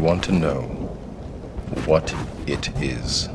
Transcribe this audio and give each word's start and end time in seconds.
want 0.00 0.24
to 0.24 0.32
know 0.32 0.62
what 1.86 2.14
it 2.46 2.70
is. 2.80 3.28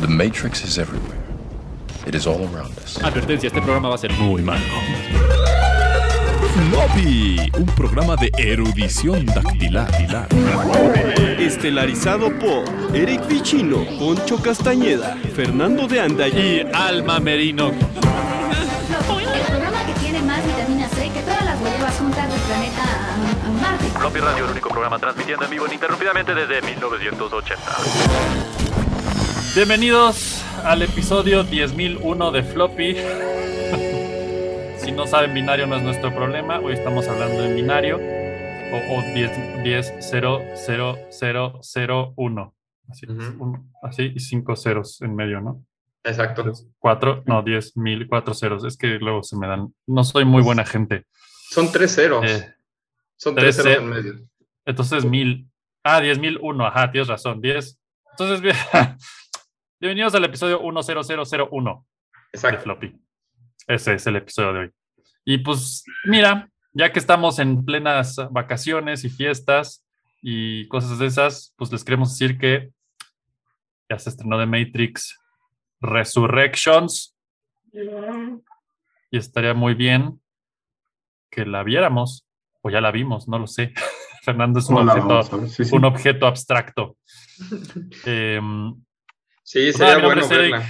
The 0.00 0.08
Matrix 0.08 0.62
is 0.64 0.78
everywhere. 0.78 1.22
It 2.06 2.14
is 2.14 2.26
all 2.26 2.42
around 2.44 2.78
us. 2.78 2.98
Advertencia, 3.02 3.46
este 3.48 3.60
programa 3.62 3.88
va 3.88 3.94
a 3.94 3.98
ser 3.98 4.12
muy 4.12 4.42
malo. 4.42 4.60
Floppy, 6.54 7.50
un 7.58 7.66
programa 7.74 8.16
de 8.16 8.30
erudición 8.36 9.26
dactilar. 9.26 9.88
Estelarizado 11.38 12.30
por 12.38 12.64
Eric 12.94 13.22
Pichino, 13.22 13.84
Poncho 13.98 14.36
Castañeda, 14.36 15.16
Fernando 15.34 15.88
de 15.88 16.00
Anda 16.00 16.28
y 16.28 16.66
Alma 16.72 17.18
Merino. 17.18 17.68
El 17.70 19.46
programa 19.46 19.86
que 19.86 19.94
tiene 20.00 20.22
más 20.22 20.46
vitamina 20.46 20.88
C 20.88 21.10
que 21.12 21.20
todas 21.22 21.44
las 21.44 21.60
huevas 21.60 21.96
juntas 21.98 22.30
del 22.30 22.40
planeta. 22.40 22.93
Floppy 24.04 24.20
Radio, 24.20 24.44
el 24.44 24.50
único 24.50 24.68
programa 24.68 24.98
transmitiendo 24.98 25.46
en 25.46 25.50
vivo 25.50 25.66
ininterrumpidamente 25.66 26.34
desde 26.34 26.60
1980. 26.60 27.62
Bienvenidos 29.54 30.44
al 30.62 30.82
episodio 30.82 31.42
10.001 31.42 32.30
de 32.30 32.42
Floppy. 32.42 32.96
si 34.84 34.92
no 34.92 35.06
saben 35.06 35.32
binario 35.32 35.66
no 35.66 35.76
es 35.76 35.82
nuestro 35.82 36.14
problema. 36.14 36.60
Hoy 36.60 36.74
estamos 36.74 37.08
hablando 37.08 37.46
en 37.46 37.56
binario. 37.56 37.96
O, 37.96 38.98
o 38.98 39.02
10, 39.14 39.62
10 39.62 39.94
0 40.00 40.42
0 40.54 40.98
0 41.10 41.58
0 41.62 42.12
1. 42.14 42.54
Así, 42.90 43.06
Ujú. 43.06 43.42
uno, 43.42 43.70
así 43.82 44.12
y 44.14 44.20
cinco 44.20 44.54
ceros 44.54 45.00
en 45.00 45.16
medio, 45.16 45.40
¿no? 45.40 45.64
Exacto. 46.02 46.42
Tres, 46.42 46.66
Cuatro, 46.78 47.22
no, 47.24 47.42
diez 47.42 47.74
mil, 47.74 48.06
cuatro 48.06 48.34
ceros. 48.34 48.66
Es 48.66 48.76
que 48.76 48.98
luego 48.98 49.22
se 49.22 49.38
me 49.38 49.46
dan. 49.46 49.72
No 49.86 50.04
soy 50.04 50.26
muy 50.26 50.42
buena 50.42 50.66
gente. 50.66 51.06
Son 51.48 51.72
tres 51.72 51.94
ceros. 51.94 52.22
Eh, 52.26 52.53
Son 53.24 53.34
tres 53.34 53.56
ceros 53.56 53.72
ce- 53.72 53.78
en 53.78 53.88
medio. 53.88 54.28
Entonces, 54.66 55.02
mil. 55.02 55.48
Ah, 55.82 55.98
diez 55.98 56.18
mil 56.18 56.38
uno. 56.42 56.66
Ajá, 56.66 56.90
tienes 56.90 57.08
razón. 57.08 57.40
Diez. 57.40 57.80
Entonces, 58.10 58.42
bien. 58.42 58.54
Bienvenidos 59.80 60.14
al 60.14 60.24
episodio 60.24 60.58
10001 60.60 61.86
de 62.12 62.20
Exacto. 62.34 62.62
Floppy. 62.64 63.00
Ese 63.66 63.94
es 63.94 64.06
el 64.06 64.16
episodio 64.16 64.52
de 64.52 64.58
hoy. 64.60 64.70
Y 65.24 65.38
pues, 65.38 65.84
mira, 66.04 66.50
ya 66.74 66.92
que 66.92 66.98
estamos 66.98 67.38
en 67.38 67.64
plenas 67.64 68.16
vacaciones 68.30 69.04
y 69.04 69.08
fiestas 69.08 69.86
y 70.20 70.68
cosas 70.68 70.98
de 70.98 71.06
esas, 71.06 71.54
pues 71.56 71.72
les 71.72 71.82
queremos 71.82 72.10
decir 72.10 72.36
que 72.36 72.72
ya 73.88 73.98
se 73.98 74.10
estrenó 74.10 74.36
de 74.36 74.44
Matrix 74.44 75.18
Resurrections. 75.80 77.16
Y 79.10 79.16
estaría 79.16 79.54
muy 79.54 79.72
bien 79.72 80.20
que 81.30 81.46
la 81.46 81.62
viéramos, 81.62 82.23
o 82.66 82.70
ya 82.70 82.80
la 82.80 82.90
vimos, 82.90 83.28
no 83.28 83.38
lo 83.38 83.46
sé. 83.46 83.72
Fernando 84.22 84.58
es 84.58 84.68
un, 84.70 84.76
Hola, 84.78 84.94
objeto. 84.94 85.46
Sí, 85.48 85.64
sí. 85.66 85.76
un 85.76 85.84
objeto 85.84 86.26
abstracto. 86.26 86.96
Em, 88.06 88.74
Sí, 89.46 89.60
Pues 89.64 89.76
sería 89.76 89.94
nada, 89.94 89.96
mi 89.96 90.02
nombre 90.02 90.20
bueno 90.22 90.22
es 90.22 90.30
Eric. 90.30 90.52
verla. 90.52 90.66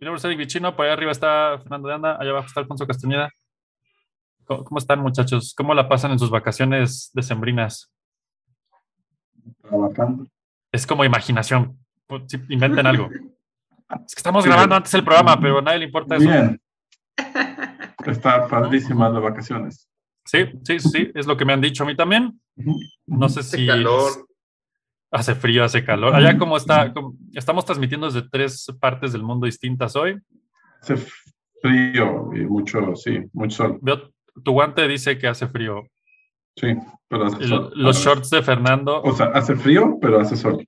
Mi 0.00 0.04
nombre 0.04 0.18
es 0.18 0.24
Eric 0.24 0.38
Vichino, 0.38 0.74
por 0.76 0.84
allá 0.84 0.94
arriba 0.94 1.12
está 1.12 1.58
Fernando 1.62 1.88
de 1.88 1.94
Anda, 1.94 2.16
allá 2.20 2.30
abajo 2.30 2.46
está 2.48 2.60
Alfonso 2.60 2.86
Castañeda. 2.86 3.30
¿Cómo, 4.44 4.64
cómo 4.64 4.78
están, 4.78 4.98
muchachos? 5.00 5.54
¿Cómo 5.56 5.72
la 5.74 5.88
pasan 5.88 6.10
en 6.10 6.18
sus 6.18 6.30
vacaciones 6.30 7.10
decembrinas? 7.14 7.92
Trabajando. 9.62 10.26
Es 10.72 10.86
como 10.86 11.04
imaginación. 11.04 11.78
Pues, 12.06 12.22
inventen 12.48 12.86
algo. 12.86 13.08
Es 14.06 14.14
que 14.14 14.18
estamos 14.18 14.44
Sí. 14.44 14.50
grabando 14.50 14.74
antes 14.76 14.92
el 14.92 15.02
programa, 15.02 15.40
pero 15.40 15.60
a 15.60 15.62
nadie 15.62 15.78
le 15.78 15.84
importa 15.86 16.16
eso. 16.16 16.28
Bien. 16.28 16.60
Está 18.04 18.46
padrísimas 18.46 19.10
las 19.14 19.22
vacaciones. 19.22 19.87
Sí, 20.30 20.44
sí, 20.62 20.78
sí, 20.78 21.10
es 21.14 21.26
lo 21.26 21.36
que 21.38 21.44
me 21.46 21.54
han 21.54 21.60
dicho 21.62 21.84
a 21.84 21.86
mí 21.86 21.96
también. 21.96 22.38
No 23.06 23.28
sé 23.30 23.40
Hace 23.40 23.56
si 23.58 23.66
calor. 23.66 24.12
hace 25.10 25.34
frío, 25.34 25.64
hace 25.64 25.82
calor. 25.84 26.14
Allá 26.14 26.36
como 26.36 26.56
está, 26.58 26.92
como- 26.92 27.14
estamos 27.32 27.64
transmitiendo 27.64 28.10
desde 28.10 28.28
tres 28.28 28.66
partes 28.78 29.12
del 29.12 29.22
mundo 29.22 29.46
distintas 29.46 29.96
hoy. 29.96 30.18
Hace 30.82 30.96
frío 31.62 32.30
y 32.34 32.40
mucho, 32.44 32.94
sí, 32.94 33.20
mucho 33.32 33.56
sol. 33.56 33.78
Veo, 33.80 34.10
tu 34.44 34.52
guante 34.52 34.86
dice 34.86 35.16
que 35.16 35.28
hace 35.28 35.48
frío. 35.48 35.82
Sí, 36.56 36.74
pero 37.08 37.24
hace 37.26 37.46
sol. 37.48 37.70
lo- 37.74 37.82
los 37.84 37.96
shorts 37.98 38.28
de 38.30 38.42
Fernando, 38.42 39.00
O 39.02 39.12
sea, 39.14 39.26
hace 39.28 39.56
frío, 39.56 39.96
pero 40.00 40.20
hace 40.20 40.36
sol. 40.36 40.62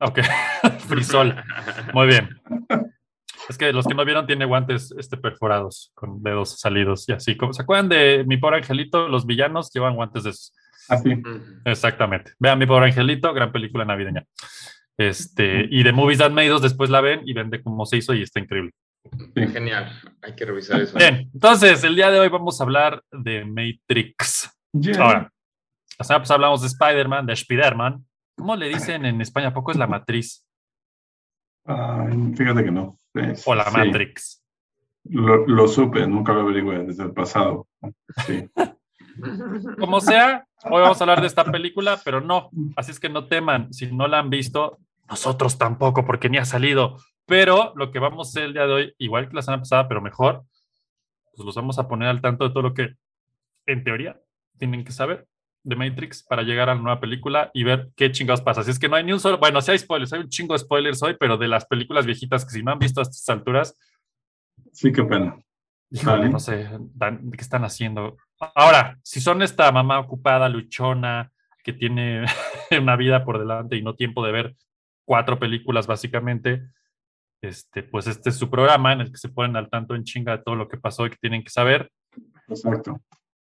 ok, 0.00 0.18
frisol. 0.88 1.36
Muy 1.94 2.06
bien. 2.08 2.28
Es 3.48 3.58
que 3.58 3.72
los 3.72 3.86
que 3.86 3.94
no 3.94 4.04
vieron 4.04 4.26
tiene 4.26 4.44
guantes 4.44 4.94
este, 4.98 5.16
perforados 5.16 5.92
con 5.94 6.22
dedos 6.22 6.58
salidos 6.58 7.08
y 7.08 7.12
así. 7.12 7.36
como 7.36 7.52
¿Se 7.52 7.62
acuerdan 7.62 7.88
de 7.88 8.24
mi 8.26 8.36
pobre 8.36 8.58
angelito? 8.58 9.08
Los 9.08 9.26
villanos 9.26 9.70
llevan 9.72 9.94
guantes 9.94 10.24
de 10.24 10.30
esos. 10.30 10.54
Así. 10.88 11.14
Mm. 11.14 11.62
Exactamente. 11.64 12.32
Vean 12.38 12.58
mi 12.58 12.66
pobre 12.66 12.86
angelito, 12.86 13.32
gran 13.32 13.52
película 13.52 13.84
navideña. 13.84 14.24
Este, 14.98 15.66
y 15.70 15.82
de 15.82 15.92
Movies 15.92 16.18
That 16.18 16.30
Made 16.30 16.54
Us 16.54 16.62
después 16.62 16.90
la 16.90 17.00
ven 17.00 17.22
y 17.24 17.34
ven 17.34 17.50
de 17.50 17.62
cómo 17.62 17.84
se 17.84 17.98
hizo 17.98 18.14
y 18.14 18.22
está 18.22 18.40
increíble. 18.40 18.72
Sí. 19.34 19.46
Genial. 19.48 19.92
Hay 20.22 20.34
que 20.34 20.44
revisar 20.44 20.80
eso. 20.80 20.98
Bien, 20.98 21.30
entonces 21.32 21.84
el 21.84 21.94
día 21.94 22.10
de 22.10 22.18
hoy 22.18 22.28
vamos 22.28 22.60
a 22.60 22.64
hablar 22.64 23.02
de 23.12 23.44
Matrix. 23.44 24.50
Yeah. 24.72 25.02
Ahora, 25.02 25.32
la 25.98 26.04
semana 26.04 26.22
pasada 26.22 26.36
hablamos 26.36 26.62
de 26.62 26.68
Spider-Man, 26.68 27.26
de 27.26 27.32
Spider-Man. 27.34 28.04
¿Cómo 28.36 28.56
le 28.56 28.68
dicen 28.68 29.06
en 29.06 29.20
España? 29.20 29.48
¿A 29.48 29.54
poco 29.54 29.70
es 29.70 29.76
la 29.76 29.86
matriz 29.86 30.46
Ay, 31.64 32.32
fíjate 32.36 32.64
que 32.64 32.70
no. 32.70 32.96
Es- 33.16 33.46
o 33.46 33.54
la 33.54 33.64
sí. 33.70 33.76
Matrix? 33.76 34.42
Lo, 35.04 35.46
lo 35.46 35.68
supe, 35.68 36.06
nunca 36.06 36.32
lo 36.32 36.40
averigüé 36.40 36.78
desde 36.80 37.04
el 37.04 37.12
pasado. 37.12 37.68
Sí. 38.26 38.48
Como 39.78 40.00
sea, 40.00 40.46
hoy 40.64 40.82
vamos 40.82 41.00
a 41.00 41.04
hablar 41.04 41.20
de 41.20 41.26
esta 41.26 41.44
película, 41.44 42.00
pero 42.04 42.20
no. 42.20 42.50
Así 42.76 42.90
es 42.90 43.00
que 43.00 43.08
no 43.08 43.26
teman, 43.26 43.72
si 43.72 43.90
no 43.92 44.08
la 44.08 44.18
han 44.18 44.30
visto, 44.30 44.78
nosotros 45.08 45.56
tampoco, 45.58 46.04
porque 46.04 46.28
ni 46.28 46.38
ha 46.38 46.44
salido. 46.44 46.96
Pero 47.24 47.72
lo 47.76 47.90
que 47.90 47.98
vamos 47.98 48.28
a 48.28 48.30
hacer 48.30 48.42
el 48.44 48.52
día 48.52 48.66
de 48.66 48.72
hoy, 48.72 48.94
igual 48.98 49.28
que 49.28 49.34
la 49.36 49.42
semana 49.42 49.62
pasada, 49.62 49.88
pero 49.88 50.00
mejor, 50.00 50.44
pues 51.34 51.46
los 51.46 51.54
vamos 51.54 51.78
a 51.78 51.88
poner 51.88 52.08
al 52.08 52.20
tanto 52.20 52.44
de 52.44 52.50
todo 52.50 52.62
lo 52.62 52.74
que, 52.74 52.94
en 53.66 53.84
teoría, 53.84 54.20
tienen 54.58 54.84
que 54.84 54.92
saber 54.92 55.26
de 55.66 55.76
Matrix 55.76 56.22
para 56.22 56.42
llegar 56.42 56.68
a 56.70 56.74
la 56.74 56.80
nueva 56.80 57.00
película 57.00 57.50
y 57.52 57.64
ver 57.64 57.90
qué 57.96 58.10
chingados 58.12 58.40
pasa. 58.40 58.60
Así 58.60 58.70
es 58.70 58.78
que 58.78 58.88
no 58.88 58.96
hay 58.96 59.04
ni 59.04 59.12
un 59.12 59.20
solo, 59.20 59.38
bueno, 59.38 59.60
sí 59.60 59.72
hay 59.72 59.78
spoilers, 59.78 60.12
hay 60.12 60.20
un 60.20 60.28
chingo 60.28 60.54
de 60.54 60.60
spoilers 60.60 61.02
hoy, 61.02 61.16
pero 61.18 61.36
de 61.36 61.48
las 61.48 61.66
películas 61.66 62.06
viejitas 62.06 62.44
que 62.44 62.52
si 62.52 62.62
no 62.62 62.72
han 62.72 62.78
visto 62.78 63.00
a 63.00 63.02
estas 63.02 63.28
alturas, 63.28 63.76
Sí, 64.72 64.92
qué 64.92 65.02
pena. 65.04 65.38
Híjole, 65.90 66.18
Vale. 66.18 66.28
no 66.30 66.38
sé, 66.40 66.68
dan- 66.94 67.30
¿qué 67.30 67.40
están 67.42 67.64
haciendo? 67.64 68.16
Ahora, 68.54 68.98
si 69.02 69.20
son 69.20 69.40
esta 69.42 69.70
mamá 69.72 69.98
ocupada, 70.00 70.48
luchona, 70.48 71.30
que 71.64 71.72
tiene 71.72 72.24
una 72.80 72.96
vida 72.96 73.24
por 73.24 73.38
delante 73.38 73.76
y 73.76 73.82
no 73.82 73.94
tiempo 73.94 74.24
de 74.24 74.32
ver 74.32 74.56
cuatro 75.04 75.38
películas 75.38 75.86
básicamente, 75.86 76.62
este, 77.42 77.82
pues 77.82 78.06
este 78.06 78.30
es 78.30 78.36
su 78.36 78.50
programa 78.50 78.92
en 78.92 79.00
el 79.02 79.10
que 79.10 79.18
se 79.18 79.28
ponen 79.28 79.56
al 79.56 79.68
tanto 79.70 79.94
en 79.94 80.04
chinga 80.04 80.36
de 80.36 80.42
todo 80.42 80.56
lo 80.56 80.68
que 80.68 80.78
pasó 80.78 81.06
y 81.06 81.10
que 81.10 81.16
tienen 81.16 81.42
que 81.44 81.50
saber 81.50 81.90
Exacto. 82.48 83.00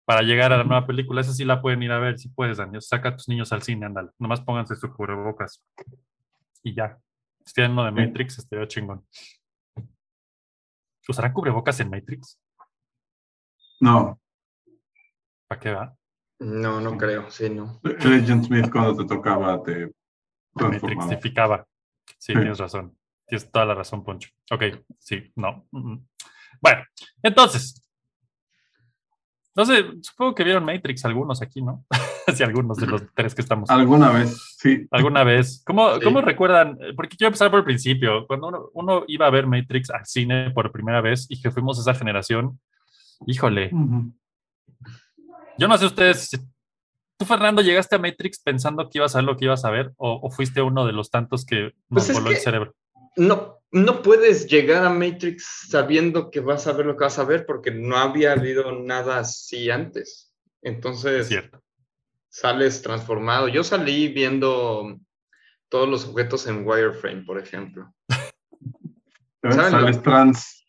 Para 0.05 0.21
llegar 0.21 0.53
a 0.53 0.57
la 0.57 0.63
nueva 0.63 0.85
película. 0.87 1.21
Esa 1.21 1.33
sí 1.33 1.43
la 1.45 1.61
pueden 1.61 1.81
ir 1.83 1.91
a 1.91 1.99
ver 1.99 2.17
si 2.19 2.29
puedes, 2.29 2.57
Daniel. 2.57 2.81
Saca 2.81 3.09
a 3.09 3.15
tus 3.15 3.27
niños 3.27 3.51
al 3.51 3.63
cine, 3.63 3.85
ándale. 3.87 4.09
Nomás 4.19 4.41
pónganse 4.41 4.75
su 4.75 4.91
cubrebocas. 4.93 5.63
Y 6.63 6.73
ya. 6.75 6.97
Si 7.45 7.53
tienen 7.53 7.71
uno 7.73 7.85
de 7.85 7.91
Sí. 7.91 8.07
Matrix, 8.07 8.37
estaría 8.39 8.67
chingón. 8.67 9.05
¿Usarán 11.07 11.33
cubrebocas 11.33 11.79
en 11.79 11.89
Matrix? 11.89 12.39
No. 13.79 14.19
¿Para 15.47 15.59
qué 15.61 15.71
va? 15.71 15.95
No, 16.39 16.81
no 16.81 16.97
creo. 16.97 17.29
Sí, 17.29 17.49
no. 17.49 17.79
Agent 17.83 18.45
Smith 18.45 18.71
cuando 18.71 18.95
te 18.97 19.05
tocaba 19.05 19.61
te 19.63 19.91
transformaba. 20.55 20.95
Matrixificaba. 21.05 21.67
Sí, 22.17 22.33
Sí. 22.33 22.33
tienes 22.33 22.57
razón. 22.57 22.97
Tienes 23.27 23.51
toda 23.51 23.65
la 23.65 23.75
razón, 23.75 24.03
Poncho. 24.03 24.29
Ok, 24.51 24.63
sí, 24.99 25.31
no. 25.35 25.67
mm, 25.71 25.91
mm. 25.93 26.07
Bueno, 26.61 26.83
entonces. 27.21 27.84
No 29.55 29.65
sé, 29.65 29.85
supongo 30.01 30.35
que 30.35 30.43
vieron 30.43 30.65
Matrix 30.65 31.05
algunos 31.05 31.41
aquí, 31.41 31.61
¿no? 31.61 31.85
sí, 32.35 32.43
algunos 32.43 32.77
de 32.77 32.87
los 32.87 33.03
tres 33.13 33.33
que 33.33 33.41
estamos. 33.41 33.69
Alguna 33.69 34.11
vez, 34.11 34.57
sí. 34.59 34.85
¿Alguna 34.91 35.23
vez? 35.23 35.63
¿Cómo, 35.65 35.95
Sí. 35.95 36.01
¿Cómo 36.03 36.21
recuerdan? 36.21 36.77
Porque 36.95 37.15
quiero 37.15 37.29
empezar 37.29 37.49
por 37.49 37.59
el 37.59 37.65
principio. 37.65 38.27
Cuando 38.27 38.49
uno, 38.49 38.69
uno 38.73 39.03
iba 39.07 39.27
a 39.27 39.29
ver 39.29 39.47
Matrix 39.47 39.89
al 39.91 40.05
cine 40.05 40.51
por 40.51 40.71
primera 40.73 40.99
vez 40.99 41.25
y 41.29 41.41
que 41.41 41.51
fuimos 41.51 41.79
esa 41.79 41.93
generación, 41.93 42.59
híjole, 43.25 43.71
yo 45.57 45.67
no 45.69 45.77
sé 45.77 45.85
ustedes, 45.85 46.31
¿tú, 47.17 47.25
Fernando, 47.25 47.61
llegaste 47.61 47.95
a 47.95 47.99
Matrix 47.99 48.39
pensando 48.41 48.89
que 48.89 48.97
ibas 48.97 49.15
a 49.15 49.19
ver 49.19 49.25
lo 49.25 49.37
que 49.37 49.45
ibas 49.45 49.63
a 49.63 49.69
ver 49.69 49.93
o, 49.95 50.19
o 50.21 50.29
fuiste 50.31 50.61
uno 50.61 50.85
de 50.85 50.91
los 50.91 51.09
tantos 51.09 51.45
que 51.45 51.73
nos 51.89 52.05
Pues 52.05 52.09
es 52.09 52.15
voló 52.15 52.31
el 52.31 52.37
cerebro? 52.37 52.75
No, 53.15 53.59
no 53.71 54.01
puedes 54.01 54.47
llegar 54.47 54.83
a 54.85 54.89
Matrix 54.89 55.67
sabiendo 55.69 56.29
que 56.31 56.39
vas 56.39 56.67
a 56.67 56.73
ver 56.73 56.85
lo 56.85 56.95
que 56.97 57.03
vas 57.05 57.19
a 57.19 57.23
ver 57.25 57.45
porque 57.45 57.71
no 57.71 57.97
había 57.97 58.33
habido 58.33 58.71
nada 58.83 59.19
así 59.19 59.69
antes. 59.69 60.33
Es 60.61 60.73
Entonces 60.73 61.27
cierto. 61.27 61.61
sales 62.29 62.81
transformado. 62.81 63.47
Yo 63.47 63.63
salí 63.63 64.07
viendo 64.09 64.97
todos 65.69 65.89
los 65.89 66.05
objetos 66.05 66.47
en 66.47 66.65
wireframe, 66.67 67.23
por 67.25 67.39
ejemplo. 67.39 67.93
¿Ves? 69.41 69.55
¿Saben 69.55 69.71
Sales 69.71 69.95
lo- 69.97 70.01
trans. 70.01 70.65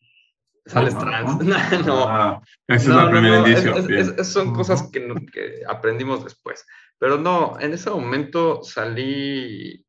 Sales 0.66 0.94
No, 0.94 1.00
trans. 1.00 1.44
no. 1.86 1.86
No, 1.86 2.08
Ah, 2.08 2.42
ese 2.66 2.84
es 2.84 2.88
No, 2.88 3.00
el 3.00 3.04
no, 3.06 3.10
primer 3.12 3.30
no, 3.40 3.46
es- 3.46 3.48
indicio. 3.50 3.76
es- 3.76 3.86
bien. 3.86 4.00
es- 4.00 4.08
es- 4.18 4.26
son 4.32 4.52
cosas 4.52 4.90
que 4.90 5.62
aprendimos 5.68 6.24
después. 6.24 6.66
Pero 6.98 7.18
no, 7.18 7.56
en 7.60 7.72
ese 7.72 7.88
momento 7.90 8.62
salí 8.64 9.85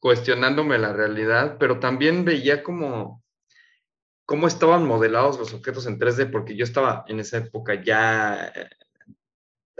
cuestionándome 0.00 0.78
la 0.78 0.92
realidad, 0.92 1.56
pero 1.58 1.78
también 1.78 2.24
veía 2.24 2.62
como 2.62 3.22
cómo 4.24 4.46
estaban 4.46 4.86
modelados 4.86 5.38
los 5.38 5.52
objetos 5.52 5.86
en 5.86 5.98
3D, 5.98 6.30
porque 6.30 6.56
yo 6.56 6.64
estaba 6.64 7.04
en 7.08 7.20
esa 7.20 7.38
época 7.38 7.82
ya 7.82 8.46
eh, 8.54 8.70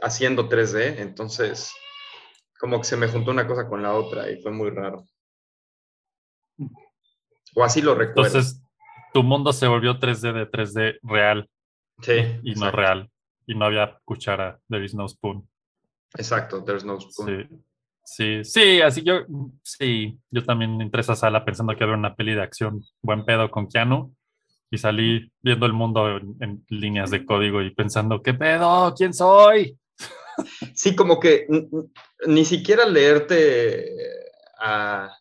haciendo 0.02 0.48
3D, 0.48 0.98
entonces 0.98 1.72
como 2.58 2.78
que 2.78 2.84
se 2.84 2.96
me 2.96 3.08
juntó 3.08 3.30
una 3.30 3.46
cosa 3.46 3.66
con 3.68 3.82
la 3.82 3.94
otra 3.94 4.30
y 4.30 4.42
fue 4.42 4.52
muy 4.52 4.70
raro. 4.70 5.06
O 7.54 7.64
así 7.64 7.80
lo 7.80 7.94
recuerdo. 7.94 8.26
Entonces, 8.26 8.62
tu 9.14 9.22
mundo 9.22 9.52
se 9.52 9.66
volvió 9.66 9.98
3D 9.98 10.32
de 10.32 10.50
3D 10.50 10.98
real 11.02 11.48
sí, 12.02 12.40
y 12.42 12.54
no 12.54 12.70
real. 12.70 13.10
Y 13.46 13.54
no 13.54 13.64
había 13.64 13.98
cuchara, 14.04 14.60
there 14.68 14.84
is 14.84 14.94
no 14.94 15.08
spoon. 15.08 15.48
Exacto, 16.14 16.62
there's 16.62 16.84
no 16.84 17.00
spoon. 17.00 17.48
Sí, 17.48 17.62
sí, 18.10 18.44
sí, 18.44 18.80
así 18.80 19.02
yo, 19.02 19.24
sí, 19.62 20.18
yo 20.30 20.44
también 20.44 20.80
entré 20.80 21.00
a 21.00 21.02
esa 21.02 21.16
sala 21.16 21.44
pensando 21.44 21.76
que 21.76 21.84
había 21.84 21.96
una 21.96 22.14
peli 22.14 22.34
de 22.34 22.42
acción, 22.42 22.82
buen 23.02 23.24
pedo 23.24 23.50
con 23.50 23.68
Keanu, 23.68 24.14
y 24.70 24.78
salí 24.78 25.32
viendo 25.42 25.66
el 25.66 25.72
mundo 25.72 26.16
en, 26.16 26.36
en 26.40 26.64
líneas 26.68 27.10
de 27.10 27.24
código 27.24 27.62
y 27.62 27.74
pensando, 27.74 28.22
¿qué 28.22 28.34
pedo? 28.34 28.94
¿Quién 28.96 29.14
soy? 29.14 29.76
Sí, 30.74 30.96
como 30.96 31.20
que 31.20 31.46
ni 32.26 32.46
siquiera 32.46 32.86
leerte 32.86 33.94
a, 34.58 35.14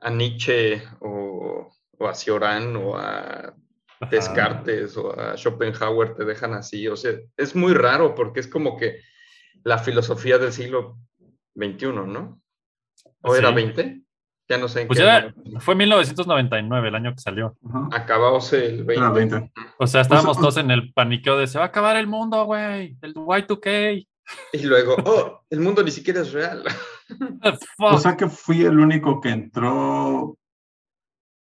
a 0.00 0.10
Nietzsche 0.10 0.80
o, 1.00 1.68
o 1.98 2.06
a 2.06 2.14
Cioran 2.14 2.76
o 2.76 2.96
a 2.96 3.52
Ajá. 4.00 4.10
Descartes 4.10 4.96
o 4.96 5.18
a 5.18 5.36
Schopenhauer 5.36 6.14
te 6.14 6.24
dejan 6.24 6.54
así. 6.54 6.88
O 6.88 6.96
sea, 6.96 7.12
es 7.36 7.54
muy 7.54 7.74
raro 7.74 8.14
porque 8.14 8.40
es 8.40 8.48
como 8.48 8.76
que 8.78 9.00
la 9.62 9.78
filosofía 9.78 10.38
del 10.38 10.52
siglo 10.52 10.96
XXI, 11.56 11.86
¿no? 11.92 12.40
¿O 13.22 13.34
era 13.36 13.48
Sí. 13.48 13.54
20? 13.54 14.00
Ya 14.48 14.58
no 14.58 14.66
sé 14.66 14.82
en 14.82 14.88
Pues 14.88 14.98
qué 14.98 15.04
ya 15.04 15.16
año. 15.16 15.34
fue 15.60 15.74
1999 15.76 16.88
el 16.88 16.94
año 16.94 17.12
que 17.14 17.20
salió. 17.20 17.56
Ajá. 17.68 17.88
Acabábose 17.92 18.66
el 18.66 18.84
20. 18.84 18.94
Era 18.94 19.10
20. 19.10 19.52
O 19.78 19.86
sea, 19.86 20.00
estábamos 20.00 20.30
O 20.32 20.34
sea, 20.34 20.40
todos 20.40 20.56
en 20.58 20.70
el 20.72 20.92
paniqueo 20.92 21.38
de 21.38 21.46
se 21.46 21.58
va 21.58 21.66
a 21.66 21.68
acabar 21.68 21.96
el 21.96 22.08
mundo, 22.08 22.44
güey, 22.44 22.96
el 23.02 23.14
Y2K. 23.14 24.06
Y 24.52 24.62
luego, 24.62 24.96
oh, 25.04 25.40
el 25.50 25.60
mundo 25.60 25.82
ni 25.82 25.90
siquiera 25.90 26.20
es 26.20 26.32
real. 26.32 26.64
O 27.78 27.98
sea 27.98 28.16
que 28.16 28.28
fui 28.28 28.64
el 28.64 28.78
único 28.78 29.20
que 29.20 29.30
entró 29.30 30.36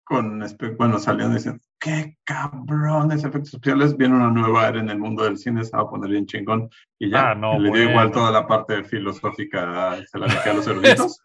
con, 0.07 0.41
bueno, 0.77 0.99
saliendo 0.99 1.35
diciendo, 1.35 1.59
qué 1.79 2.17
cabrones 2.23 3.23
efectos 3.25 3.53
especiales, 3.53 3.97
viene 3.97 4.15
una 4.15 4.29
nueva 4.29 4.67
era 4.69 4.79
en 4.79 4.89
el 4.89 4.97
mundo 4.99 5.23
del 5.23 5.37
cine, 5.37 5.63
se 5.65 5.75
va 5.75 5.83
a 5.83 5.89
poner 5.89 6.09
bien 6.11 6.25
chingón, 6.25 6.69
y 6.97 7.09
ya, 7.09 7.31
Ah, 7.31 7.35
no, 7.35 7.57
y 7.57 7.59
le 7.59 7.71
dio 7.71 7.81
igual 7.89 8.07
bueno. 8.07 8.11
toda 8.11 8.31
la 8.31 8.47
parte 8.47 8.83
filosófica, 8.85 9.97
se 10.09 10.17
la 10.17 10.27
dejé 10.27 10.49
a 10.49 10.53
los 10.53 10.67
eruditos. 10.67 11.21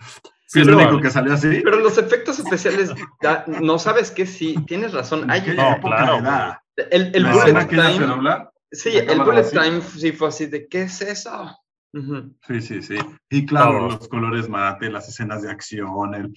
Sí, 0.47 0.61
es 0.61 0.67
único 0.67 0.81
probable. 0.83 1.03
que 1.03 1.11
salió 1.11 1.33
así. 1.33 1.61
Pero 1.65 1.79
los 1.79 1.97
efectos 1.97 2.39
especiales, 2.39 2.93
ya, 3.23 3.45
no 3.47 3.79
sabes 3.79 4.11
qué, 4.11 4.27
sí, 4.27 4.55
tienes 4.67 4.93
razón. 4.93 5.31
Hay, 5.31 5.43
¿Qué 5.43 5.55
No, 5.55 5.77
época 5.77 5.97
claro, 5.97 6.59
el, 6.91 7.11
el 7.15 7.25
bullet 7.27 7.67
que 7.69 7.77
time- 7.77 8.49
Sí, 8.71 8.91
el 8.97 9.21
bullet 9.21 9.49
time 9.51 9.81
sí 9.81 10.13
fue 10.13 10.29
así 10.29 10.47
de, 10.47 10.67
¿qué 10.67 10.83
es 10.83 11.01
eso? 11.03 11.57
Ujú. 11.95 12.35
Sí, 12.49 12.61
sí, 12.63 12.83
sí. 12.83 12.97
Y 13.31 13.45
claro, 13.47 13.79
Todos. 13.81 13.93
los 14.01 14.09
colores 14.09 14.49
mate, 14.49 14.91
las 14.91 15.09
escenas 15.09 15.43
de 15.43 15.51
acción, 15.51 16.15
el- 16.15 16.33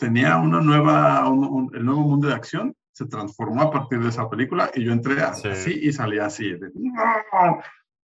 tenía 0.00 0.36
una 0.38 0.60
nueva, 0.60 1.28
un- 1.28 1.44
un- 1.44 1.70
el 1.76 1.84
nuevo 1.84 2.00
mundo 2.00 2.26
de 2.26 2.34
acción 2.34 2.74
se 2.92 3.06
transformó 3.06 3.62
a 3.62 3.70
partir 3.70 4.00
de 4.00 4.08
esa 4.08 4.28
película 4.28 4.70
y 4.74 4.84
yo 4.84 4.92
entré 4.92 5.14
Sí. 5.34 5.48
así 5.48 5.78
y 5.82 5.92
salí 5.92 6.18
así. 6.18 6.50
de, 6.52 6.70
"No, 6.74 7.60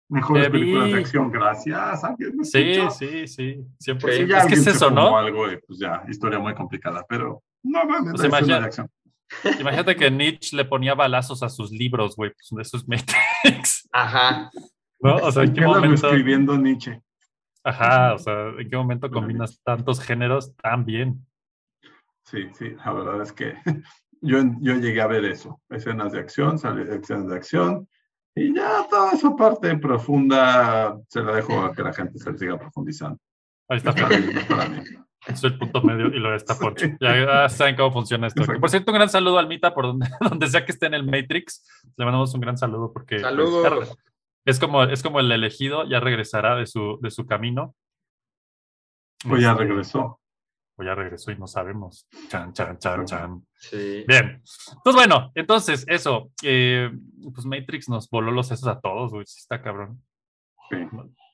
Mejores 0.09 0.49
películas 0.49 0.91
de 0.91 0.99
acción, 0.99 1.31
gracias. 1.31 2.03
¿alguien 2.03 2.37
me 2.37 2.43
Sí, 2.43 2.59
escuchó?". 2.71 2.91
sí, 2.91 3.27
sí, 3.27 3.65
100%. 3.79 4.17
Sí, 4.17 4.23
es 4.23 4.29
ya 4.29 4.45
que 4.47 4.53
es 4.55 4.67
eso, 4.67 4.91
¿no? 4.91 5.17
algo 5.17 5.49
y 5.51 5.57
pues 5.65 5.79
ya, 5.79 6.03
historia 6.09 6.37
muy 6.39 6.53
complicada, 6.53 7.03
pero 7.07 7.41
no 7.63 7.85
mames, 7.85 8.11
Pues 8.11 8.25
imagina- 8.25 8.59
de 8.59 8.65
acción. 8.65 8.89
Imagínate 9.65 9.95
que 9.95 10.11
Nietzsche 10.11 10.55
le 10.57 10.65
ponía 10.65 10.93
balazos 10.93 11.41
a 11.41 11.49
sus 11.49 11.71
libros, 11.71 12.15
güey, 12.15 12.31
pues 12.31 12.49
de 12.51 12.61
esos 12.61 12.85
Matrix, 13.63 13.87
Ajá. 13.91 14.51
¿no? 14.99 15.15
O 15.15 15.31
sea, 15.31 15.43
¿en 15.43 15.53
qué 15.53 15.61
Quedas 15.61 15.75
momento? 15.75 16.07
escribiendo 16.07 16.57
Nietzsche. 16.57 17.01
Ajá, 17.63 18.13
o 18.13 18.19
sea, 18.19 18.49
¿en 18.59 18.69
qué 18.69 18.75
momento 18.75 19.09
combinas 19.09 19.59
tantos 19.63 20.01
géneros 20.01 20.53
tan 20.57 20.83
bien? 20.85 21.25
Sí, 22.25 22.47
sí, 22.53 22.71
la 22.85 22.93
verdad 22.93 23.21
es 23.21 23.31
que 23.31 23.55
yo, 24.21 24.39
yo 24.59 24.75
llegué 24.75 25.01
a 25.01 25.07
ver 25.07 25.25
eso, 25.25 25.61
escenas 25.69 26.11
de 26.11 26.19
acción, 26.19 26.55
escenas 26.55 27.27
de 27.27 27.35
acción, 27.35 27.87
y 28.35 28.55
ya 28.55 28.87
toda 28.89 29.11
esa 29.11 29.35
parte 29.35 29.77
profunda 29.77 30.97
se 31.07 31.21
la 31.21 31.35
dejo 31.35 31.61
a 31.61 31.73
que 31.73 31.83
la 31.83 31.93
gente 31.93 32.17
se 32.17 32.35
siga 32.37 32.57
profundizando. 32.57 33.19
Ahí 33.69 33.77
está, 33.77 33.93
es 35.27 35.43
el 35.43 35.57
punto 35.57 35.81
medio 35.81 36.07
y 36.07 36.19
lo 36.19 36.35
está 36.35 36.53
Sí. 36.53 36.59
Poncho. 36.63 36.87
Ya 36.99 37.47
saben 37.47 37.75
cómo 37.75 37.91
funciona 37.91 38.27
esto. 38.27 38.41
Exacto. 38.41 38.59
por 38.59 38.69
cierto, 38.69 38.91
un 38.91 38.97
gran 38.97 39.09
saludo 39.09 39.37
al 39.39 39.47
Mita 39.47 39.73
por 39.73 39.85
donde, 39.85 40.07
donde 40.19 40.47
sea 40.47 40.65
que 40.65 40.71
esté 40.71 40.87
en 40.87 40.95
el 40.95 41.05
Matrix. 41.05 41.65
Le 41.95 42.05
mandamos 42.05 42.33
un 42.33 42.41
gran 42.41 42.57
saludo 42.57 42.91
porque 42.91 43.15
pues, 43.15 43.21
Saludos. 43.21 43.97
es 44.45 44.59
como, 44.59 44.83
es 44.83 45.01
como 45.01 45.19
el 45.19 45.31
elegido, 45.31 45.87
ya 45.87 45.99
regresará 45.99 46.55
de 46.55 46.65
su, 46.65 46.99
de 47.01 47.09
su 47.11 47.25
camino. 47.25 47.75
Pues 49.27 49.41
ya 49.41 49.51
Este, 49.51 49.63
regresó. 49.63 50.19
O 50.75 50.83
ya 50.83 50.95
regresó 50.95 51.31
y 51.31 51.37
no 51.37 51.45
sabemos. 51.47 52.07
Chan, 52.29 52.51
chan, 52.53 52.77
chan, 52.79 53.05
chan. 53.05 53.45
Sí. 53.55 54.03
Bien. 54.07 54.41
Pues 54.83 54.95
bueno, 54.95 55.31
entonces 55.35 55.85
eso. 55.87 56.31
eh, 56.43 56.91
pues 57.33 57.45
Matrix 57.45 57.89
nos 57.89 58.09
voló 58.09 58.31
los 58.31 58.47
sesos 58.47 58.67
a 58.67 58.79
todos, 58.79 59.11
güey. 59.11 59.25
Sí 59.25 59.39
está 59.39 59.61
cabrón. 59.61 60.01
Sí. 60.69 60.77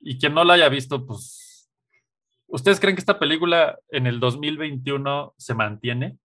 Y 0.02 0.18
quien 0.20 0.34
no 0.34 0.44
la 0.44 0.56
haya 0.56 0.68
visto, 0.70 1.06
pues. 1.06 1.70
¿Ustedes 2.48 2.80
creen 2.80 2.96
que 2.96 3.00
esta 3.02 3.20
película 3.20 3.78
en 3.90 4.08
el 4.08 4.20
2021 4.20 5.34
se 5.38 5.54
mantiene? 5.54 6.18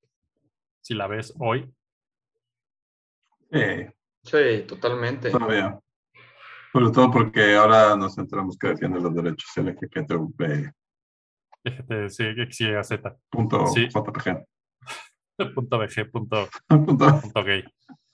Si 0.81 0.94
la 0.94 1.06
ves 1.06 1.34
hoy. 1.38 1.70
Eh, 3.50 3.93
Sí, 4.22 4.64
totalmente. 4.66 5.31
todavía. 5.31 5.78
Sobre 6.72 6.90
todo 6.90 7.11
porque 7.11 7.55
ahora 7.56 7.94
nos 7.94 8.16
enteramos 8.16 8.56
que 8.58 8.69
defiende 8.69 8.99
los 9.00 9.14
derechos 9.14 9.50
LGBTV. 9.56 10.72
Fíjate, 11.64 12.11
sí, 12.11 12.25
XYZ. 12.50 13.00
Punto 13.31 13.66
Sí. 13.69 13.88
JPG. 13.88 14.44
Punto 15.55 15.78
BG, 15.78 16.11
punto, 16.12 16.49
Punto- 16.69 17.20
punto 17.20 17.44
gay. 17.44 17.64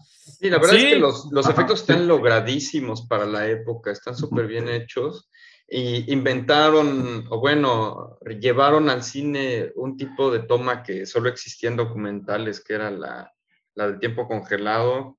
Sí, 0.08 0.49
la 0.49 0.58
verdad 0.58 0.76
es 0.76 0.82
Sí. 0.82 0.88
que 0.91 0.97
los, 0.99 1.29
los 1.32 1.44
Ajá, 1.47 1.55
efectos 1.55 1.81
sí. 1.81 1.93
están 1.93 2.06
logradísimos 2.08 3.06
para 3.06 3.26
la 3.26 3.47
época, 3.49 3.91
están 3.91 4.17
súper 4.17 4.47
bien 4.47 4.69
hechos. 4.69 5.29
Y 5.69 6.11
inventaron, 6.12 7.26
o 7.31 7.38
bueno, 7.41 8.19
llevaron 8.41 8.88
al 8.88 9.02
cine 9.04 9.71
un 9.76 9.97
tipo 9.97 10.30
de 10.33 10.40
toma 10.40 10.83
que 10.83 11.07
solo 11.07 11.28
existía 11.28 11.71
en 11.71 11.76
documentales, 11.76 12.62
que 12.64 12.75
era 12.75 12.90
la, 12.90 13.33
la 13.75 13.87
del 13.88 14.00
tiempo 14.00 14.26
congelado, 14.26 15.19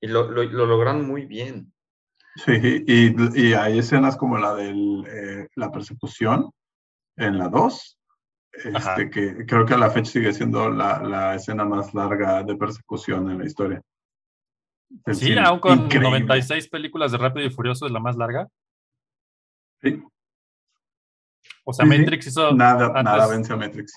y 0.00 0.06
lo, 0.06 0.30
lo, 0.30 0.44
lo 0.44 0.64
lograron 0.66 1.06
muy 1.06 1.26
bien. 1.26 1.72
Sí, 2.36 2.52
y, 2.86 3.40
y 3.48 3.52
hay 3.54 3.78
escenas 3.78 4.16
como 4.16 4.38
la 4.38 4.54
de 4.54 5.48
la 5.56 5.70
persecución 5.72 6.50
en 7.16 7.38
la 7.38 7.48
2, 7.48 7.98
Ajá. 8.74 8.90
este, 8.92 9.10
que 9.10 9.46
creo 9.46 9.64
que 9.66 9.74
a 9.74 9.78
la 9.78 9.90
fecha 9.90 10.10
sigue 10.12 10.32
siendo 10.32 10.70
la, 10.70 11.02
la 11.02 11.34
escena 11.34 11.64
más 11.64 11.92
larga 11.94 12.42
de 12.42 12.56
persecución 12.56 13.30
en 13.30 13.38
la 13.38 13.46
historia. 13.46 13.82
del 14.88 15.14
Sí, 15.16 15.36
aún 15.38 15.58
con 15.60 15.72
Increíble. 15.84 16.10
96 16.10 16.68
películas 16.68 17.12
de 17.12 17.18
Rápido 17.18 17.46
y 17.46 17.50
Furioso 17.50 17.86
es 17.86 17.92
la 17.92 18.00
más 18.00 18.16
larga. 18.16 18.48
Sí, 19.82 20.02
O 21.64 21.72
sea, 21.72 21.84
Sí, 21.86 21.92
sí. 21.92 21.98
Matrix 21.98 22.26
hizo. 22.28 22.52
nada, 22.54 22.86
antes- 22.86 23.04
nada 23.04 23.26
vence 23.28 23.52
a 23.52 23.56
Matrix. 23.56 23.92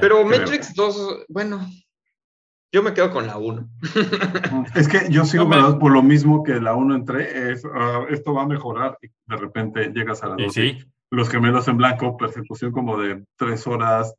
Pero 0.00 0.24
creo. 0.24 0.40
Matrix 0.40 0.74
2, 0.74 1.26
bueno, 1.28 1.60
yo 2.72 2.82
me 2.82 2.92
quedo 2.94 3.10
con 3.12 3.26
la 3.26 3.36
1. 3.38 3.68
Es 4.74 4.88
que 4.88 5.08
yo 5.10 5.24
sigo 5.24 5.44
No 5.44 5.70
me- 5.72 5.78
por 5.78 5.92
lo 5.92 6.02
mismo 6.02 6.42
que 6.42 6.54
la 6.60 6.74
1 6.74 6.94
entré, 6.96 7.52
es, 7.52 7.64
ah, 7.64 8.04
esto 8.10 8.34
va 8.34 8.42
a 8.42 8.46
mejorar 8.46 8.98
y 9.02 9.08
de 9.08 9.36
repente 9.36 9.92
llegas 9.94 10.22
a 10.24 10.28
la 10.28 10.34
Y 10.40 10.44
2. 10.44 10.52
sí, 10.54 10.84
Los 11.12 11.28
gemelos 11.28 11.68
en 11.68 11.76
blanco, 11.76 12.16
persecución 12.16 12.72
como 12.72 12.96
de 12.98 13.24
tres 13.36 13.66
horas, 13.66 14.14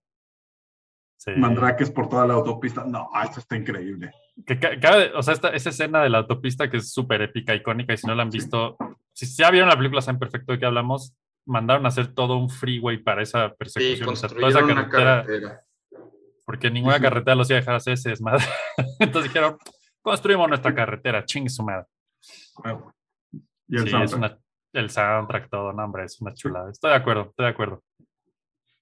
sí. 1.17 1.31
mandraques 1.35 1.89
por 1.89 2.07
toda 2.07 2.27
la 2.27 2.35
autopista. 2.35 2.85
No, 2.85 3.09
esto 3.23 3.39
está 3.39 3.55
increíble. 3.57 4.11
Que 4.45 4.59
o 5.15 5.23
sea, 5.23 5.33
esta, 5.33 5.49
esa 5.49 5.69
escena 5.71 6.03
de 6.03 6.09
la 6.09 6.19
autopista 6.19 6.69
que 6.69 6.77
es 6.77 6.91
súper 6.93 7.23
épica, 7.23 7.55
icónica, 7.55 7.93
y 7.93 7.97
si 7.97 8.05
no 8.05 8.13
la 8.13 8.21
han 8.21 8.29
visto, 8.29 8.77
si 9.11 9.25
ya 9.25 9.49
vieron 9.49 9.69
la 9.69 9.75
película, 9.75 10.01
saben 10.01 10.19
perfecto 10.19 10.51
de 10.53 10.59
qué 10.59 10.65
hablamos. 10.67 11.15
Mandaron 11.45 11.85
a 11.85 11.89
hacer 11.89 12.13
todo 12.13 12.37
un 12.37 12.49
freeway 12.49 12.99
para 12.99 13.23
esa 13.23 13.49
Sí, 13.49 13.55
persecución. 13.57 14.09
o 14.09 14.15
sea, 14.15 14.29
toda 14.29 14.49
esa 14.49 14.59
construyeron 14.59 14.71
una 14.71 14.89
carretera, 14.89 15.23
carretera. 15.25 15.61
porque 16.45 16.69
ninguna 16.71 16.99
carretera 16.99 17.35
los 17.35 17.49
iba 17.49 17.57
a 17.57 17.61
dejar 17.61 17.75
hacer 17.75 17.93
ese 17.93 18.09
desmadre. 18.09 18.43
Entonces 18.99 19.33
dijeron, 19.33 19.57
construimos 20.01 20.47
nuestra 20.47 20.73
carretera, 20.75 21.25
ching 21.25 21.49
su 21.49 21.63
madre. 21.63 21.87
Bueno, 22.63 22.93
y 23.67 23.77
el 23.77 23.89
Sí, 23.89 23.95
es 24.03 24.13
una, 24.13 24.37
el 24.73 24.89
soundtrack, 24.89 25.49
todo, 25.49 25.71
no, 25.73 25.83
hombre, 25.83 26.05
es 26.05 26.19
una 26.21 26.33
chulada. 26.33 26.69
Estoy 26.69 26.91
de 26.91 26.97
acuerdo, 26.97 27.27
estoy 27.29 27.45
de 27.45 27.51
acuerdo. 27.51 27.83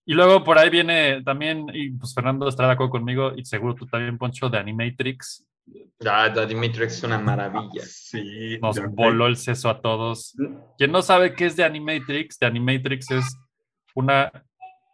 Y 0.06 0.14
luego 0.14 0.44
por 0.44 0.58
ahí 0.58 0.70
viene 0.70 1.22
también, 1.24 1.68
y 1.74 1.92
pues 1.92 2.14
Fernando 2.14 2.48
estará 2.48 2.70
de 2.70 2.74
acuerdo 2.74 2.92
conmigo, 2.92 3.34
y 3.36 3.46
seguro 3.46 3.76
tú 3.76 3.86
también, 3.86 4.18
Poncho, 4.18 4.50
de 4.50 4.58
Animatrix, 4.58 5.46
Ah, 6.06 6.32
The 6.34 6.42
Animatrix 6.42 6.94
es 6.94 7.04
una 7.04 7.20
maravilla. 7.20 7.84
Sí. 7.86 8.58
nos 8.62 8.80
voló 8.90 9.28
el 9.28 9.38
seso 9.38 9.70
a 9.70 9.82
todos. 9.82 10.36
Quien 10.78 10.92
no 10.92 11.02
sabe 11.02 11.34
qué 11.36 11.46
es 11.46 11.56
de 11.56 11.64
Animatrix, 11.64 12.40
de 12.40 12.48
Animatrix 12.48 13.12
es 13.12 13.38
una. 13.96 14.32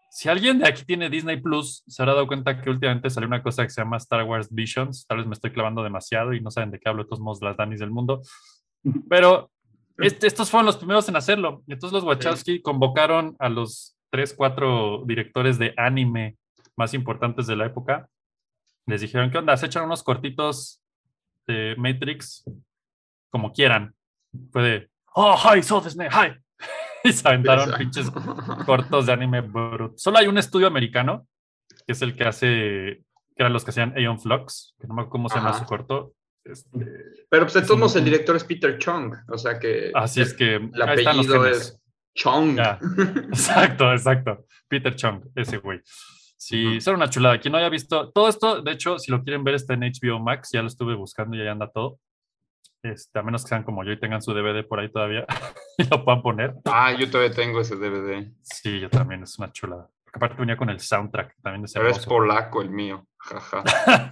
Si 0.09 0.29
alguien 0.29 0.59
de 0.59 0.67
aquí 0.67 0.83
tiene 0.83 1.09
Disney 1.09 1.39
Plus, 1.39 1.83
se 1.87 2.01
habrá 2.01 2.13
dado 2.13 2.27
cuenta 2.27 2.61
que 2.61 2.69
últimamente 2.69 3.09
salió 3.09 3.27
una 3.27 3.43
cosa 3.43 3.63
que 3.63 3.69
se 3.69 3.81
llama 3.81 3.97
Star 3.97 4.23
Wars 4.23 4.47
Visions. 4.49 5.05
Tal 5.07 5.17
vez 5.17 5.27
me 5.27 5.33
estoy 5.33 5.51
clavando 5.51 5.83
demasiado 5.83 6.33
y 6.33 6.41
no 6.41 6.51
saben 6.51 6.71
de 6.71 6.79
qué 6.79 6.89
hablo, 6.89 7.03
de 7.03 7.09
todos 7.09 7.21
modos, 7.21 7.41
las 7.41 7.55
Danis 7.55 7.79
del 7.79 7.91
mundo. 7.91 8.21
Pero 9.09 9.51
este- 9.97 10.27
estos 10.27 10.49
fueron 10.49 10.65
los 10.65 10.77
primeros 10.77 11.07
en 11.09 11.15
hacerlo. 11.15 11.63
Entonces 11.67 11.93
los 11.93 12.03
Wachowski 12.03 12.61
convocaron 12.61 13.35
a 13.39 13.49
los 13.49 13.95
tres, 14.09 14.33
cuatro 14.33 15.03
directores 15.05 15.57
de 15.57 15.73
anime 15.77 16.37
más 16.75 16.93
importantes 16.93 17.47
de 17.47 17.55
la 17.55 17.65
época. 17.65 18.07
Les 18.85 19.01
dijeron, 19.01 19.31
¿qué 19.31 19.37
onda? 19.37 19.57
Se 19.57 19.65
echan 19.65 19.83
unos 19.85 20.03
cortitos 20.03 20.81
de 21.45 21.75
Matrix 21.77 22.43
como 23.29 23.51
quieran. 23.51 23.93
Fue 24.51 24.61
de, 24.61 24.89
oh, 25.13 25.35
hi, 25.35 25.61
so 25.63 25.81
Disney, 25.81 26.07
hi. 26.09 26.37
y 27.03 27.11
se 27.11 27.27
aventaron 27.27 27.69
Exacto. 27.69 27.77
pinches 27.79 28.11
cortos 28.65 29.05
de 29.07 29.13
anime 29.13 29.41
brutos. 29.41 30.01
Solo 30.01 30.19
hay 30.19 30.27
un 30.27 30.37
estudio 30.37 30.67
americano, 30.67 31.27
que 31.85 31.93
es 31.93 32.01
el 32.01 32.15
que 32.15 32.23
hace, 32.25 32.47
que 32.47 33.03
eran 33.37 33.53
los 33.53 33.63
que 33.63 33.71
hacían 33.71 33.93
Aeon 33.97 34.19
Flux, 34.19 34.75
que 34.79 34.87
no 34.87 34.93
me 34.93 35.01
acuerdo 35.01 35.11
cómo 35.11 35.29
se 35.29 35.35
llama 35.35 35.49
Ajá. 35.51 35.59
su 35.59 35.65
corto. 35.65 36.13
Este, 36.49 36.69
Pero 37.29 37.43
pues 37.45 37.53
de 37.53 37.59
Es 37.61 37.67
todos 37.67 37.79
modos 37.79 37.95
el 37.95 38.05
director 38.05 38.35
es 38.35 38.43
Peter 38.43 38.77
Chung, 38.77 39.13
o 39.27 39.37
sea 39.37 39.59
que 39.59 39.91
así 39.93 40.21
es 40.21 40.33
que 40.33 40.55
el 40.55 40.81
apellido 40.81 41.45
es 41.45 41.81
Chung. 42.15 42.55
Ya. 42.57 42.79
Exacto, 43.29 43.91
exacto. 43.91 44.45
Peter 44.67 44.95
Chung, 44.95 45.21
ese 45.35 45.57
güey. 45.57 45.81
Sí, 46.39 46.65
Ujú. 46.65 46.75
eso 46.77 46.89
era 46.91 46.97
una 46.97 47.09
chulada. 47.09 47.39
Quien 47.39 47.51
no 47.51 47.57
haya 47.57 47.69
visto 47.69 48.11
todo 48.11 48.27
esto, 48.29 48.61
de 48.61 48.71
hecho, 48.71 48.97
si 48.99 49.11
lo 49.11 49.23
quieren 49.23 49.43
ver, 49.43 49.55
está 49.55 49.73
en 49.73 49.81
HBO 49.81 50.19
Max. 50.19 50.49
Ya 50.51 50.61
lo 50.61 50.67
estuve 50.67 50.95
buscando 50.95 51.35
y 51.35 51.41
ahí 51.41 51.47
anda 51.47 51.69
todo. 51.71 51.99
Este, 52.83 53.19
a 53.19 53.23
menos 53.23 53.43
que 53.43 53.49
sean 53.49 53.63
como 53.63 53.83
yo 53.83 53.91
y 53.91 53.99
tengan 53.99 54.21
su 54.21 54.33
DVD 54.33 54.65
por 54.65 54.79
ahí 54.79 54.89
todavía 54.91 55.25
y 55.77 55.83
lo 55.89 56.05
puedan 56.05 56.21
poner. 56.21 56.53
Ah, 56.65 56.93
yo 56.93 57.09
todavía 57.09 57.33
tengo 57.35 57.59
ese 57.61 57.75
DVD. 57.75 58.31
Sí, 58.43 58.79
yo 58.79 58.89
también, 58.89 59.23
es 59.23 59.37
una 59.39 59.51
chulada. 59.51 59.89
Porque 60.03 60.17
aparte 60.17 60.35
venía 60.39 60.55
con 60.57 60.69
el 60.69 60.79
soundtrack, 60.79 61.35
también 61.41 61.65
es 61.65 61.73
Pero 61.73 61.87
es 61.87 61.97
hermoso. 61.97 62.09
polaco 62.09 62.61
el 62.61 62.69
mío. 62.69 63.05
Jaja. 63.17 63.63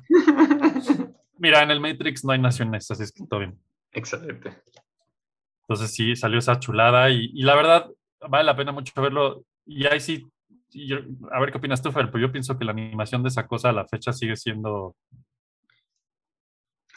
Mira, 1.38 1.62
en 1.63 1.72
el 1.72 1.80
Matrix 1.82 2.24
no 2.24 2.32
hay 2.32 2.39
naciones, 2.39 2.89
así 2.92 3.04
es 3.04 3.12
que 3.12 3.25
todo 3.27 3.39
bien. 3.42 3.60
Excelente. 3.92 4.62
Entonces 5.62 5.94
sí, 5.94 6.15
salió 6.15 6.39
esa 6.39 6.60
chulada 6.60 7.10
y, 7.10 7.32
y 7.34 7.44
la 7.44 7.56
verdad 7.56 7.88
vale 8.30 8.44
la 8.46 8.56
pena 8.56 8.72
mucho 8.72 9.01
verlo. 9.01 9.44
Y 9.65 9.86
ahí 9.88 10.00
sí, 10.00 10.27
y 10.72 10.88
yo- 10.88 11.00
a 11.32 11.39
ver 11.39 11.51
qué 11.51 11.58
opinas 11.58 11.82
tú, 11.82 11.92
Fer, 11.92 12.12
pero 12.12 12.27
yo 12.27 12.32
pienso 12.32 12.58
que 12.58 12.65
la 12.65 12.72
animación 12.72 13.24
de 13.24 13.30
esa 13.30 13.48
cosa 13.48 13.70
a 13.70 13.74
la 13.74 13.88
fecha 13.88 14.13
sigue 14.13 14.36
siendo 14.36 14.96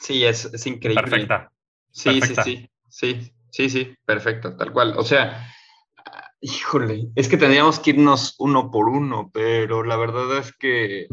Sí, 0.00 0.25
es, 0.25 0.45
es 0.47 0.66
increíble. 0.66 1.02
perfecta. 1.02 1.50
Sí, 1.90 2.21
perfecta. 2.21 2.42
sí, 2.45 2.57
sí. 2.57 2.71
Sí, 2.90 3.33
sí, 3.50 3.71
sí, 3.71 3.95
perfecto, 4.04 4.57
tal 4.57 4.73
cual. 4.73 4.95
O 4.97 5.02
sea, 5.04 5.47
híjole, 6.40 7.09
es 7.14 7.28
que 7.28 7.37
tendríamos 7.37 7.80
que 7.80 7.90
irnos 7.90 8.35
uno 8.38 8.71
por 8.71 8.88
uno, 8.88 9.30
pero 9.33 9.83
la 9.83 9.97
verdad 9.97 10.38
es 10.38 10.52
que 10.57 11.07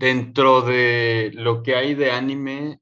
dentro 0.00 0.62
de 0.62 1.30
lo 1.34 1.62
que 1.62 1.76
hay 1.76 1.94
de 1.94 2.10
anime, 2.10 2.80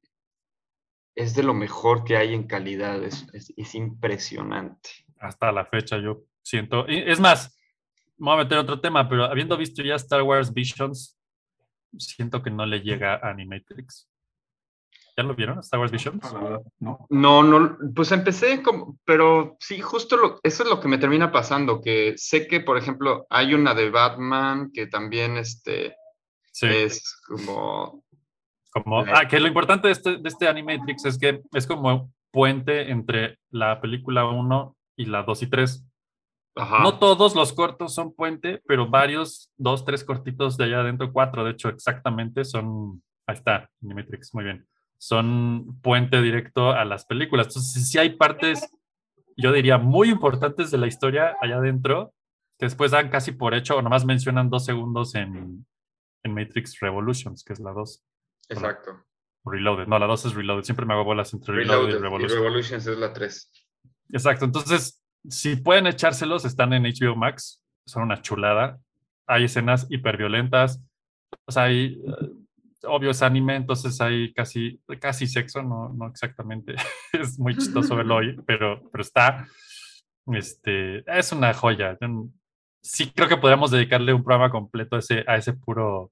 es 1.17 1.35
de 1.35 1.43
lo 1.43 1.53
mejor 1.53 2.05
que 2.05 2.17
hay 2.17 2.33
en 2.33 2.45
calidad. 2.47 3.03
Es, 3.03 3.27
es- 3.33 3.53
es 3.57 3.75
impresionante. 3.75 4.91
Hasta 5.19 5.51
la 5.51 5.65
fecha 5.67 5.99
yo 5.99 6.23
siento. 6.43 6.87
es 6.87 7.19
más, 7.19 7.59
me 8.19 8.27
voy 8.31 8.35
a 8.41 8.45
meter 8.45 8.59
otro 8.59 8.81
tema, 8.81 9.09
pero 9.09 9.25
habiendo 9.25 9.57
visto 9.57 9.83
ya 9.83 9.97
Star 9.97 10.23
Wars 10.23 10.53
Visions, 10.55 11.19
siento 11.99 12.41
que 12.41 12.51
no 12.53 12.65
le 12.67 12.81
llega 12.83 13.15
a 13.17 13.31
Animatrix. 13.31 14.09
¿Ya 15.17 15.25
lo 15.25 15.35
vieron? 15.35 15.59
Star 15.59 15.81
Wars 15.81 15.91
Visions. 15.91 16.23
No. 16.79 17.05
No, 17.11 17.43
no, 17.43 17.77
pues 17.97 18.13
empecé 18.13 18.63
como, 18.63 18.97
pero 19.05 19.57
sí, 19.59 19.81
justo 19.81 20.17
lo, 20.17 20.39
eso 20.45 20.63
es 20.63 20.69
lo 20.69 20.79
que 20.81 20.87
me 20.87 20.99
termina 20.99 21.33
pasando, 21.33 21.81
que 21.81 22.15
sé 22.17 22.47
que, 22.47 22.61
por 22.61 22.79
ejemplo, 22.79 23.27
hay 23.29 23.55
una 23.55 23.75
de 23.75 23.91
Batman 23.91 24.71
que 24.73 24.87
también 24.87 25.37
este, 25.37 25.97
Sí. 26.59 26.67
es 26.67 27.21
como, 27.25 28.03
Como, 28.73 29.01
ah, 29.01 29.29
que 29.29 29.39
lo 29.39 29.47
importante 29.47 29.87
de 29.87 29.93
este, 29.93 30.17
de 30.17 30.29
este 30.29 30.49
Animatrix 30.49 31.05
es 31.05 31.17
que 31.17 31.41
es 31.53 31.69
como 31.69 32.13
puente 32.33 32.91
entre 32.91 33.39
la 33.51 33.81
película 33.81 34.27
1 34.27 34.77
y 34.97 35.05
la 35.05 35.23
2 35.23 35.43
y 35.45 35.47
3. 35.47 35.87
ajá, 36.57 36.83
No 36.83 36.99
todos 36.99 37.37
los 37.37 37.53
cortos 37.53 37.95
son 37.95 38.13
puente, 38.13 38.61
pero 38.67 38.89
varios, 38.89 39.53
dos, 39.57 39.85
tres 39.85 40.03
cortitos 40.03 40.57
de 40.57 40.65
allá 40.65 40.81
adentro, 40.81 41.13
cuatro, 41.13 41.45
de 41.45 41.53
hecho, 41.53 41.69
exactamente 41.69 42.45
son. 42.45 43.05
Ahí 43.29 43.37
está, 43.37 43.71
Animatrix, 43.81 44.35
muy 44.35 44.43
bien. 44.43 44.67
Son 44.99 45.79
puente 45.81 46.21
directo 46.21 46.73
a 46.73 46.85
las 46.85 47.05
películas. 47.05 47.47
Entonces, 47.47 47.89
sí 47.89 47.99
hay 47.99 48.17
partes, 48.17 48.69
yo 49.37 49.53
diría, 49.53 49.79
muy 49.79 50.11
importantes 50.11 50.73
de 50.73 50.79
la 50.79 50.89
historia 50.89 51.37
allá 51.41 51.59
adentro, 51.59 52.13
que 52.59 52.67
después 52.67 52.91
dan 52.91 53.11
casi 53.11 53.31
por 53.31 53.55
hecho, 53.55 53.77
o 53.77 53.83
nomás 53.83 54.05
mencionan 54.05 54.51
dos 54.51 54.65
segundos 54.65 55.15
en, 55.15 55.65
en 56.23 56.35
Matrix 56.35 56.79
Revolutions, 56.81 57.45
que 57.45 57.53
es 57.53 57.61
la 57.61 57.73
2. 57.73 58.05
exacto. 58.51 59.05
Reloaded. 59.45 59.87
No, 59.87 59.99
la 59.99 60.07
2 60.07 60.27
es 60.27 60.35
Reloaded. 60.35 60.65
Siempre 60.65 60.85
me 60.85 60.95
hago 60.95 61.05
bolas 61.05 61.33
entre 61.33 61.55
Reloaded, 61.55 61.95
Reloaded 61.95 61.95
y 61.95 61.99
y 61.99 62.03
Revolution. 62.03 62.43
Revolutions 62.43 62.87
es 62.87 62.99
la 62.99 63.13
3. 63.13 63.53
Exacto. 64.11 64.45
Entonces, 64.45 65.03
si 65.29 65.57
pueden 65.57 65.87
echárselos, 65.87 66.45
están 66.45 66.73
en 66.73 66.85
HBO 66.85 67.17
Max. 67.17 67.65
Son 67.87 68.03
una 68.03 68.21
chulada. 68.21 68.79
Hay 69.27 69.45
escenas 69.45 69.87
hiperviolentas. 69.91 70.83
O 71.47 71.53
sea, 71.53 71.65
hay, 71.65 72.01
eh, 72.07 72.31
obvio 72.85 73.11
es 73.11 73.23
anime, 73.23 73.57
entonces 73.57 74.01
hay 74.01 74.33
casi, 74.33 74.81
casi 75.01 75.27
sexo, 75.27 75.63
no, 75.63 75.91
no 75.91 76.09
exactamente. 76.09 76.75
es 77.13 77.39
muy 77.39 77.57
chistoso 77.57 77.97
verlo 77.97 78.17
hoy, 78.17 78.41
pero, 78.47 78.89
pero 78.91 79.03
está. 79.03 79.47
Este, 80.27 81.05
es 81.19 81.33
una 81.33 81.55
joya. 81.55 81.97
Yo 82.01 82.09
sí 82.89 83.13
creo 83.15 83.29
que 83.29 83.37
podríamos 83.37 83.71
dedicarle 83.71 84.15
un 84.15 84.25
programa 84.25 84.51
completo 84.51 84.97
a 84.97 85.01
ese, 85.01 85.23
a 85.27 85.37
ese 85.37 85.53
puro 85.53 86.11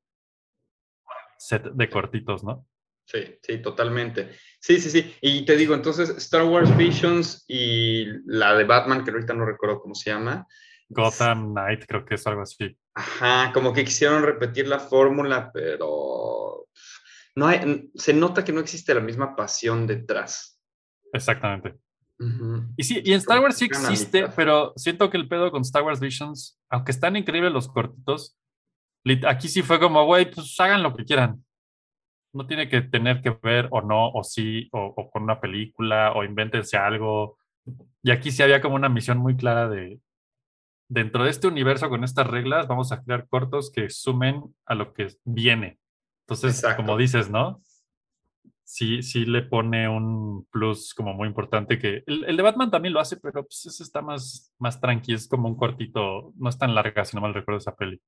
set 1.39 1.65
de 1.65 1.89
cortitos, 1.89 2.45
¿no? 2.45 2.67
Sí, 3.07 3.39
sí, 3.43 3.59
totalmente. 3.59 4.37
Sí, 4.61 4.81
sí, 4.81 4.91
sí. 4.91 5.17
Y 5.21 5.45
te 5.45 5.57
digo, 5.57 5.75
entonces, 5.75 6.11
Star 6.11 6.45
Wars 6.45 6.77
Visions 6.77 7.45
y 7.49 8.07
la 8.27 8.55
de 8.55 8.65
Batman, 8.65 9.05
que 9.05 9.13
ahorita 9.13 9.33
no 9.33 9.47
recuerdo 9.47 9.81
cómo 9.81 9.95
se 9.95 10.11
llama. 10.11 10.47
Gotham 10.89 11.53
Knight, 11.53 11.85
creo 11.87 12.05
que 12.05 12.17
es 12.17 12.27
algo 12.27 12.43
así. 12.43 12.77
Ajá, 12.95 13.53
como 13.53 13.73
que 13.73 13.85
quisieron 13.85 14.23
repetir 14.23 14.67
la 14.67 14.81
fórmula, 14.81 15.51
pero 15.53 16.69
no 17.37 17.47
hay, 17.47 17.91
se 17.95 18.13
nota 18.13 18.45
que 18.45 18.53
no 18.53 18.61
existe 18.61 18.95
la 18.95 19.01
misma 19.01 19.37
pasión 19.37 19.87
detrás. 19.87 20.61
Exactamente. 21.13 21.79
Ujú. 22.19 22.65
Y 22.77 22.85
sí, 22.85 23.03
y 23.05 23.13
en 23.13 23.19
Star 23.19 23.41
Wars 23.41 23.57
sí 23.57 23.67
existe, 23.67 24.29
pero 24.35 24.73
siento 24.77 25.11
que 25.11 25.17
el 25.17 25.29
pedo 25.29 25.51
con 25.51 25.63
Star 25.63 25.83
Wars 25.83 26.01
Visions, 26.01 26.59
aunque 26.71 26.93
están 26.93 27.17
increíbles 27.17 27.53
los 27.53 27.69
cortitos, 27.69 28.37
aquí 29.27 29.49
sí 29.49 29.63
fue 29.63 29.79
como, 29.79 30.05
güey, 30.05 30.31
pues 30.31 30.59
hagan 30.59 30.83
lo 30.83 30.95
que 30.95 31.05
quieran. 31.05 31.45
No 32.33 32.47
tiene 32.47 32.69
que 32.69 32.83
tener 32.83 33.23
que 33.23 33.31
ver 33.43 33.69
o 33.71 33.81
no, 33.81 34.11
o 34.11 34.23
sí, 34.25 34.69
o, 34.73 34.95
o 34.97 35.11
con 35.11 35.23
una 35.23 35.41
película, 35.41 36.13
o 36.13 36.25
invéntense 36.25 36.77
algo. 36.77 37.39
Y 38.03 38.11
aquí 38.11 38.31
sí 38.31 38.43
había 38.43 38.61
como 38.61 38.75
una 38.77 38.89
misión 38.89 39.19
muy 39.19 39.37
clara 39.37 39.69
de, 39.69 40.01
dentro 40.89 41.25
de 41.25 41.31
este 41.31 41.49
universo 41.49 41.89
con 41.89 42.05
estas 42.05 42.27
reglas, 42.27 42.69
vamos 42.69 42.93
a 42.93 43.03
crear 43.03 43.27
cortos 43.29 43.71
que 43.71 43.91
sumen 43.91 44.43
a 44.65 44.75
lo 44.75 44.93
que 44.93 45.09
viene. 45.25 45.79
Entonces, 46.27 46.57
Exacto. 46.57 46.83
como 46.83 46.97
dices, 46.97 47.31
¿no? 47.31 47.63
Sí, 48.69 49.01
sí 49.05 49.25
le 49.25 49.43
pone 49.43 49.89
un 49.89 50.45
plus 50.51 50.93
como 50.93 51.15
muy 51.15 51.29
importante 51.29 51.79
que 51.79 52.03
el, 52.05 52.25
el 52.25 52.37
de 52.37 52.43
Batman 52.43 52.69
también 52.69 52.93
lo 52.93 52.99
hace, 52.99 53.17
pero 53.17 53.45
pues 53.45 53.65
ese 53.65 53.85
está 53.85 54.03
más, 54.03 54.53
más 54.59 54.81
tranqui, 54.81 55.15
es 55.15 55.29
como 55.29 55.49
un 55.49 55.57
cortito, 55.57 56.33
no 56.37 56.49
es 56.49 56.59
tan 56.59 56.75
larga, 56.75 57.05
si 57.05 57.15
no 57.15 57.23
mal 57.23 57.33
recuerdo 57.33 57.59
esa 57.59 57.77
peli. 57.77 58.03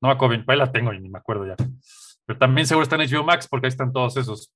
No 0.00 0.08
me 0.08 0.14
acuerdo 0.14 0.42
ahí 0.48 0.58
la 0.58 0.72
tengo 0.72 0.92
y 0.92 1.00
ni 1.00 1.08
me 1.08 1.18
acuerdo 1.18 1.46
ya. 1.46 1.54
Pero 2.26 2.36
también 2.36 2.66
seguro 2.66 2.82
está 2.82 2.96
en 2.96 3.08
HBO 3.08 3.22
Max 3.22 3.46
porque 3.48 3.66
ahí 3.66 3.70
están 3.70 3.92
todos 3.92 4.16
esos. 4.16 4.52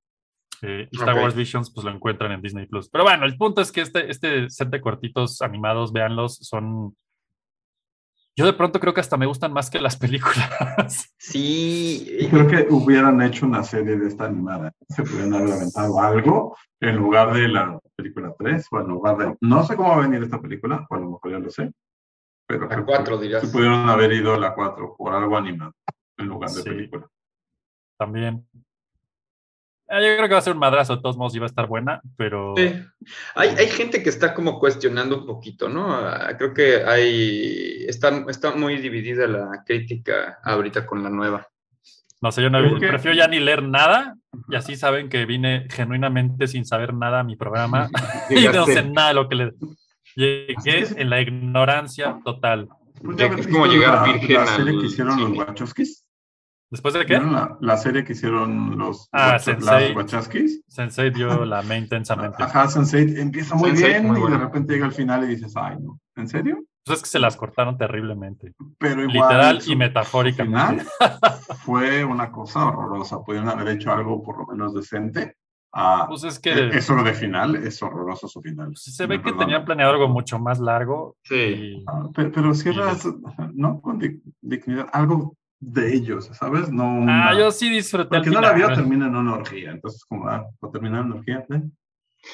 Eh, 0.62 0.88
y 0.90 0.96
Star 0.96 1.14
Ok. 1.14 1.22
Wars 1.22 1.36
Visions 1.36 1.72
pues 1.72 1.84
lo 1.84 1.92
encuentran 1.92 2.32
en 2.32 2.42
Disney 2.42 2.66
Plus. 2.66 2.88
Pero 2.88 3.04
bueno, 3.04 3.24
el 3.24 3.36
punto 3.36 3.60
es 3.60 3.70
que 3.70 3.82
este, 3.82 4.10
este 4.10 4.50
set 4.50 4.68
de 4.68 4.80
cortitos 4.80 5.42
animados, 5.42 5.92
véanlos, 5.92 6.38
son... 6.38 6.96
Yo 8.36 8.46
de 8.46 8.52
pronto 8.52 8.80
creo 8.80 8.92
que 8.94 9.00
hasta 9.00 9.16
me 9.16 9.26
gustan 9.26 9.52
más 9.52 9.70
que 9.70 9.80
las 9.80 9.96
películas. 9.96 10.34
Sí, 11.18 12.28
creo 12.30 12.46
que 12.46 12.66
hubieran 12.70 13.20
hecho 13.22 13.46
una 13.46 13.62
serie 13.64 13.96
de 13.96 14.08
esta 14.08 14.26
animada. 14.26 14.72
Se 14.88 15.02
pudieran 15.02 15.32
haber 15.34 15.52
aventado 15.54 15.98
algo 16.00 16.56
en 16.80 16.96
lugar 16.96 17.32
de 17.32 17.48
la 17.48 17.78
película 17.96 18.34
3 18.38 18.66
o 18.70 18.80
en 18.80 18.86
lugar 18.88 19.16
de... 19.16 19.36
No 19.40 19.64
sé 19.64 19.74
cómo 19.76 19.88
va 19.90 19.96
a 19.96 20.06
venir 20.06 20.22
esta 20.22 20.40
película, 20.40 20.86
o 20.90 20.94
a 20.94 20.98
lo 20.98 21.10
mejor 21.12 21.30
ya 21.32 21.38
lo 21.38 21.50
sé. 21.50 21.72
Pero 22.46 22.60
La 22.62 22.68
creo 22.68 22.80
que 22.80 22.84
cuatro, 22.92 23.18
dirás. 23.18 23.42
Se 23.42 23.48
pudieron 23.48 23.88
haber 23.88 24.12
ido 24.12 24.34
a 24.34 24.38
la 24.38 24.54
4 24.54 24.94
por 24.98 25.14
algo 25.14 25.36
animado 25.36 25.72
en 26.18 26.26
lugar 26.26 26.50
de 26.50 26.56
Sí. 26.62 26.68
película. 26.68 27.08
También. 27.98 28.46
Eh, 29.88 30.00
yo 30.00 30.16
creo 30.16 30.28
que 30.28 30.34
va 30.34 30.38
a 30.38 30.42
ser 30.42 30.54
un 30.54 30.58
madrazo, 30.58 30.96
de 30.96 31.02
todos 31.02 31.16
modos, 31.16 31.34
y 31.34 31.38
va 31.38 31.46
a 31.46 31.48
estar 31.48 31.66
buena, 31.66 32.00
pero... 32.16 32.54
Sí. 32.56 32.72
Hay, 33.34 33.50
hay 33.50 33.68
gente 33.68 34.02
que 34.02 34.08
está 34.08 34.34
como 34.34 34.58
cuestionando 34.58 35.18
un 35.18 35.26
poquito, 35.26 35.68
¿no? 35.68 35.94
Ah, 35.94 36.34
Creo 36.38 36.54
que 36.54 36.84
hay, 36.84 37.84
está, 37.86 38.24
está 38.28 38.54
muy 38.54 38.78
dividida 38.78 39.26
la 39.26 39.62
crítica 39.64 40.38
ahorita 40.42 40.86
con 40.86 41.02
la 41.02 41.10
nueva. 41.10 41.46
No 42.20 42.32
sé, 42.32 42.42
yo 42.42 42.48
no 42.48 42.58
prefiero 42.78 43.14
ya 43.14 43.28
ni 43.28 43.38
leer 43.38 43.62
nada 43.62 44.16
y 44.48 44.56
así 44.56 44.76
saben 44.76 45.10
que 45.10 45.26
vine 45.26 45.66
genuinamente 45.68 46.46
sin 46.46 46.64
saber 46.64 46.94
nada 46.94 47.20
a 47.20 47.24
mi 47.24 47.36
programa 47.36 47.90
y 48.30 48.48
no 48.48 48.64
sé 48.64 48.82
nada 48.82 49.08
de 49.08 49.14
lo 49.14 49.28
que 49.28 49.34
le 49.34 49.52
llegué 50.16 50.86
en 50.96 51.10
la 51.10 51.20
ignorancia 51.20 52.18
total. 52.24 52.68
Pues 53.02 53.20
Es 53.20 53.46
como 53.46 53.64
¿viste 53.64 53.78
llegar 53.78 54.06
la, 54.06 54.12
virgen 54.12 54.36
la 54.36 54.46
serie 54.46 54.72
al 54.72 54.80
que 54.80 54.86
hicieron 54.86 55.20
los. 55.20 55.38
Wachowskis. 55.38 56.03
¿Después 56.70 56.94
de 56.94 57.00
qué? 57.06 57.14
¿Vieron 57.14 57.32
la, 57.32 57.56
la 57.60 57.76
serie 57.76 58.04
que 58.04 58.12
hicieron 58.14 58.76
los 58.78 59.08
Ah, 59.12 59.38
Sensei. 59.38 59.88
las 59.88 59.96
Wachowskis? 59.96 60.62
Sensei 60.66 61.10
dio 61.10 61.28
la 61.44 61.62
main 61.62 61.84
intensamente. 61.84 62.42
Ajá, 62.42 62.64
Sense8 62.66 63.18
empieza 63.18 63.54
muy 63.54 63.70
Sense8, 63.70 63.86
bien 63.86 64.06
muy 64.06 64.16
y 64.16 64.20
bueno. 64.20 64.38
de 64.38 64.44
repente 64.44 64.72
llega 64.72 64.86
al 64.86 64.92
final 64.92 65.24
y 65.24 65.28
dices, 65.28 65.52
ay, 65.56 65.76
no, 65.80 66.00
¿en 66.16 66.28
serio? 66.28 66.64
Pues 66.84 66.98
es 66.98 67.02
que 67.04 67.08
se 67.10 67.18
las 67.18 67.36
cortaron 67.36 67.78
terriblemente. 67.78 68.52
Pero 68.78 69.02
igual, 69.02 69.12
Literal 69.14 69.60
y 69.66 69.76
metafóricamente. 69.76 70.84
final 70.84 71.26
fue 71.64 72.04
una 72.04 72.30
cosa 72.30 72.66
horrorosa. 72.66 73.22
Pudieron 73.24 73.48
haber 73.48 73.68
hecho 73.68 73.90
algo 73.92 74.22
por 74.22 74.38
lo 74.38 74.46
menos 74.46 74.74
decente. 74.74 75.36
Ah, 75.72 76.04
Pues 76.08 76.24
es 76.24 76.38
que 76.38 76.52
eh, 76.52 76.70
Eso 76.74 76.94
de 77.02 77.14
final 77.14 77.56
es 77.56 77.82
horroroso 77.82 78.28
su 78.28 78.40
final. 78.42 78.66
pues, 78.68 78.82
se 78.94 79.06
ve 79.06 79.20
que 79.22 79.32
tenían 79.32 79.64
planeado 79.64 79.92
algo 79.92 80.08
mucho 80.08 80.38
más 80.38 80.58
largo. 80.60 81.16
Sí. 81.24 81.34
y- 81.34 81.84
Ah, 81.88 82.08
pe- 82.14 82.26
Pero, 82.26 82.52
cierras, 82.54 83.08
¿no? 83.54 83.80
Con 83.80 83.98
di- 83.98 84.20
dignidad, 84.42 84.86
algo 84.92 85.36
de 85.72 85.94
ellos, 85.94 86.30
¿sabes? 86.32 86.70
No 86.70 87.04
Ah, 87.08 87.32
yo 87.38 87.50
sí 87.50 87.70
disfruté. 87.70 88.08
Porque 88.16 88.28
al 88.28 88.34
no 88.34 88.40
la 88.40 88.52
vio, 88.52 88.64
final. 88.66 88.76
termina 88.80 89.06
en 89.06 89.16
una 89.16 89.34
orgía. 89.34 89.70
Entonces, 89.70 90.04
como, 90.04 90.28
ah, 90.28 90.44
o 90.60 90.70
termina 90.70 91.00
en 91.00 91.06
una 91.06 91.14
orgía, 91.16 91.38
¿eh? 91.50 91.62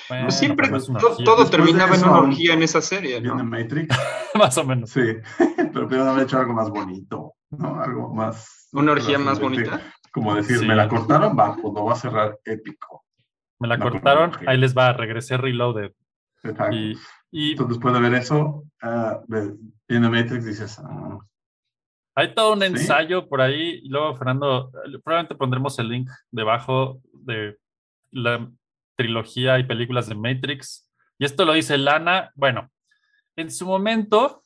Bueno, 0.09 0.25
Pues 0.27 0.39
siempre, 0.39 0.67
pero 0.69 0.71
no 0.73 0.83
es 0.83 0.89
una 0.89 0.99
to- 1.01 1.09
orgía. 1.11 1.25
todo 1.25 1.47
terminaba 1.51 1.97
en 1.97 2.05
una 2.05 2.19
orgía 2.21 2.55
en 2.55 2.63
esa 2.63 2.81
serie, 2.81 3.21
Viene 3.21 3.37
¿no? 3.37 3.45
Matrix. 3.45 3.89
Más 4.35 4.57
o 4.59 4.65
menos. 4.65 4.91
Sí, 4.91 5.01
pero 5.73 5.87
pudieron 5.87 6.09
haber 6.09 6.25
hecho 6.25 6.39
algo 6.39 6.53
más 6.55 6.71
bonito, 6.71 7.35
¿no? 7.51 7.81
Algo 7.81 8.15
más. 8.15 8.69
Una 8.73 8.93
orgía 8.93 9.19
más 9.19 9.41
bonita. 9.41 9.81
Como 10.13 10.35
decir, 10.35 10.59
Sí. 10.59 10.67
me 10.67 10.75
la 10.77 10.89
cortaron, 10.89 11.37
va, 11.39 11.55
pues 11.57 11.75
lo 11.75 11.85
va 11.85 11.93
a 11.93 11.97
cerrar 11.97 12.39
épico. 12.45 13.05
Me 13.59 13.69
la 13.69 13.77
No, 13.77 13.91
cortaron, 13.91 14.33
ahí 14.47 14.57
les 14.59 14.77
va, 14.77 14.93
regresé 14.93 15.37
reloaded. 15.37 15.93
Exacto. 16.43 16.75
Y, 16.75 16.97
y 17.33 17.51
Entonces, 17.53 17.77
después 17.77 17.95
de 17.95 18.01
ver 18.01 18.15
eso, 18.15 18.65
ve- 19.29 19.55
viene 19.89 20.09
Matrix, 20.09 20.45
dices, 20.47 20.79
ah, 20.79 21.19
hay 22.15 22.35
todo 22.35 22.53
un 22.53 22.61
Sí. 22.61 22.67
ensayo 22.67 23.29
por 23.29 23.41
ahí. 23.41 23.81
Y 23.83 23.89
luego, 23.89 24.15
Fernando, 24.17 24.71
eh, 24.85 24.99
probablemente 25.03 25.35
pondremos 25.35 25.79
el 25.79 25.89
link 25.89 26.11
debajo 26.31 27.01
de 27.13 27.57
la 28.11 28.51
trilogía 28.97 29.59
y 29.59 29.65
películas 29.65 30.09
de 30.09 30.15
Matrix. 30.15 30.89
Y 31.19 31.25
esto 31.25 31.45
lo 31.45 31.53
dice 31.53 31.79
Lana. 31.79 32.31
Bueno, 32.35 32.71
en 33.37 33.51
su 33.51 33.67
momento, 33.67 34.45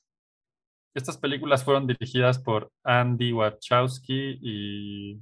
estas 0.94 1.18
películas 1.18 1.64
fueron 1.64 1.86
dirigidas 1.86 2.38
por 2.38 2.70
Andy 2.84 3.32
Wachowski 3.32 4.38
y. 4.40 5.20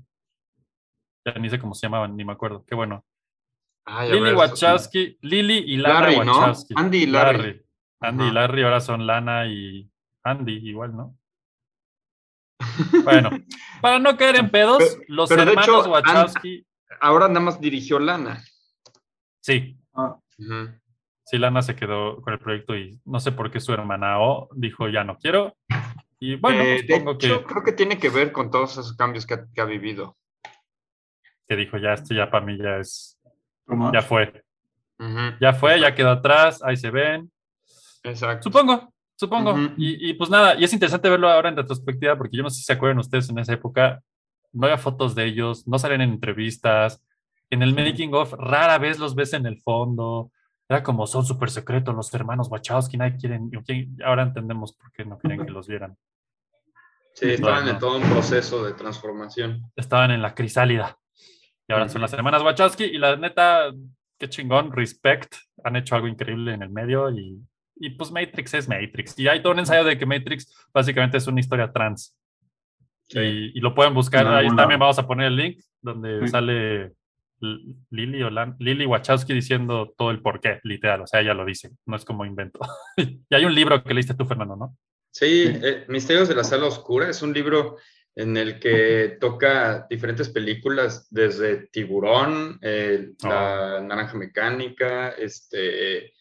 Ya 1.24 1.34
ni 1.34 1.48
sé 1.48 1.58
cómo 1.58 1.74
se 1.74 1.86
llamaban, 1.86 2.16
ni 2.16 2.24
me 2.24 2.32
acuerdo. 2.32 2.64
Qué 2.66 2.74
bueno. 2.74 3.04
Ay, 3.84 4.10
Lily 4.10 4.22
ver, 4.22 4.34
Wachowski, 4.34 5.18
Lily 5.22 5.58
y 5.58 5.76
Lana 5.76 6.00
Larry, 6.00 6.26
¿no? 6.26 6.38
Wachowski. 6.38 6.74
Andy 6.76 6.98
y 6.98 7.06
Larry. 7.06 7.62
Andy 8.00 8.24
y. 8.24 8.30
Larry 8.32 8.62
ahora 8.64 8.80
son 8.80 9.06
Lana 9.06 9.46
y 9.46 9.88
Andy, 10.24 10.52
igual, 10.68 10.96
¿no? 10.96 11.16
Bueno, 13.04 13.30
para 13.80 13.98
no 13.98 14.16
caer 14.16 14.36
en 14.36 14.50
pedos, 14.50 14.78
Pero- 14.78 15.02
los 15.08 15.28
pero 15.28 15.44
de 15.44 15.50
hermanos 15.52 15.68
hecho, 15.68 15.84
An- 15.84 15.90
Wachowski, 15.90 16.66
Ahora 17.00 17.26
nada 17.28 17.40
más 17.40 17.60
dirigió 17.60 17.98
Lana. 17.98 18.44
sí, 19.40 19.76
ah, 19.94 20.16
sí, 21.24 21.38
Lana 21.38 21.62
se 21.62 21.74
quedó 21.74 22.20
con 22.22 22.32
el 22.34 22.38
proyecto 22.38 22.76
y 22.76 23.00
no 23.04 23.18
sé 23.20 23.32
por 23.32 23.50
qué 23.50 23.58
su 23.60 23.72
hermana 23.72 24.20
O 24.20 24.48
dijo 24.54 24.88
ya 24.88 25.02
no 25.04 25.16
quiero. 25.18 25.56
Y 26.20 26.36
bueno, 26.36 26.62
Eh, 26.62 26.82
de 26.82 26.94
supongo 26.94 27.12
hecho, 27.12 27.40
que, 27.40 27.44
creo 27.46 27.62
que 27.64 27.72
tiene 27.72 27.98
que 27.98 28.08
ver 28.08 28.30
con 28.30 28.50
todos 28.50 28.72
esos 28.72 28.94
cambios 28.96 29.26
que 29.26 29.34
ha, 29.34 29.46
que 29.52 29.60
ha 29.60 29.64
vivido. 29.64 30.16
que 31.48 31.56
dijo 31.56 31.76
ya, 31.78 31.94
esto 31.94 32.14
ya 32.14 32.30
para 32.30 32.46
mí 32.46 32.56
ya 32.56 32.76
es, 32.76 33.18
¿cómo? 33.66 33.92
ya 33.92 34.00
fue, 34.02 34.44
ya 35.40 35.52
fue, 35.52 35.80
ya 35.80 35.94
quedó 35.94 36.10
atrás, 36.10 36.62
ahí 36.62 36.76
se 36.76 36.90
ven. 36.90 37.30
Exacto. 38.04 38.44
Supongo, 38.44 38.91
supongo. 39.22 39.56
Y, 39.76 40.10
y 40.10 40.14
pues 40.14 40.28
nada, 40.30 40.54
y 40.58 40.64
es 40.64 40.72
interesante 40.72 41.08
verlo 41.08 41.28
ahora 41.30 41.48
en 41.48 41.56
retrospectiva, 41.56 42.16
porque 42.16 42.36
yo 42.36 42.42
no 42.42 42.50
sé 42.50 42.58
si 42.58 42.64
se 42.64 42.72
acuerdan 42.72 42.98
ustedes 42.98 43.30
en 43.30 43.38
esa 43.38 43.54
época, 43.54 44.02
no 44.52 44.66
había 44.66 44.78
fotos 44.78 45.14
de 45.14 45.24
ellos, 45.24 45.66
no 45.66 45.78
salen 45.78 46.00
en 46.00 46.10
entrevistas, 46.10 47.02
en 47.50 47.62
el 47.62 47.74
making 47.74 48.14
of 48.14 48.32
rara 48.32 48.78
vez 48.78 48.98
los 48.98 49.14
ves 49.14 49.32
en 49.32 49.46
el 49.46 49.60
fondo, 49.60 50.30
era 50.68 50.82
como 50.82 51.06
son 51.06 51.24
súper 51.24 51.50
secretos 51.50 51.94
los 51.94 52.12
hermanos 52.14 52.48
Wachowski, 52.50 52.96
nadie 52.96 53.16
quieren, 53.18 53.50
¿quién? 53.64 53.96
ahora 54.04 54.22
entendemos 54.22 54.72
por 54.72 54.90
qué 54.92 55.04
no 55.04 55.18
querían 55.18 55.44
que 55.44 55.52
los 55.52 55.66
vieran. 55.68 55.96
Sí, 57.14 57.30
estaban 57.30 57.64
Bueno. 57.64 57.72
en 57.72 57.78
todo 57.78 57.98
un 57.98 58.10
proceso 58.10 58.64
de 58.64 58.72
transformación. 58.72 59.70
Estaban 59.76 60.10
en 60.12 60.22
la 60.22 60.34
crisálida. 60.34 60.96
Y 61.68 61.72
ahora 61.72 61.88
son 61.88 62.00
las 62.00 62.12
hermanas 62.12 62.42
Wachowski 62.42 62.84
y 62.84 62.98
la 62.98 63.16
neta, 63.16 63.70
qué 64.18 64.28
chingón, 64.28 64.72
respect, 64.72 65.34
han 65.62 65.76
hecho 65.76 65.94
algo 65.94 66.08
increíble 66.08 66.54
en 66.54 66.62
el 66.62 66.70
medio 66.70 67.10
y, 67.10 67.38
y 67.86 67.90
pues 67.90 68.10
Matrix 68.10 68.54
es 68.54 68.68
Matrix. 68.68 69.18
Y 69.18 69.28
hay 69.28 69.42
todo 69.42 69.52
un 69.52 69.58
ensayo 69.58 69.84
de 69.84 69.98
que 69.98 70.06
Matrix 70.06 70.52
básicamente 70.72 71.16
es 71.18 71.26
una 71.26 71.40
historia 71.40 71.70
trans. 71.72 72.16
Y, 73.10 73.58
y 73.58 73.60
lo 73.60 73.74
pueden 73.74 73.92
buscar, 73.92 74.22
En 74.24 74.32
ahí 74.32 74.38
algún 74.44 74.56
también 74.56 74.80
vamos 74.80 74.98
a 74.98 75.06
poner 75.06 75.26
el 75.26 75.36
link 75.36 75.60
donde 75.82 76.20
Sí. 76.22 76.28
sale 76.28 76.92
L- 77.42 77.74
Lily, 77.90 78.22
o 78.22 78.30
Lan- 78.30 78.56
Lily 78.60 78.86
Wachowski 78.86 79.34
diciendo 79.34 79.92
todo 79.98 80.10
el 80.12 80.22
porqué, 80.22 80.60
literal, 80.62 81.00
o 81.02 81.06
sea, 81.06 81.20
ella 81.20 81.34
lo 81.34 81.44
dice, 81.44 81.70
no 81.86 81.96
es 81.96 82.04
como 82.04 82.24
invento. 82.24 82.60
y 82.96 83.34
hay 83.34 83.44
un 83.44 83.54
libro 83.54 83.82
que 83.82 83.92
leíste 83.92 84.14
tú, 84.14 84.24
Fernando, 84.24 84.56
¿no? 84.56 84.76
Sí, 85.10 85.44
eh, 85.46 85.84
Misterios 85.88 86.28
de 86.28 86.36
la 86.36 86.44
Sala 86.44 86.66
Oscura 86.66 87.10
es 87.10 87.20
un 87.20 87.32
libro 87.34 87.76
en 88.14 88.36
el 88.36 88.60
que 88.60 89.16
toca 89.20 89.86
diferentes 89.90 90.28
películas, 90.30 91.08
desde 91.10 91.66
Tiburón, 91.66 92.58
eh, 92.62 93.10
La 93.24 93.80
Naranja 93.82 94.16
Mecánica, 94.16 95.10
este... 95.10 96.12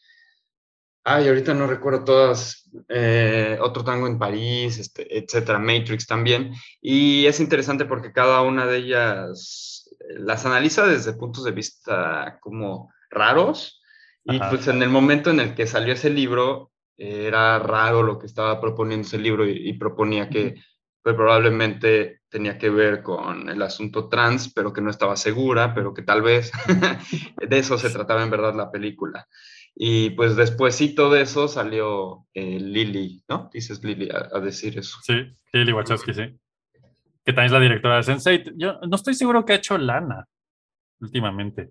Ay, 1.03 1.27
ahorita 1.27 1.53
no 1.55 1.65
recuerdo 1.65 2.03
todas, 2.03 2.69
eh, 2.87 3.57
Otro 3.59 3.83
Tango 3.83 4.05
en 4.05 4.19
París, 4.19 4.77
este, 4.77 5.17
etcétera, 5.17 5.57
Matrix 5.57 6.05
también. 6.05 6.53
Y 6.79 7.25
es 7.25 7.39
interesante 7.39 7.85
porque 7.85 8.13
cada 8.13 8.41
una 8.41 8.67
de 8.67 8.77
ellas 8.77 9.89
eh, 9.99 10.19
las 10.19 10.45
analiza 10.45 10.85
desde 10.85 11.13
puntos 11.13 11.43
de 11.43 11.51
vista 11.51 12.37
como 12.39 12.93
raros. 13.09 13.81
Y 14.23 14.35
Ajá. 14.35 14.51
pues 14.51 14.67
en 14.67 14.83
el 14.83 14.89
momento 14.89 15.31
en 15.31 15.39
el 15.39 15.55
que 15.55 15.65
salió 15.65 15.93
ese 15.93 16.11
libro, 16.11 16.71
eh, 16.97 17.25
era 17.27 17.57
raro 17.57 18.03
lo 18.03 18.19
que 18.19 18.27
estaba 18.27 18.61
proponiendo 18.61 19.07
ese 19.07 19.17
libro 19.17 19.47
y, 19.47 19.69
y 19.69 19.73
proponía 19.73 20.29
que 20.29 20.53
pues, 21.01 21.15
probablemente 21.15 22.21
tenía 22.29 22.57
que 22.57 22.69
ver 22.69 23.01
con 23.01 23.49
el 23.49 23.61
asunto 23.61 24.07
trans, 24.07 24.53
pero 24.53 24.71
que 24.71 24.81
no 24.81 24.91
estaba 24.91 25.17
segura, 25.17 25.73
pero 25.73 25.93
que 25.93 26.03
tal 26.03 26.21
vez 26.21 26.51
de 27.37 27.57
eso 27.57 27.77
se 27.77 27.89
trataba 27.89 28.21
en 28.21 28.29
verdad 28.29 28.53
la 28.55 28.69
película. 28.69 29.27
Y 29.75 30.12
pues 30.12 30.36
despuésito 30.36 31.10
de 31.10 31.21
eso 31.21 31.47
salió 31.47 32.25
eh, 32.34 32.60
Lily, 32.60 33.23
¿no? 33.29 33.49
Dices 33.53 33.84
Lily 33.84 34.10
a, 34.10 34.36
a 34.38 34.39
decir 34.39 34.77
eso. 34.77 34.97
Sí, 35.01 35.34
Lily 35.53 35.71
Wachowski, 35.73 36.13
sí. 36.13 36.23
Que 37.23 37.34
también 37.34 37.45
es 37.45 37.51
la 37.51 37.60
directora 37.60 37.95
de 37.97 38.01
Sense8. 38.03 38.53
Yo 38.57 38.79
no 38.88 38.95
estoy 38.95 39.13
seguro 39.13 39.45
que 39.45 39.53
ha 39.53 39.57
hecho 39.57 39.77
Lana 39.77 40.25
últimamente. 40.99 41.69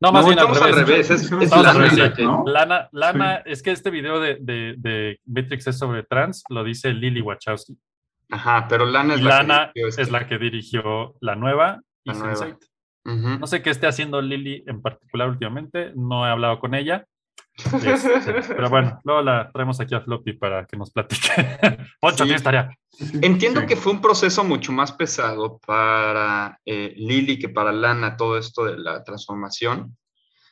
No, 0.00 0.12
más 0.12 0.22
No, 0.22 0.28
bien 0.28 0.38
al 0.38 0.46
estamos 0.46 0.62
al 0.62 0.86
revés. 0.86 1.08
revés, 1.08 1.10
es, 1.10 1.22
es 1.32 1.42
Estamos 1.42 1.52
al 1.52 1.62
Lana 1.62 1.78
revés, 1.78 1.98
la 1.98 2.06
sí. 2.08 2.12
que- 2.16 2.22
¿no? 2.24 2.44
Lana, 2.46 2.88
Lana 2.92 3.34
es 3.44 3.62
que 3.62 3.70
este 3.70 3.90
video 3.90 4.18
de, 4.18 4.38
de, 4.40 4.74
de 4.78 5.20
Matrix 5.26 5.66
es 5.66 5.78
sobre 5.78 6.02
trans, 6.04 6.42
lo 6.48 6.64
dice 6.64 6.92
Lily 6.92 7.20
Wachowski. 7.20 7.76
Ajá, 8.30 8.66
pero 8.68 8.86
Lana 8.86 9.14
es 9.14 9.22
la 9.22 9.42
Lana 9.42 9.70
que 9.74 9.80
dirigió 9.80 9.88
este. 9.88 10.02
es 10.02 10.10
la 10.10 10.26
que 10.26 10.38
dirigió 10.38 11.14
la 11.20 11.34
nueva 11.36 11.80
y 12.04 12.10
La 12.12 12.18
nueva. 12.18 12.34
Sense8. 12.34 12.58
Ujú. 13.06 13.38
No 13.40 13.46
sé 13.46 13.62
qué 13.62 13.70
esté 13.70 13.86
haciendo 13.88 14.22
Lily 14.22 14.62
en 14.66 14.80
particular 14.80 15.28
últimamente, 15.28 15.92
no 15.96 16.26
he 16.26 16.30
hablado 16.30 16.60
con 16.60 16.74
ella. 16.74 17.04
Pero 18.48 18.70
bueno, 18.70 19.00
luego 19.04 19.22
la 19.22 19.50
traemos 19.52 19.80
aquí 19.80 19.94
a 19.94 20.00
Floppy 20.00 20.34
para 20.34 20.66
que 20.66 20.76
nos 20.76 20.90
platique. 20.90 21.28
Poncho, 22.00 22.24
Sí. 22.26 22.34
tarea. 22.42 22.70
Entiendo 23.22 23.60
Sí. 23.60 23.66
que 23.66 23.76
fue 23.76 23.92
un 23.92 24.00
proceso 24.00 24.44
mucho 24.44 24.72
más 24.72 24.92
pesado 24.92 25.58
para 25.66 26.58
eh, 26.64 26.92
Lily 26.96 27.38
que 27.38 27.48
para 27.48 27.72
Lana 27.72 28.16
todo 28.16 28.36
esto 28.38 28.64
de 28.64 28.78
la 28.78 29.02
transformación 29.04 29.96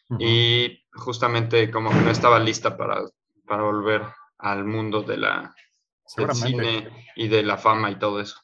Ujú. 0.09 0.19
y 0.23 0.85
justamente 0.93 1.71
como 1.71 1.91
que 1.91 2.01
no 2.01 2.11
estaba 2.11 2.39
lista 2.39 2.77
para, 2.77 3.03
para 3.47 3.63
volver 3.63 4.03
al 4.39 4.65
mundo 4.65 5.03
de 5.03 5.17
la, 5.19 5.55
del 6.17 6.35
cine 6.35 6.89
y 7.17 7.29
de 7.29 7.43
la 7.43 7.59
fama 7.59 7.91
y 7.91 7.97
todo 7.99 8.21
eso. 8.21 8.41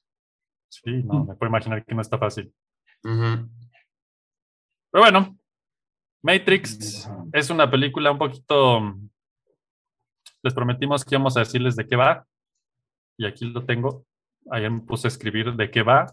Sí, 0.68 1.02
no, 1.04 1.24
me 1.24 1.34
puedo 1.36 1.48
imaginar 1.50 1.84
que 1.84 1.94
no 1.94 2.02
está 2.02 2.18
fácil. 2.18 2.52
Ujú. 3.04 3.48
Pero 4.90 5.02
bueno, 5.04 5.38
Matrix 6.24 7.08
es 7.32 7.50
una 7.50 7.70
película 7.70 8.10
un 8.10 8.18
poquito. 8.18 8.96
Les 10.42 10.54
prometimos 10.54 11.04
que 11.04 11.14
íbamos 11.14 11.36
a 11.36 11.40
decirles 11.40 11.76
de 11.76 11.86
qué 11.86 11.96
va. 11.96 12.26
Y 13.18 13.26
aquí 13.26 13.44
lo 13.44 13.66
tengo. 13.66 14.06
Ayer 14.50 14.70
me 14.70 14.80
puse 14.80 15.06
a 15.06 15.08
escribir 15.08 15.52
de 15.52 15.70
qué 15.70 15.82
va. 15.82 16.06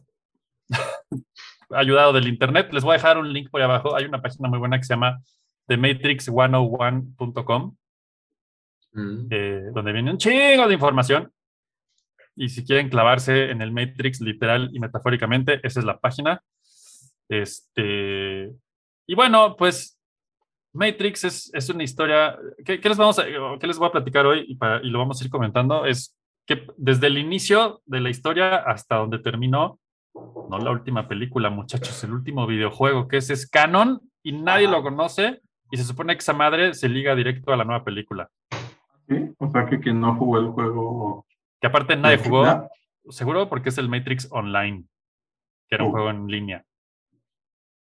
Ayudado 1.69 2.11
del 2.11 2.27
internet. 2.27 2.67
Les 2.73 2.83
voy 2.83 2.91
a 2.91 2.97
dejar 2.97 3.17
un 3.17 3.31
link 3.31 3.49
por 3.49 3.61
ahí 3.61 3.65
abajo. 3.65 3.95
Hay 3.95 4.03
una 4.03 4.21
página 4.21 4.49
muy 4.49 4.59
buena 4.59 4.77
que 4.77 4.83
se 4.83 4.93
llama 4.93 5.21
thematrix101.com, 5.67 7.75
Mm. 8.93 9.27
eh, 9.29 9.69
donde 9.73 9.93
viene 9.93 10.11
un 10.11 10.17
chingo 10.17 10.67
de 10.67 10.73
información. 10.73 11.31
Y 12.35 12.49
si 12.49 12.65
quieren 12.65 12.89
clavarse 12.89 13.49
en 13.49 13.61
el 13.61 13.71
Matrix 13.71 14.19
literal 14.19 14.69
y 14.73 14.81
metafóricamente, 14.81 15.61
esa 15.63 15.79
es 15.79 15.85
la 15.85 15.97
página. 15.97 16.43
Este, 17.29 18.51
y 19.07 19.15
bueno, 19.15 19.55
pues 19.55 19.97
Matrix 20.73 21.23
es, 21.25 21.51
es 21.53 21.69
una 21.69 21.83
historia. 21.83 22.37
¿qué, 22.65 22.77
les 22.77 22.97
vamos 22.97 23.19
a, 23.19 23.23
qué 23.59 23.67
les 23.67 23.77
voy 23.77 23.87
a 23.89 23.91
platicar 23.91 24.25
hoy 24.25 24.45
y, 24.47 24.55
para- 24.55 24.81
y 24.81 24.89
lo 24.89 24.99
vamos 24.99 25.21
a 25.21 25.25
ir 25.25 25.29
comentando? 25.31 25.85
Es 25.85 26.17
que 26.45 26.65
desde 26.77 27.07
el 27.07 27.17
inicio 27.17 27.81
de 27.85 27.99
la 28.01 28.09
historia 28.09 28.55
hasta 28.55 28.95
donde 28.95 29.19
terminó, 29.19 29.79
no 30.13 30.57
la 30.59 30.71
última 30.71 31.07
película, 31.07 31.49
muchachos, 31.49 32.03
el 32.03 32.11
último 32.13 32.45
videojuego 32.47 33.07
que 33.07 33.17
es, 33.17 33.29
es 33.29 33.49
canon 33.49 34.01
y 34.23 34.31
nadie 34.33 34.67
lo 34.67 34.81
conoce 34.83 35.41
y 35.71 35.77
se 35.77 35.83
supone 35.83 36.13
que 36.15 36.19
esa 36.19 36.33
madre 36.33 36.73
se 36.73 36.89
liga 36.89 37.15
directo 37.15 37.53
a 37.53 37.57
la 37.57 37.63
nueva 37.63 37.83
película. 37.83 38.29
¿Sí? 39.07 39.15
O 39.39 39.49
sea 39.49 39.65
que 39.65 39.79
quien 39.79 39.99
no 40.01 40.15
jugó 40.15 40.39
el 40.39 40.47
juego. 40.47 41.25
Que 41.59 41.67
aparte 41.67 41.95
nadie 41.95 42.17
jugó, 42.17 42.67
seguro 43.09 43.47
porque 43.49 43.69
es 43.69 43.77
el 43.77 43.87
Matrix 43.89 44.27
Online, 44.31 44.83
que 45.69 45.75
era 45.75 45.83
un 45.83 45.89
Uh. 45.89 45.93
juego 45.93 46.09
en 46.09 46.27
línea. 46.27 46.63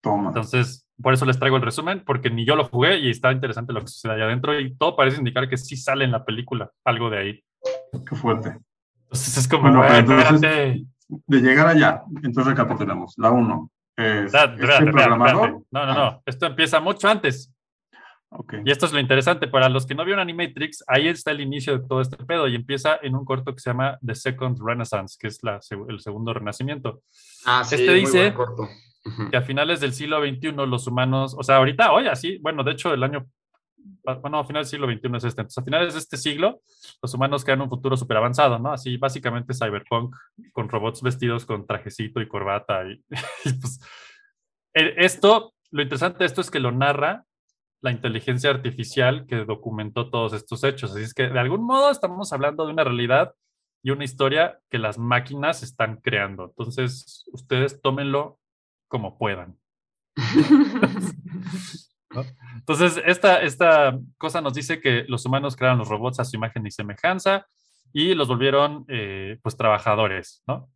Toma. 0.02 0.30
Entonces, 0.30 0.85
por 1.01 1.13
eso 1.13 1.25
les 1.25 1.38
traigo 1.39 1.58
el 1.58 1.62
resumen, 1.63 2.03
porque 2.05 2.29
ni 2.29 2.45
yo 2.45 2.55
lo 2.55 2.65
jugué 2.65 2.97
y 2.99 3.10
está 3.10 3.31
interesante 3.31 3.73
lo 3.73 3.81
que 3.81 3.88
sucede 3.88 4.13
allá 4.13 4.25
adentro 4.25 4.58
y 4.60 4.75
todo 4.75 4.95
parece 4.95 5.17
indicar 5.17 5.49
que 5.49 5.58
sí 5.58 5.75
sale 5.75 6.05
en 6.05 6.12
la 6.12 6.23
película 6.25 6.71
algo 6.84 7.10
de 7.10 7.17
ahí. 7.17 7.43
Qué 8.08 8.15
fuerte. 8.15 8.58
Entonces 9.03 9.38
es 9.38 9.47
como, 9.47 9.63
Bueno, 9.63 9.79
"Güey, 9.84 9.99
entonces- 9.99 10.34
espérate". 10.34 10.86
De 11.27 11.39
llegar 11.39 11.67
allá, 11.67 12.01
entonces 12.23 12.45
recapitulamos. 12.47 13.13
La 13.17 13.29
1 13.29 13.69
es 13.95 14.05
Espérate, 14.25 14.53
este 14.53 14.63
espérate, 14.63 14.86
espérate, 14.89 14.91
programador. 14.91 15.47
espérate. 15.49 15.65
No, 15.71 15.86
no, 15.86 15.93
no. 15.93 16.21
Esto 16.25 16.45
empieza 16.47 16.79
mucho 16.79 17.08
antes. 17.08 17.51
Ok. 18.29 18.55
Y 18.65 18.71
esto 18.71 18.88
es 18.88 18.91
lo 18.91 18.99
interesante. 18.99 19.47
Para 19.47 19.69
los 19.69 19.86
que 19.86 19.93
no 19.95 20.03
vieron 20.03 20.19
Animatrix, 20.21 20.84
ahí 20.88 21.08
está 21.08 21.29
el 21.31 21.41
inicio 21.41 21.77
de 21.77 21.88
todo 21.88 22.01
este 22.01 22.17
pedo 22.25 22.47
y 22.47 22.55
empieza 22.55 22.97
en 23.01 23.15
un 23.15 23.23
corto 23.23 23.53
que 23.53 23.60
se 23.62 23.69
llama 23.69 23.97
The 24.05 24.15
Second 24.15 24.58
Renaissance, 24.65 25.15
que 25.19 25.27
es 25.27 25.41
la 25.43 25.60
el 25.88 25.99
segundo 25.99 26.34
renacimiento. 26.34 27.01
Ah, 27.45 27.63
sí, 27.63 27.75
Este 27.75 27.91
muy 27.91 27.99
dice- 28.01 28.17
buen 28.31 28.34
corto. 28.34 28.67
Que 29.29 29.37
a 29.37 29.41
finales 29.43 29.79
del 29.79 29.93
siglo 29.93 30.19
XXI 30.19 30.51
los 30.67 30.87
humanos, 30.87 31.35
o 31.37 31.43
sea, 31.43 31.57
ahorita, 31.57 31.91
hoy 31.91 32.07
así, 32.07 32.39
bueno, 32.39 32.63
de 32.63 32.71
hecho 32.71 32.91
el 32.91 33.03
año, 33.03 33.27
bueno, 34.21 34.39
a 34.39 34.45
finales 34.45 34.71
del 34.71 34.79
siglo 34.79 34.91
XXI 34.91 35.17
es 35.17 35.23
este. 35.25 35.41
Entonces, 35.41 35.57
a 35.59 35.63
finales 35.63 35.93
de 35.93 35.99
este 35.99 36.17
siglo, 36.17 36.61
los 37.01 37.13
humanos 37.13 37.45
crean 37.45 37.61
un 37.61 37.69
futuro 37.69 37.95
súper 37.97 38.17
avanzado, 38.17 38.57
¿no? 38.57 38.71
Así, 38.71 38.97
básicamente 38.97 39.53
cyberpunk, 39.53 40.15
con 40.51 40.69
robots 40.69 41.03
vestidos 41.03 41.45
con 41.45 41.67
trajecito 41.67 42.19
y 42.19 42.27
corbata. 42.27 42.83
Y, 42.83 43.03
y, 43.45 43.53
pues, 43.53 43.79
esto, 44.73 45.53
lo 45.69 45.83
interesante 45.83 46.19
de 46.19 46.25
esto 46.25 46.41
es 46.41 46.49
que 46.49 46.59
lo 46.59 46.71
narra 46.71 47.25
la 47.81 47.91
inteligencia 47.91 48.49
artificial 48.49 49.27
que 49.27 49.45
documentó 49.45 50.09
todos 50.09 50.33
estos 50.33 50.63
hechos. 50.63 50.91
Así 50.91 51.03
es 51.03 51.13
que 51.13 51.29
de 51.29 51.39
algún 51.39 51.63
modo 51.63 51.91
estamos 51.91 52.33
hablando 52.33 52.65
de 52.65 52.73
una 52.73 52.83
realidad 52.83 53.33
y 53.83 53.91
una 53.91 54.03
historia 54.03 54.59
que 54.71 54.79
las 54.79 54.97
máquinas 54.97 55.61
están 55.61 55.97
creando. 55.97 56.45
Entonces, 56.45 57.23
ustedes 57.31 57.79
tómenlo 57.81 58.39
como 58.95 59.17
puedan. 59.17 59.58
¿no? 62.12 62.23
Entonces, 62.55 63.01
esta, 63.05 63.41
esta 63.41 63.99
cosa 64.17 64.39
nos 64.39 64.53
dice 64.53 64.79
que 64.79 65.03
los 65.10 65.25
humanos 65.25 65.58
crearon 65.58 65.79
los 65.79 65.89
robots 65.89 66.21
a 66.21 66.23
su 66.25 66.38
imagen 66.38 66.65
y 66.65 66.71
semejanza 66.71 67.45
y 67.91 68.13
los 68.13 68.29
volvieron, 68.29 68.86
eh, 68.88 69.38
pues, 69.43 69.58
trabajadores, 69.58 70.41
¿no? 70.47 70.69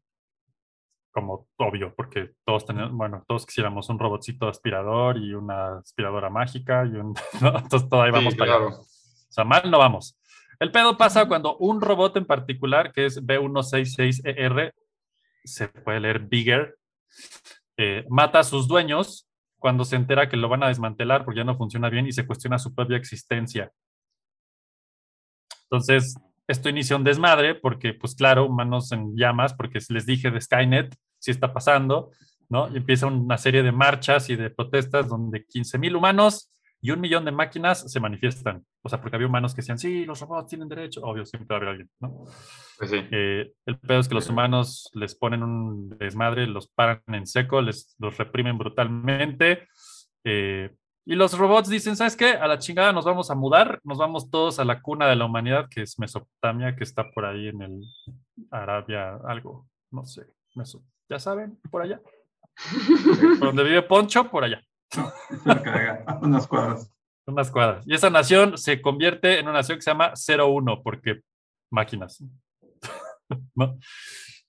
Como 1.12 1.48
obvio, 1.58 1.96
porque 1.96 2.34
todos 2.46 2.66
tenemos, 2.66 2.92
bueno, 2.92 3.24
todos 3.26 3.46
quisiéramos 3.46 3.88
un 3.90 4.00
robotcito 4.00 4.50
aspirador 4.50 5.18
y 5.18 5.34
una 5.34 5.78
aspiradora 5.78 6.30
mágica 6.30 6.86
y 6.86 6.90
un, 6.98 7.14
¿no? 7.42 7.58
Entonces, 7.58 7.88
todo 7.90 8.02
ahí 8.02 8.12
vamos 8.12 8.34
Sí, 8.34 8.40
para 8.40 8.56
allá. 8.56 8.66
claro. 8.68 8.82
O 8.82 9.32
sea, 9.32 9.46
mal 9.46 9.72
no 9.72 9.80
vamos. 9.80 10.20
El 10.60 10.72
pedo 10.74 10.98
pasa 10.98 11.26
cuando 11.30 11.56
un 11.58 11.80
robot 11.80 12.18
en 12.18 12.26
particular, 12.26 12.92
que 12.92 13.06
es 13.06 13.24
B166ER, 13.26 14.74
se 15.46 15.70
puede 15.70 16.02
leer 16.02 16.20
Bigger, 16.20 16.76
eh, 17.82 18.06
mata 18.10 18.40
a 18.40 18.44
sus 18.44 18.68
dueños 18.68 19.26
cuando 19.58 19.86
se 19.86 19.96
entera 19.96 20.28
que 20.28 20.36
lo 20.36 20.50
van 20.50 20.64
a 20.64 20.68
desmantelar 20.68 21.24
porque 21.24 21.38
ya 21.38 21.46
no 21.46 21.56
funciona 21.56 21.90
bien 21.90 22.06
y 22.08 22.12
se 22.12 22.28
cuestiona 22.28 22.60
su 22.60 22.76
propia 22.76 22.98
existencia. 22.98 23.72
Entonces, 25.64 26.18
esto 26.46 26.68
inicia 26.68 26.98
un 26.98 27.06
desmadre 27.06 27.56
porque, 27.56 27.94
pues 27.94 28.16
claro, 28.16 28.48
humanos 28.48 28.92
en 28.92 29.16
llamas, 29.16 29.54
porque 29.54 29.80
les 29.88 30.06
dije 30.06 30.30
de 30.30 30.42
Skynet, 30.42 30.94
sí 31.20 31.32
está 31.32 31.54
pasando, 31.54 32.12
¿no? 32.50 32.68
Y 32.68 32.78
empieza 32.78 33.08
una 33.08 33.38
serie 33.38 33.64
de 33.64 33.72
marchas 33.72 34.30
y 34.30 34.36
de 34.36 34.50
protestas 34.50 35.08
donde 35.08 35.46
15.000 35.48 35.96
humanos 35.96 36.52
y 36.82 36.92
un 36.92 37.02
millón 37.02 37.26
de 37.26 37.32
máquinas 37.32 37.92
se 37.92 38.00
manifiestan. 38.00 38.66
O 38.82 38.90
sea, 38.90 39.02
porque 39.02 39.16
había 39.18 39.28
humanos 39.28 39.54
que 39.54 39.62
decían, 39.62 39.78
sí, 39.80 40.06
los 40.06 40.22
robots 40.22 40.48
tienen 40.50 40.70
derecho. 40.70 41.02
Obvio, 41.04 41.26
siempre 41.26 41.48
va 41.50 41.56
a 41.56 41.58
haber 41.58 41.70
alguien, 41.70 41.90
¿no? 42.00 42.24
Pues 42.78 42.90
sí. 42.92 42.98
Eh, 43.12 43.52
el 43.66 43.78
pedo 43.80 44.00
es 44.00 44.08
que 44.08 44.16
los 44.16 44.30
humanos 44.30 44.90
les 44.94 45.14
ponen 45.16 45.44
un 45.44 45.90
desmadre, 45.98 46.48
los 46.48 46.70
paran 46.70 47.02
en 47.08 47.28
seco, 47.28 47.62
les 47.62 47.96
los 48.00 48.18
reprimen 48.18 48.58
brutalmente. 48.58 49.68
eh, 50.24 50.74
y 51.06 51.16
los 51.16 51.36
robots 51.38 51.70
dicen, 51.70 51.96
¿sabes 51.96 52.16
qué? 52.16 52.34
A 52.34 52.46
la 52.48 52.60
chingada 52.60 52.94
nos 52.94 53.04
vamos 53.04 53.32
a 53.32 53.36
mudar, 53.36 53.80
nos 53.84 53.98
vamos 53.98 54.30
todos 54.30 54.60
a 54.60 54.66
la 54.66 54.80
cuna 54.82 55.08
de 55.08 55.16
la 55.16 55.26
humanidad, 55.26 55.68
que 55.68 55.82
es 55.82 55.98
Mesopotamia, 55.98 56.76
que 56.76 56.84
está 56.84 57.10
por 57.12 57.26
ahí 57.26 57.48
en 57.48 57.62
el 57.64 57.82
Arabia, 58.52 59.16
algo, 59.28 59.68
no 59.92 60.06
sé, 60.06 60.28
Meso- 60.56 60.84
ya 61.10 61.18
saben, 61.18 61.58
por 61.72 61.82
allá. 61.82 62.00
por 63.40 63.48
donde 63.48 63.64
vive 63.64 63.82
Poncho, 63.82 64.30
por 64.30 64.44
allá 64.44 64.62
Cerca 64.90 65.72
de 65.72 65.90
acá, 65.90 66.20
unas 66.22 66.48
cuadras. 66.48 66.92
unas 67.26 67.52
cuadras. 67.52 67.88
Y 67.88 67.94
esa 67.94 68.10
nación 68.10 68.58
se 68.58 68.82
convierte 68.82 69.40
en 69.40 69.46
una 69.46 69.60
nación 69.60 69.78
que 69.78 69.84
se 69.84 69.92
llama 69.92 70.14
01, 70.16 70.82
porque 70.84 71.22
máquinas. 71.72 72.24
¿No? 73.56 73.78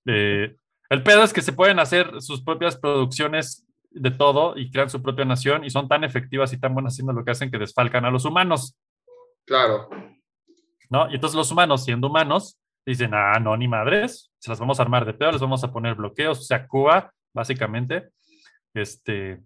Eh, 0.06 0.56
el 0.88 1.02
pedo 1.02 1.22
es 1.22 1.32
que 1.32 1.42
se 1.42 1.52
pueden 1.52 1.78
hacer 1.78 2.20
sus 2.22 2.42
propias 2.42 2.76
producciones 2.76 3.66
de 3.90 4.10
todo 4.10 4.56
y 4.56 4.70
crean 4.70 4.88
su 4.88 5.02
propia 5.02 5.24
nación 5.24 5.64
y 5.64 5.70
son 5.70 5.88
tan 5.88 6.04
efectivas 6.04 6.52
y 6.52 6.58
tan 6.60 6.72
buenas 6.74 6.94
haciendo 6.94 7.12
lo 7.12 7.24
que 7.24 7.32
hacen 7.32 7.50
que 7.50 7.58
desfalcan 7.58 8.04
a 8.04 8.10
los 8.10 8.24
humanos, 8.24 8.76
Claro. 9.46 9.88
¿no? 10.90 11.10
Y 11.10 11.16
entonces 11.16 11.36
los 11.36 11.50
humanos, 11.50 11.84
siendo 11.84 12.06
humanos, 12.06 12.58
dicen, 12.86 13.10
ah, 13.14 13.38
no, 13.40 13.56
ni 13.56 13.66
madres, 13.66 14.30
se 14.38 14.48
las 14.50 14.60
vamos 14.60 14.78
a 14.78 14.82
armar 14.82 15.04
de 15.04 15.14
pedo, 15.14 15.32
les 15.32 15.40
vamos 15.40 15.64
a 15.64 15.72
poner 15.72 15.96
bloqueos, 15.96 16.38
o 16.38 16.42
sea, 16.42 16.66
Cuba, 16.68 17.12
básicamente. 17.34 18.10
Este, 18.74 19.40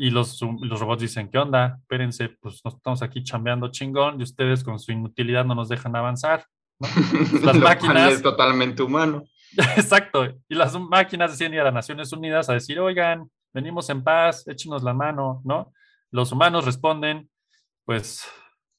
y 0.00 0.10
los, 0.10 0.40
los 0.60 0.78
robots 0.80 1.02
dicen, 1.02 1.28
¿qué 1.28 1.38
onda? 1.38 1.76
Espérense, 1.80 2.28
pues 2.40 2.60
nos 2.64 2.76
estamos 2.76 3.02
aquí 3.02 3.22
chambeando 3.24 3.68
chingón 3.72 4.20
y 4.20 4.22
ustedes 4.22 4.62
con 4.62 4.78
su 4.78 4.92
inutilidad 4.92 5.44
no 5.44 5.56
nos 5.56 5.68
dejan 5.68 5.94
avanzar. 5.96 6.46
¿no? 6.78 6.86
Las 7.44 7.56
Lo 7.56 7.66
máquinas- 7.66 8.12
Es 8.12 8.22
totalmente 8.22 8.82
humano. 8.82 9.24
Exacto. 9.76 10.24
Y 10.48 10.54
las 10.54 10.78
máquinas 10.78 11.32
decían 11.32 11.52
ir 11.52 11.60
a 11.60 11.64
las 11.64 11.74
Naciones 11.74 12.12
Unidas 12.12 12.48
a 12.48 12.52
decir, 12.54 12.78
oigan, 12.78 13.28
venimos 13.52 13.90
en 13.90 14.04
paz, 14.04 14.46
échenos 14.46 14.82
la 14.84 14.94
mano, 14.94 15.40
¿no? 15.44 15.72
Los 16.10 16.30
humanos 16.32 16.64
responden, 16.64 17.28
pues, 17.84 18.24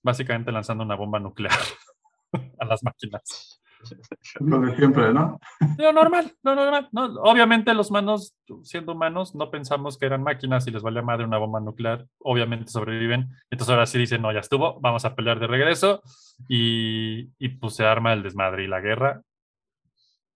básicamente 0.03 0.51
lanzando 0.51 0.83
una 0.83 0.95
bomba 0.95 1.19
nuclear 1.19 1.57
a 2.59 2.65
las 2.65 2.81
máquinas. 2.83 3.58
Lo 4.39 4.59
de 4.61 4.75
siempre, 4.75 5.13
¿no? 5.13 5.39
Lo 5.77 5.93
normal, 5.93 6.33
lo 6.43 6.55
normal. 6.55 6.89
¿no? 6.91 7.05
Obviamente 7.21 7.73
los 7.73 7.89
humanos, 7.89 8.35
siendo 8.63 8.93
humanos, 8.93 9.35
no 9.35 9.49
pensamos 9.49 9.97
que 9.97 10.05
eran 10.05 10.23
máquinas 10.23 10.67
y 10.67 10.71
les 10.71 10.83
valía 10.83 11.01
madre 11.01 11.25
una 11.25 11.37
bomba 11.37 11.59
nuclear. 11.59 12.05
Obviamente 12.19 12.71
sobreviven. 12.71 13.29
Entonces 13.49 13.71
ahora 13.71 13.85
sí 13.85 13.97
dicen, 13.97 14.21
no, 14.21 14.31
ya 14.31 14.39
estuvo, 14.39 14.79
vamos 14.81 15.05
a 15.05 15.15
pelear 15.15 15.39
de 15.39 15.47
regreso. 15.47 16.01
Y, 16.47 17.29
y 17.37 17.49
pues 17.49 17.75
se 17.75 17.85
arma 17.85 18.13
el 18.13 18.23
desmadre 18.23 18.63
y 18.63 18.67
la 18.67 18.81
guerra. 18.81 19.21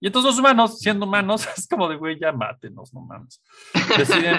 Y 0.04 0.08
entonces 0.08 0.32
los 0.32 0.40
humanos, 0.40 0.80
siendo 0.80 1.06
humanos, 1.06 1.48
es 1.58 1.66
como 1.66 1.88
de, 1.88 1.96
güey, 1.96 2.20
ya 2.20 2.34
mátenos, 2.34 2.94
no 2.94 3.02
mames. 3.02 3.42
Deciden 3.98 4.36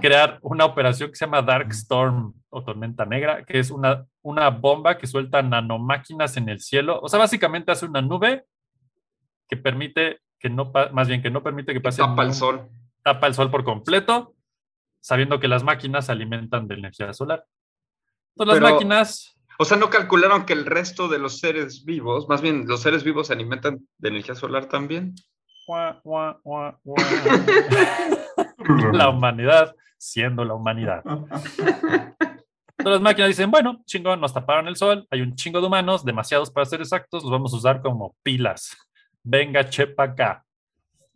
crear 0.00 0.38
una 0.42 0.64
operación 0.64 1.10
que 1.10 1.16
se 1.16 1.24
llama 1.26 1.42
Dark 1.42 1.68
Storm 1.70 2.34
o 2.48 2.64
Tormenta 2.64 3.04
Negra, 3.04 3.44
que 3.44 3.58
es 3.58 3.70
una, 3.70 4.04
una 4.22 4.50
bomba 4.50 4.98
que 4.98 5.06
suelta 5.06 5.42
nanomáquinas 5.42 6.36
en 6.36 6.48
el 6.48 6.60
cielo. 6.60 6.98
O 7.02 7.08
sea, 7.08 7.18
básicamente 7.18 7.72
hace 7.72 7.86
una 7.86 8.02
nube 8.02 8.44
que 9.48 9.56
permite 9.56 10.20
que 10.38 10.48
no, 10.50 10.72
más 10.92 11.08
bien 11.08 11.22
que 11.22 11.30
no 11.30 11.42
permite 11.42 11.72
que 11.72 11.80
pase 11.80 12.02
Tapa 12.02 12.22
el 12.22 12.32
sol. 12.34 12.68
tapa 13.02 13.26
el 13.26 13.34
sol 13.34 13.50
por 13.50 13.62
completo, 13.64 14.34
sabiendo 15.00 15.38
que 15.38 15.48
las 15.48 15.62
máquinas 15.62 16.06
se 16.06 16.12
alimentan 16.12 16.66
de 16.66 16.76
energía 16.76 17.12
solar. 17.12 17.44
Entonces 18.34 18.54
las 18.54 18.62
Pero- 18.62 18.74
máquinas, 18.74 19.36
O 19.58 19.64
sea, 19.66 19.76
no 19.76 19.90
calcularon 19.90 20.46
que 20.46 20.54
el 20.54 20.64
resto 20.66 21.08
de 21.08 21.18
los 21.18 21.38
seres 21.40 21.84
vivos, 21.84 22.26
más 22.28 22.40
bien 22.40 22.66
los 22.66 22.80
seres 22.80 23.04
vivos 23.04 23.26
se 23.26 23.34
alimentan 23.34 23.86
de 23.98 24.08
energía 24.08 24.34
solar 24.34 24.66
también. 24.66 25.14
La 28.92 29.08
humanidad 29.10 29.74
siendo 30.00 30.44
la 30.44 30.54
humanidad. 30.54 31.02
Entonces 32.78 32.92
las 32.94 33.00
máquinas 33.02 33.28
dicen, 33.28 33.50
bueno, 33.50 33.82
chingón, 33.84 34.20
nos 34.20 34.32
taparon 34.32 34.66
el 34.66 34.76
sol, 34.76 35.06
hay 35.10 35.20
un 35.20 35.34
chingo 35.36 35.60
de 35.60 35.66
humanos, 35.66 36.02
demasiados 36.04 36.50
para 36.50 36.64
ser 36.64 36.80
exactos, 36.80 37.22
los 37.22 37.30
vamos 37.30 37.52
a 37.52 37.56
usar 37.58 37.82
como 37.82 38.16
pilas. 38.22 38.74
Venga, 39.22 39.68
chepa 39.68 40.04
acá. 40.04 40.44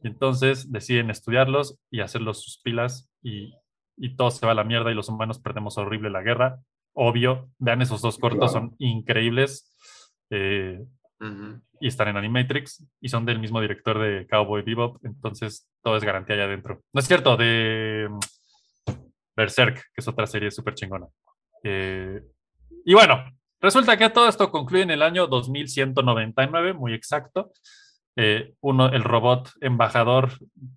Y 0.02 0.08
entonces 0.08 0.70
deciden 0.70 1.08
estudiarlos 1.08 1.78
y 1.90 2.00
hacerlos 2.00 2.42
sus 2.44 2.58
pilas 2.58 3.10
y, 3.22 3.54
y 3.96 4.14
todo 4.14 4.30
se 4.30 4.44
va 4.44 4.52
a 4.52 4.54
la 4.54 4.64
mierda 4.64 4.90
y 4.90 4.94
los 4.94 5.08
humanos 5.08 5.38
perdemos 5.38 5.78
horrible 5.78 6.10
la 6.10 6.20
guerra. 6.20 6.58
Obvio, 6.92 7.48
vean 7.58 7.80
esos 7.80 8.02
dos 8.02 8.18
cortos, 8.18 8.52
Claro. 8.52 8.66
son 8.68 8.76
increíbles. 8.78 9.70
Eh, 10.30 10.84
Ujú. 11.20 11.60
y 11.80 11.86
están 11.88 12.08
en 12.08 12.16
Animatrix 12.18 12.86
y 13.00 13.08
son 13.08 13.24
del 13.24 13.38
mismo 13.38 13.60
director 13.60 13.98
de 13.98 14.26
Cowboy 14.26 14.62
Bebop, 14.62 15.02
entonces 15.04 15.68
todo 15.82 15.96
es 15.96 16.02
garantía 16.04 16.34
allá 16.34 16.44
adentro. 16.44 16.82
No 16.92 16.98
es 17.00 17.06
cierto, 17.06 17.36
de 17.36 18.08
Berserk, 19.36 19.76
que 19.76 20.00
es 20.00 20.08
otra 20.08 20.26
serie 20.26 20.50
súper 20.50 20.74
chingona. 20.74 21.06
Eh, 21.62 22.20
y 22.84 22.94
bueno, 22.94 23.24
resulta 23.60 23.96
que 23.96 24.10
todo 24.10 24.28
esto 24.28 24.50
concluye 24.50 24.82
en 24.82 24.90
el 24.90 25.02
año 25.02 25.26
2199, 25.26 26.74
muy 26.74 26.94
exacto. 26.94 27.52
Eh, 28.16 28.54
uno, 28.60 28.86
el 28.90 29.02
robot 29.02 29.50
embajador, 29.60 30.30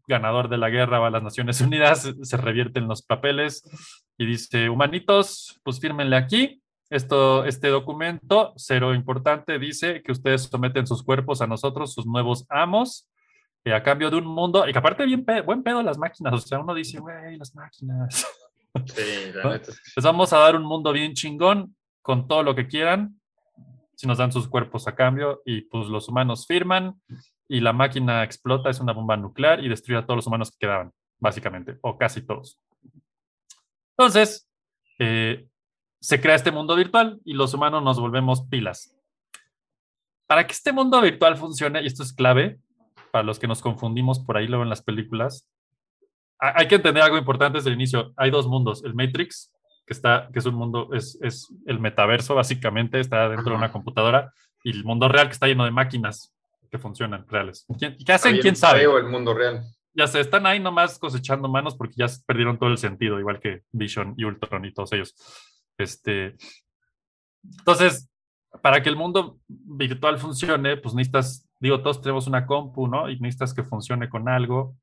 ganador 0.07 0.49
de 0.49 0.57
la 0.57 0.69
guerra 0.69 0.99
va 0.99 1.07
a 1.07 1.11
las 1.11 1.21
Naciones 1.21 1.61
Unidas, 1.61 2.11
se 2.21 2.37
revierten 2.37 2.87
los 2.87 3.03
papeles 3.03 3.63
y 4.17 4.25
dice, 4.25 4.69
humanitos, 4.69 5.59
pues 5.63 5.79
fírmenle 5.79 6.15
aquí. 6.15 6.61
Esto, 6.89 7.43
este 7.43 7.67
documento, 7.67 8.53
cero 8.55 8.95
importante, 8.95 9.59
dice 9.59 10.01
que 10.01 10.13
ustedes 10.13 10.43
someten 10.43 10.87
sus 10.87 11.03
cuerpos 11.03 11.41
a 11.41 11.47
nosotros, 11.47 11.93
sus 11.93 12.05
nuevos 12.05 12.45
amos, 12.49 13.09
eh, 13.65 13.73
a 13.73 13.83
cambio 13.83 14.09
de 14.09 14.15
un 14.15 14.25
mundo, 14.25 14.67
y 14.67 14.71
que 14.71 14.79
aparte 14.79 15.05
bien 15.05 15.25
buen 15.45 15.63
pedo 15.63 15.83
las 15.83 15.97
máquinas, 15.97 16.33
o 16.33 16.37
sea, 16.37 16.59
uno 16.59 16.73
dice, 16.73 16.99
güey, 16.99 17.35
las 17.37 17.53
máquinas. 17.53 18.25
Sí. 18.85 19.31
Les 19.95 20.03
vamos 20.03 20.33
a 20.33 20.37
dar 20.37 20.55
un 20.55 20.63
mundo 20.63 20.91
bien 20.91 21.13
chingón, 21.13 21.75
con 22.01 22.27
todo 22.27 22.43
lo 22.43 22.55
que 22.55 22.67
quieran, 22.67 23.19
si 23.95 24.07
nos 24.07 24.17
dan 24.17 24.31
sus 24.31 24.47
cuerpos 24.47 24.87
a 24.87 24.95
cambio, 24.95 25.41
y 25.45 25.61
pues 25.61 25.87
los 25.87 26.07
humanos 26.07 26.45
firman, 26.47 27.01
y 27.47 27.59
la 27.59 27.73
máquina 27.73 28.23
explota, 28.23 28.69
es 28.69 28.79
una 28.79 28.93
bomba 28.93 29.17
nuclear, 29.17 29.63
y 29.63 29.69
destruye 29.69 29.99
a 29.99 30.05
todos 30.05 30.17
los 30.17 30.27
humanos 30.27 30.51
que 30.51 30.57
quedaban, 30.65 30.91
básicamente, 31.19 31.77
o 31.81 31.97
casi 31.97 32.21
todos. 32.21 32.59
Entonces, 33.97 34.47
eh, 34.99 35.47
se 35.99 36.21
crea 36.21 36.35
este 36.35 36.51
mundo 36.51 36.75
virtual 36.75 37.19
y 37.25 37.33
los 37.33 37.53
humanos 37.53 37.83
nos 37.83 37.99
volvemos 37.99 38.47
pilas. 38.47 38.95
Para 40.27 40.45
que 40.45 40.53
este 40.53 40.71
mundo 40.71 41.01
virtual 41.01 41.37
funcione, 41.37 41.81
y 41.81 41.87
esto 41.87 42.03
es 42.03 42.13
clave, 42.13 42.59
para 43.11 43.23
los 43.23 43.39
que 43.39 43.47
nos 43.47 43.61
confundimos 43.61 44.19
por 44.19 44.37
ahí 44.37 44.47
luego 44.47 44.63
en 44.63 44.69
las 44.69 44.83
películas, 44.83 45.49
hay 46.39 46.67
que 46.67 46.75
entender 46.75 47.03
algo 47.03 47.17
importante 47.17 47.57
desde 47.57 47.69
el 47.69 47.75
inicio. 47.75 48.13
Hay 48.17 48.29
dos 48.31 48.47
mundos, 48.47 48.83
el 48.83 48.93
Matrix, 48.93 49.51
que, 49.85 49.93
está, 49.93 50.29
que 50.31 50.39
es 50.39 50.45
un 50.45 50.55
mundo, 50.55 50.89
es, 50.93 51.17
es 51.21 51.47
el 51.65 51.79
metaverso 51.79 52.35
básicamente, 52.35 52.99
está 52.99 53.29
dentro 53.29 53.51
de 53.51 53.57
una 53.57 53.71
computadora, 53.71 54.31
y 54.63 54.71
el 54.71 54.83
mundo 54.83 55.07
real 55.07 55.27
que 55.27 55.33
está 55.33 55.47
lleno 55.47 55.65
de 55.65 55.71
máquinas 55.71 56.33
que 56.69 56.77
funcionan 56.77 57.25
reales. 57.27 57.65
¿Quién- 57.79 57.95
¿Qué 58.05 58.11
hacen? 58.13 58.33
bien 58.33 58.41
¿Quién 58.41 58.55
sabe? 58.55 58.83
el 58.83 59.07
mundo 59.07 59.33
real. 59.33 59.63
ya 59.93 60.05
se 60.07 60.19
están 60.19 60.45
ahí 60.45 60.59
nomás 60.59 60.99
cosechando 60.99 61.47
manos 61.47 61.75
porque 61.75 61.95
ya 61.97 62.05
perdieron 62.25 62.59
todo 62.59 62.69
el 62.69 62.77
sentido, 62.77 63.19
igual 63.19 63.39
que 63.39 63.63
Vision 63.71 64.13
y 64.17 64.25
Ultron 64.25 64.65
y 64.65 64.73
todos 64.73 64.91
ellos. 64.93 65.15
Este, 65.77 66.35
entonces, 67.59 68.09
para 68.61 68.81
que 68.83 68.89
el 68.89 68.95
mundo 68.95 69.39
virtual 69.47 70.17
funcione, 70.17 70.77
pues 70.77 70.93
necesitas, 70.93 71.47
digo, 71.59 71.81
todos 71.81 72.01
tenemos 72.01 72.27
una 72.27 72.45
compu, 72.45 72.87
¿no? 72.87 73.09
Y 73.09 73.19
necesitas 73.19 73.53
que 73.53 73.63
funcione 73.63 74.09
con 74.09 74.27
algo. 74.29 74.75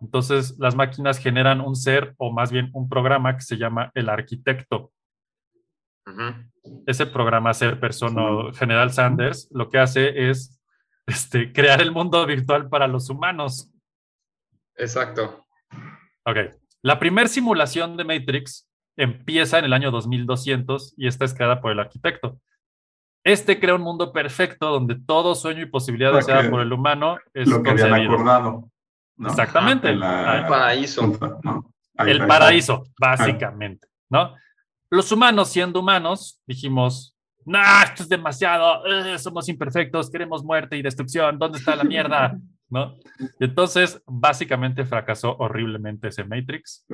Entonces, 0.00 0.56
las 0.58 0.74
máquinas 0.74 1.18
generan 1.18 1.60
un 1.60 1.74
ser 1.74 2.14
o 2.18 2.32
más 2.32 2.52
bien 2.52 2.70
un 2.72 2.88
programa 2.88 3.34
que 3.36 3.42
se 3.42 3.56
llama 3.56 3.90
el 3.94 4.08
arquitecto. 4.08 4.92
Ese 6.86 7.06
programa 7.06 7.52
ser 7.52 7.78
persona 7.78 8.52
General 8.54 8.90
Sanders 8.90 9.48
lo 9.52 9.68
que 9.68 9.78
hace 9.78 10.30
es 10.30 10.58
este, 11.06 11.52
crear 11.52 11.80
el 11.80 11.92
mundo 11.92 12.24
virtual 12.26 12.68
para 12.68 12.86
los 12.86 13.10
humanos. 13.10 13.70
Exacto. 14.76 15.46
Ok. 16.24 16.36
La 16.82 16.98
primera 16.98 17.28
simulación 17.28 17.96
de 17.96 18.04
Matrix 18.04 18.68
empieza 18.96 19.58
en 19.58 19.64
el 19.64 19.72
año 19.72 19.90
2200 19.90 20.94
y 20.96 21.06
esta 21.06 21.24
es 21.24 21.34
creada 21.34 21.60
por 21.60 21.72
el 21.72 21.80
arquitecto. 21.80 22.40
Este 23.24 23.58
crea 23.60 23.74
un 23.74 23.82
mundo 23.82 24.12
perfecto 24.12 24.70
donde 24.70 24.96
todo 24.96 25.34
sueño 25.34 25.62
y 25.62 25.66
posibilidad 25.66 26.12
deseada 26.12 26.48
por 26.48 26.60
el 26.60 26.72
humano 26.72 27.18
es 27.34 27.48
Lo 27.48 27.62
que 27.62 27.70
habían 27.70 27.92
acordado. 27.92 28.70
¿No? 29.18 29.28
Exactamente. 29.28 29.90
En 29.90 30.00
la- 30.00 30.46
Paraíso. 30.48 31.12
El 31.98 32.26
paraíso, 32.26 32.84
básicamente, 32.98 33.88
¿no? 34.08 34.34
Los 34.90 35.10
humanos, 35.12 35.50
siendo 35.50 35.80
humanos, 35.80 36.40
dijimos, 36.46 37.14
no, 37.44 37.58
esto 37.82 38.04
es 38.04 38.08
demasiado, 38.08 38.86
eh, 38.86 39.18
somos 39.18 39.48
imperfectos, 39.48 40.08
queremos 40.10 40.44
muerte 40.44 40.76
y 40.76 40.82
destrucción, 40.82 41.38
¿dónde 41.38 41.58
está 41.58 41.74
la 41.76 41.84
mierda? 41.84 42.38
¿No? 42.70 42.96
Y 43.40 43.44
entonces, 43.46 44.00
básicamente 44.06 44.84
fracasó 44.84 45.34
horriblemente 45.38 46.08
ese 46.08 46.22
Matrix. 46.24 46.86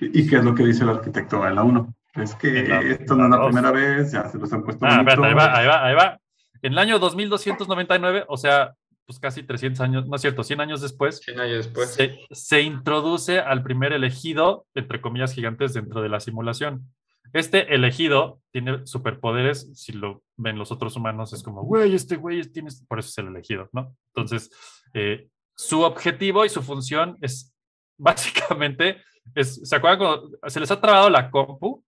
¿Y 0.00 0.26
qué 0.26 0.36
es 0.36 0.44
lo 0.44 0.54
que 0.54 0.64
dice 0.64 0.84
el 0.84 0.90
arquitecto 0.90 1.46
en 1.46 1.54
la 1.54 1.62
1? 1.62 1.94
Es 2.14 2.34
que 2.34 2.66
la- 2.66 2.80
esto 2.80 3.14
no 3.14 3.24
es 3.24 3.30
la 3.30 3.44
primera 3.46 3.70
vez, 3.70 4.10
ya 4.12 4.26
se 4.28 4.38
los 4.38 4.50
han 4.52 4.62
puesto 4.64 4.84
Ah, 4.86 4.96
bonitos. 4.96 5.14
espérate, 5.14 5.28
ahí 5.28 5.34
va, 5.34 5.58
ahí 5.58 5.66
va, 5.66 5.84
ahí 5.86 5.94
va. 5.94 6.18
En 6.62 6.72
el 6.72 6.78
año 6.78 6.98
2299, 6.98 8.24
o 8.28 8.36
sea, 8.38 8.74
pues 9.06 9.20
casi 9.20 9.42
300 9.42 9.80
años, 9.80 10.06
no 10.06 10.16
es 10.16 10.22
cierto, 10.22 10.42
100 10.42 10.60
años 10.60 10.80
después, 10.80 11.20
100 11.20 11.40
años 11.40 11.66
después. 11.66 11.94
se, 11.94 12.18
se 12.30 12.62
introduce 12.62 13.38
al 13.38 13.62
primer 13.62 13.92
elegido, 13.92 14.66
entre 14.74 15.00
comillas 15.00 15.32
gigantes, 15.32 15.74
dentro 15.74 16.02
de 16.02 16.08
la 16.08 16.20
simulación. 16.20 16.92
Este 17.32 17.74
elegido 17.74 18.40
tiene 18.50 18.86
superpoderes, 18.86 19.70
si 19.74 19.92
lo 19.92 20.22
ven 20.36 20.58
los 20.58 20.72
otros 20.72 20.96
humanos, 20.96 21.32
es 21.32 21.42
como, 21.42 21.62
güey, 21.62 21.94
este 21.94 22.16
güey 22.16 22.42
tiene, 22.42 22.70
por 22.88 22.98
eso 22.98 23.08
es 23.10 23.18
el 23.18 23.28
elegido, 23.28 23.68
¿no? 23.72 23.96
Entonces, 24.14 24.50
eh, 24.94 25.28
su 25.54 25.82
objetivo 25.82 26.44
y 26.44 26.48
su 26.48 26.62
función 26.62 27.16
es 27.20 27.54
básicamente, 27.98 29.02
es, 29.34 29.60
¿se 29.68 29.76
acuerdan 29.76 29.98
cuando 29.98 30.30
se 30.48 30.60
les 30.60 30.70
ha 30.70 30.80
trabado 30.80 31.10
la 31.10 31.30
compu? 31.30 31.84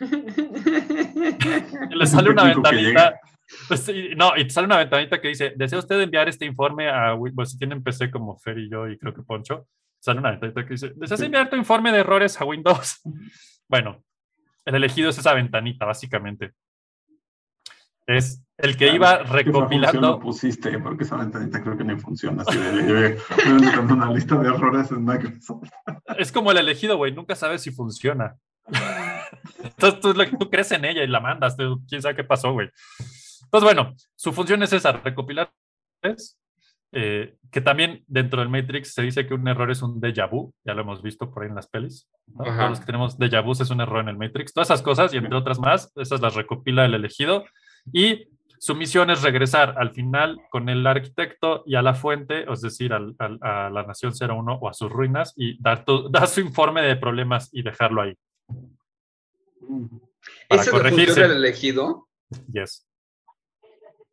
Y 0.00 0.06
le 1.94 2.04
Es 2.04 2.12
un 2.12 2.18
sale 2.18 2.30
una 2.30 2.44
ventanita. 2.44 3.20
Pues, 3.68 3.80
sí, 3.80 4.10
no, 4.16 4.36
y 4.36 4.44
te 4.44 4.50
sale 4.50 4.66
una 4.66 4.76
ventanita 4.78 5.20
que 5.20 5.28
dice: 5.28 5.52
¿Desea 5.56 5.78
usted 5.78 6.00
enviar 6.00 6.28
este 6.28 6.44
informe 6.44 6.88
a 6.90 7.14
Win-?" 7.14 7.34
Pues 7.34 7.52
si 7.52 7.58
tienen 7.58 7.82
PC 7.82 8.10
como 8.10 8.36
Fer 8.38 8.58
y 8.58 8.70
yo, 8.70 8.88
y 8.88 8.98
creo 8.98 9.14
que 9.14 9.22
Poncho, 9.22 9.66
sale 10.00 10.20
una 10.20 10.30
ventanita 10.30 10.64
que 10.64 10.70
dice: 10.74 10.92
¿Deseas 10.96 11.20
enviar 11.22 11.48
tu 11.50 11.56
informe 11.56 11.92
de 11.92 11.98
errores 12.00 12.40
a 12.40 12.44
Windows? 12.44 13.00
Bueno, 13.70 14.02
el 14.64 14.74
elegido 14.76 15.10
es 15.10 15.18
esa 15.18 15.34
ventanita, 15.34 15.84
básicamente. 15.84 16.52
Es 18.06 18.42
el 18.56 18.78
que 18.78 18.94
iba 18.94 19.18
¿Qué 19.18 19.24
función 19.26 19.52
lo 19.52 19.60
recopilando. 19.60 20.18
pusiste? 20.20 20.78
Porque 20.78 21.04
esa 21.04 21.16
ventanita 21.16 21.62
creo 21.62 21.76
que 21.76 21.84
ni 21.84 21.94
funciona. 22.00 22.44
Así 22.46 22.58
de, 22.58 23.18
una 23.90 24.10
lista 24.10 24.36
de 24.36 24.48
errores 24.48 24.90
en 24.90 25.04
Microsoft. 25.04 25.68
Es 26.16 26.32
como 26.32 26.50
el 26.50 26.56
elegido, 26.56 26.96
güey, 26.96 27.12
nunca 27.12 27.34
sabes 27.36 27.60
si 27.60 27.70
funciona. 27.70 28.36
Entonces 29.62 30.00
tú, 30.00 30.14
tú 30.38 30.48
crees 30.50 30.72
en 30.72 30.86
ella 30.86 31.02
y 31.04 31.08
la 31.08 31.20
mandas, 31.20 31.54
tú- 31.56 31.82
quién 31.86 32.00
sabe 32.00 32.16
qué 32.16 32.24
pasó, 32.24 32.52
güey. 32.52 32.70
Entonces, 33.48 33.64
bueno, 33.74 33.94
su 34.14 34.32
función 34.32 34.62
es 34.62 34.72
esa, 34.74 34.92
recopilar 34.92 35.50
eh, 36.92 37.34
que 37.50 37.60
también 37.60 38.02
dentro 38.06 38.40
del 38.40 38.48
Matrix 38.48 38.94
se 38.94 39.02
dice 39.02 39.26
que 39.26 39.34
un 39.34 39.46
error 39.48 39.70
es 39.70 39.82
un 39.82 40.00
déjà 40.00 40.28
vu, 40.30 40.52
ya 40.64 40.74
lo 40.74 40.82
hemos 40.82 41.02
visto 41.02 41.30
por 41.30 41.42
ahí 41.42 41.48
en 41.48 41.54
las 41.54 41.66
pelis. 41.66 42.08
Todos 42.36 42.70
los 42.70 42.80
que 42.80 42.86
tenemos 42.86 43.18
déjà 43.18 43.42
vu 43.44 43.52
es 43.52 43.70
un 43.70 43.80
error 43.80 44.00
en 44.00 44.08
el 44.08 44.16
Matrix. 44.16 44.52
Todas 44.52 44.68
esas 44.68 44.82
cosas 44.82 45.12
y 45.12 45.16
entre 45.18 45.34
otras 45.36 45.58
más, 45.58 45.92
esas 45.96 46.20
las 46.20 46.34
recopila 46.34 46.84
el 46.84 46.94
elegido. 46.94 47.44
Y 47.92 48.28
su 48.58 48.74
misión 48.74 49.10
es 49.10 49.22
regresar 49.22 49.74
al 49.78 49.90
final 49.92 50.38
con 50.50 50.68
el 50.68 50.86
arquitecto 50.86 51.62
y 51.66 51.74
a 51.76 51.82
la 51.82 51.94
fuente, 51.94 52.50
es 52.50 52.60
decir, 52.60 52.92
al- 52.92 53.14
al- 53.18 53.38
a 53.42 53.70
la 53.70 53.82
Nación 53.84 54.12
01 54.14 54.54
o 54.60 54.68
a 54.68 54.72
sus 54.74 54.90
ruinas 54.90 55.32
y 55.36 55.60
dar, 55.62 55.84
tu- 55.84 56.08
dar 56.10 56.26
su 56.26 56.40
informe 56.40 56.82
de 56.82 56.96
problemas 56.96 57.50
y 57.52 57.62
dejarlo 57.62 58.02
ahí. 58.02 58.14
Para 60.48 60.62
¿Esa 60.62 60.70
es 60.70 60.72
la 60.72 60.88
función 61.06 61.28
del 61.28 61.36
elegido? 61.36 62.08
Yes. 62.52 62.87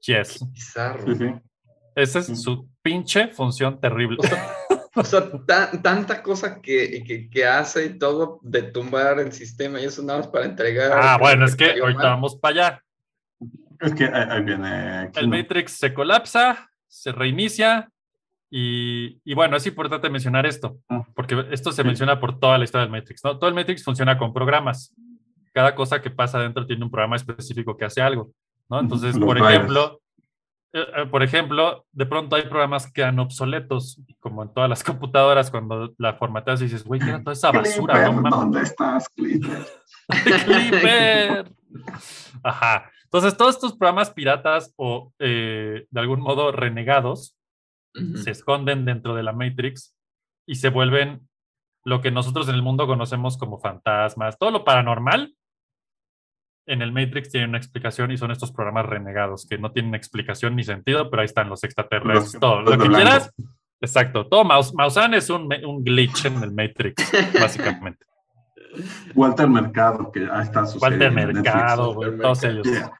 Yes. 0.05 0.39
Bizarro. 0.51 1.05
Sí, 1.07 1.15
sí. 1.15 1.33
Esa 1.95 2.19
es 2.19 2.41
su 2.41 2.67
pinche 2.81 3.27
función 3.29 3.79
terrible. 3.79 4.17
O 4.97 5.03
sea, 5.03 5.29
tan- 5.45 5.81
tanta 5.81 6.21
cosa 6.23 6.61
que, 6.61 7.03
que, 7.05 7.29
que 7.29 7.45
hace 7.45 7.85
y 7.85 7.97
todo 7.99 8.39
de 8.43 8.63
tumbar 8.63 9.19
el 9.19 9.31
sistema 9.33 9.79
y 9.81 9.85
eso 9.85 10.01
nada 10.03 10.19
más 10.19 10.27
para 10.27 10.45
entregar. 10.45 10.91
Ah, 10.93 11.17
bueno, 11.19 11.45
es 11.45 11.55
que 11.55 11.71
ahorita 11.81 11.99
mal. 12.03 12.11
vamos 12.11 12.37
para 12.37 12.51
allá. 12.53 12.83
Es 13.81 13.93
que 13.93 14.05
ahí, 14.05 14.43
viene. 14.43 15.03
El 15.03 15.11
Kino. 15.11 15.27
Matrix 15.37 15.73
se 15.73 15.93
colapsa, 15.93 16.69
se 16.87 17.11
reinicia 17.11 17.89
y, 18.49 19.19
y 19.25 19.33
bueno, 19.33 19.57
es 19.57 19.65
importante 19.67 20.09
mencionar 20.09 20.45
esto, 20.45 20.79
Ah. 20.89 21.05
porque 21.13 21.45
esto 21.51 21.71
se 21.73 21.81
Sí. 21.81 21.87
menciona 21.87 22.19
por 22.19 22.39
toda 22.39 22.57
la 22.57 22.63
historia 22.63 22.83
del 22.85 22.91
Matrix. 22.91 23.21
¿no? 23.23 23.37
Todo 23.37 23.49
el 23.49 23.55
Matrix 23.55 23.83
funciona 23.83 24.17
con 24.17 24.33
programas. 24.33 24.93
Cada 25.53 25.75
cosa 25.75 26.01
que 26.01 26.09
pasa 26.09 26.39
dentro 26.39 26.65
tiene 26.65 26.83
un 26.85 26.91
programa 26.91 27.15
específico 27.17 27.75
que 27.75 27.85
hace 27.85 28.01
algo. 28.01 28.31
¿No? 28.69 28.79
Entonces, 28.79 29.15
Los 29.15 29.25
por 29.25 29.37
drivers. 29.37 29.55
ejemplo, 29.55 30.01
eh, 30.73 30.85
eh, 30.97 31.05
por 31.05 31.23
ejemplo, 31.23 31.85
de 31.91 32.05
pronto 32.05 32.35
hay 32.35 32.43
programas 32.43 32.85
que 32.87 32.93
quedan 32.93 33.19
obsoletos, 33.19 34.01
como 34.19 34.43
en 34.43 34.53
todas 34.53 34.69
las 34.69 34.83
computadoras, 34.83 35.49
cuando 35.51 35.93
la 35.97 36.15
formateas 36.15 36.61
y 36.61 36.65
dices, 36.65 36.83
güey, 36.83 36.99
¿qué 36.99 37.09
era 37.09 37.19
toda 37.21 37.33
esa 37.33 37.51
basura? 37.51 37.93
Clipper, 37.93 38.13
No 38.13 38.21
mames". 38.21 38.39
¿Dónde 38.39 38.61
estás, 38.61 39.09
Clipper? 39.09 39.65
Clipper. 40.45 41.51
Ajá. 42.43 42.91
Entonces, 43.05 43.37
todos 43.37 43.55
estos 43.55 43.77
programas 43.77 44.11
piratas 44.11 44.73
o 44.75 45.13
eh, 45.19 45.85
de 45.89 45.99
algún 45.99 46.19
modo 46.19 46.51
renegados 46.51 47.37
se 48.15 48.31
esconden 48.31 48.83
dentro 48.83 49.15
de 49.15 49.23
la 49.23 49.31
Matrix 49.31 49.95
y 50.45 50.55
se 50.55 50.67
vuelven 50.67 51.29
lo 51.85 52.01
que 52.01 52.11
nosotros 52.11 52.49
en 52.49 52.55
el 52.55 52.61
mundo 52.61 52.87
conocemos 52.87 53.37
como 53.37 53.57
fantasmas. 53.59 54.37
Todo 54.37 54.51
lo 54.51 54.65
paranormal 54.65 55.33
en 56.67 56.81
el 56.81 56.91
Matrix 56.91 57.29
tiene 57.29 57.47
una 57.47 57.57
explicación 57.57 58.11
y 58.11 58.17
son 58.17 58.31
estos 58.31 58.51
programas 58.51 58.85
renegados 58.87 59.45
que 59.47 59.57
no 59.57 59.71
tienen 59.71 59.93
explicación 59.95 60.55
ni 60.55 60.63
sentido, 60.63 61.09
pero 61.09 61.21
ahí 61.21 61.25
están 61.25 61.49
los 61.49 61.63
extraterrestres, 61.63 62.33
Los- 62.33 62.39
todo. 62.39 62.61
los 62.61 62.77
Lo 62.77 62.83
que 62.83 62.89
quieras. 62.89 63.31
Exacto. 63.81 64.25
Todo 64.27 64.43
Maus- 64.43 64.73
Maussan 64.73 65.13
es 65.13 65.29
un, 65.29 65.47
glitch 65.83 66.25
en 66.25 66.41
el 66.41 66.51
Matrix, 66.53 66.95
básicamente. 67.39 68.05
Walter 69.13 69.47
Mercado, 69.47 70.11
que 70.11 70.27
ahí 70.31 70.43
está 70.43 70.65
su 70.65 70.79
Walter 70.79 71.11
Mercado, 71.11 71.93
Netflix. 72.01 72.21
todos 72.21 72.43
ellos. 72.43 72.67
Yeah. 72.67 72.91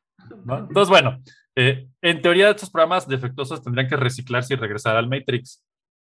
¿no? 0.46 0.58
Entonces, 0.60 0.90
bueno, 0.90 1.18
eh, 1.56 1.88
en 2.02 2.22
teoría 2.22 2.50
estos 2.52 2.70
programas 2.70 3.08
defectuosos 3.08 3.62
tendrían 3.64 3.88
que 3.90 3.96
reciclarse 3.96 4.54
y 4.54 4.58
regresar 4.58 4.96
al 4.96 5.10
Matrix, 5.10 5.62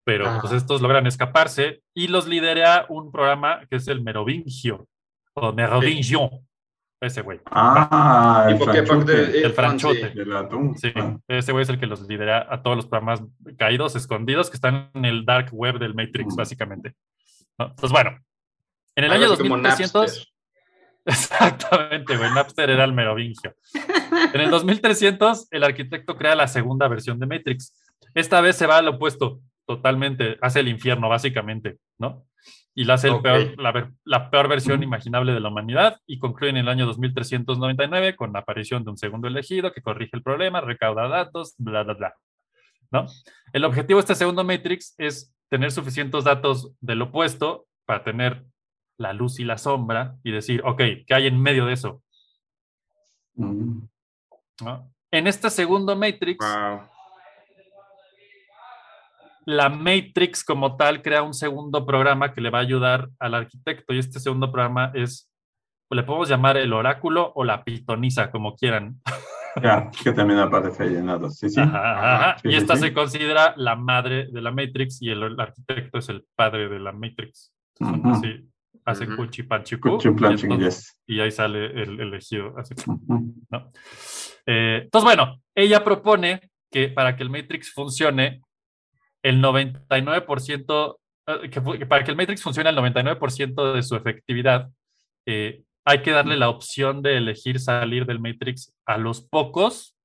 pero 0.05 0.27
Ah. 0.27 0.37
pues 0.41 0.53
estos 0.53 0.81
logran 0.81 1.05
escaparse 1.07 1.81
y 1.93 2.07
los 2.07 2.27
lidera 2.27 2.85
un 2.89 3.11
programa 3.11 3.61
que 3.69 3.75
es 3.77 3.87
el 3.87 4.01
Merovingio, 4.01 4.87
o 5.35 5.53
Merovingio, 5.53 6.29
ese 7.01 7.21
güey. 7.21 7.39
Ah, 7.45 8.47
el 8.49 8.57
parte- 8.57 9.41
El 9.45 9.53
franchote. 9.53 10.09
del 10.09 10.35
atún. 10.35 10.77
Sí, 10.77 10.91
ese 11.27 11.51
güey 11.51 11.63
es 11.63 11.69
el 11.69 11.79
que 11.79 11.85
los 11.87 12.01
lidera 12.07 12.45
a 12.49 12.61
todos 12.61 12.75
los 12.75 12.87
programas 12.87 13.23
caídos, 13.57 13.95
escondidos, 13.95 14.49
que 14.49 14.55
están 14.55 14.91
en 14.93 15.05
el 15.05 15.25
dark 15.25 15.49
web 15.51 15.79
del 15.79 15.93
Matrix, 15.95 16.33
Mm. 16.33 16.37
básicamente. 16.37 16.95
¿no? 17.57 17.65
Entonces, 17.67 17.91
bueno, 17.91 18.17
en 18.95 19.03
el 19.05 19.11
Algo 19.11 19.23
año 19.25 19.33
así 19.33 19.43
como 19.43 19.55
2300... 19.57 20.01
Napster. 20.05 20.27
Exactamente, 21.05 22.17
güey. 22.17 22.29
Napster 22.33 22.69
era 22.69 22.83
el 22.83 22.93
merovingio. 22.93 23.55
En 24.33 24.41
el 24.41 24.49
2300, 24.51 25.47
el 25.51 25.63
arquitecto 25.63 26.17
crea 26.17 26.35
la 26.35 26.47
segunda 26.47 26.87
versión 26.87 27.19
de 27.19 27.25
Matrix. 27.25 27.73
Esta 28.13 28.41
vez 28.41 28.55
se 28.57 28.67
va 28.67 28.77
al 28.77 28.87
opuesto, 28.89 29.39
totalmente. 29.65 30.37
Hace 30.41 30.59
el 30.59 30.67
infierno, 30.67 31.09
básicamente, 31.09 31.77
¿no? 31.97 32.25
Y 32.79 32.85
la 32.85 32.93
hace 32.93 33.07
el 33.07 33.15
Ok. 33.15 33.23
peor- 33.23 33.59
la, 33.61 33.91
la 34.05 34.29
peor 34.29 34.47
versión 34.47 34.81
imaginable 34.83 35.33
de 35.33 35.41
la 35.41 35.49
humanidad 35.49 35.99
y 36.07 36.17
concluye 36.17 36.51
en 36.51 36.55
el 36.57 36.69
año 36.69 36.85
2399 36.85 38.15
con 38.15 38.31
la 38.31 38.39
aparición 38.39 38.85
de 38.85 38.91
un 38.91 38.97
segundo 38.97 39.27
elegido 39.27 39.73
que 39.73 39.81
corrige 39.81 40.15
el 40.15 40.23
problema, 40.23 40.61
recauda 40.61 41.09
datos, 41.09 41.55
bla, 41.57 41.83
bla, 41.83 41.93
bla. 41.95 42.15
¿No? 42.89 43.05
El 43.51 43.65
objetivo 43.65 43.97
de 43.99 44.01
este 44.03 44.15
segundo 44.15 44.45
Matrix 44.45 44.95
es 44.97 45.35
tener 45.49 45.71
suficientes 45.73 46.23
datos 46.23 46.71
del 46.79 47.01
opuesto 47.01 47.65
para 47.85 48.03
tener 48.05 48.45
la 48.97 49.11
luz 49.11 49.41
y 49.41 49.43
la 49.43 49.57
sombra 49.57 50.15
y 50.23 50.31
decir, 50.31 50.61
ok, 50.63 50.77
¿qué 51.05 51.13
hay 51.13 51.27
en 51.27 51.41
medio 51.41 51.65
de 51.65 51.73
eso? 51.73 52.01
mm. 53.35 53.79
¿No? 54.63 54.89
En 55.11 55.27
este 55.27 55.49
segundo 55.49 55.95
Matrix, 55.97 56.37
Wow. 56.39 56.81
La 59.45 59.69
Matrix 59.69 60.43
como 60.43 60.75
tal 60.75 61.01
crea 61.01 61.23
un 61.23 61.33
segundo 61.33 61.85
programa 61.85 62.33
que 62.33 62.41
le 62.41 62.49
va 62.49 62.59
a 62.59 62.61
ayudar 62.61 63.09
al 63.19 63.33
arquitecto 63.33 63.93
y 63.93 63.99
este 63.99 64.19
segundo 64.19 64.51
programa 64.51 64.91
es, 64.93 65.29
le 65.89 66.03
podemos 66.03 66.29
llamar 66.29 66.57
el 66.57 66.73
oráculo 66.73 67.31
o 67.35 67.43
la 67.43 67.63
pitonisa, 67.63 68.31
como 68.31 68.55
quieran. 68.55 68.99
Ya, 69.61 69.89
que 70.03 70.11
también 70.13 70.39
aparece 70.39 70.83
ahí 70.83 70.95
en 70.95 71.07
lado. 71.07 71.29
Sí, 71.31 71.49
sí. 71.49 71.59
Ajá, 71.59 71.91
ajá, 71.97 72.15
ajá. 72.15 72.37
Sí, 72.41 72.49
y 72.49 72.55
esta 72.55 72.75
sí. 72.75 72.83
se 72.83 72.93
considera 72.93 73.53
la 73.57 73.75
madre 73.75 74.27
de 74.31 74.41
la 74.41 74.51
Matrix 74.51 75.01
y 75.01 75.09
el, 75.09 75.23
el 75.23 75.39
arquitecto 75.39 75.97
es 75.97 76.09
el 76.09 76.25
padre 76.35 76.69
de 76.69 76.79
la 76.79 76.91
Matrix. 76.91 77.51
Así, 78.05 78.47
hacen 78.85 79.13
Ujú. 79.13 79.23
cuchi 79.25 79.43
panchicu, 79.43 79.89
Cuchu 79.97 80.15
y, 80.19 80.57
yes. 80.59 80.99
y 81.07 81.19
ahí 81.19 81.31
sale 81.31 81.65
el 81.81 81.99
elegido. 81.99 82.57
así. 82.57 82.75
Ujú. 82.85 83.33
¿no? 83.49 83.71
Eh, 84.45 84.81
entonces, 84.83 85.05
bueno, 85.05 85.41
ella 85.55 85.83
propone 85.83 86.51
que 86.71 86.89
para 86.89 87.15
que 87.15 87.23
el 87.23 87.29
Matrix 87.29 87.73
funcione, 87.73 88.41
el 89.23 89.41
99%, 89.41 90.97
eh, 91.27 91.49
que, 91.49 91.61
para 91.61 92.03
que 92.03 92.11
el 92.11 92.17
Matrix 92.17 92.41
funcione 92.41 92.69
al 92.69 92.77
99% 92.77 93.73
de 93.73 93.83
su 93.83 93.95
efectividad, 93.95 94.69
eh, 95.25 95.63
hay 95.85 96.01
que 96.01 96.11
darle 96.11 96.37
la 96.37 96.49
opción 96.49 97.01
de 97.01 97.17
elegir 97.17 97.59
salir 97.59 98.05
del 98.05 98.19
Matrix 98.19 98.73
a 98.85 98.97
los 98.97 99.21
pocos 99.21 99.95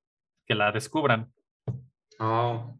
que 0.46 0.55
la 0.55 0.72
descubran. 0.72 1.33
Oh. 2.18 2.79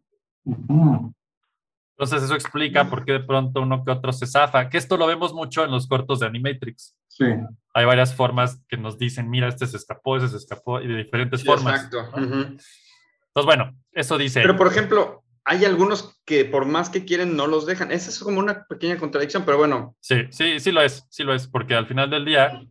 Entonces, 1.97 2.23
eso 2.23 2.35
explica 2.35 2.89
por 2.89 3.05
qué 3.05 3.13
de 3.13 3.19
pronto 3.21 3.61
uno 3.61 3.83
que 3.83 3.91
otro 3.91 4.11
se 4.11 4.27
zafa, 4.27 4.69
que 4.69 4.77
esto 4.77 4.97
lo 4.97 5.07
vemos 5.07 5.33
mucho 5.33 5.63
en 5.63 5.71
los 5.71 5.87
cortos 5.87 6.19
de 6.19 6.27
Animatrix. 6.27 6.95
Sí. 7.07 7.25
Hay 7.73 7.85
varias 7.85 8.13
formas 8.13 8.61
que 8.67 8.77
nos 8.77 8.97
dicen, 8.97 9.29
mira, 9.29 9.47
este 9.47 9.65
se 9.65 9.77
escapó, 9.77 10.17
ese 10.17 10.27
se 10.29 10.37
escapó, 10.37 10.81
y 10.81 10.87
de 10.87 10.97
diferentes 10.97 11.41
Sí, 11.41 11.45
formas. 11.47 11.85
exacto. 11.85 12.19
¿no? 12.19 12.27
Ujú. 12.27 12.35
Entonces, 12.41 13.45
bueno, 13.45 13.75
eso 13.91 14.17
dice. 14.17 14.41
Pero, 14.41 14.57
por 14.57 14.67
ejemplo, 14.67 15.23
hay 15.45 15.63
algunos 15.63 16.19
que 16.25 16.43
por 16.43 16.65
más 16.65 16.89
que 16.89 17.05
quieren 17.05 17.35
no 17.37 17.45
los 17.45 17.65
dejan. 17.67 17.91
Esa 17.91 18.09
es 18.09 18.19
como 18.19 18.39
una 18.39 18.65
pequeña 18.65 18.97
contradicción, 18.97 19.45
pero 19.45 19.57
bueno. 19.59 19.95
Sí, 19.99 20.23
sí, 20.31 20.59
sí 20.59 20.71
lo 20.71 20.81
es, 20.81 21.05
sí 21.09 21.23
lo 21.23 21.33
es, 21.33 21.47
porque 21.47 21.75
al 21.75 21.85
final 21.85 22.09
del 22.09 22.25
día 22.25 22.61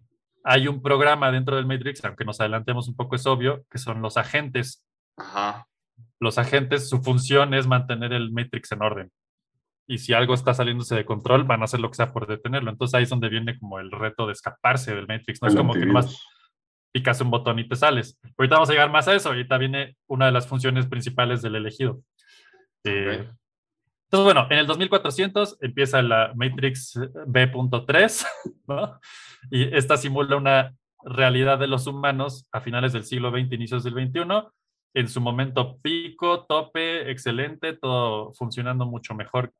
hay 0.42 0.66
un 0.66 0.82
programa 0.82 1.30
dentro 1.30 1.56
del 1.56 1.66
Matrix, 1.66 2.04
aunque 2.04 2.24
nos 2.24 2.40
adelantemos 2.40 2.88
un 2.88 2.96
poco, 2.96 3.14
es 3.14 3.26
obvio, 3.26 3.64
que 3.70 3.78
son 3.78 4.02
los 4.02 4.16
agentes. 4.16 4.84
Ajá. 5.16 5.68
Los 6.18 6.36
agentes, 6.38 6.88
su 6.88 7.00
función 7.00 7.54
es 7.54 7.66
mantener 7.66 8.12
el 8.12 8.32
Matrix 8.32 8.72
en 8.72 8.82
orden. 8.82 9.12
Y 9.86 9.98
si 9.98 10.12
algo 10.12 10.34
está 10.34 10.52
saliéndose 10.52 10.96
de 10.96 11.04
control, 11.04 11.44
van 11.44 11.60
a 11.62 11.66
hacer 11.66 11.78
lo 11.78 11.90
que 11.90 11.96
sea 11.96 12.12
por 12.12 12.26
detenerlo. 12.26 12.70
Entonces 12.70 12.94
ahí 12.94 13.04
es 13.04 13.10
donde 13.10 13.28
viene 13.28 13.58
como 13.58 13.78
el 13.78 13.90
reto 13.90 14.26
de 14.26 14.32
escaparse 14.32 14.94
del 14.94 15.06
Matrix. 15.06 15.40
No 15.40 15.48
es 15.48 15.54
El 15.54 15.58
como 15.58 15.74
que 15.74 15.80
antivirus. 15.80 16.04
nomás 16.06 16.22
picas 16.90 17.20
un 17.20 17.30
botón 17.30 17.58
y 17.58 17.68
te 17.68 17.76
sales. 17.76 18.18
Ahorita 18.38 18.54
vamos 18.54 18.70
a 18.70 18.72
llegar 18.72 18.90
más 18.90 19.08
a 19.08 19.14
eso. 19.14 19.28
Ahorita 19.28 19.58
viene 19.58 19.96
una 20.06 20.26
de 20.26 20.32
las 20.32 20.46
funciones 20.46 20.86
principales 20.86 21.42
del 21.42 21.56
elegido. 21.56 22.00
Entonces, 22.84 23.32
bueno, 24.10 24.46
en 24.50 24.58
el 24.58 24.66
2400 24.66 25.58
empieza 25.60 26.02
la 26.02 26.32
Matrix 26.34 26.98
B.3, 27.26 28.26
¿no? 28.68 29.00
Y 29.50 29.74
esta 29.74 29.96
simula 29.96 30.36
una 30.36 30.74
realidad 31.02 31.58
de 31.58 31.66
los 31.66 31.86
humanos 31.86 32.48
a 32.52 32.60
finales 32.60 32.92
del 32.92 33.04
siglo 33.04 33.30
XX, 33.30 33.52
inicios 33.52 33.84
del 33.84 33.94
XXI. 33.94 34.22
En 34.94 35.08
su 35.08 35.20
momento 35.20 35.78
pico, 35.78 36.44
tope, 36.46 37.10
excelente, 37.10 37.72
todo 37.74 38.32
funcionando 38.34 38.86
mucho 38.86 39.14
mejor 39.14 39.52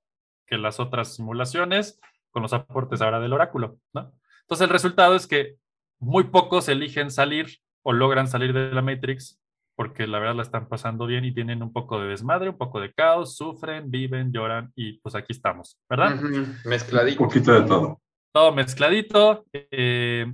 que 0.47 0.57
las 0.57 0.79
otras 0.79 1.15
simulaciones, 1.15 2.01
con 2.31 2.43
los 2.43 2.53
aportes 2.53 3.01
ahora 3.01 3.21
del 3.21 3.33
oráculo, 3.33 3.79
¿no? 3.93 4.13
Entonces, 4.43 4.67
el 4.67 4.71
resultado 4.71 5.15
es 5.15 5.27
que 5.27 5.57
muy 5.99 6.25
pocos 6.25 6.69
eligen 6.69 7.11
salir 7.11 7.59
o 7.83 7.93
logran 7.93 8.29
salir 8.29 8.53
de 8.53 8.71
la 8.71 8.83
Matrix 8.83 9.41
porque 9.77 10.07
la 10.07 10.19
verdad 10.19 10.37
la 10.37 10.43
están 10.43 10.69
pasando 10.69 11.07
bien 11.07 11.25
y 11.25 11.35
tienen 11.35 11.63
un 11.63 11.73
poco 11.73 12.01
de 12.01 12.09
desmadre, 12.09 12.51
un 12.51 12.59
poco 12.59 12.81
de 12.81 12.93
caos, 12.93 13.37
sufren, 13.37 13.91
viven, 13.91 14.33
lloran 14.33 14.73
y 14.77 14.99
pues 15.01 15.15
aquí 15.15 15.33
estamos, 15.33 15.79
¿verdad? 15.89 16.15
Ujú. 16.17 16.27
Un 16.27 16.57
Mezcladito. 16.65 17.19
poquito 17.19 17.53
de 17.53 17.63
todo. 17.67 18.01
Todo 18.33 18.53
mezcladito. 18.53 19.45
eh, 19.53 20.33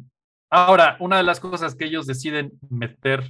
ahora, 0.51 0.97
una 1.01 1.19
de 1.19 1.23
las 1.23 1.41
cosas 1.41 1.75
que 1.75 1.85
ellos 1.87 2.07
deciden 2.07 2.53
meter 2.69 3.23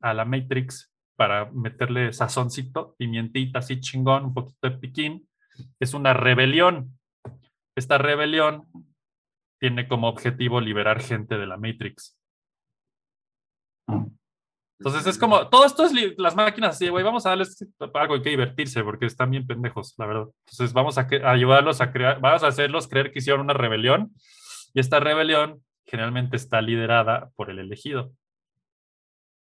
a 0.00 0.14
la 0.14 0.24
Matrix 0.24 0.92
para 1.16 1.50
meterle 1.50 2.12
sazoncito, 2.12 2.94
pimientita 2.96 3.58
así 3.58 3.80
chingón, 3.80 4.24
un 4.26 4.34
poquito 4.34 4.70
de 4.70 4.78
piquín, 4.78 5.28
es 5.80 5.94
una 5.94 6.14
rebelión. 6.14 6.98
Esta 7.76 7.98
rebelión 7.98 8.64
tiene 9.60 9.88
como 9.88 10.08
objetivo 10.08 10.60
liberar 10.60 11.00
gente 11.00 11.36
de 11.36 11.46
la 11.46 11.56
Matrix. 11.56 12.16
Mm. 13.88 14.17
Entonces 14.80 15.06
es 15.08 15.18
como, 15.18 15.48
todo 15.48 15.64
esto 15.64 15.84
es 15.84 15.92
las 16.18 16.36
máquinas 16.36 16.76
así, 16.76 16.88
güey, 16.88 17.02
vamos 17.04 17.26
a 17.26 17.30
darles 17.30 17.64
algo 17.94 18.14
hay 18.14 18.22
que 18.22 18.30
divertirse 18.30 18.84
porque 18.84 19.06
están 19.06 19.30
bien 19.30 19.46
pendejos, 19.46 19.94
la 19.98 20.06
verdad. 20.06 20.26
Entonces 20.46 20.72
vamos 20.72 20.98
a, 20.98 21.08
a 21.24 21.30
ayudarlos 21.30 21.80
a 21.80 21.90
crear, 21.90 22.20
vamos 22.20 22.44
a 22.44 22.48
hacerlos 22.48 22.86
creer 22.86 23.10
que 23.10 23.18
hicieron 23.18 23.40
una 23.40 23.54
rebelión 23.54 24.12
y 24.74 24.80
esta 24.80 25.00
rebelión 25.00 25.64
generalmente 25.84 26.36
está 26.36 26.60
liderada 26.62 27.30
por 27.34 27.50
el 27.50 27.58
elegido. 27.58 28.12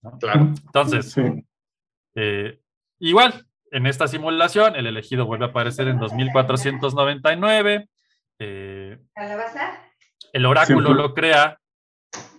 ¿no? 0.02 0.16
Claro. 0.18 0.40
Entonces, 0.66 1.10
Sí. 1.12 1.22
eh, 2.14 2.60
igual, 3.00 3.46
en 3.72 3.86
esta 3.86 4.06
simulación, 4.06 4.76
el 4.76 4.86
elegido 4.86 5.26
vuelve 5.26 5.46
a 5.46 5.48
aparecer 5.48 5.88
en 5.88 5.98
2499. 5.98 7.88
eh, 8.38 8.98
¿Calabaza? 9.14 9.82
el 10.32 10.46
oráculo 10.46 10.80
Siempre. 10.88 11.02
lo 11.02 11.14
crea 11.14 11.58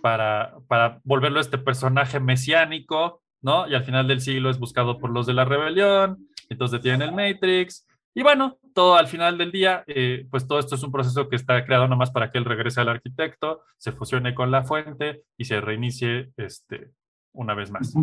para, 0.02 0.56
para 0.66 1.00
volverlo 1.04 1.40
este 1.40 1.58
personaje 1.58 2.20
mesiánico, 2.20 3.22
¿no? 3.42 3.68
Y 3.68 3.74
al 3.74 3.84
final 3.84 4.08
del 4.08 4.20
siglo 4.20 4.50
es 4.50 4.58
buscado 4.58 4.98
por 4.98 5.10
los 5.10 5.26
de 5.26 5.34
la 5.34 5.44
rebelión, 5.44 6.28
entonces 6.48 6.80
tienen 6.80 7.02
el 7.02 7.12
Matrix. 7.12 7.86
Y 8.14 8.22
bueno, 8.22 8.58
todo 8.74 8.96
al 8.96 9.06
final 9.06 9.38
del 9.38 9.52
día, 9.52 9.84
eh, 9.86 10.26
pues 10.30 10.46
todo 10.46 10.58
esto 10.58 10.74
es 10.74 10.82
un 10.82 10.92
proceso 10.92 11.28
que 11.28 11.36
está 11.36 11.64
creado 11.64 11.86
nomás 11.86 12.10
para 12.10 12.30
que 12.30 12.38
él 12.38 12.44
regrese 12.44 12.80
al 12.80 12.88
arquitecto, 12.88 13.62
se 13.76 13.92
fusione 13.92 14.34
con 14.34 14.50
la 14.50 14.64
fuente 14.64 15.22
y 15.36 15.44
se 15.44 15.60
reinicie 15.60 16.30
este, 16.36 16.90
una 17.32 17.54
vez 17.54 17.70
más 17.70 17.94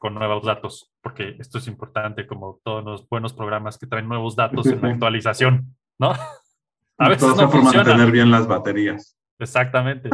con 0.00 0.14
nuevos 0.14 0.44
datos, 0.44 0.90
porque 1.02 1.36
esto 1.38 1.58
es 1.58 1.66
importante 1.66 2.26
como 2.26 2.58
todos 2.64 2.82
los 2.82 3.06
buenos 3.06 3.34
programas 3.34 3.76
que 3.76 3.86
traen 3.86 4.08
nuevos 4.08 4.34
datos 4.34 4.66
en 4.66 4.80
la 4.80 4.88
actualización, 4.88 5.76
¿no? 5.98 6.14
A 6.98 7.08
veces 7.10 7.36
no 7.36 7.50
funciona. 7.50 7.84
mantener 7.84 8.10
bien 8.10 8.30
las 8.30 8.46
baterías. 8.46 9.18
Exactamente. 9.38 10.08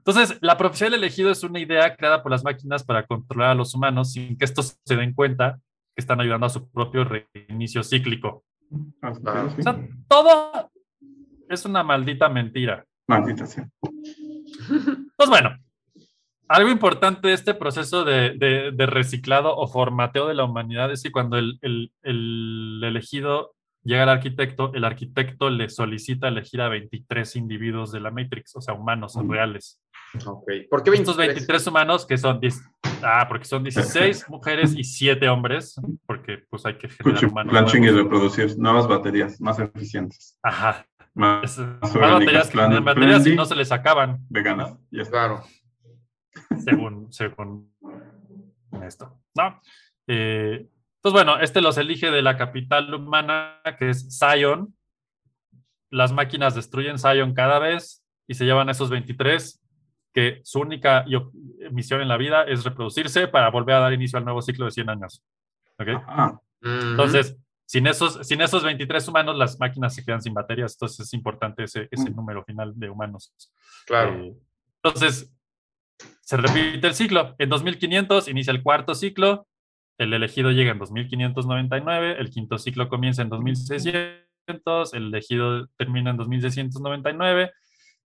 Entonces, 0.00 0.38
la 0.40 0.56
profecía 0.56 0.86
del 0.86 0.94
elegido 1.00 1.30
es 1.30 1.42
una 1.42 1.58
idea 1.60 1.94
creada 1.94 2.22
por 2.22 2.32
las 2.32 2.42
máquinas 2.42 2.82
para 2.84 3.06
controlar 3.06 3.50
a 3.50 3.54
los 3.54 3.74
humanos 3.74 4.12
sin 4.12 4.36
que 4.38 4.44
estos 4.46 4.78
se 4.84 4.96
den 4.96 5.12
cuenta 5.14 5.60
que 5.94 6.00
están 6.00 6.20
ayudando 6.20 6.46
a 6.46 6.50
su 6.50 6.68
propio 6.70 7.04
reinicio 7.04 7.82
cíclico. 7.82 8.44
Ah. 9.02 9.12
sí. 9.14 9.60
O 9.60 9.62
sea, 9.62 9.78
todo 10.08 10.70
es 11.48 11.64
una 11.64 11.82
maldita 11.82 12.28
mentira. 12.28 12.84
Maldita 13.08 13.46
sea. 13.46 13.68
Entonces, 14.68 15.28
bueno, 15.28 15.56
Algo 16.48 16.68
importante 16.70 17.28
de 17.28 17.34
este 17.34 17.54
proceso 17.54 18.04
de, 18.04 18.30
de- 18.36 18.72
de 18.72 18.86
reciclado 18.86 19.54
o 19.56 19.68
formateo 19.68 20.26
de 20.26 20.34
la 20.34 20.42
humanidad 20.44 20.90
es 20.90 21.00
que 21.02 21.12
cuando 21.12 21.36
el, 21.38 21.58
el- 21.62 21.92
el 22.02 22.80
elegido 22.84 23.54
llega 23.84 24.02
al 24.02 24.08
arquitecto, 24.08 24.72
el 24.74 24.84
arquitecto 24.84 25.48
le 25.48 25.68
solicita 25.68 26.26
elegir 26.26 26.60
a 26.60 26.68
23 26.68 27.36
individuos 27.36 27.92
de 27.92 28.00
la 28.00 28.10
Matrix, 28.10 28.56
o 28.56 28.60
sea, 28.60 28.74
humanos 28.74 29.14
Mm. 29.16 29.30
reales. 29.30 29.79
Ok. 30.26 30.50
¿Por 30.68 30.82
qué 30.82 30.90
Estos 30.90 31.16
23 31.16 31.66
humanos 31.66 32.06
que 32.06 32.18
son 32.18 32.40
10 32.40 32.60
ah, 33.02 33.26
porque 33.28 33.44
son 33.44 33.62
16 33.62 34.26
mujeres 34.28 34.74
y 34.76 34.84
7 34.84 35.28
hombres, 35.28 35.76
porque 36.06 36.44
pues 36.50 36.66
hay 36.66 36.74
que 36.76 36.88
generar 36.88 37.24
humanos. 37.24 37.50
Planching 37.50 37.84
y 37.84 37.90
reproducir 37.90 38.58
nuevas 38.58 38.88
baterías 38.88 39.40
más 39.40 39.58
eficientes. 39.58 40.38
Ajá. 40.42 40.86
Más, 41.14 41.58
Es- 41.58 41.58
más 41.58 41.94
más 41.94 42.12
baterías, 42.12 42.46
que 42.46 42.52
planet 42.52 42.70
tienen 42.70 42.84
baterías 42.84 43.26
y 43.26 43.34
no 43.34 43.44
se 43.44 43.56
les 43.56 43.72
acaban, 43.72 44.18
veganas. 44.28 44.76
Ya 44.90 45.02
está. 45.02 45.10
Claro. 45.12 45.44
según, 46.64 47.12
según 47.12 47.72
esto. 48.84 49.20
¿no? 49.36 49.60
Eh, 50.06 50.68
entonces, 51.02 51.24
bueno, 51.24 51.40
este 51.40 51.60
los 51.62 51.78
elige 51.78 52.10
de 52.10 52.22
la 52.22 52.36
capital 52.36 52.92
humana, 52.94 53.60
que 53.78 53.90
es 53.90 54.18
Zion. 54.18 54.74
Las 55.90 56.12
máquinas 56.12 56.54
destruyen 56.54 56.98
Zion 56.98 57.34
cada 57.34 57.58
vez 57.58 58.04
y 58.28 58.34
se 58.34 58.44
llevan 58.44 58.68
a 58.68 58.72
esos 58.72 58.90
23, 58.90 59.59
que 60.12 60.40
su 60.44 60.60
única 60.60 61.04
misión 61.70 62.00
en 62.00 62.08
la 62.08 62.16
vida 62.16 62.42
es 62.44 62.64
reproducirse 62.64 63.28
para 63.28 63.50
volver 63.50 63.76
a 63.76 63.80
dar 63.80 63.92
inicio 63.92 64.18
al 64.18 64.24
nuevo 64.24 64.42
ciclo 64.42 64.64
de 64.64 64.70
100 64.72 64.90
años. 64.90 65.22
¿Ok? 65.78 65.88
Ah, 66.06 66.40
Ujú. 66.62 66.72
Entonces, 66.90 67.36
sin 67.64 67.86
esos, 67.86 68.26
sin 68.26 68.40
esos 68.40 68.64
23 68.64 69.06
humanos, 69.08 69.36
las 69.36 69.58
máquinas 69.60 69.94
se 69.94 70.04
quedan 70.04 70.20
sin 70.20 70.34
baterías. 70.34 70.74
Entonces, 70.74 71.00
es 71.06 71.14
importante 71.14 71.62
ese, 71.64 71.88
ese 71.90 72.10
Mm. 72.10 72.16
número 72.16 72.44
final 72.44 72.72
de 72.76 72.90
humanos. 72.90 73.32
claro. 73.86 74.12
Eh, 74.24 74.34
entonces, 74.82 75.32
se 76.22 76.36
repite 76.36 76.86
el 76.86 76.94
ciclo. 76.94 77.34
En 77.38 77.48
2500 77.48 78.28
inicia 78.28 78.50
el 78.52 78.62
cuarto 78.62 78.94
ciclo. 78.94 79.46
El 79.98 80.12
elegido 80.14 80.50
llega 80.50 80.72
en 80.72 80.78
2599. 80.78 82.16
El 82.18 82.30
quinto 82.30 82.56
ciclo 82.58 82.88
comienza 82.88 83.20
en 83.22 83.28
2600. 83.28 84.94
El 84.94 85.06
elegido 85.08 85.66
termina 85.76 86.10
en 86.10 86.16
2699. 86.16 87.52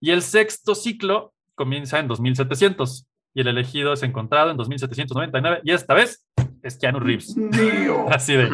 Y 0.01 0.11
el 0.11 0.21
sexto 0.21 0.75
ciclo 0.75 1.33
comienza 1.55 1.99
en 1.99 2.07
2700. 2.07 3.07
Y 3.33 3.41
el 3.41 3.47
elegido 3.47 3.93
es 3.93 4.03
encontrado 4.03 4.51
en 4.51 4.57
2799. 4.57 5.61
Y 5.63 5.71
esta 5.71 5.93
vez 5.93 6.25
es 6.61 6.77
Keanu 6.77 6.99
Reeves. 6.99 7.35
Dios. 7.35 7.99
Así 8.11 8.33
de. 8.35 8.49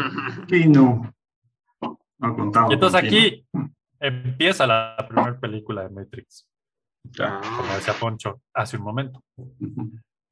Pino. 0.47 1.13
No 2.19 2.35
contaba. 2.35 2.67
Y 2.69 2.73
entonces 2.73 3.01
Pino. 3.01 3.11
aquí 3.17 3.45
empieza 3.99 4.65
la 4.65 4.95
primera 5.07 5.39
película 5.39 5.83
de 5.83 5.89
Matrix, 5.89 6.47
Ya. 7.03 7.39
como 7.41 7.73
decía 7.73 7.93
Poncho 7.99 8.41
hace 8.53 8.77
un 8.77 8.83
momento. 8.83 9.23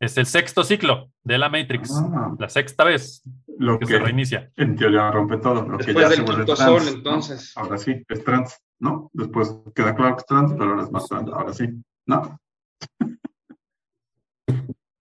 Es 0.02 0.18
el 0.18 0.26
sexto 0.26 0.64
ciclo 0.64 1.12
de 1.24 1.38
la 1.38 1.50
Matrix, 1.50 1.92
Ah, 1.96 2.34
la 2.40 2.48
sexta 2.50 2.84
vez 2.86 3.22
lo 3.58 3.78
que 3.78 3.86
que 3.86 3.94
se 3.94 4.00
reinicia. 4.00 4.50
en 4.56 4.76
teoría 4.76 5.12
rompe 5.12 5.38
todo. 5.38 5.62
Lo 5.68 5.78
que 5.78 5.84
Después 5.86 6.04
ya 6.06 6.10
del 6.10 6.18
se 6.20 6.24
vuelve 6.24 6.46
quinto 6.46 6.56
trans, 6.56 6.72
sol, 6.72 6.84
¿no? 6.92 6.98
entonces. 6.98 7.54
Ahora 7.58 7.78
sí, 7.78 8.04
es 8.08 8.24
trans, 8.24 8.60
¿no? 8.80 9.10
Después 9.14 9.56
queda 9.76 9.94
claro 9.94 10.16
que 10.16 10.20
es 10.22 10.26
trans, 10.26 10.54
pero 10.54 10.70
ahora 10.72 10.84
es 10.84 10.92
más 10.92 11.06
trans. 11.08 11.30
Ahora 11.32 11.54
sí, 11.54 11.68
¿no? 12.08 12.40